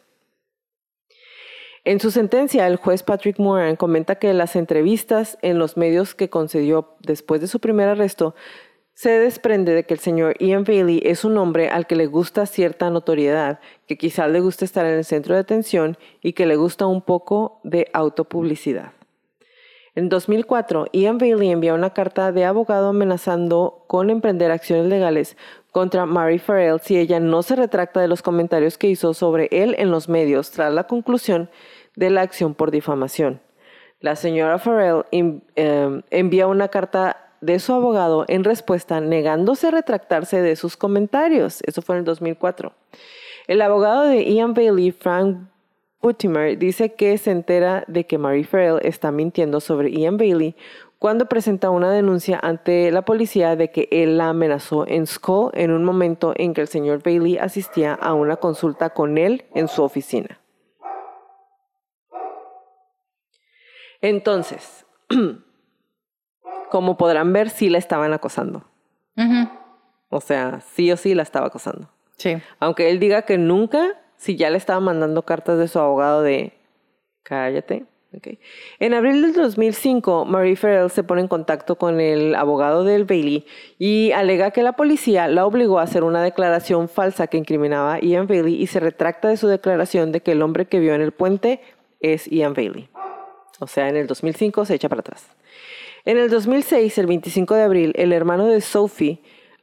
En 1.85 1.99
su 1.99 2.09
sentencia, 2.09 2.65
el 2.65 2.77
juez 2.77 3.03
Patrick 3.03 3.37
Moran 3.37 3.75
comenta 3.75 4.15
que 4.15 4.33
las 4.33 4.55
entrevistas 4.55 5.37
en 5.43 5.59
los 5.59 5.77
medios 5.77 6.15
que 6.15 6.31
concedió 6.31 6.95
después 7.01 7.41
de 7.41 7.47
su 7.47 7.59
primer 7.59 7.87
arresto 7.87 8.33
se 8.95 9.19
desprende 9.19 9.75
de 9.75 9.83
que 9.83 9.93
el 9.93 9.99
señor 9.99 10.35
Ian 10.39 10.63
Bailey 10.63 10.99
es 11.05 11.23
un 11.23 11.37
hombre 11.37 11.69
al 11.69 11.85
que 11.85 11.95
le 11.95 12.07
gusta 12.07 12.47
cierta 12.47 12.89
notoriedad, 12.89 13.59
que 13.85 13.99
quizás 13.99 14.31
le 14.31 14.39
gusta 14.39 14.65
estar 14.65 14.83
en 14.87 14.95
el 14.95 15.05
centro 15.05 15.35
de 15.35 15.41
atención 15.41 15.95
y 16.23 16.33
que 16.33 16.47
le 16.47 16.55
gusta 16.55 16.87
un 16.87 17.03
poco 17.03 17.59
de 17.63 17.87
autopublicidad. 17.93 18.93
En 19.93 20.09
2004, 20.09 20.87
Ian 20.91 21.19
Bailey 21.19 21.51
envía 21.51 21.75
una 21.75 21.93
carta 21.93 22.31
de 22.31 22.45
abogado 22.45 22.89
amenazando 22.89 23.85
con 23.87 24.09
emprender 24.09 24.49
acciones 24.49 24.87
legales 24.87 25.37
contra 25.71 26.05
Mary 26.05 26.39
Farrell 26.39 26.79
si 26.81 26.97
ella 26.97 27.19
no 27.19 27.43
se 27.43 27.55
retracta 27.55 28.01
de 28.01 28.07
los 28.07 28.21
comentarios 28.21 28.77
que 28.77 28.87
hizo 28.87 29.13
sobre 29.13 29.49
él 29.51 29.75
en 29.77 29.91
los 29.91 30.09
medios 30.09 30.51
tras 30.51 30.73
la 30.73 30.85
conclusión 30.85 31.49
de 31.95 32.09
la 32.09 32.21
acción 32.21 32.53
por 32.53 32.71
difamación. 32.71 33.41
La 33.99 34.15
señora 34.15 34.59
Farrell 34.59 35.05
em- 35.11 35.41
envía 36.09 36.47
una 36.47 36.67
carta 36.67 37.25
de 37.41 37.59
su 37.59 37.73
abogado 37.73 38.25
en 38.27 38.43
respuesta 38.43 38.99
negándose 39.01 39.67
a 39.67 39.71
retractarse 39.71 40.41
de 40.41 40.55
sus 40.55 40.77
comentarios. 40.77 41.61
Eso 41.63 41.81
fue 41.81 41.95
en 41.95 41.99
el 41.99 42.05
2004. 42.05 42.73
El 43.47 43.61
abogado 43.61 44.05
de 44.05 44.23
Ian 44.23 44.53
Bailey, 44.53 44.91
Frank 44.91 45.37
Buttimer, 46.01 46.57
dice 46.57 46.93
que 46.93 47.17
se 47.17 47.31
entera 47.31 47.83
de 47.87 48.05
que 48.05 48.17
Mary 48.17 48.43
Farrell 48.43 48.79
está 48.81 49.11
mintiendo 49.11 49.59
sobre 49.59 49.91
Ian 49.91 50.17
Bailey 50.17 50.55
cuando 50.97 51.27
presenta 51.27 51.69
una 51.69 51.91
denuncia 51.91 52.39
ante 52.41 52.89
la 52.91 53.03
policía 53.03 53.55
de 53.55 53.69
que 53.69 53.87
él 53.91 54.17
la 54.17 54.29
amenazó 54.29 54.87
en 54.87 55.05
Skull 55.05 55.51
en 55.53 55.71
un 55.71 55.83
momento 55.83 56.33
en 56.35 56.53
que 56.53 56.61
el 56.61 56.67
señor 56.67 57.03
Bailey 57.03 57.37
asistía 57.37 57.93
a 57.93 58.13
una 58.13 58.37
consulta 58.37 58.91
con 58.91 59.17
él 59.17 59.45
en 59.53 59.67
su 59.67 59.83
oficina. 59.83 60.39
Entonces, 64.05 64.85
como 66.69 66.95
podrán 66.95 67.33
ver, 67.33 67.49
sí 67.49 67.69
la 67.69 67.79
estaban 67.79 68.13
acosando. 68.13 68.63
O 70.09 70.21
sea, 70.21 70.61
sí 70.61 70.91
o 70.91 70.97
sí 70.97 71.15
la 71.15 71.23
estaba 71.23 71.47
acosando. 71.47 71.89
Sí. 72.17 72.37
Aunque 72.59 72.91
él 72.91 72.99
diga 72.99 73.23
que 73.23 73.39
nunca, 73.39 73.99
si 74.17 74.35
ya 74.35 74.51
le 74.51 74.57
estaba 74.57 74.79
mandando 74.79 75.23
cartas 75.23 75.57
de 75.57 75.67
su 75.67 75.79
abogado 75.79 76.21
de 76.21 76.53
cállate. 77.23 77.85
ok. 78.15 78.37
En 78.79 78.93
abril 78.93 79.23
del 79.23 79.33
2005, 79.33 80.25
Marie 80.25 80.55
Farrell 80.55 80.91
se 80.91 81.03
pone 81.03 81.21
en 81.21 81.27
contacto 81.27 81.77
con 81.77 81.99
el 81.99 82.35
abogado 82.35 82.83
del 82.83 83.05
Bailey 83.05 83.47
y 83.79 84.11
alega 84.11 84.51
que 84.51 84.61
la 84.61 84.73
policía 84.73 85.27
la 85.27 85.47
obligó 85.47 85.79
a 85.79 85.83
hacer 85.83 86.03
una 86.03 86.21
declaración 86.21 86.89
falsa 86.89 87.25
que 87.25 87.37
incriminaba 87.37 87.95
a 87.95 87.99
Ian 88.01 88.27
Bailey 88.27 88.61
y 88.61 88.67
se 88.67 88.79
retracta 88.79 89.29
de 89.29 89.37
su 89.37 89.47
declaración 89.47 90.11
de 90.11 90.21
que 90.21 90.33
el 90.33 90.43
hombre 90.43 90.67
que 90.67 90.79
vio 90.79 90.93
en 90.93 91.01
el 91.01 91.11
puente 91.11 91.59
es 91.99 92.27
Ian 92.27 92.53
Bailey. 92.53 92.87
O 93.59 93.67
sea, 93.67 93.89
en 93.89 93.95
el 93.95 94.07
2005 94.07 94.65
se 94.65 94.75
echa 94.75 94.89
para 94.89 95.01
atrás. 95.01 95.27
En 96.05 96.17
el 96.17 96.29
2006, 96.29 96.97
el 96.97 97.07
25 97.07 97.55
de 97.55 97.63
abril, 97.63 97.93
el 97.95 98.13
hermano 98.13 98.45
de 98.45 98.61
Sophie 98.61 99.19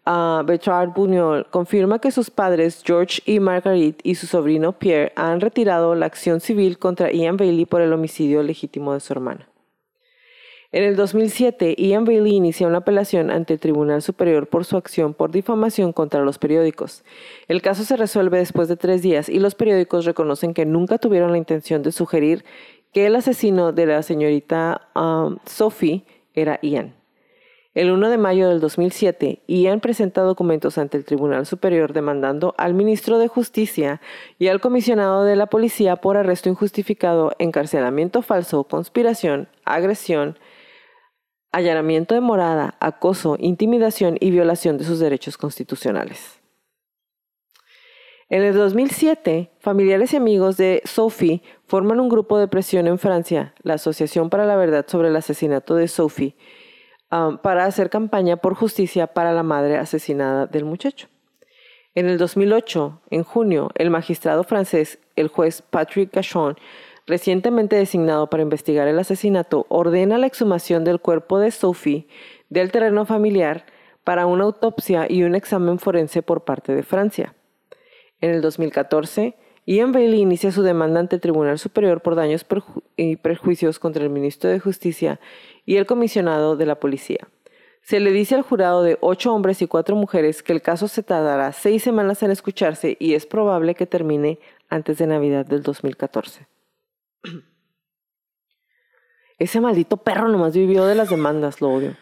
uh, 0.06 0.44
Bertrand 0.44 0.92
Buñol 0.94 1.46
confirma 1.50 2.00
que 2.00 2.10
sus 2.10 2.30
padres 2.30 2.82
George 2.84 3.22
y 3.26 3.38
Marguerite 3.38 4.00
y 4.02 4.16
su 4.16 4.26
sobrino 4.26 4.72
Pierre 4.72 5.12
han 5.14 5.40
retirado 5.40 5.94
la 5.94 6.06
acción 6.06 6.40
civil 6.40 6.78
contra 6.78 7.12
Ian 7.12 7.36
Bailey 7.36 7.66
por 7.66 7.80
el 7.80 7.92
homicidio 7.92 8.42
legítimo 8.42 8.92
de 8.92 9.00
su 9.00 9.12
hermana. 9.12 9.48
En 10.74 10.84
el 10.84 10.96
2007, 10.96 11.74
Ian 11.76 12.06
Bailey 12.06 12.32
inició 12.32 12.66
una 12.66 12.78
apelación 12.78 13.30
ante 13.30 13.52
el 13.52 13.60
Tribunal 13.60 14.00
Superior 14.00 14.46
por 14.46 14.64
su 14.64 14.78
acción 14.78 15.12
por 15.12 15.30
difamación 15.30 15.92
contra 15.92 16.22
los 16.22 16.38
periódicos. 16.38 17.04
El 17.46 17.60
caso 17.60 17.84
se 17.84 17.94
resuelve 17.94 18.38
después 18.38 18.68
de 18.68 18.78
tres 18.78 19.02
días 19.02 19.28
y 19.28 19.38
los 19.38 19.54
periódicos 19.54 20.06
reconocen 20.06 20.54
que 20.54 20.64
nunca 20.64 20.96
tuvieron 20.96 21.30
la 21.30 21.36
intención 21.36 21.82
de 21.82 21.92
sugerir 21.92 22.46
que 22.92 23.06
el 23.06 23.16
asesino 23.16 23.72
de 23.72 23.86
la 23.86 24.02
señorita 24.02 24.88
um, 24.94 25.38
Sophie 25.46 26.04
era 26.34 26.58
Ian. 26.62 26.94
El 27.74 27.90
1 27.90 28.10
de 28.10 28.18
mayo 28.18 28.50
del 28.50 28.60
2007, 28.60 29.44
Ian 29.46 29.80
presenta 29.80 30.20
documentos 30.20 30.76
ante 30.76 30.98
el 30.98 31.06
Tribunal 31.06 31.46
Superior 31.46 31.94
demandando 31.94 32.54
al 32.58 32.74
ministro 32.74 33.18
de 33.18 33.28
Justicia 33.28 34.02
y 34.38 34.48
al 34.48 34.60
comisionado 34.60 35.24
de 35.24 35.36
la 35.36 35.46
policía 35.46 35.96
por 35.96 36.18
arresto 36.18 36.50
injustificado, 36.50 37.32
encarcelamiento 37.38 38.20
falso, 38.20 38.64
conspiración, 38.64 39.48
agresión, 39.64 40.38
allanamiento 41.50 42.14
de 42.14 42.20
morada, 42.20 42.74
acoso, 42.78 43.36
intimidación 43.38 44.18
y 44.20 44.30
violación 44.30 44.76
de 44.76 44.84
sus 44.84 44.98
derechos 44.98 45.38
constitucionales. 45.38 46.41
En 48.32 48.42
el 48.42 48.54
2007, 48.54 49.50
familiares 49.58 50.14
y 50.14 50.16
amigos 50.16 50.56
de 50.56 50.80
Sophie 50.86 51.42
forman 51.66 52.00
un 52.00 52.08
grupo 52.08 52.38
de 52.38 52.48
presión 52.48 52.86
en 52.86 52.98
Francia, 52.98 53.52
la 53.62 53.74
Asociación 53.74 54.30
para 54.30 54.46
la 54.46 54.56
Verdad 54.56 54.86
sobre 54.88 55.08
el 55.08 55.16
Asesinato 55.16 55.74
de 55.74 55.86
Sophie, 55.86 56.34
um, 57.10 57.36
para 57.36 57.66
hacer 57.66 57.90
campaña 57.90 58.38
por 58.38 58.54
justicia 58.54 59.08
para 59.08 59.34
la 59.34 59.42
madre 59.42 59.76
asesinada 59.76 60.46
del 60.46 60.64
muchacho. 60.64 61.08
En 61.94 62.08
el 62.08 62.16
2008, 62.16 63.02
en 63.10 63.22
junio, 63.22 63.70
el 63.74 63.90
magistrado 63.90 64.44
francés, 64.44 64.98
el 65.14 65.28
juez 65.28 65.60
Patrick 65.60 66.10
Gachon, 66.14 66.56
recientemente 67.06 67.76
designado 67.76 68.30
para 68.30 68.44
investigar 68.44 68.88
el 68.88 68.98
asesinato, 68.98 69.66
ordena 69.68 70.16
la 70.16 70.26
exhumación 70.26 70.84
del 70.84 71.00
cuerpo 71.00 71.38
de 71.38 71.50
Sophie 71.50 72.08
del 72.48 72.72
terreno 72.72 73.04
familiar 73.04 73.66
para 74.04 74.24
una 74.24 74.44
autopsia 74.44 75.04
y 75.06 75.22
un 75.22 75.34
examen 75.34 75.78
forense 75.78 76.22
por 76.22 76.44
parte 76.44 76.74
de 76.74 76.82
Francia. 76.82 77.34
En 78.22 78.30
el 78.30 78.40
2014, 78.40 79.34
Ian 79.66 79.92
Bailey 79.92 80.20
inicia 80.20 80.52
su 80.52 80.62
demanda 80.62 81.00
ante 81.00 81.16
el 81.16 81.20
Tribunal 81.20 81.58
Superior 81.58 82.00
por 82.00 82.14
daños 82.14 82.46
y 82.96 83.16
perjuicios 83.16 83.78
contra 83.78 84.04
el 84.04 84.10
ministro 84.10 84.48
de 84.48 84.60
Justicia 84.60 85.20
y 85.66 85.76
el 85.76 85.86
comisionado 85.86 86.56
de 86.56 86.64
la 86.64 86.80
policía. 86.80 87.28
Se 87.82 87.98
le 87.98 88.12
dice 88.12 88.36
al 88.36 88.42
jurado 88.42 88.84
de 88.84 88.96
ocho 89.00 89.34
hombres 89.34 89.60
y 89.60 89.66
cuatro 89.66 89.96
mujeres 89.96 90.44
que 90.44 90.52
el 90.52 90.62
caso 90.62 90.86
se 90.86 91.02
tardará 91.02 91.52
seis 91.52 91.82
semanas 91.82 92.22
en 92.22 92.30
escucharse 92.30 92.96
y 93.00 93.14
es 93.14 93.26
probable 93.26 93.74
que 93.74 93.86
termine 93.86 94.38
antes 94.68 94.98
de 94.98 95.08
Navidad 95.08 95.44
del 95.44 95.64
2014. 95.64 96.46
Ese 99.38 99.60
maldito 99.60 99.96
perro 99.96 100.28
nomás 100.28 100.54
vivió 100.54 100.86
de 100.86 100.94
las 100.94 101.10
demandas, 101.10 101.60
lo 101.60 101.70
odio. 101.70 101.96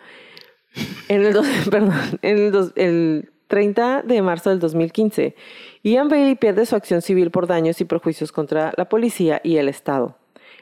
En 1.08 1.24
el, 1.24 1.34
perdón, 1.70 2.18
en 2.20 2.52
el, 2.76 3.32
30 3.50 4.02
de 4.02 4.22
marzo 4.22 4.50
del 4.50 4.60
2015, 4.60 5.34
Ian 5.82 6.08
Bailey 6.08 6.36
pierde 6.36 6.66
su 6.66 6.76
acción 6.76 7.02
civil 7.02 7.32
por 7.32 7.48
daños 7.48 7.80
y 7.80 7.84
perjuicios 7.84 8.30
contra 8.30 8.72
la 8.76 8.88
policía 8.88 9.40
y 9.42 9.56
el 9.56 9.68
Estado. 9.68 10.16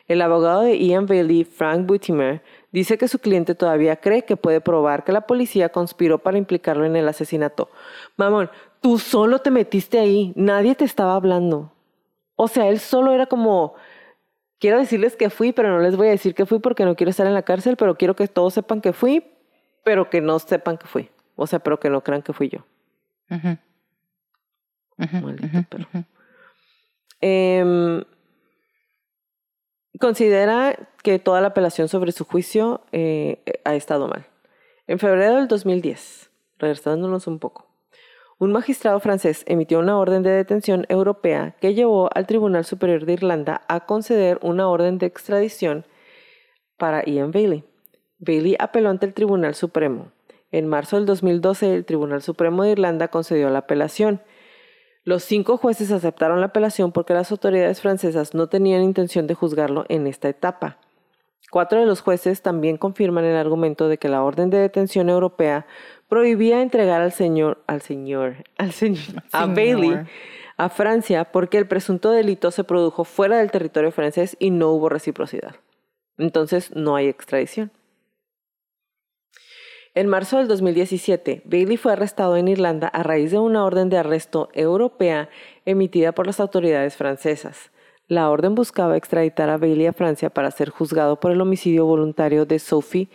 El 0.06 0.22
abogado 0.22 0.62
de 0.62 0.78
Ian 0.78 1.04
Bailey, 1.04 1.44
Frank 1.44 1.84
Buttimer, 1.84 2.42
dice 2.72 2.96
que 2.96 3.06
su 3.06 3.18
cliente 3.18 3.54
todavía 3.54 3.96
cree 3.96 4.24
que 4.24 4.38
puede 4.38 4.62
probar 4.62 5.04
que 5.04 5.12
la 5.12 5.26
policía 5.26 5.68
conspiró 5.68 6.18
para 6.18 6.38
implicarlo 6.38 6.86
en 6.86 6.96
el 6.96 7.06
asesinato. 7.06 7.68
Mamón, 8.16 8.50
tú 8.80 8.98
solo 8.98 9.40
te 9.40 9.50
metiste 9.50 9.98
ahí, 9.98 10.32
nadie 10.34 10.74
te 10.74 10.86
estaba 10.86 11.14
hablando. 11.14 11.70
O 12.36 12.48
sea, 12.48 12.68
él 12.68 12.78
solo 12.78 13.12
era 13.12 13.26
como, 13.26 13.74
quiero 14.58 14.78
decirles 14.78 15.14
que 15.14 15.28
fui, 15.28 15.52
pero 15.52 15.68
no 15.68 15.80
les 15.80 15.94
voy 15.94 16.06
a 16.06 16.12
decir 16.12 16.34
que 16.34 16.46
fui 16.46 16.58
porque 16.58 16.86
no 16.86 16.96
quiero 16.96 17.10
estar 17.10 17.26
en 17.26 17.34
la 17.34 17.42
cárcel, 17.42 17.76
pero 17.76 17.98
quiero 17.98 18.16
que 18.16 18.28
todos 18.28 18.54
sepan 18.54 18.80
que 18.80 18.94
fui, 18.94 19.26
pero 19.84 20.08
que 20.08 20.22
no 20.22 20.38
sepan 20.38 20.78
que 20.78 20.86
fui. 20.86 21.10
O 21.36 21.46
sea, 21.46 21.58
pero 21.58 21.78
que 21.78 21.90
no 21.90 22.02
crean 22.02 22.22
que 22.22 22.32
fui 22.32 22.48
yo. 22.48 22.64
Maldito 24.96 25.62
perro. 25.68 26.04
Em, 27.20 28.04
considera 30.00 30.76
que 31.02 31.18
toda 31.18 31.40
la 31.40 31.48
apelación 31.48 31.88
sobre 31.88 32.12
su 32.12 32.24
juicio 32.24 32.82
eh, 32.92 33.42
ha 33.64 33.74
estado 33.74 34.08
mal. 34.08 34.26
En 34.86 34.98
febrero 34.98 35.36
del 35.36 35.48
2010, 35.48 36.30
regresándonos 36.58 37.26
un 37.26 37.38
poco, 37.38 37.68
un 38.40 38.52
magistrado 38.52 39.00
francés 39.00 39.42
emitió 39.46 39.80
una 39.80 39.98
orden 39.98 40.22
de 40.22 40.30
detención 40.30 40.86
europea 40.88 41.56
que 41.60 41.74
llevó 41.74 42.08
al 42.14 42.26
Tribunal 42.26 42.64
Superior 42.64 43.04
de 43.04 43.14
Irlanda 43.14 43.62
a 43.66 43.80
conceder 43.80 44.38
una 44.42 44.68
orden 44.68 44.98
de 44.98 45.06
extradición 45.06 45.84
para 46.76 47.04
Ian 47.04 47.32
Bailey. 47.32 47.64
Bailey 48.20 48.56
apeló 48.60 48.90
ante 48.90 49.06
el 49.06 49.14
Tribunal 49.14 49.56
Supremo. 49.56 50.12
En 50.50 50.66
marzo 50.66 50.96
del 50.96 51.06
2012, 51.06 51.74
el 51.74 51.84
Tribunal 51.84 52.22
Supremo 52.22 52.62
de 52.62 52.70
Irlanda 52.70 53.08
concedió 53.08 53.50
la 53.50 53.60
apelación. 53.60 54.22
Los 55.04 55.24
cinco 55.24 55.56
jueces 55.56 55.90
aceptaron 55.90 56.40
la 56.40 56.46
apelación 56.46 56.92
porque 56.92 57.14
las 57.14 57.30
autoridades 57.30 57.80
francesas 57.80 58.34
no 58.34 58.48
tenían 58.48 58.82
intención 58.82 59.26
de 59.26 59.34
juzgarlo 59.34 59.84
en 59.88 60.06
esta 60.06 60.28
etapa. 60.28 60.78
Cuatro 61.50 61.80
de 61.80 61.86
los 61.86 62.02
jueces 62.02 62.42
también 62.42 62.76
confirman 62.76 63.24
el 63.24 63.36
argumento 63.36 63.88
de 63.88 63.98
que 63.98 64.08
la 64.08 64.22
orden 64.22 64.50
de 64.50 64.58
detención 64.58 65.08
europea 65.08 65.66
prohibía 66.08 66.60
entregar 66.60 67.00
al 67.00 67.12
señor, 67.12 67.62
al 67.66 67.80
señor, 67.80 68.44
al 68.58 68.72
señor, 68.72 69.22
a 69.32 69.46
Bailey 69.46 70.06
a 70.58 70.68
Francia 70.68 71.24
porque 71.24 71.56
el 71.56 71.66
presunto 71.66 72.10
delito 72.10 72.50
se 72.50 72.64
produjo 72.64 73.04
fuera 73.04 73.38
del 73.38 73.50
territorio 73.50 73.92
francés 73.92 74.36
y 74.38 74.50
no 74.50 74.70
hubo 74.70 74.90
reciprocidad. 74.90 75.54
Entonces 76.18 76.74
no 76.74 76.96
hay 76.96 77.06
extradición. 77.06 77.70
En 79.98 80.06
marzo 80.06 80.38
del 80.38 80.46
2017, 80.46 81.42
Bailey 81.44 81.76
fue 81.76 81.92
arrestado 81.92 82.36
en 82.36 82.46
Irlanda 82.46 82.86
a 82.86 83.02
raíz 83.02 83.32
de 83.32 83.40
una 83.40 83.64
orden 83.64 83.88
de 83.88 83.96
arresto 83.96 84.48
europea 84.52 85.28
emitida 85.66 86.12
por 86.12 86.28
las 86.28 86.38
autoridades 86.38 86.94
francesas. 86.94 87.72
La 88.06 88.30
orden 88.30 88.54
buscaba 88.54 88.96
extraditar 88.96 89.50
a 89.50 89.56
Bailey 89.56 89.86
a 89.86 89.92
Francia 89.92 90.30
para 90.30 90.52
ser 90.52 90.70
juzgado 90.70 91.18
por 91.18 91.32
el 91.32 91.40
homicidio 91.40 91.84
voluntario 91.84 92.46
de 92.46 92.60
Sophie 92.60 93.08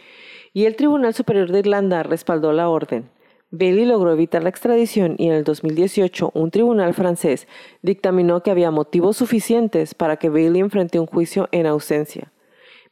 y 0.51 0.65
el 0.65 0.75
Tribunal 0.75 1.13
Superior 1.13 1.53
de 1.53 1.59
Irlanda 1.59 2.03
respaldó 2.03 2.51
la 2.51 2.67
orden. 2.67 3.09
Bailey 3.49 3.85
logró 3.85 4.11
evitar 4.11 4.43
la 4.43 4.49
extradición 4.49 5.15
y 5.17 5.27
en 5.27 5.35
el 5.35 5.45
2018 5.45 6.31
un 6.33 6.51
tribunal 6.51 6.93
francés 6.93 7.47
dictaminó 7.81 8.43
que 8.43 8.51
había 8.51 8.71
motivos 8.71 9.15
suficientes 9.15 9.95
para 9.95 10.17
que 10.17 10.27
Bailey 10.27 10.59
enfrente 10.59 10.99
un 10.99 11.07
juicio 11.07 11.47
en 11.53 11.65
ausencia. 11.65 12.33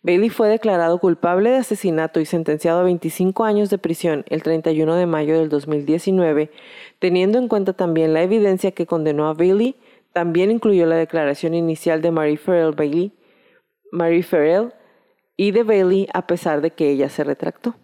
Bailey 0.04 0.30
fue 0.30 0.50
declarado 0.50 0.98
culpable 0.98 1.52
de 1.52 1.58
asesinato 1.58 2.20
y 2.20 2.26
sentenciado 2.26 2.80
a 2.80 2.84
25 2.84 3.44
años 3.44 3.70
de 3.70 3.78
prisión 3.78 4.26
el 4.30 4.42
31 4.42 4.96
de 4.96 5.06
mayo 5.06 5.38
del 5.38 5.50
2019, 5.50 6.50
teniendo 6.98 7.38
en 7.38 7.48
cuenta 7.48 7.74
también 7.74 8.14
la 8.14 8.24
evidencia 8.24 8.72
que 8.72 8.88
condenó 8.88 9.28
a 9.28 9.34
Bailey, 9.34 9.76
también 10.12 10.50
incluyó 10.50 10.88
la 10.88 10.96
declaración 10.96 11.54
inicial 11.54 12.02
de 12.02 12.12
Marie 12.12 12.38
Farrell 12.38 12.74
Bailey, 12.74 13.12
Marie 13.92 14.24
Farrell 14.24 14.74
y 15.38 15.52
de 15.52 15.64
Bailey 15.64 16.08
a 16.14 16.26
pesar 16.26 16.62
de 16.62 16.72
que 16.72 16.90
ella 16.90 17.10
se 17.10 17.24
retractó. 17.24 17.76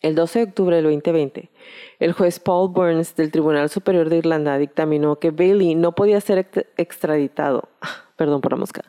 El 0.00 0.14
12 0.14 0.38
de 0.38 0.44
octubre 0.46 0.76
del 0.76 0.84
2020, 0.86 1.50
el 1.98 2.12
juez 2.12 2.40
Paul 2.40 2.70
Burns 2.70 3.14
del 3.14 3.30
Tribunal 3.30 3.68
Superior 3.68 4.08
de 4.08 4.18
Irlanda 4.18 4.56
dictaminó 4.56 5.18
que 5.18 5.30
Bailey 5.30 5.74
no 5.74 5.94
podía 5.94 6.20
ser 6.20 6.48
extraditado. 6.76 7.68
Perdón 8.16 8.40
por 8.40 8.52
la 8.52 8.58
mosca. 8.58 8.82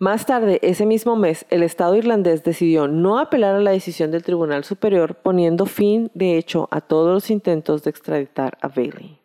Más 0.00 0.26
tarde, 0.26 0.60
ese 0.62 0.86
mismo 0.86 1.16
mes, 1.16 1.44
el 1.50 1.64
Estado 1.64 1.96
irlandés 1.96 2.44
decidió 2.44 2.86
no 2.86 3.18
apelar 3.18 3.56
a 3.56 3.60
la 3.60 3.72
decisión 3.72 4.12
del 4.12 4.22
Tribunal 4.22 4.62
Superior, 4.62 5.16
poniendo 5.16 5.66
fin, 5.66 6.10
de 6.14 6.38
hecho, 6.38 6.68
a 6.70 6.80
todos 6.80 7.12
los 7.12 7.30
intentos 7.30 7.82
de 7.82 7.90
extraditar 7.90 8.56
a 8.60 8.68
Bailey. 8.68 9.18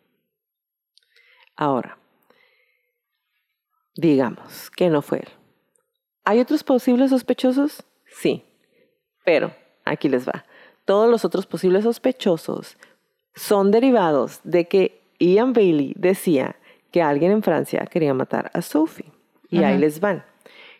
Ahora, 1.54 1.96
digamos 3.94 4.68
que 4.70 4.90
no 4.90 5.00
fue 5.00 5.18
él. 5.18 5.28
¿Hay 6.24 6.40
otros 6.40 6.64
posibles 6.64 7.10
sospechosos? 7.10 7.84
Sí, 8.06 8.44
pero 9.24 9.54
aquí 9.84 10.08
les 10.08 10.26
va. 10.26 10.44
Todos 10.84 11.08
los 11.08 11.24
otros 11.24 11.46
posibles 11.46 11.84
sospechosos 11.84 12.76
son 13.36 13.70
derivados 13.70 14.40
de 14.42 14.66
que 14.66 15.02
Ian 15.20 15.52
Bailey 15.52 15.94
decía 15.96 16.56
que 16.90 17.00
alguien 17.00 17.30
en 17.30 17.42
Francia 17.44 17.86
quería 17.86 18.12
matar 18.12 18.50
a 18.54 18.60
Sophie. 18.60 19.12
Y 19.50 19.62
ahí 19.62 19.78
les 19.78 20.00
van. 20.00 20.24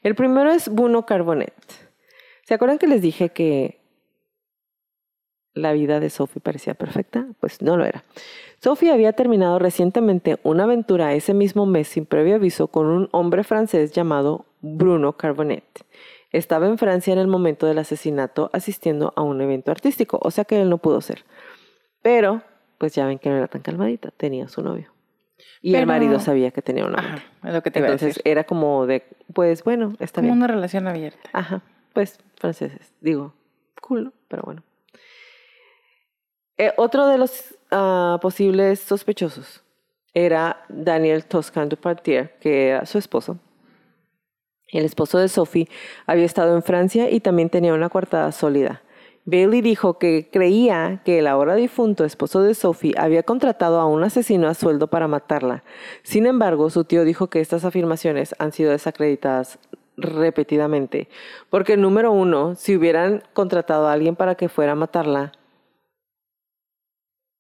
El 0.05 0.15
primero 0.15 0.51
es 0.51 0.69
Bruno 0.69 1.07
Carbonet. 1.07 1.55
¿Se 2.43 2.53
acuerdan 2.53 2.77
que 2.77 2.87
les 2.87 3.01
dije 3.01 3.31
que 3.31 3.81
la 5.55 5.73
vida 5.73 5.99
de 5.99 6.11
Sophie 6.11 6.43
parecía 6.43 6.75
perfecta? 6.75 7.27
Pues 7.41 7.63
no 7.63 7.79
lo 7.79 7.87
era. 7.87 8.05
Sophie 8.63 8.93
había 8.93 9.15
terminado 9.15 9.59
recientemente 9.59 10.39
una 10.43 10.65
aventura 10.65 11.15
ese 11.15 11.33
mismo 11.33 11.65
mes 11.65 11.89
sin 11.89 12.05
previo 12.05 12.35
aviso 12.35 12.69
con 12.69 12.85
un 12.85 13.09
hombre 13.13 13.45
francés 13.45 13.93
llamado 13.93 14.45
Bruno 14.61 15.15
Carbonet. 15.15 15.65
estaba 16.33 16.67
en 16.67 16.77
Francia 16.77 17.15
en 17.15 17.19
el 17.19 17.27
momento 17.27 17.67
del 17.67 17.79
asesinato 17.79 18.51
asistiendo 18.53 19.15
a 19.17 19.23
un 19.23 19.41
evento 19.41 19.71
artístico, 19.71 20.19
o 20.21 20.31
sea 20.31 20.45
que 20.45 20.61
él 20.61 20.69
no 20.69 20.77
pudo 20.77 21.01
ser. 21.01 21.25
Pero, 22.03 22.43
pues 22.77 22.95
ya 22.95 23.07
ven 23.07 23.19
que 23.19 23.31
no 23.31 23.39
era 23.39 23.49
tan 23.49 23.63
calmadita, 23.63 24.11
tenía 24.11 24.49
su 24.49 24.63
novio. 24.63 24.94
Y 25.63 25.75
el 25.77 25.87
marido 25.87 26.21
sabía 26.21 26.51
que 26.51 26.61
tenía 26.63 26.85
una 26.85 26.99
Ajá, 26.99 27.23
es 27.45 27.55
lo 27.55 27.63
que 27.63 27.71
te 27.71 27.79
iba 27.79 27.89
a 27.89 27.93
Entonces 27.93 28.17
decir. 28.17 28.23
era 28.31 28.45
como 28.45 28.87
de, 28.87 29.03
pues 29.33 29.65
bueno, 29.65 29.95
está 29.99 30.21
Como 30.21 30.29
bien. 30.29 30.39
una 30.39 30.47
relación 30.47 30.87
abierta. 30.87 31.31
Ajá, 31.33 31.63
pues 31.93 32.19
franceses. 32.37 32.93
Digo, 33.01 33.35
cool, 33.81 34.13
pero 34.29 34.43
bueno. 34.45 34.63
Eh, 36.59 36.73
otro 36.77 37.07
de 37.09 37.19
los 37.19 37.57
ah, 37.71 38.19
posibles 38.23 38.81
sospechosos 38.81 39.63
era 40.13 40.65
Daniel 40.69 41.25
Toscan 41.25 41.69
Dupartier, 41.69 42.39
que 42.41 42.69
era 42.69 42.87
su 42.87 42.99
esposo. 42.99 43.39
El 44.69 44.85
esposo 44.85 45.19
de 45.19 45.29
Sophie 45.29 45.69
había 46.07 46.25
estado 46.25 46.55
en 46.55 46.63
Francia 46.63 47.11
y 47.11 47.21
también 47.21 47.51
tenía 47.51 47.75
una 47.75 47.89
coartada 47.89 48.31
sólida. 48.33 48.83
Bailey 49.27 49.63
dijo 49.63 49.99
que 49.99 50.29
creía 50.31 51.01
que 51.05 51.19
el 51.19 51.27
ahora 51.27 51.55
difunto 51.55 52.05
esposo 52.05 52.43
de 52.43 52.55
Sophie 52.55 52.95
había 52.99 53.23
contratado 53.23 53.81
a 53.81 53.87
un 53.87 54.05
asesino 54.05 54.49
a 54.49 54.55
sueldo 54.55 54.89
para 54.89 55.09
matarla. 55.09 55.65
Sin 56.03 56.27
embargo, 56.27 56.69
su 56.69 56.85
tío 56.85 57.05
dijo 57.05 57.29
que 57.29 57.41
estas 57.41 57.65
afirmaciones 57.65 58.35
han 58.39 58.53
sido 58.53 58.73
desacreditadas 58.73 59.59
repetidamente. 59.97 61.09
Porque, 61.49 61.77
número 61.79 62.13
uno, 62.13 62.55
si 62.55 62.77
hubieran 62.77 63.23
contratado 63.33 63.89
a 63.89 63.93
alguien 63.93 64.15
para 64.15 64.35
que 64.35 64.51
fuera 64.51 64.73
a 64.73 64.77
matarla, 64.77 65.33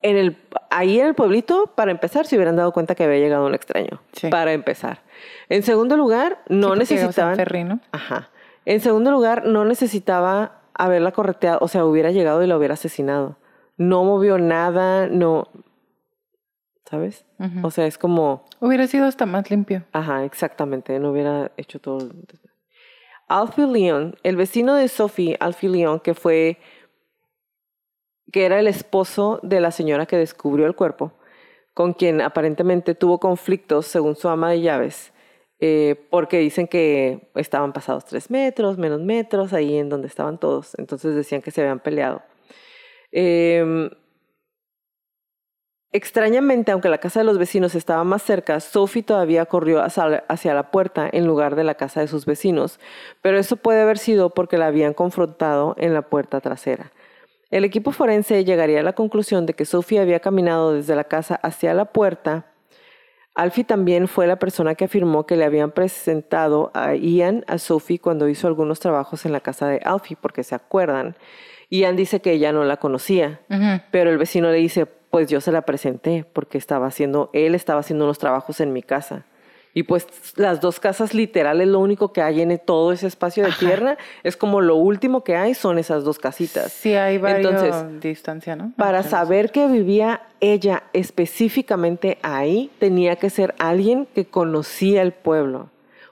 en 0.01 0.17
el, 0.17 0.37
ahí 0.71 1.01
en 1.01 1.07
el 1.07 1.15
pueblito, 1.15 1.73
para 1.75 1.91
empezar, 1.91 2.27
se 2.27 2.37
hubieran 2.37 2.57
dado 2.57 2.73
cuenta 2.73 2.95
que 2.95 3.05
había 3.05 3.19
llegado 3.19 3.47
un 3.47 3.55
extraño. 3.55 4.01
Sí. 4.13 4.29
Para 4.29 4.53
empezar. 4.53 5.01
En 5.49 5.63
segundo 5.63 5.97
lugar, 5.97 6.43
no 6.49 6.77
Sí. 6.77 7.81
Ajá. 7.93 8.31
En 8.67 8.81
segundo 8.81 9.11
lugar, 9.11 9.47
no 9.47 9.65
necesitaba 9.65 10.64
haberla 10.75 11.13
correteado, 11.13 11.59
o 11.61 11.69
sea, 11.69 11.85
hubiera 11.85 12.11
llegado 12.11 12.43
y 12.43 12.47
la 12.47 12.57
hubiera 12.57 12.75
asesinado. 12.75 13.39
No 13.77 14.05
movió 14.05 14.39
nada, 14.39 15.09
no. 15.09 15.49
¿Sabes? 16.85 17.25
O 17.63 17.71
sea, 17.71 17.87
es 17.87 17.99
como. 17.99 18.45
Hubiera 18.61 18.87
sido 18.87 19.07
hasta 19.07 19.27
más 19.27 19.51
limpio. 19.51 19.85
Ajá, 19.93 20.25
exactamente, 20.25 20.99
no 20.99 21.11
hubiera 21.11 21.51
hecho 21.57 21.81
todo. 21.81 22.11
Alfie 23.27 23.67
Leon, 23.67 24.17
el 24.23 24.37
vecino 24.37 24.75
de 24.75 24.89
Sophie, 24.89 25.37
Alfie 25.41 25.71
Leon, 25.71 26.01
que 26.01 26.15
fue, 26.15 26.59
que 28.33 28.45
era 28.45 28.61
el 28.61 28.67
esposo 28.67 29.41
de 29.43 29.61
la 29.61 29.71
señora 29.71 30.07
que 30.07 30.19
descubrió 30.19 30.67
el 30.67 30.75
cuerpo, 30.75 31.13
con 31.73 31.95
quien 31.95 32.21
aparentemente 32.21 32.95
tuvo 32.95 33.19
conflictos, 33.19 33.87
según 33.87 34.15
su 34.15 34.29
ama 34.29 34.51
de 34.51 34.61
llaves, 34.61 35.14
eh, 35.67 35.97
porque 36.11 36.39
dicen 36.41 36.69
que 36.69 37.31
estaban 37.37 37.73
pasados 37.73 38.05
tres 38.05 38.31
metros, 38.31 38.77
menos 38.77 39.01
metros, 39.01 39.55
ahí 39.55 39.79
en 39.79 39.89
donde 39.89 40.09
estaban 40.09 40.39
todos, 40.39 40.75
entonces 40.77 41.15
decían 41.15 41.41
que 41.41 41.51
se 41.51 41.63
habían 41.63 41.81
peleado. 41.81 42.23
Em, 43.11 43.89
Extrañamente, 45.97 46.73
aunque 46.73 46.89
la 46.89 46.99
casa 46.99 47.21
de 47.21 47.25
los 47.25 47.39
vecinos 47.39 47.77
estaba 47.77 48.03
más 48.03 48.21
cerca, 48.23 48.59
Sophie 48.59 49.05
todavía 49.05 49.47
corrió 49.47 49.81
hacia 49.81 50.25
hacia 50.27 50.53
la 50.53 50.73
puerta 50.73 51.09
en 51.13 51.25
lugar 51.25 51.55
de 51.55 51.63
la 51.63 51.77
casa 51.77 52.01
de 52.01 52.09
sus 52.09 52.27
vecinos, 52.27 52.81
pero 53.23 53.39
eso 53.39 53.55
puede 53.57 53.81
haber 53.81 53.99
sido 53.99 54.31
porque 54.31 54.59
la 54.59 54.67
habían 54.67 54.93
confrontado 54.93 55.77
en 55.79 55.95
la 55.95 56.03
puerta 56.03 56.41
trasera. 56.41 56.91
El 57.51 57.65
equipo 57.65 57.93
forense 57.93 58.45
llegaría 58.45 58.81
a 58.81 58.83
la 58.83 58.95
conclusión 58.95 59.47
de 59.47 59.55
que 59.55 59.65
Sophie 59.65 60.01
había 60.01 60.19
caminado 60.19 60.73
desde 60.75 60.97
la 60.97 61.05
casa 61.05 61.37
hacia 61.37 61.73
la 61.75 61.85
puerta. 61.85 62.54
Alfie 63.35 63.65
también 63.65 64.07
fue 64.07 64.29
la 64.29 64.39
persona 64.39 64.77
que 64.77 64.85
afirmó 64.85 65.27
que 65.27 65.37
le 65.37 65.45
habían 65.45 65.73
presentado 65.73 66.71
a 66.73 66.95
Ian 66.95 67.45
a 67.49 67.59
Sophie 67.59 67.99
cuando 67.99 68.29
hizo 68.29 68.47
algunos 68.47 68.79
trabajos 68.79 69.27
en 69.27 69.33
la 69.33 69.41
casa 69.41 69.67
de 69.67 69.81
Alfie, 69.85 70.17
porque 70.21 70.45
se 70.45 70.55
acuerdan. 70.55 71.17
Ian 71.69 71.97
dice 71.97 72.21
que 72.21 72.33
ella 72.33 72.53
no 72.53 72.63
la 72.65 72.77
conocía. 72.77 73.41
Pero 73.91 74.11
el 74.11 74.19
vecino 74.19 74.51
le 74.51 74.59
dice, 74.59 74.87
pues 74.87 75.29
yo 75.29 75.41
se 75.41 75.51
la 75.51 75.63
presenté 75.63 76.25
porque 76.33 76.59
estaba 76.59 76.87
haciendo, 76.87 77.31
él 77.33 77.57
estaba 77.57 77.81
haciendo 77.81 78.05
unos 78.05 78.19
trabajos 78.19 78.61
en 78.61 78.73
mi 78.73 78.83
casa. 78.83 79.25
Y 79.77 79.83
pues 79.83 80.07
las 80.37 80.61
dos 80.61 80.79
casas 80.79 81.15
literal 81.15 81.61
es 81.61 81.67
lo 81.67 81.81
único 81.81 82.13
que 82.13 82.23
hay 82.23 82.41
en 82.41 82.57
todo 82.65 82.93
ese 82.93 83.09
espacio 83.09 83.45
de 83.45 83.51
tierra. 83.51 83.99
Es 84.23 84.37
como 84.37 84.61
lo 84.61 84.77
último 84.77 85.25
que 85.25 85.35
hay 85.35 85.55
son 85.55 85.79
esas 85.79 86.05
dos 86.05 86.21
casitas. 86.21 86.73
Sí, 86.73 86.95
hay 86.95 87.19
varios 87.19 87.53
Entonces, 87.53 88.01
distancia, 88.01 88.55
¿no? 88.55 88.73
Para 88.77 89.03
saber 89.03 89.51
que 89.51 89.67
vivía 89.67 90.23
ella 90.39 90.85
específicamente 90.93 92.19
ahí, 92.23 92.71
tenía 92.79 93.17
que 93.17 93.31
ser 93.31 93.53
alguien 93.59 94.07
que 94.15 94.27
conocía 94.27 95.03
el 95.03 95.13
pueblo. 95.13 95.71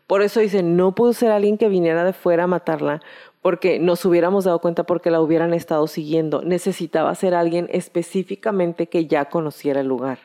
Por 0.08 0.22
eso 0.22 0.40
dice, 0.40 0.64
no 0.64 0.96
pudo 0.96 1.12
ser 1.12 1.30
alguien 1.30 1.56
que 1.56 1.68
viniera 1.68 2.02
de 2.04 2.12
fuera 2.12 2.44
a 2.44 2.48
matarla, 2.48 3.00
porque 3.42 3.78
nos 3.78 4.04
hubiéramos 4.04 4.44
dado 4.44 4.58
cuenta 4.60 4.82
porque 4.82 5.10
la 5.10 5.20
hubieran 5.20 5.54
estado 5.54 5.86
siguiendo. 5.86 6.42
Necesitaba 6.42 7.14
ser 7.14 7.34
alguien 7.34 7.68
específicamente 7.70 8.88
que 8.88 9.06
ya 9.06 9.26
conociera 9.26 9.80
el 9.80 9.86
lugar, 9.86 10.18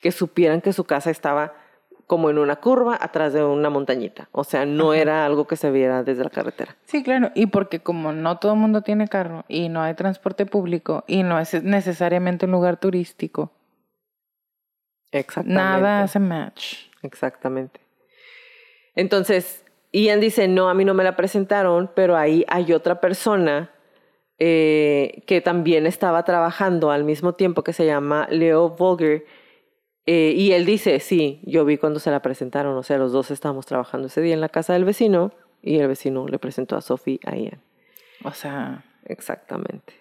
que 0.00 0.10
supieran 0.10 0.60
que 0.60 0.72
su 0.72 0.84
casa 0.84 1.10
estaba 1.10 1.54
como 2.06 2.30
en 2.30 2.38
una 2.38 2.56
curva 2.56 2.98
atrás 3.00 3.32
de 3.32 3.42
una 3.42 3.70
montañita. 3.70 4.28
O 4.32 4.44
sea, 4.44 4.66
no 4.66 4.94
era 4.94 5.24
algo 5.24 5.46
que 5.46 5.56
se 5.56 5.70
viera 5.70 6.02
desde 6.02 6.24
la 6.24 6.30
carretera. 6.30 6.76
Sí, 6.84 7.02
claro. 7.02 7.30
Y 7.34 7.46
porque 7.46 7.80
como 7.80 8.12
no 8.12 8.38
todo 8.38 8.52
el 8.52 8.58
mundo 8.58 8.82
tiene 8.82 9.08
carro 9.08 9.44
y 9.48 9.68
no 9.68 9.82
hay 9.82 9.94
transporte 9.94 10.46
público 10.46 11.04
y 11.06 11.22
no 11.22 11.38
es 11.38 11.62
necesariamente 11.62 12.46
un 12.46 12.52
lugar 12.52 12.78
turístico, 12.78 13.52
Exactamente. 15.12 15.54
nada 15.54 16.02
hace 16.02 16.18
match. 16.18 16.74
Exactamente. 17.02 17.80
Entonces, 18.96 19.64
Ian 19.92 20.20
dice, 20.20 20.48
no, 20.48 20.68
a 20.68 20.74
mí 20.74 20.84
no 20.84 20.94
me 20.94 21.04
la 21.04 21.16
presentaron, 21.16 21.90
pero 21.94 22.16
ahí 22.16 22.44
hay 22.48 22.72
otra 22.72 23.00
persona 23.00 23.70
eh, 24.38 25.22
que 25.26 25.40
también 25.40 25.86
estaba 25.86 26.24
trabajando 26.24 26.90
al 26.90 27.04
mismo 27.04 27.34
tiempo 27.34 27.62
que 27.62 27.72
se 27.72 27.86
llama 27.86 28.26
Leo 28.30 28.70
Volger. 28.70 29.24
Eh, 30.06 30.34
y 30.36 30.52
él 30.52 30.66
dice, 30.66 31.00
sí, 31.00 31.40
yo 31.44 31.64
vi 31.64 31.78
cuando 31.78 32.00
se 32.00 32.10
la 32.10 32.20
presentaron, 32.22 32.76
o 32.76 32.82
sea, 32.82 32.98
los 32.98 33.12
dos 33.12 33.30
estábamos 33.30 33.66
trabajando 33.66 34.08
ese 34.08 34.20
día 34.20 34.34
en 34.34 34.40
la 34.40 34.48
casa 34.48 34.72
del 34.72 34.84
vecino 34.84 35.32
y 35.62 35.78
el 35.78 35.88
vecino 35.88 36.28
le 36.28 36.38
presentó 36.38 36.76
a 36.76 36.80
Sophie 36.80 37.20
a 37.24 37.36
Ian. 37.36 37.62
O 38.22 38.32
sea, 38.32 38.84
Exactamente. 39.04 39.94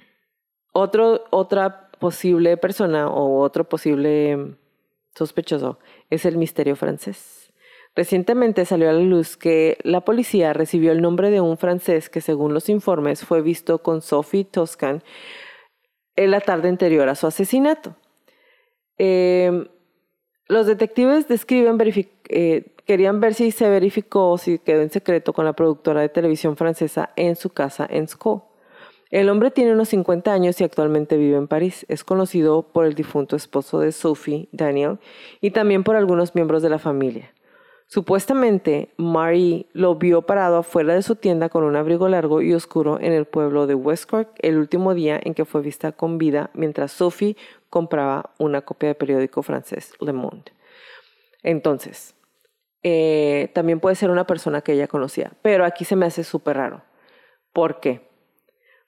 Otro, 0.72 1.26
otra 1.30 1.90
posible 2.00 2.58
persona 2.58 3.08
o 3.08 3.42
otro 3.42 3.68
posible 3.68 4.56
sospechoso 5.16 5.80
es 6.10 6.26
el 6.26 6.38
misterio 6.38 6.76
francés. 6.76 7.54
Recientemente 7.96 8.66
salió 8.66 8.90
a 8.90 8.94
la 8.94 9.02
luz 9.02 9.38
que 9.38 9.78
la 9.84 10.02
policía 10.02 10.52
recibió 10.54 10.92
el 10.92 11.02
nombre 11.02 11.30
de 11.30 11.42
un 11.42 11.58
francés 11.58 12.10
que 12.10 12.22
según 12.22 12.54
los 12.54 12.70
informes 12.70 13.24
fue 13.24 13.42
visto 13.44 13.84
con 13.84 14.02
Sophie 14.02 14.46
Toscan 14.46 15.04
en 16.16 16.32
la 16.32 16.42
tarde 16.42 16.70
anterior 16.70 17.08
a 17.08 17.16
su 17.16 17.28
asesinato. 17.28 17.96
Eh, 18.98 19.70
los 20.48 20.68
detectives 20.68 21.28
describen, 21.28 21.78
eh, 22.30 22.66
querían 22.86 23.20
ver 23.20 23.34
si 23.34 23.52
se 23.52 23.70
verificó 23.70 24.32
o 24.32 24.38
si 24.38 24.60
quedó 24.60 24.82
en 24.82 24.90
secreto 24.90 25.34
con 25.34 25.46
la 25.46 25.54
productora 25.54 26.02
de 26.02 26.10
televisión 26.10 26.58
francesa 26.58 27.12
en 27.16 27.36
su 27.36 27.50
casa 27.50 27.88
en 27.90 28.08
Sceaux. 28.08 28.44
El 29.10 29.30
hombre 29.30 29.52
tiene 29.52 29.74
unos 29.74 29.90
50 29.90 30.34
años 30.34 30.60
y 30.60 30.64
actualmente 30.64 31.18
vive 31.18 31.38
en 31.38 31.48
París. 31.48 31.86
Es 31.88 32.04
conocido 32.04 32.64
por 32.64 32.86
el 32.86 32.96
difunto 32.96 33.36
esposo 33.36 33.80
de 33.80 33.92
Sophie, 33.92 34.50
Daniel, 34.52 34.98
y 35.40 35.52
también 35.52 35.84
por 35.84 35.96
algunos 35.96 36.34
miembros 36.34 36.64
de 36.64 36.70
la 36.70 36.80
familia. 36.80 37.32
Supuestamente, 37.88 38.90
Marie 38.98 39.68
lo 39.74 39.96
vio 39.96 40.24
parado 40.24 40.58
afuera 40.58 40.96
de 40.96 41.04
su 41.04 41.16
tienda 41.16 41.50
con 41.50 41.64
un 41.64 41.76
abrigo 41.76 42.08
largo 42.10 42.42
y 42.42 42.54
oscuro 42.54 43.00
en 43.00 43.14
el 43.14 43.26
pueblo 43.26 43.68
de 43.68 43.76
West 43.76 44.10
Cork 44.10 44.30
el 44.40 44.58
último 44.58 44.94
día 44.94 45.20
en 45.22 45.34
que 45.34 45.46
fue 45.46 45.62
vista 45.62 45.92
con 45.92 46.18
vida 46.18 46.50
mientras 46.54 46.92
Sophie 46.92 47.38
compraba 47.70 48.32
una 48.40 48.62
copia 48.62 48.90
de 48.90 48.96
periódico 48.96 49.44
francés 49.44 49.94
Le 50.00 50.14
Monde. 50.14 50.52
Entonces, 51.44 52.16
eh, 52.84 53.52
también 53.54 53.80
puede 53.80 53.96
ser 53.96 54.10
una 54.10 54.26
persona 54.26 54.62
que 54.62 54.74
ella 54.74 54.88
conocía, 54.88 55.32
pero 55.42 55.66
aquí 55.66 55.86
se 55.86 55.96
me 55.96 56.06
hace 56.06 56.24
súper 56.24 56.58
raro. 56.58 56.84
¿Por 57.52 57.80
qué? 57.80 58.10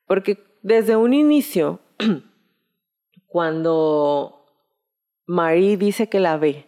Porque 0.07 0.43
desde 0.63 0.95
un 0.95 1.13
inicio, 1.13 1.79
cuando 3.27 4.45
Marie 5.25 5.77
dice 5.77 6.09
que 6.09 6.19
la 6.19 6.37
ve, 6.37 6.65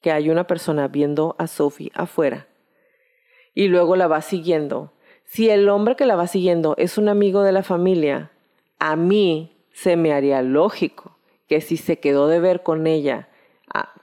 que 0.00 0.12
hay 0.12 0.30
una 0.30 0.46
persona 0.46 0.88
viendo 0.88 1.36
a 1.38 1.46
Sophie 1.46 1.92
afuera 1.94 2.46
y 3.54 3.68
luego 3.68 3.96
la 3.96 4.08
va 4.08 4.22
siguiendo. 4.22 4.92
Si 5.24 5.50
el 5.50 5.68
hombre 5.68 5.96
que 5.96 6.06
la 6.06 6.16
va 6.16 6.26
siguiendo 6.26 6.74
es 6.78 6.98
un 6.98 7.08
amigo 7.08 7.42
de 7.42 7.52
la 7.52 7.62
familia, 7.62 8.30
a 8.78 8.96
mí 8.96 9.64
se 9.72 9.96
me 9.96 10.12
haría 10.12 10.42
lógico 10.42 11.16
que 11.46 11.60
si 11.60 11.76
se 11.76 11.98
quedó 11.98 12.28
de 12.28 12.40
ver 12.40 12.62
con 12.62 12.86
ella, 12.86 13.28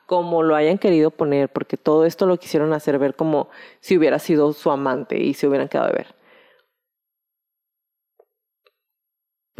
como 0.05 0.41
lo 0.41 0.55
hayan 0.55 0.77
querido 0.77 1.11
poner, 1.11 1.49
porque 1.49 1.75
todo 1.75 2.05
esto 2.05 2.25
lo 2.25 2.37
quisieron 2.37 2.71
hacer 2.73 2.97
ver 2.97 3.15
como 3.15 3.49
si 3.81 3.97
hubiera 3.97 4.19
sido 4.19 4.53
su 4.53 4.71
amante 4.71 5.19
y 5.19 5.33
se 5.33 5.47
hubieran 5.47 5.67
quedado 5.67 5.89
de 5.89 5.97
ver. 5.97 6.15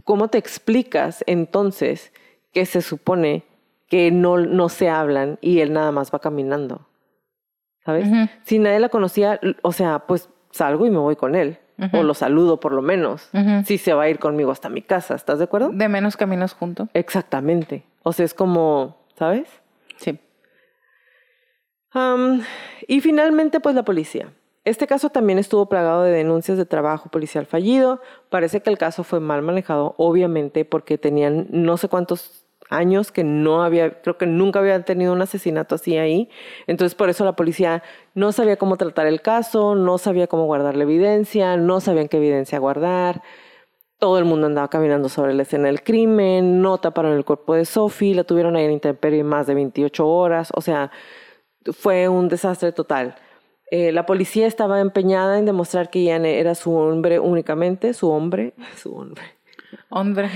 ¿Cómo 0.06 0.30
te 0.30 0.38
explicas 0.38 1.24
entonces 1.28 2.14
que 2.54 2.66
se 2.66 2.82
supone 2.82 3.44
que 3.88 4.12
no, 4.12 4.38
no 4.38 4.70
se 4.70 4.90
hablan 4.90 5.38
y 5.42 5.60
él 5.60 5.74
nada 5.74 5.92
más 5.92 6.14
va 6.14 6.20
caminando? 6.20 6.88
¿Sabes? 7.86 8.08
Si 8.44 8.60
nadie 8.60 8.80
la 8.80 8.90
conocía, 8.90 9.40
o 9.62 9.72
sea, 9.72 10.00
pues 10.00 10.30
salgo 10.52 10.86
y 10.86 10.90
me 10.90 10.98
voy 10.98 11.16
con 11.16 11.36
él. 11.36 11.60
o 11.94 12.04
lo 12.04 12.14
saludo 12.14 12.60
por 12.60 12.74
lo 12.74 12.82
menos, 12.82 13.30
si 13.66 13.78
se 13.78 13.94
va 13.94 14.04
a 14.04 14.10
ir 14.10 14.20
conmigo 14.20 14.52
hasta 14.52 14.68
mi 14.68 14.82
casa, 14.82 15.16
¿estás 15.16 15.38
de 15.38 15.46
acuerdo? 15.46 15.70
De 15.70 15.88
menos 15.88 16.18
caminos 16.18 16.54
juntos. 16.54 16.90
Exactamente. 16.94 17.86
O 18.04 18.14
sea, 18.14 18.26
es 18.26 18.34
como, 18.34 18.98
¿sabes? 19.16 19.48
Sí. 19.98 20.20
Y 22.88 23.02
finalmente, 23.02 23.60
pues 23.60 23.76
la 23.76 23.84
policía. 23.84 24.34
Este 24.66 24.86
caso 24.86 25.10
también 25.10 25.40
estuvo 25.40 25.70
plagado 25.70 26.04
de 26.04 26.12
denuncias 26.12 26.58
de 26.58 26.66
trabajo 26.66 27.10
policial 27.10 27.46
fallido. 27.46 28.02
Parece 28.30 28.62
que 28.62 28.70
el 28.70 28.78
caso 28.78 29.06
fue 29.06 29.22
mal 29.22 29.42
manejado, 29.42 29.96
obviamente, 29.98 30.66
porque 30.66 30.98
tenían 30.98 31.48
no 31.52 31.78
sé 31.78 31.88
cuántos 31.88 32.44
años 32.70 33.12
que 33.12 33.24
no 33.24 33.64
había, 33.64 34.02
creo 34.02 34.18
que 34.18 34.26
nunca 34.26 34.60
habían 34.60 34.84
tenido 34.86 35.14
un 35.14 35.22
asesinato 35.22 35.76
así 35.76 35.98
ahí. 35.98 36.30
Entonces, 36.68 36.96
por 36.96 37.10
eso 37.10 37.26
la 37.26 37.36
policía 37.36 37.84
no 38.14 38.32
sabía 38.32 38.58
cómo 38.58 38.78
tratar 38.78 39.08
el 39.08 39.22
caso, 39.22 39.76
no 39.76 39.98
sabía 39.98 40.28
cómo 40.28 40.46
guardar 40.46 40.76
la 40.76 40.84
evidencia, 40.84 41.58
no 41.58 41.80
sabían 41.80 42.08
qué 42.08 42.18
evidencia 42.18 42.60
guardar. 42.60 43.22
Todo 44.00 44.20
el 44.20 44.26
mundo 44.26 44.48
andaba 44.48 44.70
caminando 44.70 45.10
sobre 45.10 45.34
la 45.34 45.44
escena 45.44 45.68
del 45.68 45.84
crimen, 45.84 46.62
no 46.62 46.78
taparon 46.78 47.14
el 47.14 47.26
cuerpo 47.26 47.56
de 47.56 47.66
Sophie, 47.66 48.14
la 48.16 48.24
tuvieron 48.24 48.56
ahí 48.56 48.66
en 48.66 48.72
intemperie 48.72 49.24
más 49.24 49.48
de 49.48 49.56
28 49.56 50.08
horas, 50.08 50.52
o 50.54 50.62
sea, 50.62 50.92
fue 51.74 52.08
un 52.08 52.30
desastre 52.30 52.72
total. 52.72 53.16
Eh, 53.70 53.92
la 53.92 54.06
policía 54.06 54.48
estaba 54.48 54.80
empeñada 54.80 55.40
en 55.40 55.46
demostrar 55.46 55.90
que 55.90 56.04
Ian 56.04 56.26
era 56.26 56.56
su 56.56 56.74
hombre 56.74 57.20
únicamente, 57.20 57.94
su 57.94 58.10
hombre, 58.10 58.54
su 58.78 58.96
hombre. 58.96 59.37
Hombre. 59.90 60.30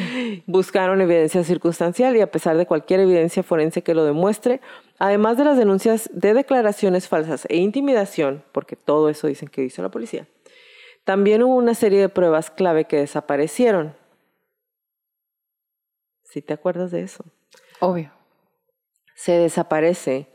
Buscaron 0.45 1.01
evidencia 1.01 1.43
circunstancial 1.43 2.15
y 2.15 2.21
a 2.21 2.31
pesar 2.31 2.57
de 2.57 2.65
cualquier 2.65 2.99
evidencia 3.01 3.43
forense 3.43 3.81
que 3.81 3.93
lo 3.93 4.05
demuestre, 4.05 4.61
además 4.99 5.37
de 5.37 5.45
las 5.45 5.57
denuncias 5.57 6.09
de 6.13 6.33
declaraciones 6.33 7.07
falsas 7.07 7.45
e 7.49 7.57
intimidación, 7.57 8.43
porque 8.51 8.75
todo 8.75 9.09
eso 9.09 9.27
dicen 9.27 9.49
que 9.49 9.63
hizo 9.63 9.81
la 9.81 9.89
policía, 9.89 10.27
también 11.03 11.43
hubo 11.43 11.55
una 11.55 11.73
serie 11.73 11.99
de 11.99 12.09
pruebas 12.09 12.51
clave 12.51 12.85
que 12.85 12.97
desaparecieron. 12.97 13.95
¿Sí 16.23 16.41
te 16.41 16.53
acuerdas 16.53 16.91
de 16.91 17.01
eso? 17.01 17.25
Obvio. 17.79 18.11
se 19.15 19.33
desaparece. 19.33 20.30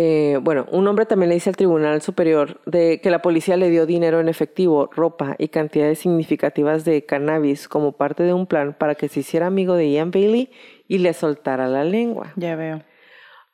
Eh, 0.00 0.38
bueno, 0.40 0.64
un 0.70 0.86
hombre 0.86 1.06
también 1.06 1.28
le 1.28 1.34
dice 1.34 1.50
al 1.50 1.56
Tribunal 1.56 2.00
Superior 2.02 2.60
de 2.66 3.00
que 3.00 3.10
la 3.10 3.20
policía 3.20 3.56
le 3.56 3.68
dio 3.68 3.84
dinero 3.84 4.20
en 4.20 4.28
efectivo, 4.28 4.88
ropa 4.94 5.34
y 5.38 5.48
cantidades 5.48 5.98
significativas 5.98 6.84
de 6.84 7.04
cannabis 7.04 7.66
como 7.66 7.90
parte 7.90 8.22
de 8.22 8.32
un 8.32 8.46
plan 8.46 8.76
para 8.78 8.94
que 8.94 9.08
se 9.08 9.20
hiciera 9.20 9.48
amigo 9.48 9.74
de 9.74 9.90
Ian 9.90 10.12
Bailey 10.12 10.52
y 10.86 10.98
le 10.98 11.12
soltara 11.14 11.66
la 11.66 11.82
lengua. 11.82 12.32
Ya 12.36 12.54
veo. 12.54 12.84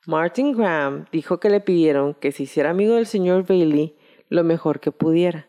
Martin 0.05 0.55
Graham 0.55 1.07
dijo 1.11 1.39
que 1.39 1.49
le 1.49 1.61
pidieron 1.61 2.13
que 2.13 2.31
se 2.31 2.43
hiciera 2.43 2.69
amigo 2.69 2.93
del 2.93 3.07
señor 3.07 3.47
Bailey 3.47 3.97
lo 4.29 4.43
mejor 4.43 4.79
que 4.79 4.91
pudiera, 4.91 5.47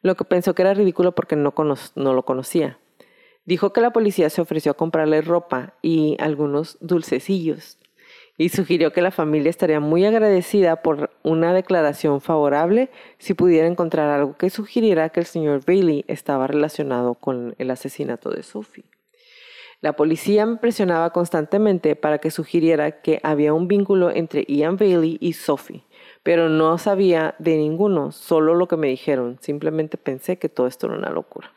lo 0.00 0.14
que 0.14 0.24
pensó 0.24 0.54
que 0.54 0.62
era 0.62 0.72
ridículo 0.72 1.14
porque 1.14 1.36
no, 1.36 1.52
no 1.94 2.14
lo 2.14 2.24
conocía. 2.24 2.78
Dijo 3.44 3.74
que 3.74 3.82
la 3.82 3.92
policía 3.92 4.30
se 4.30 4.40
ofreció 4.40 4.72
a 4.72 4.76
comprarle 4.76 5.20
ropa 5.20 5.74
y 5.82 6.16
algunos 6.20 6.78
dulcecillos 6.80 7.76
y 8.42 8.48
sugirió 8.48 8.92
que 8.92 9.02
la 9.02 9.12
familia 9.12 9.50
estaría 9.50 9.78
muy 9.78 10.04
agradecida 10.04 10.82
por 10.82 11.10
una 11.22 11.54
declaración 11.54 12.20
favorable 12.20 12.90
si 13.18 13.34
pudiera 13.34 13.68
encontrar 13.68 14.10
algo 14.10 14.36
que 14.36 14.50
sugiriera 14.50 15.10
que 15.10 15.20
el 15.20 15.26
señor 15.26 15.64
Bailey 15.64 16.04
estaba 16.08 16.48
relacionado 16.48 17.14
con 17.14 17.54
el 17.58 17.70
asesinato 17.70 18.30
de 18.30 18.42
Sophie. 18.42 18.84
La 19.80 19.92
policía 19.92 20.44
me 20.44 20.56
presionaba 20.56 21.10
constantemente 21.10 21.94
para 21.94 22.18
que 22.18 22.32
sugiriera 22.32 23.00
que 23.00 23.20
había 23.22 23.54
un 23.54 23.68
vínculo 23.68 24.10
entre 24.10 24.44
Ian 24.48 24.76
Bailey 24.76 25.18
y 25.20 25.34
Sophie, 25.34 25.84
pero 26.24 26.48
no 26.48 26.78
sabía 26.78 27.36
de 27.38 27.56
ninguno, 27.56 28.10
solo 28.10 28.56
lo 28.56 28.66
que 28.66 28.76
me 28.76 28.88
dijeron. 28.88 29.38
Simplemente 29.40 29.98
pensé 29.98 30.36
que 30.36 30.48
todo 30.48 30.66
esto 30.66 30.88
era 30.88 30.96
una 30.96 31.10
locura. 31.10 31.52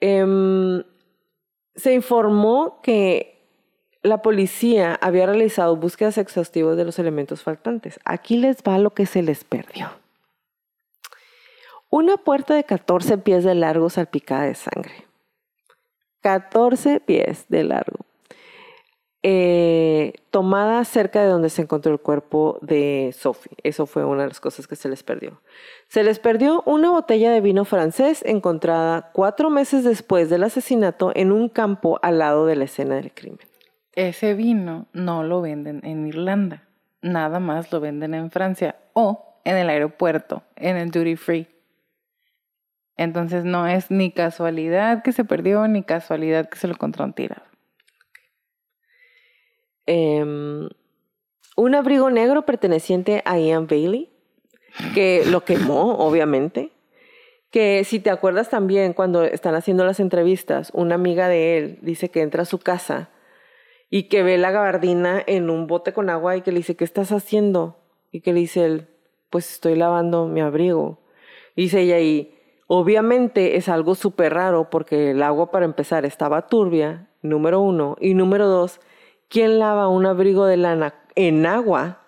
Em, 0.00 0.82
se 1.74 1.94
informó 1.94 2.82
que 2.82 3.33
la 4.04 4.20
policía 4.20 4.98
había 5.00 5.24
realizado 5.24 5.76
búsquedas 5.76 6.18
exhaustivas 6.18 6.76
de 6.76 6.84
los 6.84 6.98
elementos 6.98 7.42
faltantes. 7.42 7.98
Aquí 8.04 8.36
les 8.36 8.58
va 8.58 8.78
lo 8.78 8.90
que 8.90 9.06
se 9.06 9.22
les 9.22 9.44
perdió. 9.44 9.88
Una 11.88 12.18
puerta 12.18 12.54
de 12.54 12.64
14 12.64 13.16
pies 13.18 13.44
de 13.44 13.54
largo 13.54 13.88
salpicada 13.88 14.42
de 14.42 14.54
sangre. 14.54 15.06
14 16.20 17.00
pies 17.00 17.46
de 17.48 17.64
largo. 17.64 18.04
Eh, 19.22 20.12
tomada 20.30 20.84
cerca 20.84 21.22
de 21.22 21.30
donde 21.30 21.48
se 21.48 21.62
encontró 21.62 21.90
el 21.90 21.98
cuerpo 21.98 22.58
de 22.60 23.14
Sophie. 23.18 23.56
Eso 23.62 23.86
fue 23.86 24.04
una 24.04 24.24
de 24.24 24.28
las 24.28 24.40
cosas 24.40 24.66
que 24.66 24.76
se 24.76 24.90
les 24.90 25.02
perdió. 25.02 25.40
Se 25.88 26.04
les 26.04 26.18
perdió 26.18 26.62
una 26.66 26.90
botella 26.90 27.30
de 27.30 27.40
vino 27.40 27.64
francés 27.64 28.22
encontrada 28.26 29.12
cuatro 29.14 29.48
meses 29.48 29.82
después 29.82 30.28
del 30.28 30.44
asesinato 30.44 31.10
en 31.14 31.32
un 31.32 31.48
campo 31.48 31.98
al 32.02 32.18
lado 32.18 32.44
de 32.44 32.56
la 32.56 32.64
escena 32.64 32.96
del 32.96 33.14
crimen. 33.14 33.53
Ese 33.96 34.34
vino 34.34 34.86
no 34.92 35.22
lo 35.22 35.40
venden 35.40 35.80
en 35.84 36.06
Irlanda. 36.06 36.64
Nada 37.00 37.38
más 37.38 37.70
lo 37.70 37.80
venden 37.80 38.14
en 38.14 38.30
Francia 38.30 38.76
o 38.92 39.38
en 39.44 39.56
el 39.56 39.68
aeropuerto, 39.68 40.42
en 40.56 40.76
el 40.76 40.90
duty 40.90 41.16
free. 41.16 41.48
Entonces 42.96 43.44
no 43.44 43.66
es 43.66 43.90
ni 43.90 44.10
casualidad 44.10 45.02
que 45.02 45.12
se 45.12 45.24
perdió 45.24 45.66
ni 45.68 45.82
casualidad 45.82 46.48
que 46.48 46.58
se 46.58 46.66
lo 46.66 46.74
encontraron 46.74 47.12
tirado. 47.12 47.42
Em, 49.86 50.68
un 51.56 51.74
abrigo 51.74 52.10
negro 52.10 52.46
perteneciente 52.46 53.22
a 53.24 53.38
Ian 53.38 53.66
Bailey, 53.66 54.10
que 54.94 55.24
lo 55.26 55.44
quemó, 55.44 55.96
obviamente. 55.98 56.70
Que 57.50 57.84
si 57.84 58.00
te 58.00 58.10
acuerdas 58.10 58.50
también, 58.50 58.92
cuando 58.92 59.22
están 59.22 59.54
haciendo 59.54 59.84
las 59.84 60.00
entrevistas, 60.00 60.70
una 60.72 60.96
amiga 60.96 61.28
de 61.28 61.58
él 61.58 61.78
dice 61.82 62.08
que 62.08 62.22
entra 62.22 62.42
a 62.42 62.46
su 62.46 62.58
casa 62.58 63.10
y 63.90 64.04
que 64.04 64.22
ve 64.22 64.38
la 64.38 64.50
gabardina 64.50 65.22
en 65.26 65.50
un 65.50 65.66
bote 65.66 65.92
con 65.92 66.10
agua 66.10 66.36
y 66.36 66.42
que 66.42 66.50
le 66.52 66.58
dice, 66.58 66.76
¿qué 66.76 66.84
estás 66.84 67.12
haciendo? 67.12 67.78
Y 68.10 68.20
que 68.20 68.32
le 68.32 68.40
dice 68.40 68.64
él, 68.64 68.88
pues 69.30 69.50
estoy 69.52 69.76
lavando 69.76 70.26
mi 70.26 70.40
abrigo. 70.40 71.00
Dice 71.56 71.80
ella, 71.82 72.00
y 72.00 72.34
obviamente 72.66 73.56
es 73.56 73.68
algo 73.68 73.94
súper 73.94 74.34
raro 74.34 74.70
porque 74.70 75.10
el 75.12 75.22
agua 75.22 75.50
para 75.50 75.64
empezar 75.64 76.04
estaba 76.04 76.46
turbia, 76.46 77.08
número 77.22 77.60
uno, 77.60 77.96
y 78.00 78.14
número 78.14 78.48
dos, 78.48 78.80
¿quién 79.28 79.58
lava 79.58 79.88
un 79.88 80.06
abrigo 80.06 80.46
de 80.46 80.56
lana 80.56 80.94
en 81.14 81.46
agua? 81.46 82.00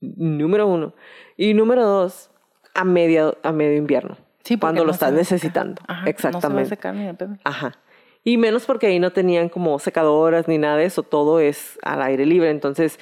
Número 0.00 0.66
uno. 0.66 0.94
Y 1.36 1.54
número 1.54 1.86
dos, 1.86 2.30
a 2.74 2.84
medio, 2.84 3.38
a 3.42 3.52
medio 3.52 3.76
invierno. 3.76 4.16
Sí, 4.42 4.58
cuando 4.58 4.80
no 4.80 4.86
lo 4.86 4.92
estás 4.92 5.12
necesitando. 5.12 5.80
Ajá, 5.86 5.92
No 5.92 5.94
se 5.94 6.02
va 6.02 6.06
a 6.06 6.10
Exactamente. 6.10 6.68
secar 6.70 6.94
ni 6.94 7.06
de 7.06 7.14
pedo. 7.14 7.36
Ajá. 7.44 7.78
Y 8.24 8.36
menos 8.36 8.66
porque 8.66 8.86
ahí 8.86 9.00
no 9.00 9.12
tenían 9.12 9.48
como 9.48 9.78
secadoras 9.78 10.46
ni 10.48 10.58
nada 10.58 10.76
de 10.76 10.84
eso, 10.84 11.02
todo 11.02 11.40
es 11.40 11.78
al 11.82 12.02
aire 12.02 12.26
libre. 12.26 12.50
Entonces 12.50 12.98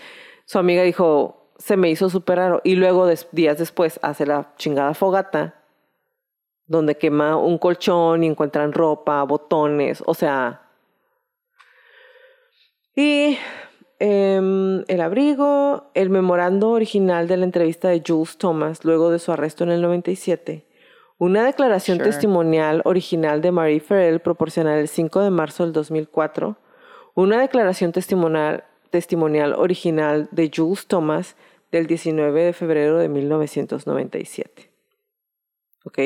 su 0.46 0.58
amiga 0.58 0.82
dijo, 0.82 1.52
se 1.58 1.76
me 1.76 1.90
hizo 1.90 2.08
súper 2.08 2.38
raro. 2.38 2.60
Y 2.64 2.76
luego 2.76 3.08
días 3.32 3.58
después 3.58 4.00
hace 4.02 4.26
la 4.26 4.54
chingada 4.56 4.94
fogata 4.94 5.60
donde 6.70 6.96
quema 6.96 7.36
un 7.36 7.58
colchón 7.58 8.22
y 8.22 8.28
encuentran 8.28 8.72
ropa, 8.72 9.24
botones, 9.24 10.04
o 10.06 10.14
sea... 10.14 10.68
Y 12.94 13.36
em, 13.98 14.84
el 14.86 15.00
abrigo, 15.00 15.90
el 15.94 16.10
memorando 16.10 16.70
original 16.70 17.26
de 17.26 17.38
la 17.38 17.44
entrevista 17.44 17.88
de 17.88 18.02
Jules 18.06 18.38
Thomas 18.38 18.84
luego 18.84 19.10
de 19.10 19.18
su 19.18 19.32
arresto 19.32 19.64
en 19.64 19.70
el 19.70 19.82
97, 19.82 20.64
una 21.20 21.44
declaración 21.44 21.98
Sure. 21.98 22.10
testimonial 22.10 22.80
original 22.84 23.40
de 23.42 23.52
Marie 23.52 23.80
Farrell 23.80 24.20
proporcionada 24.20 24.80
el 24.80 24.88
5 24.88 25.20
de 25.20 25.30
marzo 25.30 25.64
del 25.64 25.72
2004, 25.74 26.56
una 27.14 27.38
declaración 27.40 27.92
testimonial, 27.92 28.64
testimonial 28.90 29.52
original 29.52 30.28
de 30.32 30.50
Jules 30.54 30.86
Thomas 30.86 31.36
del 31.70 31.86
19 31.86 32.42
de 32.44 32.52
febrero 32.54 32.98
de 32.98 33.08
1997. 33.10 34.70
¿Ok? 35.84 35.98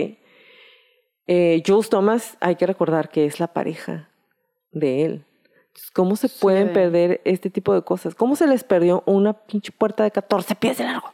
Eh, 1.27 1.63
Jules 1.65 1.89
Thomas, 1.89 2.37
hay 2.41 2.57
que 2.57 2.67
recordar 2.67 3.09
que 3.09 3.25
es 3.25 3.39
la 3.41 3.47
pareja 3.47 4.11
de 4.73 5.05
él. 5.05 5.25
¿Cómo 5.93 6.17
se 6.17 6.29
pueden 6.29 6.69
de- 6.69 6.75
perder 6.75 7.21
este 7.25 7.51
tipo 7.51 7.73
de 7.73 7.83
cosas? 7.83 8.15
¿Cómo 8.15 8.35
se 8.37 8.47
les 8.47 8.63
perdió 8.65 9.03
una 9.07 9.33
pinche 9.33 9.71
puerta 9.73 10.03
de 10.05 10.11
14 10.11 10.55
pies 10.57 10.79
de 10.79 10.85
largo? 10.85 11.09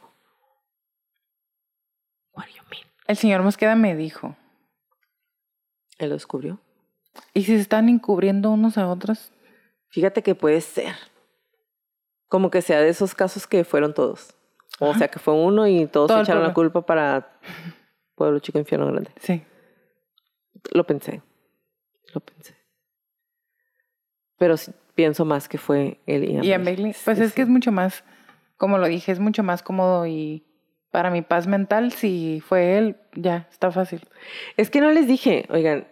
What 2.33 2.45
do 2.45 2.51
you 2.55 2.63
mean? 2.69 2.91
El 3.11 3.17
señor 3.17 3.43
Mosqueda 3.43 3.75
me 3.75 3.93
dijo, 3.93 4.37
Él 5.97 6.07
lo 6.07 6.15
descubrió. 6.15 6.61
¿y 7.33 7.41
si 7.43 7.55
se 7.57 7.59
están 7.59 7.89
encubriendo 7.89 8.49
unos 8.51 8.77
a 8.77 8.87
otros? 8.87 9.33
Fíjate 9.89 10.23
que 10.23 10.33
puede 10.33 10.61
ser. 10.61 10.95
Como 12.29 12.49
que 12.49 12.61
sea 12.61 12.79
de 12.79 12.87
esos 12.87 13.13
casos 13.13 13.47
que 13.47 13.65
fueron 13.65 13.93
todos. 13.93 14.33
O 14.79 14.91
Ajá. 14.91 14.99
sea, 14.99 15.07
que 15.09 15.19
fue 15.19 15.33
uno 15.33 15.67
y 15.67 15.87
todos 15.87 16.07
Todo 16.07 16.21
echaron 16.21 16.41
la 16.41 16.53
culpa 16.53 16.85
para 16.85 17.37
Pueblo 18.15 18.39
Chico 18.39 18.59
Infierno 18.59 18.87
Grande. 18.87 19.11
Sí. 19.19 19.43
Lo 20.71 20.85
pensé. 20.85 21.21
Lo 22.13 22.21
pensé. 22.21 22.55
Pero 24.37 24.55
sí, 24.55 24.71
pienso 24.95 25.25
más 25.25 25.49
que 25.49 25.57
fue 25.57 25.99
él 26.05 26.23
y 26.23 26.47
Y 26.47 26.53
en 26.53 26.63
Bailey, 26.63 26.95
pues 27.03 27.19
es 27.19 27.33
que 27.33 27.41
es 27.41 27.49
mucho 27.49 27.73
más, 27.73 28.05
como 28.55 28.77
lo 28.77 28.87
dije, 28.87 29.11
es 29.11 29.19
mucho 29.19 29.43
más 29.43 29.63
cómodo 29.63 30.07
y 30.07 30.45
Para 30.91 31.09
mi 31.09 31.21
paz 31.21 31.47
mental, 31.47 31.91
si 31.93 32.41
fue 32.45 32.77
él, 32.77 32.97
ya, 33.13 33.47
está 33.49 33.71
fácil. 33.71 34.01
Es 34.57 34.69
que 34.69 34.81
no 34.81 34.91
les 34.91 35.07
dije, 35.07 35.45
oigan, 35.49 35.87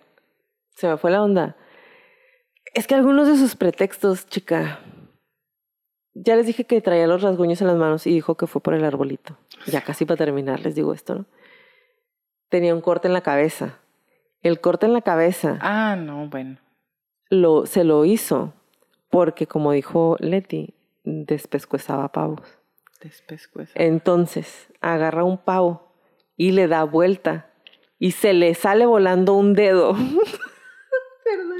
se 0.76 0.88
me 0.88 0.98
fue 0.98 1.12
la 1.12 1.24
onda. 1.24 1.56
Es 2.74 2.86
que 2.86 2.96
algunos 2.96 3.28
de 3.28 3.38
sus 3.38 3.56
pretextos, 3.56 4.28
chica. 4.28 4.80
Ya 6.14 6.36
les 6.36 6.46
dije 6.48 6.66
que 6.66 6.82
traía 6.82 7.08
los 7.08 7.22
rasguños 7.22 7.62
en 7.62 7.68
las 7.68 7.78
manos 7.78 8.06
y 8.08 8.12
dijo 8.14 8.36
que 8.36 8.46
fue 8.46 8.62
por 8.62 8.74
el 8.74 8.84
arbolito. 8.84 9.38
Ya 9.68 9.82
casi 9.82 10.06
para 10.06 10.18
terminar, 10.18 10.60
les 10.60 10.76
digo 10.76 10.94
esto, 10.94 11.16
¿no? 11.16 11.26
Tenía 12.50 12.76
un 12.76 12.82
corte 12.82 13.08
en 13.08 13.14
la 13.14 13.22
cabeza. 13.22 13.80
El 14.42 14.60
corte 14.60 14.86
en 14.86 14.94
la 14.94 15.02
cabeza 15.02 15.60
Ah, 15.62 15.96
no, 15.98 16.28
bueno. 16.30 16.58
lo, 17.30 17.66
se 17.66 17.84
lo 17.84 18.04
hizo 18.06 18.54
porque, 19.10 19.48
como 19.48 19.72
dijo 19.72 20.18
Leti, 20.20 20.74
despescuezaba 21.04 22.12
pavos. 22.12 22.59
Entonces 23.76 24.68
agarra 24.82 25.24
un 25.24 25.38
pavo 25.38 25.94
y 26.36 26.52
le 26.52 26.68
da 26.68 26.84
vuelta 26.84 27.52
y 27.98 28.12
se 28.12 28.34
le 28.34 28.54
sale 28.56 28.86
volando 28.86 29.34
un 29.34 29.54
dedo. 29.54 29.94
perdón, 31.24 31.60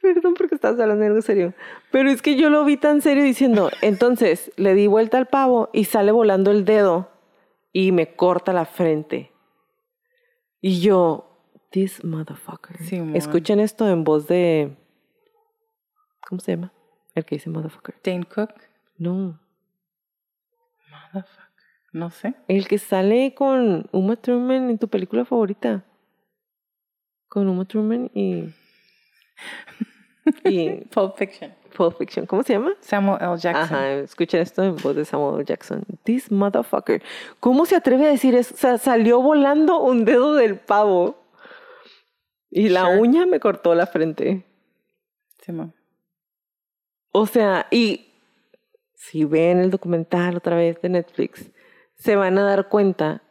perdón 0.00 0.34
porque 0.34 0.54
estás 0.54 0.78
hablando 0.78 1.02
de 1.02 1.06
algo 1.08 1.22
serio. 1.22 1.54
Pero 1.90 2.10
es 2.10 2.22
que 2.22 2.36
yo 2.36 2.50
lo 2.50 2.64
vi 2.64 2.76
tan 2.76 3.02
serio 3.02 3.24
diciendo, 3.24 3.70
entonces 3.82 4.52
le 4.56 4.74
di 4.74 4.86
vuelta 4.86 5.18
al 5.18 5.26
pavo 5.26 5.70
y 5.72 5.84
sale 5.84 6.12
volando 6.12 6.50
el 6.50 6.64
dedo 6.64 7.10
y 7.72 7.92
me 7.92 8.14
corta 8.14 8.52
la 8.52 8.64
frente. 8.64 9.32
Y 10.60 10.80
yo, 10.80 11.40
this 11.70 12.02
motherfucker. 12.04 12.78
Simón. 12.78 13.16
Escuchen 13.16 13.60
esto 13.60 13.88
en 13.88 14.04
voz 14.04 14.26
de... 14.28 14.76
¿Cómo 16.26 16.40
se 16.40 16.52
llama? 16.52 16.72
El 17.14 17.24
que 17.24 17.34
dice 17.34 17.50
motherfucker. 17.50 17.96
Dane 18.02 18.24
Cook. 18.24 18.54
No. 18.96 19.43
Motherfucker. 21.14 21.44
No 21.92 22.10
sé. 22.10 22.34
El 22.48 22.66
que 22.66 22.78
sale 22.78 23.34
con 23.34 23.88
Uma 23.92 24.16
Thurman 24.16 24.68
en 24.70 24.78
tu 24.78 24.88
película 24.88 25.24
favorita. 25.24 25.84
Con 27.28 27.48
Uma 27.48 27.64
Thurman 27.64 28.10
y. 28.14 28.52
y 30.44 30.70
Pulp 30.86 31.16
Fiction. 31.16 31.54
Pulp 31.76 31.96
Fiction. 31.98 32.26
¿Cómo 32.26 32.42
se 32.42 32.54
llama? 32.54 32.72
Samuel 32.80 33.18
L. 33.20 33.36
Jackson. 33.36 33.62
Ajá, 33.64 33.90
escuchen 33.94 34.40
esto 34.40 34.62
en 34.64 34.76
voz 34.76 34.96
de 34.96 35.04
Samuel 35.04 35.36
L. 35.36 35.44
Jackson. 35.44 35.84
This 36.04 36.30
motherfucker. 36.32 37.02
¿Cómo 37.40 37.64
se 37.66 37.76
atreve 37.76 38.06
a 38.06 38.10
decir 38.10 38.34
eso? 38.34 38.54
O 38.54 38.58
sea, 38.58 38.78
salió 38.78 39.20
volando 39.22 39.80
un 39.80 40.04
dedo 40.04 40.34
del 40.34 40.58
pavo. 40.58 41.16
Y 42.50 42.68
la 42.68 42.82
Sure. 42.86 43.00
uña 43.00 43.26
me 43.26 43.40
cortó 43.40 43.74
la 43.74 43.86
frente. 43.86 44.44
Simón. 45.42 45.74
O 47.12 47.26
sea, 47.26 47.66
y 47.70 48.13
si 48.94 49.24
ven 49.24 49.58
el 49.58 49.70
documental 49.70 50.36
otra 50.36 50.56
vez 50.56 50.80
de 50.80 50.88
Netflix, 50.88 51.50
se 51.96 52.16
van 52.16 52.38
a 52.38 52.44
dar 52.44 52.68
cuenta 52.68 53.22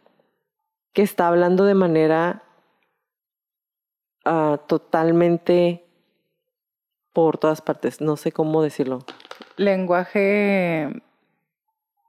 que 0.94 1.02
está 1.02 1.28
hablando 1.28 1.66
de 1.66 1.74
manera 1.74 2.44
ah, 4.26 4.60
totalmente 4.68 5.86
por 7.14 7.38
todas 7.38 7.62
partes. 7.62 8.02
No 8.02 8.18
sé 8.18 8.32
cómo 8.32 8.62
decirlo. 8.62 9.00
Lenguaje 9.58 10.90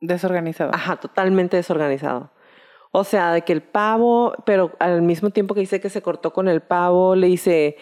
desorganizado. 0.01 0.74
Ajá, 0.74 0.97
totalmente 0.97 1.56
desorganizado. 1.56 2.31
O 2.93 3.05
sea, 3.05 3.32
de 3.32 3.43
que 3.43 3.52
el 3.52 3.62
pavo, 3.62 4.35
pero 4.47 4.72
al 4.78 5.02
mismo 5.02 5.31
tiempo 5.31 5.55
que 5.55 5.60
dice 5.60 5.81
que 5.81 5.90
se 5.90 6.02
cortó 6.02 6.32
con 6.32 6.48
el 6.48 6.60
pavo, 6.60 7.16
le 7.16 7.26
dice, 7.26 7.76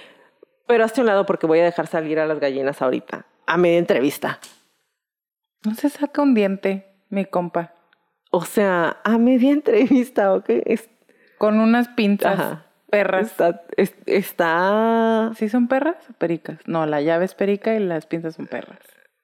pero 0.66 0.84
hazte 0.84 1.00
un 1.00 1.06
lado 1.06 1.26
porque 1.26 1.46
voy 1.46 1.58
a 1.58 1.64
dejar 1.64 1.86
salir 1.86 2.18
a 2.18 2.26
las 2.26 2.40
gallinas 2.40 2.80
ahorita, 2.80 3.26
a 3.46 3.56
media 3.58 3.78
entrevista. 3.78 4.40
No 5.64 5.74
se 5.74 5.88
saca 5.90 6.22
un 6.22 6.34
diente, 6.34 6.86
mi 7.08 7.24
compa. 7.24 7.72
O 8.30 8.44
sea, 8.44 8.98
a 9.04 9.18
media 9.18 9.50
entrevista, 9.52 10.32
¿ok? 10.34 10.46
Es- 10.66 10.88
Con 11.38 11.60
unas 11.60 11.88
pinzas 11.88 12.38
Ajá. 12.38 12.66
perras. 12.90 13.26
está, 13.26 13.62
es- 13.76 13.94
está... 14.06 15.32
¿Sí 15.36 15.48
son 15.48 15.68
perras 15.68 15.96
o 16.10 16.12
pericas? 16.14 16.58
No, 16.66 16.86
la 16.86 17.00
llave 17.00 17.24
es 17.24 17.34
perica 17.34 17.74
y 17.74 17.80
las 17.80 18.06
pinzas 18.06 18.34
son 18.36 18.46
perras. 18.46 18.80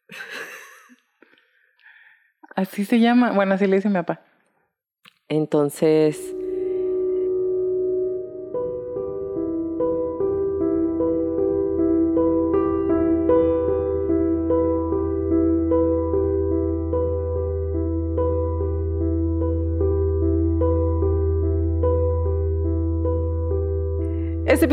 Así 2.56 2.84
se 2.84 2.98
llama. 2.98 3.30
Bueno, 3.32 3.54
así 3.54 3.66
le 3.68 3.76
dice 3.76 3.88
mi 3.88 3.94
papá. 3.94 4.20
Entonces... 5.28 6.34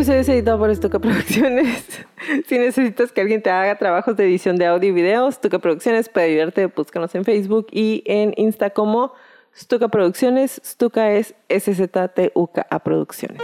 episodio 0.05 0.21
es 0.21 0.29
editado 0.29 0.59
por 0.59 0.75
Stuka 0.75 0.99
Producciones. 0.99 2.05
si 2.47 2.59
necesitas 2.59 3.11
que 3.11 3.21
alguien 3.21 3.41
te 3.41 3.49
haga 3.49 3.75
trabajos 3.75 4.15
de 4.15 4.25
edición 4.25 4.55
de 4.55 4.67
audio 4.67 4.89
y 4.89 4.91
video, 4.91 5.31
Stuka 5.31 5.57
Producciones 5.57 6.09
puede 6.09 6.27
ayudarte. 6.27 6.67
Búscanos 6.67 7.15
en 7.15 7.25
Facebook 7.25 7.65
y 7.71 8.03
en 8.05 8.31
Insta 8.37 8.69
como 8.69 9.13
Stuka 9.57 9.87
Producciones. 9.87 10.61
Stuka 10.63 11.09
es 11.09 11.33
S-Z-T-U-K-A 11.49 12.79
Producciones. 12.83 13.41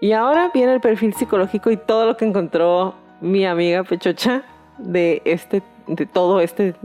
Y 0.00 0.12
ahora 0.12 0.52
viene 0.54 0.72
el 0.72 0.80
perfil 0.80 1.12
psicológico 1.14 1.72
y 1.72 1.78
todo 1.78 2.06
lo 2.06 2.16
que 2.16 2.26
encontró 2.26 2.94
mi 3.20 3.44
amiga 3.44 3.82
Pechocha 3.82 4.44
de 4.78 5.20
este, 5.24 5.64
de 5.88 6.06
todo 6.06 6.38
este 6.38 6.76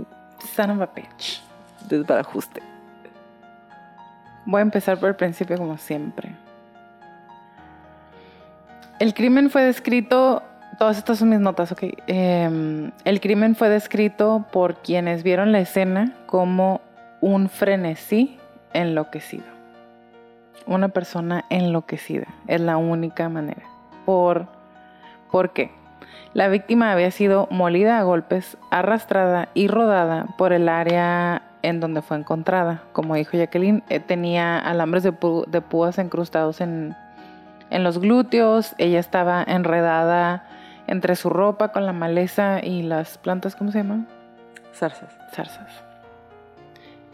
Son 0.56 0.72
of 0.72 0.82
a 0.82 0.88
bitch. 0.88 1.44
desbarajuste. 1.88 2.64
Voy 4.48 4.58
a 4.58 4.64
empezar 4.64 5.00
por 5.00 5.10
el 5.10 5.16
principio 5.16 5.56
como 5.56 5.78
siempre. 5.78 6.49
El 9.00 9.14
crimen 9.14 9.50
fue 9.50 9.64
descrito, 9.64 10.44
todas 10.78 10.98
estas 10.98 11.20
son 11.20 11.30
mis 11.30 11.40
notas, 11.40 11.72
ok. 11.72 11.84
Em, 12.08 12.92
el 13.06 13.22
crimen 13.22 13.56
fue 13.56 13.70
descrito 13.70 14.46
por 14.52 14.76
quienes 14.76 15.24
vieron 15.24 15.54
la 15.54 15.62
escena 15.62 16.14
como 16.26 16.82
un 17.22 17.48
frenesí 17.48 18.38
enloquecido. 18.74 19.46
Una 20.66 20.90
persona 20.90 21.46
enloquecida, 21.50 22.28
es 22.48 22.60
la 22.60 22.76
única 22.76 23.30
manera. 23.30 23.64
¿Por, 24.06 24.48
¿Por 25.32 25.54
qué? 25.54 25.72
La 26.34 26.50
víctima 26.50 26.92
había 26.92 27.10
sido 27.12 27.48
molida 27.52 28.00
a 28.00 28.04
golpes, 28.04 28.58
arrastrada 28.70 29.48
y 29.54 29.70
rodada 29.70 30.26
por 30.38 30.52
el 30.52 30.68
área 30.68 31.42
en 31.62 31.80
donde 31.80 32.02
fue 32.02 32.18
encontrada. 32.18 32.84
Como 32.92 33.16
dijo 33.16 33.38
Jacqueline, 33.38 33.82
eh, 33.88 34.02
tenía 34.02 34.60
alambres 34.60 35.04
de, 35.04 35.14
de 35.48 35.62
púas 35.62 35.98
incrustados 35.98 36.60
en, 36.60 36.96
en 37.70 37.84
los 37.84 38.00
glúteos. 38.00 38.76
Ella 38.78 39.00
estaba 39.00 39.44
enredada 39.44 40.48
entre 40.88 41.16
su 41.16 41.30
ropa 41.30 41.72
con 41.72 41.86
la 41.86 41.94
maleza 41.94 42.64
y 42.64 42.82
las 42.82 43.18
plantas, 43.18 43.56
¿cómo 43.56 43.72
se 43.72 43.80
llaman? 43.80 44.08
Zarzas. 44.74 45.16
Zarzas. 45.34 45.84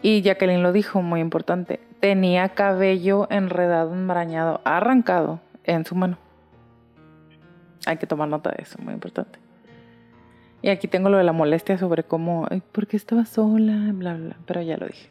Y 0.02 0.22
Jacqueline 0.22 0.62
lo 0.62 0.72
dijo, 0.72 1.02
muy 1.02 1.20
importante. 1.20 1.80
Tenía 2.00 2.50
cabello 2.50 3.26
enredado, 3.30 3.92
enmarañado, 3.92 4.60
arrancado 4.64 5.40
en 5.64 5.84
su 5.84 5.94
mano. 5.94 6.16
Hay 7.86 7.98
que 7.98 8.06
tomar 8.06 8.28
nota 8.28 8.50
de 8.50 8.62
eso, 8.62 8.78
muy 8.80 8.94
importante. 8.94 9.38
Y 10.62 10.70
aquí 10.70 10.88
tengo 10.88 11.10
lo 11.10 11.18
de 11.18 11.24
la 11.24 11.32
molestia 11.32 11.76
sobre 11.78 12.02
cómo, 12.02 12.46
ay, 12.50 12.62
¿por 12.72 12.86
qué 12.86 12.96
estaba 12.96 13.24
sola? 13.24 13.92
Bla, 13.92 14.14
bla, 14.14 14.24
bla, 14.26 14.36
pero 14.46 14.62
ya 14.62 14.76
lo 14.76 14.86
dije. 14.86 15.10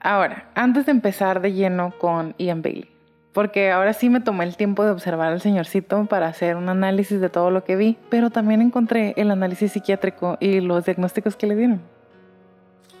Ahora, 0.00 0.50
antes 0.54 0.86
de 0.86 0.92
empezar 0.92 1.40
de 1.40 1.52
lleno 1.52 1.92
con 1.98 2.34
Ian 2.38 2.62
Bailey, 2.62 2.91
porque 3.32 3.70
ahora 3.70 3.92
sí 3.92 4.10
me 4.10 4.20
tomé 4.20 4.44
el 4.44 4.56
tiempo 4.56 4.84
de 4.84 4.90
observar 4.90 5.32
al 5.32 5.40
señorcito 5.40 6.04
para 6.06 6.26
hacer 6.26 6.56
un 6.56 6.68
análisis 6.68 7.20
de 7.20 7.30
todo 7.30 7.50
lo 7.50 7.64
que 7.64 7.76
vi, 7.76 7.96
pero 8.10 8.30
también 8.30 8.60
encontré 8.60 9.14
el 9.16 9.30
análisis 9.30 9.72
psiquiátrico 9.72 10.36
y 10.40 10.60
los 10.60 10.84
diagnósticos 10.84 11.36
que 11.36 11.46
le 11.46 11.56
dieron. 11.56 11.80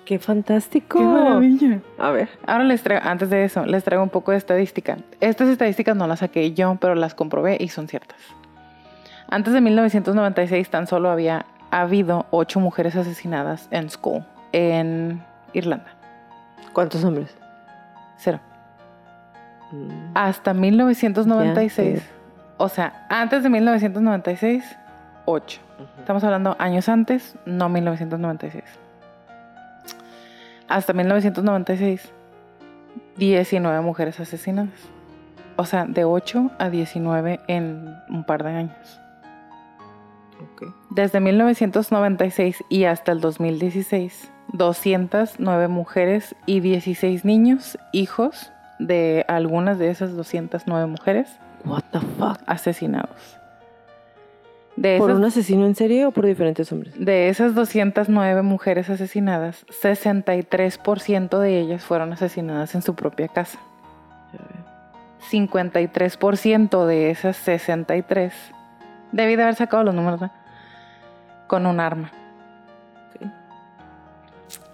¡Qué 0.04 0.18
fantástico! 0.18 0.98
¡Qué 0.98 1.04
maravilla! 1.04 1.80
A 1.98 2.10
ver. 2.10 2.28
Ahora 2.46 2.64
les 2.64 2.82
traigo, 2.82 3.06
antes 3.06 3.30
de 3.30 3.44
eso, 3.44 3.64
les 3.66 3.84
traigo 3.84 4.02
un 4.02 4.10
poco 4.10 4.32
de 4.32 4.38
estadística. 4.38 4.98
Estas 5.20 5.48
estadísticas 5.48 5.96
no 5.96 6.06
las 6.06 6.20
saqué 6.20 6.52
yo, 6.52 6.76
pero 6.80 6.94
las 6.94 7.14
comprobé 7.14 7.56
y 7.60 7.68
son 7.68 7.86
ciertas. 7.86 8.18
Antes 9.28 9.54
de 9.54 9.60
1996 9.60 10.68
tan 10.70 10.86
solo 10.86 11.10
había 11.10 11.46
habido 11.70 12.26
ocho 12.30 12.58
mujeres 12.58 12.96
asesinadas 12.96 13.68
en 13.70 13.88
Skull, 13.88 14.24
en 14.52 15.22
Irlanda. 15.52 15.94
¿Cuántos 16.72 17.04
hombres? 17.04 17.36
Cero. 18.18 18.40
Hasta 20.14 20.54
1996. 20.54 22.00
Ya, 22.00 22.06
o 22.58 22.68
sea, 22.68 23.06
antes 23.08 23.42
de 23.42 23.50
1996, 23.50 24.64
8. 25.24 25.60
Estamos 25.98 26.22
hablando 26.24 26.56
años 26.58 26.88
antes, 26.88 27.36
no 27.44 27.68
1996. 27.68 28.62
Hasta 30.68 30.92
1996, 30.92 32.12
19 33.16 33.80
mujeres 33.80 34.20
asesinadas. 34.20 34.70
O 35.56 35.66
sea, 35.66 35.86
de 35.86 36.04
8 36.04 36.50
a 36.58 36.70
19 36.70 37.40
en 37.48 37.94
un 38.08 38.24
par 38.24 38.42
de 38.44 38.50
años. 38.50 39.00
Desde 40.90 41.20
1996 41.20 42.64
y 42.68 42.84
hasta 42.84 43.12
el 43.12 43.20
2016, 43.20 44.30
209 44.52 45.68
mujeres 45.68 46.34
y 46.46 46.60
16 46.60 47.24
niños, 47.24 47.78
hijos 47.92 48.51
de 48.86 49.24
algunas 49.28 49.78
de 49.78 49.90
esas 49.90 50.14
209 50.16 50.86
mujeres 50.86 51.28
What 51.64 51.84
the 51.92 52.00
fuck? 52.00 52.38
asesinados. 52.46 53.38
De 54.76 54.96
¿Por 54.98 55.10
un 55.10 55.24
asesino 55.24 55.66
en 55.66 55.74
serie 55.74 56.06
o 56.06 56.12
por 56.12 56.24
diferentes 56.24 56.72
hombres? 56.72 56.94
de 56.98 57.28
esas 57.28 57.54
209 57.54 58.40
mujeres 58.42 58.88
asesinadas, 58.88 59.66
63% 59.82 61.38
de 61.38 61.58
ellas 61.58 61.82
fueron 61.84 62.12
asesinadas 62.12 62.74
en 62.74 62.82
su 62.82 62.94
propia 62.94 63.28
casa. 63.28 63.58
53% 65.30 66.86
de 66.86 67.10
esas 67.10 67.36
63 67.36 68.32
debí 69.12 69.36
de 69.36 69.42
haber 69.42 69.54
sacado 69.54 69.84
los 69.84 69.94
números 69.94 70.20
¿verdad? 70.20 70.36
con 71.46 71.66
un 71.66 71.78
arma. 71.80 72.10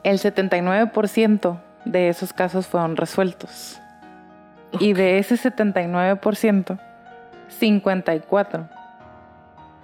El 0.05 0.19
79% 0.19 1.61
de 1.85 2.09
esos 2.09 2.33
casos 2.33 2.67
fueron 2.67 2.97
resueltos. 2.97 3.81
Y 4.81 4.93
de 4.93 5.19
ese 5.19 5.37
79%, 5.37 6.79
54 7.49 8.69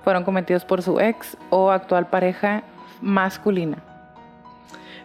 fueron 0.03 0.25
cometidos 0.25 0.65
por 0.65 0.83
su 0.83 1.01
ex 1.01 1.37
o 1.51 1.71
actual 1.71 2.09
pareja 2.09 2.63
masculina. 3.01 3.79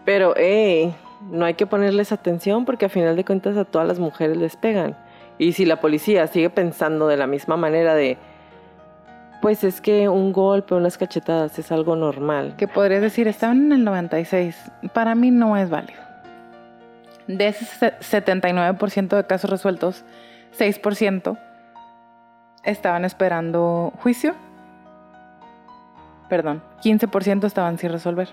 Pero, 0.03 0.33
hey, 0.35 0.93
no 1.31 1.45
hay 1.45 1.53
que 1.53 1.65
ponerles 1.65 2.11
atención 2.11 2.65
porque 2.65 2.85
a 2.85 2.89
final 2.89 3.15
de 3.15 3.25
cuentas 3.25 3.57
a 3.57 3.65
todas 3.65 3.87
las 3.87 3.99
mujeres 3.99 4.37
les 4.37 4.55
pegan. 4.55 4.97
Y 5.37 5.53
si 5.53 5.65
la 5.65 5.79
policía 5.79 6.27
sigue 6.27 6.49
pensando 6.49 7.07
de 7.07 7.15
la 7.15 7.27
misma 7.27 7.55
manera 7.55 7.95
de, 7.95 8.17
pues 9.41 9.63
es 9.63 9.79
que 9.79 10.09
un 10.09 10.33
golpe, 10.33 10.75
unas 10.75 10.97
cachetadas 10.97 11.57
es 11.57 11.71
algo 11.71 11.95
normal. 11.95 12.55
que 12.57 12.67
podrías 12.67 13.01
decir 13.01 13.27
estaban 13.27 13.67
en 13.67 13.71
el 13.71 13.83
96. 13.85 14.71
Para 14.93 15.15
mí 15.15 15.31
no 15.31 15.55
es 15.55 15.69
válido. 15.69 16.08
De 17.29 17.47
ese 17.47 17.63
se- 17.65 17.93
79% 17.99 19.15
de 19.15 19.23
casos 19.27 19.51
resueltos, 19.51 20.03
6% 20.57 21.37
estaban 22.63 23.05
esperando 23.05 23.93
juicio. 24.01 24.33
Perdón, 26.27 26.63
15% 26.83 27.45
estaban 27.45 27.77
sin 27.77 27.91
resolver. 27.91 28.29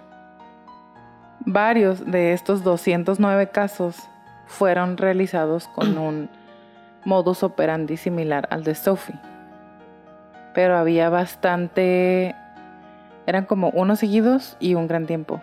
Varios 1.40 2.10
de 2.10 2.32
estos 2.32 2.64
209 2.64 3.48
casos 3.50 3.96
fueron 4.46 4.96
realizados 4.96 5.68
con 5.68 5.98
un 5.98 6.30
modus 7.04 7.42
operandi 7.42 7.98
similar 7.98 8.48
al 8.50 8.64
de 8.64 8.74
Sophie. 8.74 9.14
Pero 10.54 10.78
había 10.78 11.10
bastante 11.10 12.34
eran 13.26 13.44
como 13.44 13.68
unos 13.70 13.98
seguidos 13.98 14.56
y 14.58 14.74
un 14.74 14.86
gran 14.88 15.04
tiempo. 15.06 15.40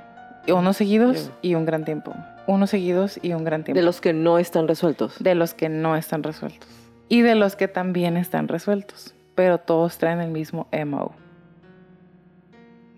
Unos 0.47 0.77
seguidos 0.77 1.31
y 1.43 1.53
un 1.53 1.65
gran 1.65 1.85
tiempo. 1.85 2.13
Unos 2.47 2.69
seguidos 2.71 3.19
y 3.21 3.33
un 3.33 3.43
gran 3.45 3.63
tiempo. 3.63 3.79
De 3.79 3.85
los 3.85 4.01
que 4.01 4.13
no 4.13 4.37
están 4.37 4.67
resueltos. 4.67 5.15
De 5.19 5.33
los 5.35 5.53
que 5.53 5.69
no 5.69 5.95
están 5.95 6.23
resueltos. 6.23 6.67
Y 7.09 7.21
de 7.21 7.35
los 7.35 7.55
que 7.55 7.67
también 7.67 8.17
están 8.17 8.47
resueltos. 8.47 9.13
Pero 9.35 9.57
todos 9.59 9.97
traen 9.97 10.19
el 10.21 10.29
mismo 10.31 10.67
MO. 10.85 11.13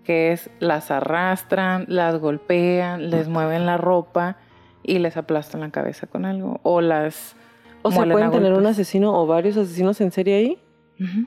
Que 0.04 0.32
es 0.32 0.50
las 0.60 0.90
arrastran, 0.90 1.84
las 1.88 2.18
golpean, 2.18 3.10
les 3.10 3.28
mueven 3.28 3.66
la 3.66 3.76
ropa 3.76 4.36
y 4.82 4.98
les 4.98 5.16
aplastan 5.16 5.60
la 5.60 5.70
cabeza 5.70 6.06
con 6.06 6.24
algo. 6.24 6.60
O 6.62 6.80
las... 6.80 7.36
O 7.82 7.92
sea, 7.92 8.04
pueden 8.04 8.30
tener 8.32 8.52
un 8.52 8.66
asesino 8.66 9.14
o 9.16 9.26
varios 9.26 9.56
asesinos 9.56 10.00
en 10.00 10.10
serie 10.10 10.36
ahí. 10.36 10.58
Ujú. 11.00 11.26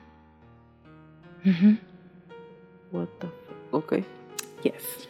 What 2.92 3.08
the 3.20 3.26
fuck? 3.26 3.74
Ok. 3.74 3.92
Yes. 4.62 5.08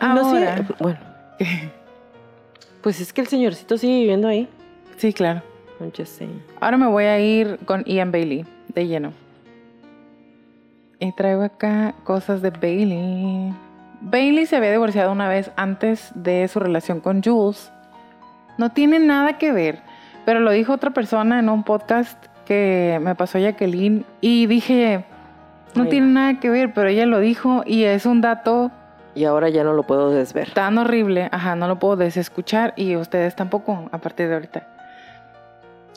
No 0.00 0.30
sé, 0.30 0.48
Ahora- 0.48 0.68
bueno, 0.80 0.98
pues 2.82 3.00
es 3.00 3.12
que 3.12 3.20
el 3.20 3.26
señorcito 3.26 3.76
sigue 3.78 4.00
viviendo 4.00 4.28
ahí. 4.28 4.48
sí, 4.96 5.12
claro. 5.12 5.42
I'm 5.80 5.92
just 5.96 6.18
saying. 6.18 6.42
Ahora 6.60 6.76
me 6.76 6.86
voy 6.86 7.04
a 7.04 7.18
ir 7.18 7.58
con 7.64 7.84
Ian 7.84 8.12
Bailey, 8.12 8.44
de 8.68 8.86
lleno. 8.86 9.12
Y 10.98 11.12
traigo 11.12 11.42
acá 11.42 11.94
cosas 12.04 12.42
de 12.42 12.50
Bailey. 12.50 13.54
Bailey 14.02 14.44
se 14.44 14.56
había 14.56 14.70
divorciado 14.70 15.10
una 15.10 15.28
vez 15.28 15.50
antes 15.56 16.10
de 16.14 16.46
su 16.48 16.60
relación 16.60 17.00
con 17.00 17.22
Jules. 17.22 17.72
No 18.58 18.72
tiene 18.72 18.98
nada 18.98 19.38
que 19.38 19.52
ver, 19.52 19.80
pero 20.26 20.40
lo 20.40 20.50
dijo 20.50 20.74
otra 20.74 20.90
persona 20.90 21.38
en 21.38 21.48
un 21.48 21.64
podcast 21.64 22.22
que 22.44 22.98
me 23.02 23.14
pasó 23.14 23.38
Jacqueline 23.38 24.04
y 24.20 24.46
dije, 24.46 25.04
no 25.74 25.84
Ay. 25.84 25.88
tiene 25.88 26.08
nada 26.08 26.40
que 26.40 26.50
ver, 26.50 26.74
pero 26.74 26.88
ella 26.88 27.06
lo 27.06 27.20
dijo 27.20 27.62
y 27.64 27.84
es 27.84 28.04
un 28.04 28.20
dato 28.20 28.70
Y 29.14 29.24
ahora 29.24 29.48
ya 29.48 29.64
no 29.64 29.72
lo 29.72 29.82
puedo 29.82 30.10
desver. 30.10 30.50
tan 30.52 30.78
horrible, 30.78 31.28
ajá, 31.32 31.56
no 31.56 31.66
lo 31.68 31.78
puedo 31.78 31.96
desescuchar 31.96 32.72
y 32.76 32.96
ustedes 32.96 33.34
tampoco 33.34 33.88
a 33.92 33.98
partir 33.98 34.28
de 34.28 34.34
ahorita. 34.34 34.66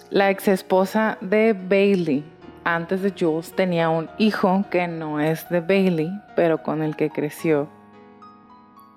La 0.09 0.29
ex 0.29 0.47
esposa 0.47 1.17
de 1.21 1.53
Bailey, 1.53 2.23
antes 2.63 3.01
de 3.01 3.13
Jules, 3.17 3.53
tenía 3.55 3.89
un 3.89 4.09
hijo 4.17 4.63
que 4.69 4.87
no 4.87 5.19
es 5.19 5.49
de 5.49 5.59
Bailey, 5.59 6.11
pero 6.35 6.61
con 6.61 6.81
el 6.83 6.95
que 6.95 7.09
creció. 7.09 7.67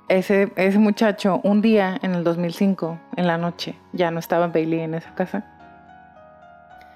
Ese, 0.09 0.53
ese 0.57 0.79
muchacho, 0.79 1.41
un 1.43 1.63
día 1.63 1.99
en 2.03 2.15
el 2.15 2.23
2005, 2.23 2.99
en 3.17 3.27
la 3.27 3.39
noche, 3.39 3.75
ya 3.93 4.11
no 4.11 4.21
estaba 4.21 4.47
Bailey 4.47 4.81
en 4.81 4.95
esa 4.95 5.15
casa. 5.15 5.45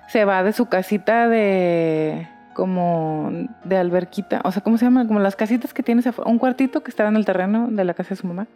Se 0.09 0.24
va 0.24 0.42
de 0.42 0.52
su 0.52 0.66
casita 0.66 1.28
de 1.28 2.28
como 2.55 3.31
de 3.64 3.77
alberquita, 3.77 4.40
o 4.44 4.52
sea, 4.52 4.62
¿cómo 4.62 4.78
se 4.78 4.85
llama? 4.85 5.06
Como 5.06 5.20
las 5.20 5.36
casitas 5.36 5.72
que 5.72 5.82
tienes 5.82 6.06
afuera, 6.06 6.31
un 6.31 6.39
cuartito 6.39 6.82
que 6.82 6.90
estaba 6.90 7.09
en 7.09 7.16
el 7.16 7.24
terreno 7.24 7.68
de 7.70 7.85
la 7.85 7.94
casa 7.94 8.10
de 8.10 8.16
su 8.16 8.27
mamá. 8.27 8.47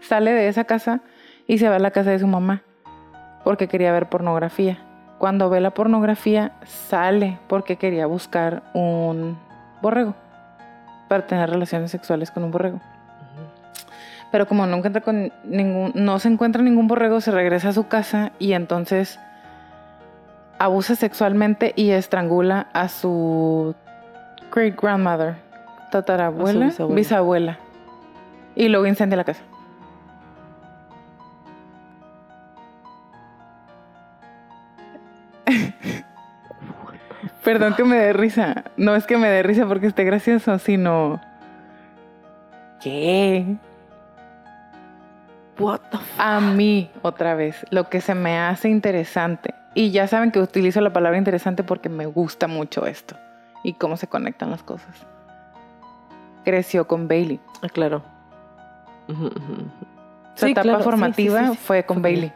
Sale 0.00 0.32
de 0.32 0.48
esa 0.48 0.64
casa 0.64 1.00
y 1.46 1.58
se 1.58 1.68
va 1.68 1.76
a 1.76 1.80
la 1.80 1.90
casa 1.90 2.10
de 2.10 2.18
su 2.18 2.26
mamá 2.26 2.62
porque 3.44 3.68
quería 3.68 3.92
ver 3.92 4.08
pornografía. 4.08 4.78
Cuando 5.18 5.50
ve 5.50 5.60
la 5.60 5.70
pornografía, 5.70 6.52
sale 6.64 7.38
porque 7.48 7.76
quería 7.76 8.06
buscar 8.06 8.62
un 8.72 9.36
borrego 9.82 10.14
para 11.08 11.26
tener 11.26 11.50
relaciones 11.50 11.90
sexuales 11.90 12.30
con 12.30 12.44
un 12.44 12.50
borrego. 12.50 12.80
Pero 14.30 14.46
como 14.46 14.66
no 14.66 14.76
encuentra 14.76 15.00
con 15.00 15.32
ningún, 15.44 15.92
no 15.94 16.18
se 16.18 16.28
encuentra 16.28 16.62
ningún 16.62 16.86
borrego, 16.86 17.20
se 17.20 17.30
regresa 17.30 17.70
a 17.70 17.72
su 17.72 17.88
casa 17.88 18.32
y 18.38 18.52
entonces 18.52 19.18
abusa 20.58 20.96
sexualmente 20.96 21.72
y 21.76 21.90
estrangula 21.90 22.68
a 22.72 22.88
su 22.88 23.74
great 24.52 24.80
grandmother, 24.80 25.36
tatarabuela, 25.90 26.66
bisabuela. 26.66 26.96
bisabuela. 26.96 27.58
Y 28.54 28.68
luego 28.68 28.86
incendia 28.86 29.16
la 29.16 29.24
casa. 29.24 29.42
Perdón 37.44 37.74
que 37.74 37.84
me 37.84 37.96
dé 37.96 38.12
risa. 38.12 38.64
No 38.76 38.94
es 38.96 39.06
que 39.06 39.16
me 39.16 39.28
dé 39.28 39.42
risa 39.42 39.66
porque 39.66 39.86
esté 39.86 40.04
gracioso, 40.04 40.58
sino. 40.58 41.20
¿Qué? 42.80 43.56
What 45.58 45.80
the 45.90 45.98
fuck? 45.98 46.20
A 46.20 46.40
mí, 46.40 46.90
otra 47.02 47.34
vez, 47.34 47.64
lo 47.70 47.88
que 47.88 48.00
se 48.00 48.14
me 48.14 48.38
hace 48.38 48.68
interesante. 48.68 49.54
Y 49.74 49.90
ya 49.90 50.06
saben 50.08 50.30
que 50.32 50.40
utilizo 50.40 50.80
la 50.80 50.92
palabra 50.92 51.18
interesante 51.18 51.62
porque 51.62 51.88
me 51.88 52.06
gusta 52.06 52.46
mucho 52.48 52.86
esto. 52.86 53.16
Y 53.62 53.74
cómo 53.74 53.96
se 53.96 54.06
conectan 54.06 54.50
las 54.50 54.62
cosas. 54.62 54.94
Creció 56.44 56.86
con 56.86 57.08
Bailey. 57.08 57.40
Ah, 57.62 57.68
claro. 57.68 58.02
Ujú. 59.08 59.30
Su 60.34 60.46
Sí, 60.46 60.52
etapa 60.52 60.62
claro, 60.62 60.84
formativa 60.84 61.40
sí, 61.40 61.46
sí, 61.46 61.52
sí. 61.52 61.58
fue 61.58 61.84
con 61.84 62.00
Bailey. 62.02 62.32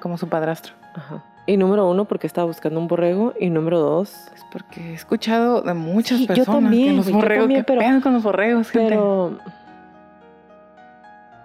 Como 0.00 0.18
su 0.18 0.28
padrastro. 0.28 0.72
Ajá. 0.94 1.22
Y 1.46 1.56
número 1.56 1.88
uno, 1.88 2.06
porque 2.06 2.26
estaba 2.26 2.46
buscando 2.46 2.80
un 2.80 2.88
borrego. 2.88 3.32
Y 3.38 3.50
número 3.50 3.78
dos, 3.78 4.12
Es 4.34 4.44
porque 4.50 4.90
he 4.90 4.94
escuchado 4.94 5.62
de 5.62 5.74
muchas 5.74 6.18
Sí, 6.18 6.26
yo 6.26 6.34
personas 6.34 6.62
también, 6.62 6.90
que 6.90 6.96
los 6.96 7.06
yo 7.06 7.12
borregos, 7.14 7.42
también, 7.44 7.60
¿qué 7.60 7.64
pero- 7.64 7.80
pedo 7.80 8.00
con 8.02 8.12
los 8.14 8.22
borregos, 8.22 8.70
gente? 8.70 8.88
pero... 8.88 9.38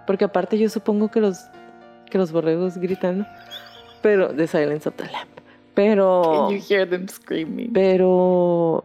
Porque 0.06 0.24
aparte 0.24 0.58
yo 0.58 0.68
supongo 0.68 1.08
que 1.08 1.20
los, 1.20 1.46
que 2.10 2.18
los 2.18 2.32
borregos 2.32 2.76
gritan, 2.78 3.20
¿no? 3.20 3.26
Pero, 4.02 4.34
The 4.34 4.46
Silence 4.46 4.88
of 4.88 4.96
the 4.96 5.04
Lamb. 5.04 5.28
Pero... 5.74 6.48
Can 6.48 6.56
you 6.58 6.62
hear 6.68 6.88
them 6.88 7.08
screaming? 7.08 7.72
Pero... 7.72 8.84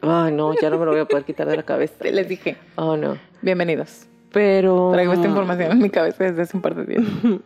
Ay, 0.00 0.32
no, 0.32 0.52
ya 0.60 0.70
no 0.70 0.78
me 0.78 0.84
lo 0.86 0.92
voy 0.92 1.00
a 1.00 1.04
poder 1.04 1.24
quitar 1.24 1.46
de 1.48 1.56
la 1.56 1.62
cabeza. 1.62 1.94
Te 2.00 2.12
les 2.12 2.28
dije, 2.28 2.56
Oh, 2.76 2.96
no. 2.96 3.18
bienvenidos. 3.42 4.06
Pero... 4.32 4.90
Traigo 4.92 5.12
esta 5.12 5.26
información 5.26 5.72
en 5.72 5.78
mi 5.78 5.90
cabeza 5.90 6.24
desde 6.24 6.42
hace 6.42 6.56
un 6.56 6.62
par 6.62 6.74
de 6.74 6.84
días. 6.86 7.04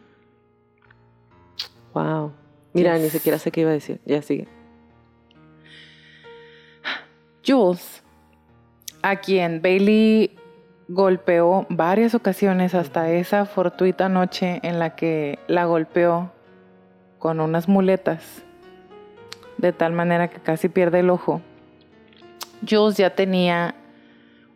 Wow. 1.95 2.31
Mira, 2.75 2.95
Yes. 2.97 3.05
ni 3.05 3.09
siquiera 3.11 3.39
sé 3.39 3.51
qué 3.51 3.63
iba 3.63 3.71
a 3.71 3.73
decir. 3.73 4.01
Ya 4.05 4.21
sigue. 4.21 4.47
Jules, 7.47 8.03
a 9.03 9.17
quien 9.17 9.63
Bailey 9.63 10.37
golpeó 10.89 11.67
varias 11.71 12.15
ocasiones 12.15 12.75
hasta 12.75 13.11
esa 13.13 13.47
fortuita 13.47 14.09
noche 14.09 14.61
en 14.63 14.79
la 14.79 14.95
que 14.95 15.39
la 15.47 15.65
golpeó 15.65 16.33
con 17.19 17.41
unas 17.41 17.69
muletas, 17.69 18.43
de 19.59 19.73
tal 19.73 19.93
manera 19.93 20.29
que 20.29 20.41
casi 20.41 20.69
pierde 20.69 21.01
el 21.01 21.11
ojo. 21.11 21.41
Jules 22.69 22.97
ya 22.97 23.11
tenía 23.11 23.75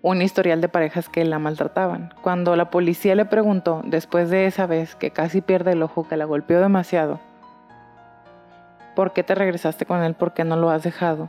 un 0.03 0.23
historial 0.23 0.61
de 0.61 0.69
parejas 0.69 1.09
que 1.09 1.25
la 1.25 1.39
maltrataban. 1.39 2.15
Cuando 2.23 2.57
la 2.57 2.71
policía 2.71 3.15
le 3.15 3.25
preguntó, 3.25 3.83
después 3.85 4.31
de 4.31 4.47
esa 4.47 4.67
vez 4.67 4.95
que 4.95 5.11
casi 5.11 5.41
pierde 5.41 5.73
el 5.73 5.83
ojo, 5.83 6.09
que 6.09 6.17
la 6.17 6.25
golpeó 6.25 6.61
demasiado, 6.61 7.21
¿por 8.95 9.13
qué 9.13 9.23
te 9.23 9.35
regresaste 9.35 9.87
con 9.87 10.03
él? 10.03 10.15
¿Por 10.15 10.33
qué 10.33 10.45
no 10.45 10.57
lo 10.57 10.71
has 10.71 10.83
dejado? 10.83 11.29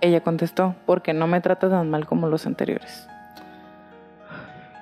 Ella 0.00 0.20
contestó, 0.20 0.74
porque 0.86 1.12
no 1.12 1.26
me 1.26 1.40
trata 1.40 1.68
tan 1.68 1.90
mal 1.90 2.06
como 2.06 2.28
los 2.28 2.46
anteriores. 2.46 3.08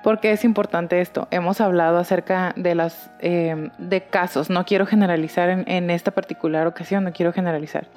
¿Por 0.03 0.19
qué 0.19 0.31
es 0.31 0.45
importante 0.45 1.01
esto? 1.01 1.27
Hemos 1.31 1.59
hablado 1.59 1.97
acerca 1.97 2.53
de 2.55 2.75
las 2.75 3.09
eh, 3.19 3.69
de 3.77 4.01
casos. 4.01 4.49
No 4.49 4.65
quiero 4.65 4.85
generalizar 4.85 5.49
en, 5.49 5.89
esta 5.89 6.11
particular 6.11 6.67
ocasión, 6.67 7.03
no 7.03 7.11
quiero 7.11 7.33
generalizar. 7.33 7.87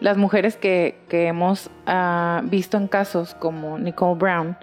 Las 0.00 0.16
mujeres 0.16 0.56
que, 0.56 0.98
hemos 1.10 1.70
ah, 1.86 2.42
visto 2.44 2.76
en 2.76 2.88
casos 2.88 3.34
como 3.34 3.78
Nicole 3.78 4.18
Brown, 4.18 4.56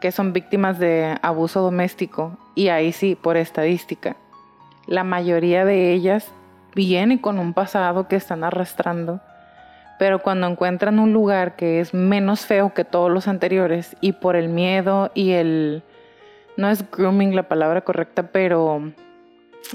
que 0.00 0.12
son 0.12 0.32
víctimas 0.32 0.78
de 0.78 1.16
abuso 1.22 1.60
doméstico, 1.60 2.38
y 2.54 2.68
ahí 2.68 2.92
sí, 2.92 3.16
por 3.20 3.36
estadística, 3.36 4.16
la 4.86 5.04
mayoría 5.04 5.64
de 5.64 5.92
ellas 5.92 6.32
vienen 6.74 7.18
con 7.18 7.38
un 7.38 7.54
pasado 7.54 8.08
que 8.08 8.16
están 8.16 8.44
arrastrando, 8.44 9.20
pero 9.98 10.20
cuando 10.20 10.46
encuentran 10.46 10.98
un 10.98 11.12
lugar 11.12 11.56
que 11.56 11.80
es 11.80 11.94
menos 11.94 12.46
feo 12.46 12.74
que 12.74 12.84
todos 12.84 13.10
los 13.10 13.28
anteriores 13.28 13.96
y 14.00 14.12
por 14.12 14.36
el 14.36 14.48
miedo 14.48 15.10
y 15.14 15.32
el 15.32 15.82
no 16.56 16.68
es 16.68 16.90
grooming 16.90 17.34
la 17.34 17.48
palabra 17.48 17.82
correcta, 17.82 18.24
pero 18.32 18.92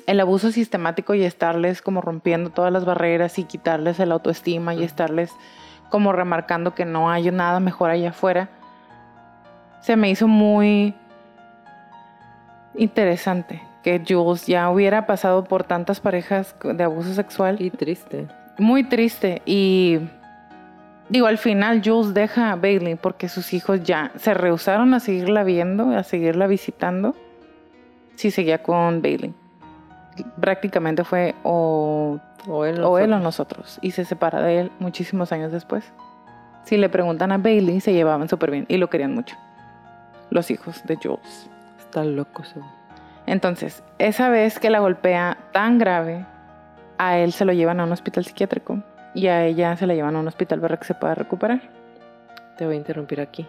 el 0.05 0.19
abuso 0.19 0.51
sistemático 0.51 1.13
y 1.13 1.23
estarles 1.23 1.81
como 1.81 2.01
rompiendo 2.01 2.49
todas 2.49 2.71
las 2.71 2.85
barreras 2.85 3.39
y 3.39 3.43
quitarles 3.43 3.99
el 3.99 4.11
autoestima 4.11 4.73
y 4.73 4.83
estarles 4.83 5.31
como 5.89 6.11
remarcando 6.11 6.75
que 6.75 6.85
no 6.85 7.09
hay 7.09 7.31
nada 7.31 7.59
mejor 7.59 7.89
allá 7.89 8.09
afuera, 8.09 8.49
se 9.81 9.95
me 9.95 10.09
hizo 10.09 10.27
muy 10.27 10.93
interesante 12.75 13.61
que 13.83 14.03
Jules 14.05 14.45
ya 14.45 14.69
hubiera 14.69 15.05
pasado 15.05 15.45
por 15.45 15.63
tantas 15.63 16.01
parejas 16.01 16.55
de 16.61 16.83
abuso 16.83 17.13
sexual. 17.13 17.61
Y 17.61 17.69
triste. 17.69 18.27
Muy 18.57 18.83
triste. 18.83 19.41
Y 19.45 19.99
Digo, 21.09 21.27
al 21.27 21.38
final 21.38 21.81
Jules 21.84 22.13
deja 22.13 22.51
a 22.51 22.55
Bailey 22.55 22.95
porque 22.95 23.29
sus 23.29 23.53
hijos 23.53 23.81
ya 23.84 24.11
se 24.17 24.34
rehusaron 24.34 24.93
a 24.93 24.99
seguirla 24.99 25.43
viendo, 25.43 25.91
a 25.91 26.03
seguirla 26.03 26.47
visitando, 26.47 27.15
si 28.15 28.29
seguía 28.29 28.61
con 28.61 29.01
Bailey. 29.01 29.34
Prácticamente 30.41 31.05
fue 31.05 31.35
o, 31.43 32.19
él, 32.65 32.84
o, 32.84 32.99
él 32.99 33.13
o 33.13 33.19
nosotros. 33.19 33.79
Y 33.81 33.91
se 33.91 34.03
separa 34.03 34.41
de 34.41 34.61
él 34.61 34.71
muchísimos 34.79 35.31
años 35.31 35.51
después. 35.51 35.93
Si 36.63 36.75
le 36.75 36.89
preguntan 36.89 37.31
a 37.31 37.38
Bailey, 37.38 37.79
se 37.79 37.93
llevaban 37.93 38.27
súper 38.27 38.51
bien 38.51 38.65
y 38.67 38.75
lo 38.75 38.89
querían 38.89 39.13
mucho. 39.13 39.38
Los 40.29 40.51
hijos 40.51 40.84
de 40.85 40.97
Jules. 40.97 41.49
Está 41.79 42.03
loco, 42.03 42.43
Entonces, 43.25 43.81
esa 43.97 44.27
vez 44.27 44.59
que 44.59 44.69
la 44.69 44.79
golpea 44.79 45.38
tan 45.53 45.77
grave, 45.77 46.25
a 46.97 47.17
él 47.17 47.31
se 47.31 47.45
lo 47.45 47.53
llevan 47.53 47.79
a 47.79 47.85
un 47.85 47.93
hospital 47.93 48.25
psiquiátrico 48.25 48.84
y 49.18 49.27
a 49.30 49.44
ella 49.45 49.76
se 49.77 49.88
la 49.88 49.95
llevan 49.95 50.15
a 50.15 50.19
un 50.19 50.27
hospital 50.27 50.61
para 50.61 50.77
que 50.77 50.85
se 50.85 50.94
pueda 50.94 51.15
recuperar. 51.15 51.60
Te 52.56 52.68
voy 52.68 52.76
a 52.76 52.77
interrumpir 52.77 53.19
aquí. 53.19 53.48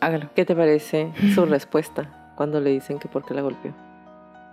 Hágalo. 0.00 0.30
¿Qué 0.34 0.46
te 0.46 0.56
parece 0.56 1.12
su 1.34 1.44
respuesta 1.44 2.08
cuando 2.36 2.58
le 2.58 2.70
dicen 2.70 2.98
que 2.98 3.06
por 3.06 3.22
qué 3.22 3.34
la 3.34 3.42
golpeó? 3.42 3.74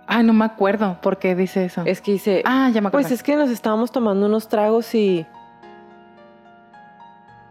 Ay, 0.06 0.24
no 0.24 0.34
me 0.34 0.44
acuerdo 0.44 0.98
por 1.00 1.18
qué 1.18 1.34
dice 1.34 1.64
eso. 1.64 1.82
Es 1.86 2.02
que 2.02 2.12
dice. 2.12 2.42
Ah, 2.44 2.68
ya 2.70 2.82
me 2.82 2.88
acuerdo. 2.88 3.08
Pues 3.08 3.12
es 3.12 3.22
que 3.22 3.34
nos 3.34 3.48
estábamos 3.48 3.92
tomando 3.92 4.26
unos 4.26 4.48
tragos 4.48 4.94
y. 4.94 5.24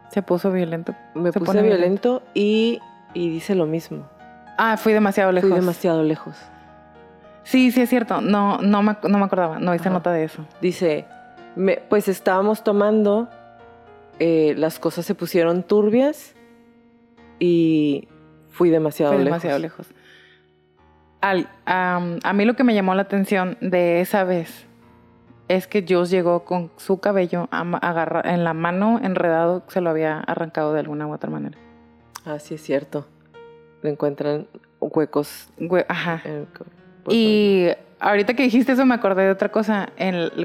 Se 0.09 0.21
puso 0.21 0.51
violento. 0.51 0.93
Me 1.15 1.31
puse 1.31 1.59
violento, 1.63 2.21
Y, 2.35 2.79
y 3.15 3.29
dice 3.29 3.55
lo 3.55 3.65
mismo. 3.65 4.07
Ah, 4.59 4.77
fui 4.77 4.93
demasiado 4.93 5.31
lejos. 5.31 5.49
Fui 5.49 5.59
demasiado 5.59 6.03
lejos. 6.03 6.35
Sí, 7.43 7.71
sí 7.71 7.81
es 7.81 7.89
cierto. 7.89 8.21
No, 8.21 8.59
no 8.59 8.83
me, 8.83 8.95
no 9.09 9.17
me 9.17 9.25
acordaba. 9.25 9.57
No 9.57 9.73
hice 9.73 9.89
nota 9.89 10.11
de 10.11 10.25
eso. 10.25 10.45
Dice, 10.61 11.07
pues 11.89 12.07
estábamos 12.07 12.63
tomando, 12.63 13.29
eh, 14.19 14.53
las 14.57 14.79
cosas 14.79 15.05
se 15.05 15.15
pusieron 15.15 15.63
turbias 15.63 16.35
y 17.39 18.07
fui 18.49 18.69
demasiado 18.69 19.13
lejos. 19.13 19.25
demasiado 19.25 19.59
lejos. 19.59 19.87
a 21.21 22.33
mí 22.33 22.45
lo 22.45 22.55
que 22.55 22.63
me 22.63 22.73
llamó 22.73 22.95
la 22.95 23.03
atención 23.03 23.57
de 23.61 24.01
esa 24.01 24.23
vez 24.23 24.67
es 25.55 25.67
que 25.67 25.81
Dios 25.81 26.09
llegó 26.09 26.45
con 26.45 26.71
su 26.77 26.99
cabello 26.99 27.49
agarra, 27.51 28.21
en 28.23 28.45
la 28.45 28.53
mano 28.53 28.99
enredado, 29.03 29.63
se 29.67 29.81
lo 29.81 29.89
había 29.89 30.19
arrancado 30.19 30.71
de 30.71 30.79
alguna 30.79 31.07
u 31.07 31.13
otra 31.13 31.29
manera. 31.29 31.57
Ah, 32.23 32.39
sí, 32.39 32.55
es 32.55 32.63
cierto. 32.63 33.05
Le 33.81 33.89
encuentran 33.89 34.47
huecos. 34.79 35.49
Ajá. 35.89 36.21
Y 37.09 37.69
ahorita 37.99 38.33
que 38.33 38.43
dijiste 38.43 38.73
eso 38.73 38.85
me 38.85 38.95
acordé 38.95 39.23
de 39.23 39.31
otra 39.31 39.49
cosa. 39.49 39.89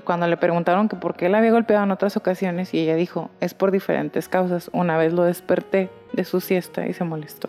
cuando 0.04 0.26
le 0.26 0.36
preguntaron 0.36 0.88
que 0.88 0.96
por 0.96 1.16
qué 1.16 1.28
la 1.28 1.38
había 1.38 1.50
golpeado 1.50 1.84
en 1.84 1.90
otras 1.90 2.16
ocasiones 2.16 2.72
y 2.74 2.80
ella 2.80 2.94
dijo, 2.94 3.30
es 3.40 3.54
por 3.54 3.70
diferentes 3.70 4.28
causas. 4.28 4.70
Una 4.72 4.96
vez 4.96 5.12
lo 5.12 5.24
desperté 5.24 5.90
de 6.12 6.24
su 6.24 6.40
siesta 6.40 6.86
y 6.86 6.92
se 6.92 7.04
molestó. 7.04 7.48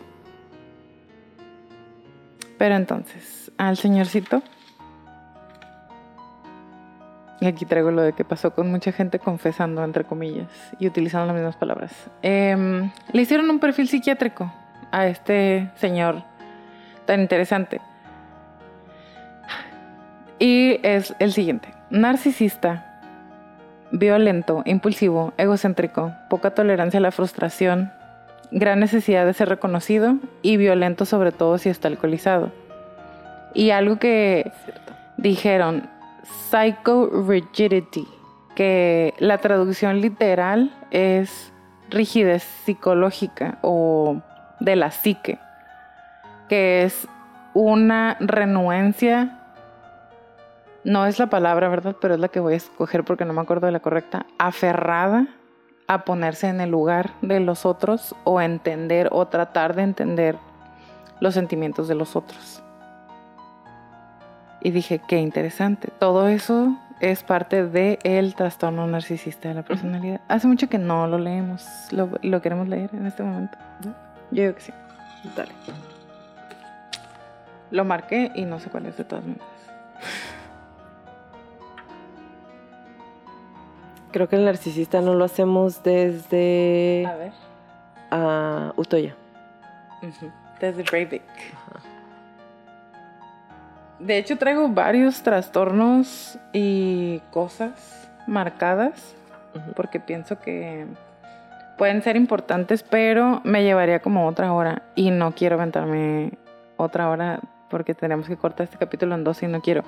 Pero 2.58 2.74
entonces, 2.74 3.52
al 3.56 3.76
señorcito. 3.76 4.42
Y 7.40 7.46
aquí 7.46 7.64
traigo 7.64 7.92
lo 7.92 8.02
de 8.02 8.14
que 8.14 8.24
pasó 8.24 8.52
con 8.52 8.68
mucha 8.68 8.90
gente 8.90 9.20
confesando, 9.20 9.84
entre 9.84 10.02
comillas, 10.02 10.48
y 10.80 10.88
utilizando 10.88 11.26
las 11.26 11.36
mismas 11.36 11.56
palabras. 11.56 11.92
Em, 12.20 12.90
le 13.12 13.22
hicieron 13.22 13.48
un 13.48 13.60
perfil 13.60 13.86
psiquiátrico 13.86 14.52
a 14.90 15.06
este 15.06 15.70
señor 15.76 16.24
tan 17.06 17.20
interesante. 17.20 17.80
Y 20.38 20.78
es 20.82 21.14
el 21.18 21.32
siguiente. 21.32 21.74
Narcisista, 21.90 23.00
violento, 23.90 24.62
impulsivo, 24.66 25.32
egocéntrico, 25.36 26.12
poca 26.28 26.50
tolerancia 26.50 26.98
a 26.98 27.02
la 27.02 27.10
frustración, 27.10 27.92
gran 28.50 28.80
necesidad 28.80 29.26
de 29.26 29.34
ser 29.34 29.48
reconocido 29.48 30.16
y 30.42 30.56
violento 30.56 31.04
sobre 31.04 31.32
todo 31.32 31.58
si 31.58 31.68
está 31.68 31.88
alcoholizado. 31.88 32.52
Y 33.54 33.70
algo 33.70 33.98
que 33.98 34.52
dijeron, 35.16 35.88
psycho 36.50 37.10
rigidity, 37.26 38.06
que 38.54 39.14
la 39.18 39.38
traducción 39.38 40.00
literal 40.00 40.72
es 40.90 41.52
rigidez 41.90 42.42
psicológica 42.42 43.58
o 43.62 44.20
de 44.60 44.76
la 44.76 44.90
psique, 44.90 45.38
que 46.48 46.82
es 46.82 47.08
una 47.54 48.16
renuencia 48.20 49.37
no 50.84 51.06
es 51.06 51.18
la 51.18 51.28
palabra, 51.28 51.68
¿verdad? 51.68 51.96
Pero 52.00 52.14
es 52.14 52.20
la 52.20 52.28
que 52.28 52.40
voy 52.40 52.54
a 52.54 52.56
escoger 52.56 53.04
porque 53.04 53.24
no 53.24 53.32
me 53.32 53.40
acuerdo 53.40 53.66
de 53.66 53.72
la 53.72 53.80
correcta, 53.80 54.26
aferrada 54.38 55.26
a 55.86 56.04
ponerse 56.04 56.48
en 56.48 56.60
el 56.60 56.70
lugar 56.70 57.12
de 57.22 57.40
los 57.40 57.66
otros 57.66 58.14
o 58.24 58.40
entender 58.40 59.08
o 59.10 59.26
tratar 59.26 59.74
de 59.74 59.82
entender 59.82 60.36
los 61.20 61.34
sentimientos 61.34 61.88
de 61.88 61.94
los 61.94 62.14
otros. 62.14 62.62
Y 64.60 64.70
dije, 64.70 65.00
qué 65.06 65.18
interesante. 65.18 65.88
Todo 65.98 66.28
eso 66.28 66.76
es 67.00 67.22
parte 67.22 67.64
del 67.64 67.98
el 68.02 68.34
trastorno 68.34 68.86
narcisista 68.86 69.48
de 69.48 69.54
la 69.54 69.62
personalidad. 69.62 70.20
Hace 70.28 70.46
mucho 70.48 70.68
que 70.68 70.78
no 70.78 71.06
lo 71.06 71.18
leemos. 71.18 71.64
Lo, 71.90 72.10
lo 72.22 72.42
queremos 72.42 72.68
leer 72.68 72.90
en 72.92 73.06
este 73.06 73.22
momento. 73.22 73.56
Yo 74.30 74.42
digo 74.42 74.54
que 74.54 74.60
sí. 74.60 74.72
Dale. 75.36 75.52
Lo 77.70 77.84
marqué 77.84 78.32
y 78.34 78.44
no 78.44 78.58
sé 78.58 78.68
cuál 78.68 78.86
es 78.86 78.96
de 78.96 79.04
todas 79.04 79.24
maneras. 79.24 79.46
Creo 84.18 84.28
que 84.28 84.34
el 84.34 84.46
narcisista 84.46 85.00
no 85.00 85.14
lo 85.14 85.24
hacemos 85.24 85.84
desde. 85.84 87.06
A 87.06 87.14
ver. 87.14 87.32
A 88.10 88.72
Utoya. 88.74 89.14
Desde 90.60 90.82
Breivik. 90.82 91.22
De 94.00 94.18
hecho, 94.18 94.36
traigo 94.36 94.68
varios 94.70 95.22
trastornos 95.22 96.36
y 96.52 97.20
cosas 97.30 98.10
marcadas 98.26 99.14
porque 99.76 100.00
pienso 100.00 100.40
que 100.40 100.84
pueden 101.76 102.02
ser 102.02 102.16
importantes, 102.16 102.82
pero 102.82 103.40
me 103.44 103.62
llevaría 103.62 104.00
como 104.00 104.26
otra 104.26 104.52
hora 104.52 104.82
y 104.96 105.12
no 105.12 105.30
quiero 105.30 105.54
aventarme 105.54 106.32
otra 106.76 107.08
hora 107.08 107.38
porque 107.70 107.94
tenemos 107.94 108.26
que 108.26 108.36
cortar 108.36 108.64
este 108.64 108.78
capítulo 108.78 109.14
en 109.14 109.22
dos 109.22 109.44
y 109.44 109.46
no 109.46 109.60
quiero. 109.60 109.84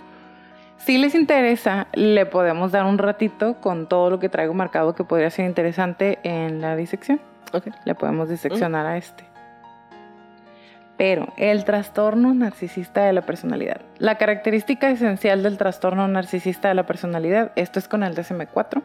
Si 0.80 0.96
les 0.96 1.14
interesa, 1.14 1.88
le 1.92 2.24
podemos 2.24 2.72
dar 2.72 2.86
un 2.86 2.96
ratito 2.96 3.60
con 3.60 3.86
todo 3.86 4.08
lo 4.08 4.18
que 4.18 4.30
traigo 4.30 4.54
marcado 4.54 4.94
que 4.94 5.04
podría 5.04 5.28
ser 5.28 5.44
interesante 5.44 6.18
en 6.22 6.62
la 6.62 6.74
disección. 6.74 7.20
Okay. 7.52 7.72
Le 7.84 7.94
podemos 7.94 8.30
diseccionar 8.30 8.86
a 8.86 8.96
este. 8.96 9.24
Pero 10.96 11.32
el 11.36 11.64
trastorno 11.64 12.32
narcisista 12.32 13.04
de 13.04 13.12
la 13.12 13.22
personalidad. 13.22 13.82
La 13.98 14.16
característica 14.16 14.90
esencial 14.90 15.42
del 15.42 15.58
trastorno 15.58 16.08
narcisista 16.08 16.68
de 16.68 16.74
la 16.74 16.86
personalidad, 16.86 17.52
esto 17.56 17.78
es 17.78 17.86
con 17.86 18.02
el 18.02 18.14
DSM-4, 18.14 18.82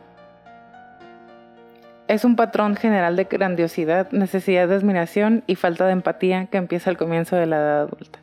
es 2.07 2.25
un 2.25 2.35
patrón 2.35 2.75
general 2.75 3.15
de 3.15 3.23
grandiosidad, 3.23 4.11
necesidad 4.11 4.67
de 4.67 4.75
admiración 4.75 5.43
y 5.47 5.55
falta 5.55 5.85
de 5.85 5.93
empatía 5.93 6.47
que 6.47 6.57
empieza 6.57 6.89
al 6.89 6.97
comienzo 6.97 7.35
de 7.35 7.45
la 7.45 7.57
edad 7.57 7.81
adulta. 7.81 8.19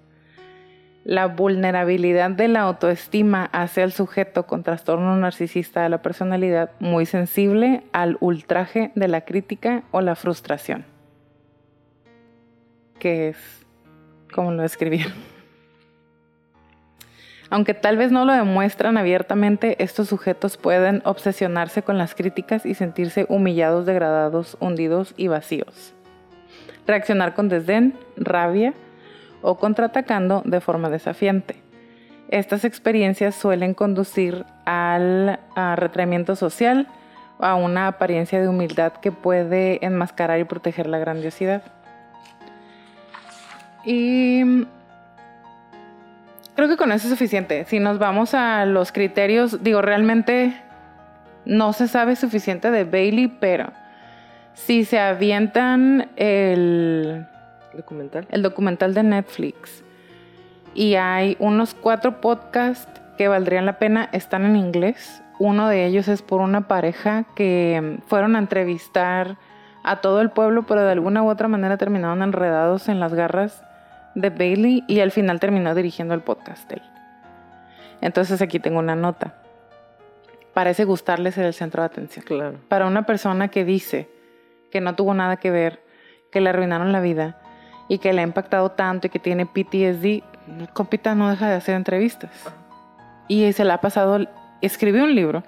La 1.05 1.27
vulnerabilidad 1.27 2.31
de 2.31 2.47
la 2.47 2.61
autoestima 2.61 3.49
hace 3.53 3.83
al 3.83 3.91
sujeto 3.91 4.47
con 4.47 4.63
trastorno 4.63 5.17
narcisista 5.17 5.83
de 5.83 5.89
la 5.89 6.01
personalidad 6.01 6.71
muy 6.79 7.07
sensible 7.07 7.83
al 7.93 8.19
ultraje 8.21 8.93
de 8.95 9.09
la 9.09 9.23
crítica 9.23 9.83
o 9.91 10.01
la 10.01 10.15
frustración. 10.15 10.85
Que 13.01 13.31
es 13.31 13.67
como 14.33 14.53
lo 14.53 14.63
escribieron. 14.63 15.13
Aunque 17.51 17.75
tal 17.75 17.97
vez 17.99 18.13
no 18.13 18.25
lo 18.25 18.33
demuestran 18.33 18.97
abiertamente, 18.97 19.83
estos 19.83 20.09
sujetos 20.09 20.57
pueden 20.57 21.03
obsesionarse 21.05 21.83
con 21.83 21.99
las 21.99 22.15
críticas 22.15 22.65
y 22.65 22.75
sentirse 22.75 23.27
humillados, 23.29 23.87
degradados, 23.87 24.57
hundidos 24.61 25.15
y 25.17 25.27
vacíos. 25.29 25.93
Reaccionar 26.87 27.35
con 27.35 27.49
desdén, 27.49 27.95
rabia 28.17 28.73
o 29.43 29.59
contraatacando 29.59 30.43
de 30.45 30.61
forma 30.61 30.89
desafiante. 30.89 31.57
Estas 32.29 32.65
experiencias 32.65 33.35
suelen 33.35 33.75
conducir 33.75 34.47
al 34.65 35.39
retraimiento 35.77 36.35
social, 36.35 36.87
a 37.39 37.57
una 37.57 37.89
apariencia 37.89 38.41
de 38.41 38.49
humildad 38.49 38.93
que 38.93 39.13
puede 39.13 39.85
enmascarar 39.85 40.39
y 40.39 40.45
proteger 40.45 40.87
la 40.87 40.99
grandiosidad. 40.99 41.63
Y 43.85 44.65
creo 46.55 46.69
que 46.69 46.77
con 46.77 46.93
eso 46.93 47.09
es 47.09 47.11
suficiente. 47.11 47.65
Si 47.65 47.81
nos 47.81 47.99
vamos 47.99 48.33
a 48.33 48.65
los 48.65 48.93
criterios, 48.93 49.63
digo, 49.63 49.83
realmente 49.83 50.57
no 51.45 51.73
se 51.73 51.89
sabe 51.89 52.15
suficiente 52.15 52.71
de 52.71 52.85
Bailey, 52.85 53.27
pero 53.27 53.73
si 54.55 54.85
se 54.85 55.01
avientan 55.01 56.11
el 56.15 57.27
documental, 57.77 58.27
el 58.31 58.43
documental 58.43 58.95
de 58.95 59.03
Netflix 59.03 59.85
y 60.75 60.95
hay 60.95 61.37
unos 61.39 61.75
cuatro 61.75 62.21
podcasts 62.21 63.01
que 63.19 63.29
valdrían 63.29 63.67
la 63.67 63.79
pena, 63.79 64.09
están 64.13 64.45
en 64.45 64.57
inglés. 64.57 65.23
Uno 65.39 65.69
de 65.69 65.87
ellos 65.87 66.09
es 66.09 66.23
por 66.23 66.41
una 66.41 66.67
pareja 66.69 67.25
que 67.35 67.99
fueron 68.07 68.37
a 68.37 68.39
entrevistar 68.39 69.37
a 69.85 70.01
todo 70.01 70.21
el 70.21 70.31
pueblo, 70.31 70.65
pero 70.65 70.83
de 70.83 70.93
alguna 70.93 71.23
u 71.23 71.29
otra 71.29 71.49
manera 71.49 71.77
terminaron 71.77 72.23
enredados 72.23 72.89
en 72.89 73.01
las 73.01 73.13
garras 73.13 73.65
de 74.15 74.31
Bailey 74.31 74.85
y 74.87 75.01
al 75.01 75.11
final 75.11 75.41
terminó 75.41 75.75
dirigiendo 75.75 76.15
el 76.15 76.21
podcast 76.21 76.71
él. 76.73 76.83
Entonces 78.01 78.41
aquí 78.41 78.59
tengo 78.59 78.79
una 78.79 78.97
nota. 78.97 79.35
Parece 80.55 80.85
gustarle 80.85 81.33
ser 81.33 81.47
el 81.47 81.55
centro 81.55 81.83
de 81.83 81.87
atención. 81.87 82.25
Claro. 82.27 82.59
Para 82.69 82.87
una 82.87 83.05
persona 83.05 83.49
que 83.49 83.65
dice 83.65 84.09
que 84.71 84.81
no 84.81 84.95
tuvo 84.95 85.15
nada 85.15 85.37
que 85.37 85.51
ver, 85.51 85.83
que 86.31 86.41
le 86.41 86.51
arruinaron 86.51 86.93
la 86.93 87.01
vida 87.01 87.42
y 87.93 87.99
que 87.99 88.13
le 88.13 88.21
ha 88.21 88.25
impactado 88.25 88.71
tanto 88.71 89.07
y 89.07 89.11
que 89.11 89.19
tiene 89.19 89.45
PTSD, 89.45 90.23
compita 90.73 91.15
no 91.15 91.29
deja 91.29 91.49
de 91.49 91.57
hacer 91.57 91.75
entrevistas. 91.75 92.31
Y 93.29 93.53
se 93.53 93.65
la 93.65 93.75
ha 93.75 93.81
pasado, 93.81 94.27
escribió 94.61 95.05
un 95.05 95.15
libro 95.15 95.43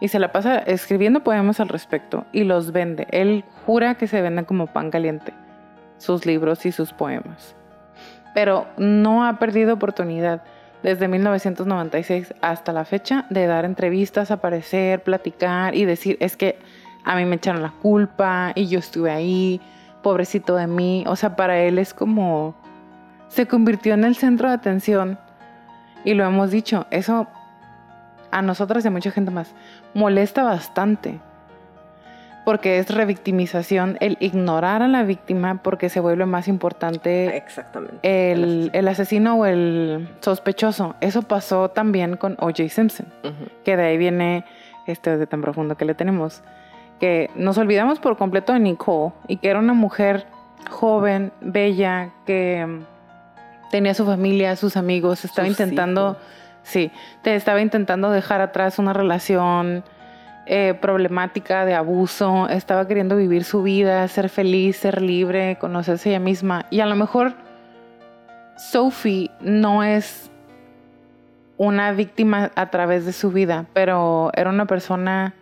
y 0.00 0.08
se 0.08 0.18
la 0.18 0.32
pasa 0.32 0.58
escribiendo 0.58 1.22
poemas 1.22 1.60
al 1.60 1.68
respecto 1.68 2.26
y 2.32 2.44
los 2.44 2.72
vende. 2.72 3.06
Él 3.10 3.44
jura 3.64 3.94
que 3.94 4.06
se 4.08 4.20
venden 4.20 4.44
como 4.44 4.66
pan 4.66 4.90
caliente, 4.90 5.32
sus 5.98 6.26
libros 6.26 6.66
y 6.66 6.72
sus 6.72 6.92
poemas 6.92 7.56
pero 8.36 8.66
no 8.76 9.24
ha 9.24 9.38
perdido 9.38 9.72
oportunidad 9.72 10.42
desde 10.82 11.08
1996 11.08 12.34
hasta 12.42 12.74
la 12.74 12.84
fecha 12.84 13.24
de 13.30 13.46
dar 13.46 13.64
entrevistas, 13.64 14.30
aparecer, 14.30 15.02
platicar 15.02 15.74
y 15.74 15.86
decir, 15.86 16.18
es 16.20 16.36
que 16.36 16.58
a 17.02 17.16
mí 17.16 17.24
me 17.24 17.36
echaron 17.36 17.62
la 17.62 17.72
culpa 17.80 18.52
y 18.54 18.66
yo 18.66 18.78
estuve 18.78 19.10
ahí, 19.10 19.58
pobrecito 20.02 20.56
de 20.56 20.66
mí. 20.66 21.04
O 21.06 21.16
sea, 21.16 21.36
para 21.36 21.58
él 21.58 21.78
es 21.78 21.94
como, 21.94 22.54
se 23.28 23.46
convirtió 23.46 23.94
en 23.94 24.04
el 24.04 24.16
centro 24.16 24.48
de 24.48 24.54
atención 24.54 25.18
y 26.04 26.14
lo 26.14 26.24
hemos 26.24 26.50
dicho, 26.50 26.86
eso 26.90 27.26
a 28.30 28.42
nosotras 28.42 28.84
y 28.84 28.88
a 28.88 28.90
mucha 28.90 29.10
gente 29.10 29.30
más 29.30 29.54
molesta 29.94 30.42
bastante 30.42 31.20
porque 32.46 32.78
es 32.78 32.88
revictimización 32.94 33.96
el 33.98 34.16
ignorar 34.20 34.80
a 34.80 34.86
la 34.86 35.02
víctima 35.02 35.62
porque 35.64 35.88
se 35.88 35.98
vuelve 35.98 36.26
más 36.26 36.46
importante 36.46 37.36
Exactamente. 37.36 37.98
El, 38.02 38.70
asesino. 38.86 39.40
o 39.40 39.46
el 39.46 40.08
sospechoso. 40.20 40.94
Eso 41.00 41.22
pasó 41.22 41.70
también 41.70 42.16
con 42.16 42.34
O.J. 42.34 42.68
Simpson, 42.68 43.08
que 43.64 43.76
de 43.76 43.82
ahí 43.82 43.98
viene 43.98 44.44
este 44.86 45.18
de 45.18 45.26
tan 45.26 45.42
profundo 45.42 45.76
que 45.76 45.84
le 45.84 45.94
tenemos. 45.94 46.44
Que 47.00 47.30
nos 47.34 47.58
olvidamos 47.58 47.98
por 48.00 48.16
completo 48.16 48.52
de 48.52 48.60
Nicole 48.60 49.12
y 49.28 49.36
que 49.36 49.48
era 49.48 49.58
una 49.58 49.74
mujer 49.74 50.26
joven, 50.70 51.32
bella, 51.40 52.10
que 52.24 52.64
mm, 52.66 53.70
tenía 53.70 53.94
su 53.94 54.04
familia, 54.04 54.56
sus 54.56 54.76
amigos, 54.76 55.24
estaba 55.24 55.48
intentando, 55.48 56.16
sí, 56.62 56.90
te 57.22 57.34
estaba 57.34 57.60
intentando 57.60 58.10
dejar 58.10 58.40
atrás 58.40 58.78
una 58.78 58.92
relación 58.92 59.84
eh, 60.46 60.74
problemática 60.80 61.64
de 61.64 61.74
abuso, 61.74 62.48
estaba 62.48 62.86
queriendo 62.86 63.16
vivir 63.16 63.44
su 63.44 63.62
vida, 63.62 64.06
ser 64.08 64.28
feliz, 64.28 64.76
ser 64.76 65.02
libre, 65.02 65.56
conocerse 65.58 66.10
ella 66.10 66.20
misma. 66.20 66.66
Y 66.70 66.80
a 66.80 66.86
lo 66.86 66.94
mejor 66.94 67.34
Sophie 68.56 69.30
no 69.40 69.82
es 69.82 70.30
una 71.56 71.92
víctima 71.92 72.52
a 72.54 72.70
través 72.70 73.04
de 73.06 73.12
su 73.12 73.30
vida, 73.30 73.66
pero 73.72 74.30
era 74.34 74.50
una 74.50 74.66
persona 74.66 75.34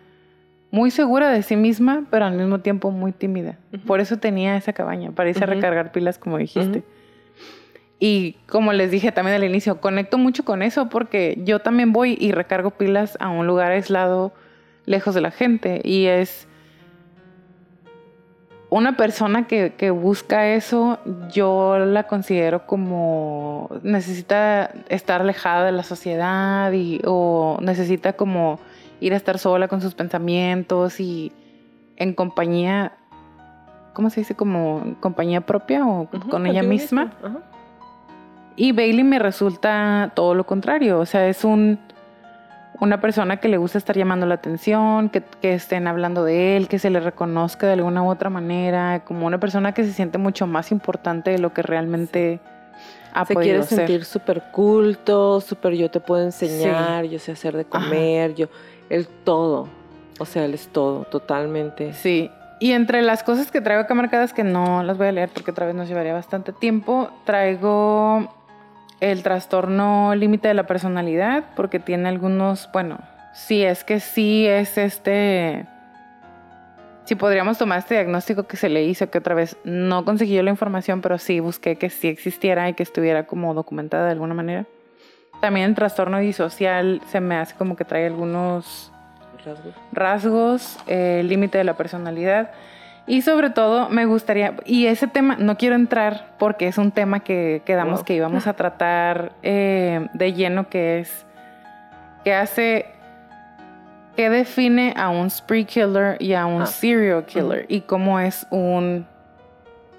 muy 0.71 0.91
segura 0.91 1.29
de 1.29 1.41
sí 1.43 1.55
misma, 1.55 2.05
pero 2.09 2.25
al 2.25 2.33
mismo 2.33 2.59
tiempo 2.59 2.91
muy 2.91 3.11
tímida. 3.11 3.57
Por 3.85 3.99
eso 3.99 4.17
tenía 4.17 4.57
esa 4.57 4.73
cabaña, 4.73 5.11
para 5.11 5.29
irse 5.29 5.43
a 5.43 5.47
recargar 5.47 5.91
pilas, 5.91 6.17
como 6.17 6.37
dijiste. 6.37 6.83
Y 7.99 8.33
como 8.47 8.73
les 8.73 8.91
dije 8.91 9.11
también 9.11 9.35
al 9.37 9.43
inicio, 9.43 9.79
conecto 9.79 10.17
mucho 10.17 10.43
con 10.43 10.61
eso 10.61 10.89
porque 10.89 11.39
yo 11.43 11.59
también 11.59 11.93
voy 11.93 12.17
y 12.19 12.31
recargo 12.31 12.71
pilas 12.71 13.17
a 13.21 13.29
un 13.29 13.47
lugar 13.47 13.71
aislado 13.71 14.33
lejos 14.85 15.15
de 15.15 15.21
la 15.21 15.31
gente. 15.31 15.81
Y 15.83 16.07
es 16.07 16.47
una 18.69 18.97
persona 18.97 19.47
que, 19.47 19.91
busca 19.91 20.49
eso, 20.49 20.99
yo 21.31 21.79
la 21.79 22.03
considero 22.03 22.65
como 22.65 23.69
necesita 23.83 24.71
estar 24.89 25.21
alejada 25.21 25.65
de 25.65 25.71
la 25.71 25.83
sociedad 25.83 26.71
y, 26.73 26.99
o 27.05 27.57
necesita 27.61 28.13
como 28.13 28.59
ir 28.99 29.13
a 29.13 29.17
estar 29.17 29.37
sola 29.37 29.67
con 29.67 29.81
sus 29.81 29.95
pensamientos 29.95 30.99
y 30.99 31.31
en 31.97 32.13
compañía, 32.13 32.93
¿cómo 33.93 34.09
se 34.09 34.21
dice? 34.21 34.35
Como 34.35 34.95
compañía 34.99 35.41
propia 35.41 35.85
o 35.85 36.09
con 36.29 36.45
ella 36.47 36.63
misma. 36.63 37.11
Y 38.55 38.71
Bailey 38.71 39.03
me 39.03 39.19
resulta 39.19 40.11
todo 40.15 40.33
lo 40.33 40.45
contrario, 40.45 40.99
o 40.99 41.05
sea, 41.05 41.27
es 41.27 41.43
un 41.43 41.79
una 42.79 42.99
persona 42.99 43.37
que 43.37 43.47
le 43.47 43.57
gusta 43.57 43.77
estar 43.77 43.95
llamando 43.95 44.25
la 44.25 44.35
atención, 44.35 45.09
que, 45.09 45.23
estén 45.41 45.87
hablando 45.87 46.23
de 46.23 46.57
él, 46.57 46.67
que 46.67 46.79
se 46.79 46.89
le 46.89 46.99
reconozca 46.99 47.67
de 47.67 47.73
alguna 47.73 48.03
u 48.03 48.09
otra 48.09 48.29
manera, 48.29 49.03
como 49.05 49.25
una 49.25 49.39
persona 49.39 49.73
que 49.73 49.83
se 49.83 49.93
siente 49.93 50.17
mucho 50.17 50.47
más 50.47 50.71
importante 50.71 51.31
de 51.31 51.39
lo 51.39 51.53
que 51.53 51.61
realmente 51.61 52.39
ha 53.13 53.25
se 53.25 53.35
quiere 53.35 53.63
sentir 53.63 54.03
súper 54.03 54.43
culto, 54.51 55.39
súper 55.39 55.73
yo 55.73 55.89
te 55.89 55.99
puedo 55.99 56.23
enseñar, 56.23 57.05
yo 57.05 57.17
sé 57.19 57.31
hacer 57.31 57.55
de 57.55 57.65
comer, 57.65 58.35
yo, 58.35 58.47
él 58.89 59.07
todo, 59.23 59.67
o 60.19 60.25
sea, 60.25 60.45
él 60.45 60.53
es 60.53 60.67
todo, 60.67 61.03
totalmente. 61.05 61.93
Sí, 61.93 62.29
y 62.59 62.71
entre 62.71 63.01
las 63.01 63.23
cosas 63.23 63.51
que 63.51 63.61
traigo 63.61 63.83
acá 63.83 63.93
marcadas, 63.93 64.33
que 64.33 64.43
no 64.43 64.83
las 64.83 64.97
voy 64.97 65.07
a 65.07 65.11
leer 65.11 65.29
porque 65.33 65.51
otra 65.51 65.65
vez 65.65 65.75
nos 65.75 65.87
llevaría 65.87 66.13
bastante 66.13 66.53
tiempo, 66.53 67.09
traigo 67.25 68.31
el 69.01 69.23
trastorno 69.23 70.15
límite 70.15 70.47
de 70.47 70.53
la 70.53 70.65
personalidad, 70.65 71.43
porque 71.55 71.79
tiene 71.79 72.07
algunos, 72.07 72.69
bueno, 72.71 72.99
si 73.33 73.63
es 73.63 73.83
que 73.83 73.99
sí 73.99 74.47
es 74.47 74.77
este, 74.77 75.65
si 77.03 77.15
podríamos 77.15 77.57
tomar 77.57 77.79
este 77.79 77.95
diagnóstico 77.95 78.43
que 78.43 78.55
se 78.55 78.69
le 78.69 78.83
hizo, 78.83 79.11
que 79.11 79.17
otra 79.17 79.35
vez 79.35 79.57
no 79.65 80.05
conseguí 80.05 80.33
yo 80.33 80.43
la 80.43 80.51
información, 80.51 81.01
pero 81.01 81.17
sí 81.17 81.41
busqué 81.41 81.75
que 81.75 81.89
sí 81.89 82.07
existiera 82.07 82.69
y 82.69 82.73
que 82.73 82.83
estuviera 82.83 83.27
como 83.27 83.53
documentada 83.53 84.05
de 84.05 84.11
alguna 84.11 84.33
manera. 84.33 84.65
También 85.41 85.69
el 85.69 85.75
trastorno 85.75 86.19
disocial 86.19 87.01
se 87.07 87.19
me 87.19 87.35
hace 87.35 87.55
como 87.55 87.75
que 87.75 87.85
trae 87.85 88.07
algunos 88.07 88.91
rasgos, 89.45 89.73
rasgos 89.91 90.77
eh, 90.87 91.21
límite 91.23 91.57
de 91.57 91.63
la 91.63 91.75
personalidad. 91.75 92.51
Y 93.07 93.21
sobre 93.21 93.51
todo 93.51 93.89
me 93.89 94.05
gustaría, 94.05 94.55
y 94.65 94.87
ese 94.87 95.07
tema, 95.07 95.35
no 95.37 95.57
quiero 95.57 95.75
entrar 95.75 96.33
porque 96.39 96.67
es 96.67 96.79
un 96.79 96.91
tema 96.91 97.19
que 97.19 97.61
quedamos 97.63 98.03
que 98.03 98.15
íbamos 98.15 98.47
a 98.47 98.53
tratar 98.55 99.33
eh, 99.43 100.07
de 100.13 100.33
lleno, 100.33 100.69
que 100.69 100.99
es, 100.99 101.25
que 102.23 102.33
hace, 102.33 102.87
que 104.15 104.31
define 104.31 104.95
a 104.97 105.09
un 105.09 105.29
spree 105.29 105.65
killer 105.65 106.17
y 106.19 106.33
a 106.33 106.47
un 106.47 106.63
ah. 106.63 106.65
serial 106.65 107.25
killer 107.25 107.67
y 107.69 107.81
cómo 107.81 108.19
es 108.19 108.47
un 108.49 109.05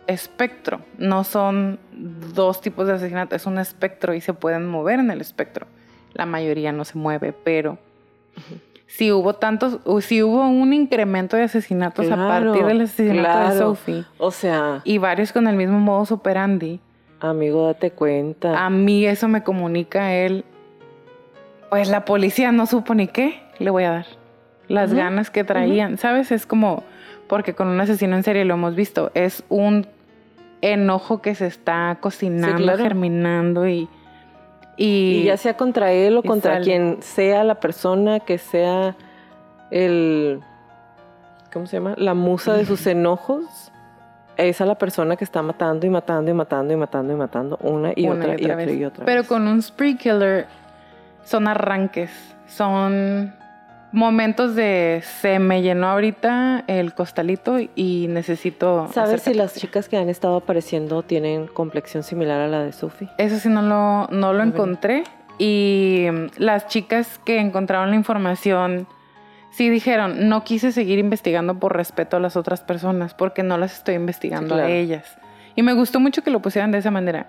espectro. 0.08 0.80
No 0.98 1.22
son 1.22 1.78
dos 1.96 2.60
tipos 2.60 2.86
de 2.86 2.94
asesinato, 2.94 3.34
es 3.34 3.46
un 3.46 3.58
espectro 3.58 4.14
y 4.14 4.20
se 4.20 4.34
pueden 4.34 4.66
mover 4.66 5.00
en 5.00 5.10
el 5.10 5.20
espectro. 5.20 5.66
La 6.12 6.26
mayoría 6.26 6.72
no 6.72 6.84
se 6.84 6.98
mueve, 6.98 7.32
pero 7.32 7.78
si 8.86 9.12
hubo 9.12 9.34
tantos, 9.34 9.80
si 10.04 10.22
hubo 10.22 10.46
un 10.46 10.72
incremento 10.72 11.36
de 11.36 11.44
asesinatos 11.44 12.10
a 12.10 12.16
partir 12.16 12.64
del 12.64 12.82
asesinato 12.82 13.52
de. 13.52 13.58
Sophie 13.58 14.04
O 14.18 14.30
sea, 14.30 14.80
y 14.84 14.98
varios 14.98 15.32
con 15.32 15.46
el 15.46 15.56
mismo 15.56 15.78
modus 15.78 16.12
operandi, 16.12 16.80
amigo, 17.20 17.66
date 17.66 17.90
cuenta. 17.90 18.64
a 18.64 18.70
mí 18.70 19.06
eso 19.06 19.28
me 19.28 19.42
comunica 19.42 20.14
él. 20.14 20.44
Pues 21.70 21.88
la 21.88 22.04
policía 22.04 22.52
no 22.52 22.66
supo 22.66 22.94
ni 22.94 23.08
qué 23.08 23.42
le 23.58 23.70
voy 23.70 23.84
a 23.84 23.90
dar. 23.90 24.06
Las 24.68 24.94
ganas 24.94 25.30
que 25.30 25.44
traían, 25.44 25.98
¿sabes? 25.98 26.32
Es 26.32 26.46
como, 26.46 26.84
porque 27.28 27.54
con 27.54 27.68
un 27.68 27.80
asesino 27.80 28.16
en 28.16 28.22
serie 28.22 28.44
lo 28.44 28.54
hemos 28.54 28.74
visto, 28.74 29.10
es 29.14 29.44
un 29.48 29.86
enojo 30.62 31.20
que 31.22 31.34
se 31.34 31.46
está 31.46 31.98
cocinando, 32.00 32.58
claro. 32.58 32.82
germinando 32.82 33.66
y... 33.68 33.88
Y, 34.78 35.20
Y 35.20 35.24
ya 35.24 35.38
sea 35.38 35.56
contra 35.56 35.92
él 35.92 36.18
o 36.18 36.22
contra 36.22 36.54
sale. 36.54 36.64
quien 36.64 36.98
sea 37.00 37.44
la 37.44 37.54
persona 37.54 38.20
que 38.20 38.36
sea 38.36 38.94
el. 39.70 40.40
¿Cómo 41.50 41.66
se 41.66 41.78
llama? 41.78 41.94
La 41.96 42.12
musa 42.12 42.52
de 42.52 42.66
sus 42.66 42.86
enojos. 42.86 43.72
Esa 44.36 44.64
es 44.64 44.68
la 44.68 44.74
persona 44.74 45.16
que 45.16 45.24
está 45.24 45.40
matando 45.40 45.86
y 45.86 45.88
matando 45.88 46.30
y 46.30 46.34
matando 46.34 46.74
y 46.74 46.76
matando 46.76 47.12
y 47.14 47.16
matando 47.16 47.56
una 47.62 47.92
y 47.96 48.06
una 48.06 48.26
otra 48.26 48.36
y 48.38 48.44
otra 48.44 48.70
y 48.70 48.84
otra 48.84 49.04
Pero 49.06 49.22
vez. 49.22 49.28
con 49.28 49.48
un 49.48 49.62
spree 49.62 49.96
killer 49.96 50.46
son 51.24 51.48
arranques, 51.48 52.10
son 52.46 53.32
momentos 53.92 54.54
de 54.54 55.02
se 55.20 55.38
me 55.38 55.62
llenó 55.62 55.88
ahorita 55.88 56.64
el 56.66 56.94
costalito 56.94 57.58
y 57.74 58.06
necesito... 58.08 58.88
¿Sabes 58.92 59.22
si 59.22 59.34
las 59.34 59.54
chicas 59.54 59.88
que 59.88 59.96
han 59.96 60.08
estado 60.08 60.36
apareciendo 60.36 61.02
tienen 61.02 61.46
complexión 61.46 62.02
similar 62.02 62.40
a 62.40 62.48
la 62.48 62.62
de 62.62 62.72
Sophie? 62.72 63.08
Eso 63.18 63.38
sí 63.38 63.48
no 63.48 63.62
lo, 63.62 64.08
no 64.10 64.32
lo 64.32 64.42
encontré. 64.42 65.04
Y 65.38 66.06
mm, 66.10 66.26
las 66.38 66.66
chicas 66.68 67.18
que 67.24 67.38
encontraron 67.38 67.90
la 67.90 67.96
información 67.96 68.86
sí 69.50 69.70
dijeron, 69.70 70.28
no 70.28 70.44
quise 70.44 70.72
seguir 70.72 70.98
investigando 70.98 71.58
por 71.58 71.74
respeto 71.76 72.16
a 72.16 72.20
las 72.20 72.36
otras 72.36 72.60
personas 72.62 73.14
porque 73.14 73.42
no 73.42 73.56
las 73.56 73.74
estoy 73.78 73.94
investigando 73.94 74.54
Sí, 74.54 74.58
claro. 74.58 74.68
a 74.68 74.70
ellas. 74.76 75.16
Y 75.54 75.62
me 75.62 75.72
gustó 75.72 76.00
mucho 76.00 76.22
que 76.22 76.30
lo 76.30 76.40
pusieran 76.40 76.70
de 76.70 76.78
esa 76.78 76.90
manera. 76.90 77.28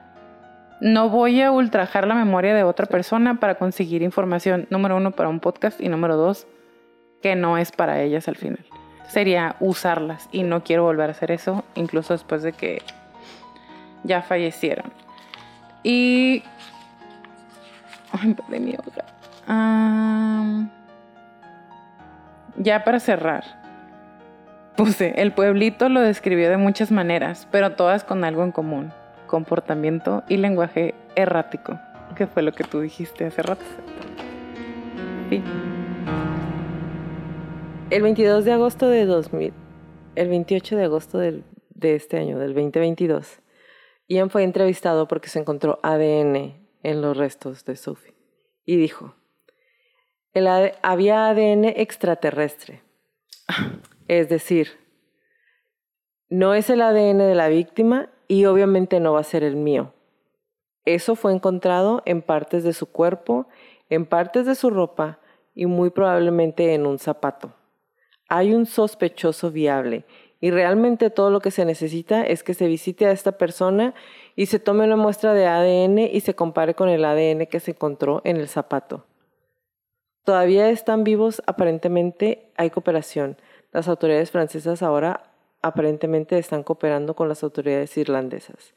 No 0.79 1.09
voy 1.09 1.41
a 1.41 1.51
ultrajar 1.51 2.05
la 2.07 2.13
memoria 2.13 2.53
de 2.53 2.63
otra 2.63 2.85
persona 2.85 3.39
para 3.39 3.55
conseguir 3.55 4.03
información, 4.03 4.67
número 4.69 4.95
uno, 4.95 5.11
para 5.11 5.29
un 5.29 5.39
podcast 5.39 5.81
y 5.81 5.89
número 5.89 6.17
dos, 6.17 6.45
que 7.21 7.35
no 7.35 7.57
es 7.57 7.71
para 7.71 8.01
ellas 8.01 8.27
al 8.27 8.35
final. 8.35 8.63
Sería 9.07 9.55
usarlas 9.59 10.29
y 10.31 10.43
no 10.43 10.63
quiero 10.63 10.83
volver 10.83 11.09
a 11.09 11.13
hacer 11.13 11.31
eso, 11.31 11.63
incluso 11.73 12.13
después 12.13 12.43
de 12.43 12.53
que 12.53 12.81
ya 14.03 14.21
fallecieron. 14.21 14.91
Y... 15.81 16.43
Ay, 18.11 18.35
de 18.47 18.59
mi 18.59 18.73
hoja. 18.73 19.05
Am, 19.47 20.69
ya 22.57 22.83
para 22.83 22.99
cerrar. 22.99 23.43
Puse, 24.75 25.19
el 25.19 25.31
pueblito 25.31 25.89
lo 25.89 26.01
describió 26.01 26.51
de 26.51 26.57
muchas 26.57 26.91
maneras, 26.91 27.47
pero 27.49 27.71
todas 27.71 28.03
con 28.03 28.23
algo 28.23 28.43
en 28.43 28.51
común. 28.51 28.93
Comportamiento 29.27 30.23
y 30.29 30.37
lenguaje 30.37 30.95
errático, 31.15 31.79
que 32.15 32.27
fue 32.27 32.41
lo 32.43 32.51
que 32.53 32.63
tú 32.63 32.79
dijiste 32.81 33.25
hace 33.25 33.41
rato. 33.43 33.63
El 37.89 38.01
22 38.01 38.43
de 38.45 38.51
agosto 38.53 38.89
de 38.89 39.05
2000, 39.05 39.53
el 40.15 40.29
28 40.29 40.75
de 40.77 40.83
agosto 40.83 41.17
del- 41.19 41.43
de 41.69 41.95
este 41.95 42.17
año, 42.17 42.37
del 42.39 42.53
2022, 42.53 43.39
Ian 44.07 44.29
fue 44.29 44.43
entrevistado 44.43 45.07
porque 45.07 45.29
se 45.29 45.39
encontró 45.39 45.79
ADN 45.83 46.67
en 46.83 47.01
los 47.01 47.15
restos 47.15 47.65
de 47.65 47.75
Sophie 47.75 48.13
y 48.65 48.77
dijo, 48.77 49.15
el 50.33 50.47
AD 50.47 50.73
había 50.81 51.27
ADN 51.29 51.65
extraterrestre, 51.65 52.81
es 54.07 54.29
decir, 54.29 54.69
no 56.29 56.53
es 56.53 56.69
el 56.69 56.81
ADN 56.81 57.19
de 57.19 57.35
la 57.35 57.47
víctima 57.47 58.09
y 58.27 58.45
obviamente 58.45 58.99
no 58.99 59.13
va 59.13 59.21
a 59.21 59.23
ser 59.23 59.43
el 59.43 59.55
mío. 59.55 59.93
Eso 60.85 61.15
fue 61.15 61.33
encontrado 61.33 62.01
en 62.05 62.21
partes 62.21 62.63
de 62.63 62.73
su 62.73 62.85
cuerpo, 62.85 63.47
en 63.89 64.05
partes 64.05 64.45
de 64.45 64.55
su 64.55 64.69
ropa 64.69 65.19
y 65.53 65.65
muy 65.65 65.89
probablemente 65.89 66.73
en 66.73 66.85
un 66.85 66.99
zapato. 66.99 67.53
Hay 68.29 68.53
un 68.53 68.65
sospechoso 68.65 69.51
viable 69.51 70.05
y 70.39 70.51
realmente 70.51 71.09
todo 71.09 71.29
lo 71.29 71.39
que 71.39 71.51
se 71.51 71.65
necesita 71.65 72.23
es 72.23 72.43
que 72.43 72.53
se 72.53 72.67
visite 72.67 73.05
a 73.05 73.11
esta 73.11 73.33
persona 73.33 73.95
y 74.35 74.45
se 74.45 74.59
tome 74.59 74.85
una 74.85 74.95
muestra 74.95 75.33
de 75.33 75.47
ADN 75.47 75.99
y 75.99 76.19
se 76.21 76.35
compare 76.35 76.75
con 76.75 76.89
el 76.89 77.03
ADN 77.03 77.47
que 77.47 77.59
se 77.59 77.71
encontró 77.71 78.21
en 78.23 78.37
el 78.37 78.47
zapato. 78.47 79.05
Todavía 80.23 80.69
están 80.69 81.03
vivos, 81.03 81.41
aparentemente 81.47 82.51
hay 82.55 82.69
cooperación. 82.69 83.37
Las 83.71 83.87
autoridades 83.87 84.31
francesas 84.31 84.83
ahora 84.83 85.26
aparentemente 85.61 86.37
están 86.37 86.63
cooperando 86.63 87.15
con 87.15 87.29
las 87.29 87.43
autoridades 87.43 87.95
irlandesas. 87.97 88.73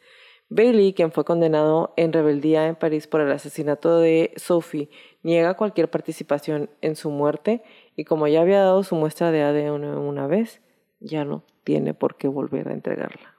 Bailey, 0.49 0.95
quien 0.95 1.13
fue 1.13 1.25
condenado 1.25 1.95
en 1.97 2.13
rebeldía 2.13 2.67
en 2.67 2.75
París 2.75 3.07
por 3.07 3.21
el 3.21 3.31
asesinato 3.31 3.99
de 3.99 4.33
Sophie, 4.37 4.91
niega 5.23 5.55
cualquier 5.55 5.89
participación 5.89 6.71
en 6.81 6.97
su 6.97 7.11
muerte 7.11 7.63
y 7.95 8.05
como 8.05 8.27
ya 8.27 8.41
había 8.41 8.59
dado 8.59 8.83
su 8.83 8.97
muestra 8.97 9.31
de 9.31 9.43
ADN 9.43 9.85
una 9.85 10.27
vez, 10.27 10.61
ya 10.99 11.25
no 11.25 11.45
tiene 11.63 11.95
por 11.95 12.17
qué 12.17 12.27
volver 12.27 12.69
a 12.69 12.73
entregarla. 12.73 13.37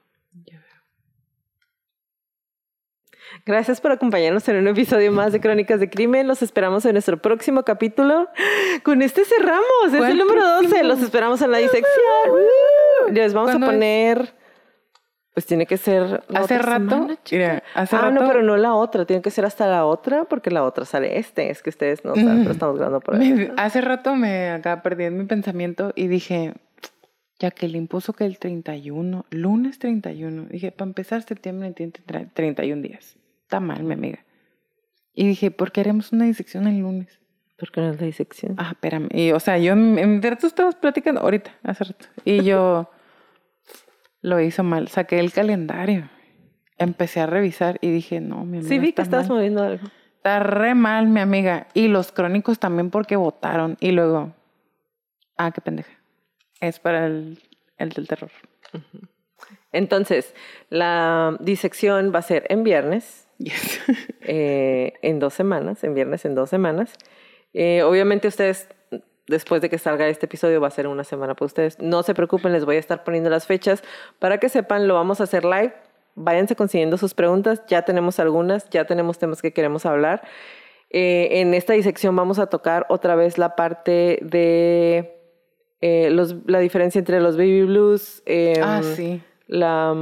Gracias 3.46 3.82
por 3.82 3.92
acompañarnos 3.92 4.48
en 4.50 4.58
un 4.58 4.68
episodio 4.68 5.12
más 5.12 5.32
de 5.32 5.40
Crónicas 5.40 5.80
de 5.80 5.90
Crimen. 5.90 6.28
Los 6.28 6.42
esperamos 6.42 6.86
en 6.86 6.94
nuestro 6.94 7.18
próximo 7.18 7.64
capítulo. 7.64 8.28
Con 8.84 9.02
este 9.02 9.26
cerramos. 9.26 9.88
Es 9.88 9.98
¿Cuál 9.98 10.12
el 10.12 10.18
número 10.18 10.42
próximo? 10.42 10.74
12. 10.74 10.84
Los 10.84 11.02
esperamos 11.02 11.42
en 11.42 11.52
la 11.52 11.58
disección. 11.58 11.86
Les 13.12 13.34
vamos 13.34 13.50
a 13.50 13.54
¿Cuándo 13.54 13.68
es? 13.68 13.74
poner. 13.74 14.34
Pues 15.34 15.46
tiene 15.46 15.66
que 15.66 15.78
ser. 15.78 16.24
Hace 16.34 16.58
rato, 16.58 16.90
semana, 16.90 17.18
mira, 17.32 17.64
hace 17.74 17.96
ah, 17.96 18.02
rato, 18.02 18.22
no, 18.22 18.28
pero 18.28 18.44
no 18.44 18.58
la 18.58 18.74
otra. 18.74 19.06
Tiene 19.06 19.22
que 19.22 19.32
ser 19.32 19.46
hasta 19.46 19.66
la 19.66 19.86
otra 19.86 20.26
porque 20.26 20.52
la 20.52 20.64
otra 20.66 20.84
sale 20.84 21.18
este. 21.20 21.50
Es 21.50 21.62
que 21.64 21.70
ustedes 21.70 22.04
no 22.04 22.16
saben, 22.16 22.40
pero 22.40 22.52
estamos 22.52 22.76
grabando 22.76 23.00
por 23.00 23.16
ahí. 23.16 23.32
me- 23.34 23.52
hace 23.56 23.80
rato 23.80 24.14
me 24.16 24.50
acá 24.50 24.82
perdí 24.82 25.06
en 25.06 25.18
mi 25.18 25.24
pensamiento 25.24 25.94
y 25.96 26.08
dije, 26.08 26.54
Jacqueline 27.40 27.88
puso 27.88 28.12
que 28.12 28.26
el 28.26 28.40
31, 28.40 29.26
lunes 29.30 29.80
31. 29.80 30.48
Dije, 30.50 30.74
para 30.74 30.90
empezar 30.90 31.24
septiembre 31.24 31.72
tiene 31.72 31.94
tre- 31.94 32.30
31 32.34 32.82
días. 32.82 33.16
Está 33.44 33.62
mal, 33.62 33.84
mi 33.84 33.94
amiga. 33.94 34.26
Y 35.14 35.26
dije, 35.28 35.50
¿por 35.50 35.72
qué 35.72 35.80
haremos 35.80 36.12
una 36.12 36.26
disección 36.26 36.68
el 36.68 36.80
lunes? 36.80 37.21
Porque 37.62 37.80
no 37.80 37.92
es 37.92 38.02
la 38.02 38.08
disección. 38.08 38.56
Ah, 38.58 38.70
espérame. 38.72 39.08
Y, 39.12 39.34
o 39.34 39.40
sea, 39.40 39.60
yo 39.60 39.74
en 39.74 40.16
mi 40.16 40.20
tú 40.20 40.48
estabas 40.48 40.74
platicando 40.74 41.22
ahorita, 41.22 41.52
hace 41.62 41.84
rato. 41.84 42.08
Y 42.26 42.44
yo 42.44 42.90
lo 44.22 44.42
hizo 44.42 44.64
mal. 44.64 44.88
Saqué 44.88 45.20
el 45.20 45.32
calendario. 45.32 46.10
Empecé 46.80 47.20
a 47.20 47.28
revisar 47.28 47.78
y 47.80 47.92
dije, 47.92 48.20
no, 48.20 48.44
mi 48.46 48.58
amiga. 48.58 48.68
sí, 48.68 48.80
vi 48.80 48.94
que 48.94 49.04
estabas 49.04 49.30
mal. 49.30 49.38
moviendo 49.38 49.62
algo. 49.62 49.88
Está 50.16 50.40
re 50.40 50.74
mal, 50.74 51.08
mi 51.08 51.20
amiga. 51.20 51.68
Y 51.76 51.88
los 51.88 52.12
crónicos 52.12 52.58
también 52.58 52.90
porque 52.90 53.16
votaron. 53.16 53.78
Y 53.80 53.92
luego, 53.92 54.34
ah, 55.38 55.52
qué 55.52 55.62
pendeja. 55.62 55.92
Es 56.62 56.80
para 56.80 57.06
el, 57.06 57.38
el 57.78 57.90
del 57.90 58.08
terror. 58.08 58.32
Entonces, 59.72 60.34
la 60.72 61.38
disección 61.40 62.12
va 62.12 62.20
a 62.20 62.24
ser 62.24 62.48
en 62.50 62.64
viernes. 62.64 63.28
Yes. 63.38 63.82
eh, 64.22 64.94
en 65.04 65.20
dos 65.20 65.36
semanas, 65.36 65.84
en 65.84 65.94
viernes 65.94 66.26
en 66.26 66.34
dos 66.34 66.50
semanas. 66.50 66.96
Eh, 67.54 67.84
obviamente 67.84 68.28
ustedes, 68.28 68.68
después 69.28 69.62
de 69.62 69.70
que 69.70 69.78
salga 69.78 70.08
este 70.08 70.26
episodio, 70.26 70.62
va 70.62 70.68
a 70.68 70.72
ser 70.72 70.88
una 70.88 71.04
semana 71.04 71.36
para 71.36 71.46
ustedes. 71.46 71.80
No 71.80 72.04
se 72.04 72.14
preocupen, 72.14 72.52
les 72.54 72.66
voy 72.66 72.78
a 72.78 72.80
estar 72.80 73.04
poniendo 73.04 73.30
las 73.30 73.46
fechas 73.46 73.84
para 74.20 74.40
que 74.40 74.50
sepan, 74.50 74.88
lo 74.88 74.96
vamos 74.96 75.22
a 75.22 75.24
hacer 75.24 75.44
live. 75.44 75.74
Váyanse 76.16 76.56
consiguiendo 76.56 76.98
sus 76.98 77.14
preguntas, 77.14 77.62
ya 77.68 77.84
tenemos 77.84 78.20
algunas, 78.20 78.70
ya 78.70 78.86
tenemos 78.86 79.18
temas 79.18 79.42
que 79.42 79.54
queremos 79.54 79.86
hablar. 79.86 80.22
Eh, 80.90 81.40
en 81.40 81.54
esta 81.54 81.72
disección 81.74 82.16
vamos 82.18 82.38
a 82.38 82.48
tocar 82.48 82.86
otra 82.90 83.16
vez 83.16 83.38
la 83.38 83.56
parte 83.56 84.20
de 84.22 85.16
eh, 85.80 86.10
los, 86.12 86.36
la 86.48 86.60
diferencia 86.60 87.00
entre 87.00 87.22
los 87.22 87.38
baby 87.38 87.64
blues, 87.64 88.22
em, 88.26 88.62
ah, 88.62 88.82
sí. 88.84 89.22
la... 89.48 89.96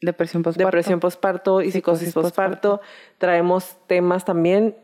Depresión 0.00 0.44
postparto. 0.44 0.68
depresión 0.68 1.00
postparto 1.00 1.60
y 1.60 1.72
psicosis, 1.72 2.08
Psicosis 2.08 2.14
postparto. 2.14 2.80
Traemos 3.18 3.76
temas 3.88 4.24
también. 4.24 4.76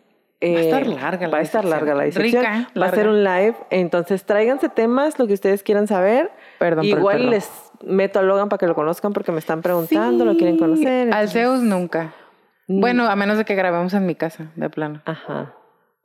Va 0.52 0.58
a 0.58 0.62
eh, 0.62 0.64
estar 0.64 0.86
larga 0.86 1.26
la 1.26 1.32
Va 1.32 1.38
a 1.38 1.42
estar 1.42 1.64
larga 1.64 1.94
la 1.94 2.04
disección. 2.04 2.44
Rica, 2.44 2.70
va 2.80 2.86
a 2.86 2.90
ser 2.90 3.08
un 3.08 3.24
live. 3.24 3.54
Entonces, 3.70 4.24
tráiganse 4.24 4.68
temas, 4.68 5.18
lo 5.18 5.26
que 5.26 5.34
ustedes 5.34 5.62
quieran 5.62 5.86
saber. 5.86 6.30
Perdón 6.58 6.84
Igual 6.84 7.30
les 7.30 7.50
meto 7.82 8.18
a 8.18 8.22
Logan 8.22 8.48
para 8.48 8.58
que 8.58 8.66
lo 8.66 8.74
conozcan 8.74 9.12
porque 9.12 9.32
me 9.32 9.38
están 9.38 9.62
preguntando, 9.62 10.24
lo 10.24 10.36
quieren 10.36 10.58
conocer. 10.58 11.12
Al 11.12 11.28
Zeus 11.28 11.60
nunca. 11.60 12.14
Mm. 12.66 12.80
Bueno, 12.80 13.08
a 13.08 13.16
menos 13.16 13.38
de 13.38 13.44
que 13.44 13.54
grabemos 13.54 13.94
en 13.94 14.06
mi 14.06 14.14
casa, 14.14 14.50
de 14.56 14.70
plano. 14.70 15.02
Ajá. 15.04 15.54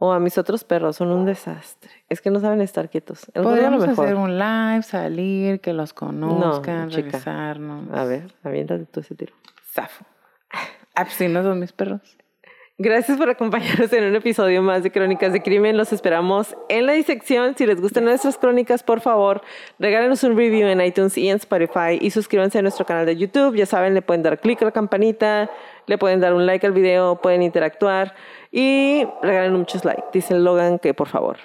O 0.02 0.14
a 0.14 0.20
mis 0.20 0.38
otros 0.38 0.64
perros, 0.64 0.95
son 0.95 1.10
un 1.11 1.26
desastre. 1.26 1.91
Es 2.07 2.22
que 2.22 2.32
no 2.32 2.40
saben 2.40 2.61
estar 2.61 2.90
quietos. 2.90 3.30
El 3.34 3.44
Podríamos 3.44 3.86
mejor. 3.86 4.06
hacer 4.06 4.16
un 4.16 4.38
live, 4.40 4.82
salir, 4.84 5.60
que 5.60 5.74
los 5.74 5.94
conozcan, 5.94 6.90
revisarnos. 6.90 7.91
A 7.91 8.06
ver, 8.06 8.34
aviéntate 8.44 8.86
tú 8.86 9.02
ese 9.02 9.16
tiro. 9.16 9.34
Zafo. 9.74 10.06
Ah, 10.95 11.03
pues 11.03 11.14
sí, 11.16 11.28
no 11.28 11.44
son 11.44 11.60
mis 11.60 11.74
perros. 11.74 12.18
Gracias 12.81 13.18
por 13.18 13.30
acompañarnos 13.30 13.91
en 13.91 14.06
un 14.06 14.15
episodio 14.15 14.61
más 14.61 14.84
de 14.84 14.89
Crónicas 14.89 15.34
de 15.34 15.41
Crimen. 15.41 15.76
Los 15.76 15.91
esperamos 15.91 16.56
en 16.69 16.85
la 16.85 16.93
disección. 16.93 17.53
Si 17.57 17.65
les 17.65 17.81
gustan 17.81 18.06
nuestras 18.06 18.38
crónicas, 18.38 18.84
por 18.84 19.01
favor, 19.01 19.41
regálenos 19.80 20.23
un 20.23 20.38
review 20.38 20.65
en 20.65 20.80
iTunes 20.80 21.18
y 21.18 21.27
en 21.27 21.35
Spotify 21.35 21.99
y 21.99 22.10
suscríbanse 22.10 22.57
a 22.57 22.61
nuestro 22.61 22.85
canal 22.85 23.06
de 23.06 23.18
YouTube. 23.18 23.53
Ya 23.57 23.65
saben, 23.65 23.95
le 23.95 24.01
pueden 24.01 24.23
dar 24.23 24.39
clic 24.39 24.61
a 24.61 24.65
la 24.65 24.72
campanita, 24.72 25.51
le 25.88 25.97
pueden 25.97 26.22
dar 26.22 26.34
un 26.34 26.45
like 26.45 26.65
al 26.65 26.72
video, 26.72 27.18
pueden 27.18 27.43
interactuar 27.43 28.15
y 28.49 29.06
regalen 29.22 29.51
muchos 29.51 29.84
likes. 29.84 30.06
Dice 30.14 30.35
Logan 30.35 30.80
que 30.80 30.93
por 30.93 31.10
favor. 31.10 31.35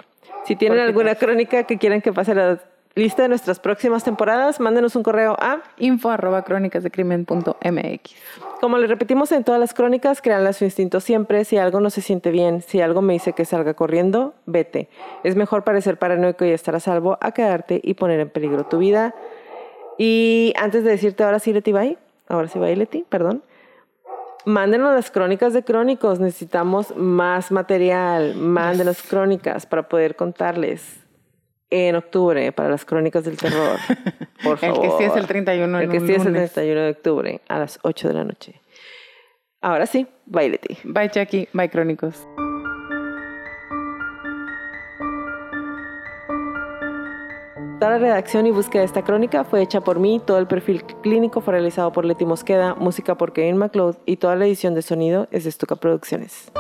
Si 0.44 0.54
tienen 0.54 0.78
alguna 0.78 1.16
crónica 1.16 1.64
que 1.64 1.78
quieran 1.78 2.00
que 2.00 2.12
pase 2.12 2.30
a 2.30 2.34
la 2.36 2.60
lista 2.94 3.22
de 3.22 3.28
nuestras 3.28 3.58
próximas 3.58 4.04
temporadas, 4.04 4.60
mándenos 4.60 4.94
un 4.94 5.02
correo 5.02 5.36
a 5.38 5.62
info 5.78 6.10
arroba 6.10 6.42
crónicasdecrimen.mx. 6.42 8.14
Como 8.60 8.78
le 8.78 8.86
repetimos 8.86 9.32
en 9.32 9.44
todas 9.44 9.60
las 9.60 9.74
crónicas, 9.74 10.22
créanle 10.22 10.50
a 10.50 10.52
su 10.52 10.64
instinto 10.64 11.00
siempre. 11.00 11.44
Si 11.44 11.58
algo 11.58 11.80
no 11.80 11.90
se 11.90 12.00
siente 12.00 12.30
bien, 12.30 12.62
si 12.62 12.80
algo 12.80 13.02
me 13.02 13.14
dice 13.14 13.32
que 13.32 13.44
salga 13.44 13.74
corriendo, 13.74 14.34
vete. 14.46 14.88
Es 15.24 15.34
mejor 15.36 15.64
parecer 15.64 15.98
paranoico 15.98 16.44
y 16.44 16.50
estar 16.50 16.76
a 16.76 16.80
salvo 16.80 17.18
a 17.20 17.32
quedarte 17.32 17.80
y 17.82 17.94
poner 17.94 18.20
en 18.20 18.30
peligro 18.30 18.64
tu 18.64 18.78
vida. 18.78 19.14
Y 19.98 20.54
antes 20.56 20.84
de 20.84 20.90
decirte 20.90 21.24
ahora 21.24 21.40
sí, 21.40 21.52
Leti, 21.52 21.72
bye. 21.72 21.98
Ahora 22.28 22.48
sí, 22.48 22.58
bye, 22.58 22.76
Leti, 22.76 23.04
perdón. 23.08 23.42
Mándenos 24.46 24.94
las 24.94 25.10
crónicas 25.10 25.52
de 25.52 25.64
crónicos. 25.64 26.20
Necesitamos 26.20 26.94
más 26.96 27.50
material. 27.50 28.36
Mándenos 28.36 29.02
crónicas 29.02 29.66
para 29.66 29.88
poder 29.88 30.16
contarles 30.16 31.03
en 31.70 31.96
octubre 31.96 32.52
para 32.52 32.68
las 32.70 32.84
crónicas 32.84 33.24
del 33.24 33.36
terror. 33.36 33.78
Por 34.42 34.58
favor. 34.58 34.84
El 34.84 34.90
que 34.90 34.96
sí 34.98 35.04
es 35.04 35.16
el 35.16 35.26
31 35.26 35.80
El 35.80 35.88
que 35.90 36.00
sí 36.00 36.12
es 36.12 36.26
el 36.26 36.32
31 36.32 36.80
de 36.80 36.90
octubre 36.90 37.40
a 37.48 37.58
las 37.58 37.78
8 37.82 38.08
de 38.08 38.14
la 38.14 38.24
noche. 38.24 38.60
Ahora 39.60 39.86
sí, 39.86 40.06
bye 40.26 40.48
Leti. 40.48 40.76
Bye 40.84 41.10
Jackie, 41.12 41.48
bye 41.52 41.70
crónicos. 41.70 42.26
Toda 47.80 47.98
la 47.98 47.98
redacción 47.98 48.46
y 48.46 48.50
búsqueda 48.50 48.80
de 48.80 48.86
esta 48.86 49.02
crónica 49.02 49.44
fue 49.44 49.60
hecha 49.60 49.82
por 49.82 49.98
mí, 49.98 50.20
todo 50.24 50.38
el 50.38 50.46
perfil 50.46 50.84
clínico 51.02 51.40
fue 51.40 51.52
realizado 51.52 51.92
por 51.92 52.04
Leti 52.04 52.24
Mosqueda, 52.24 52.74
música 52.76 53.16
por 53.16 53.32
Kevin 53.32 53.58
McLeod 53.58 53.96
y 54.06 54.16
toda 54.16 54.36
la 54.36 54.46
edición 54.46 54.74
de 54.74 54.80
sonido 54.82 55.28
es 55.30 55.44
de 55.44 55.50
Stuka 55.50 55.76
Producciones. 55.76 56.50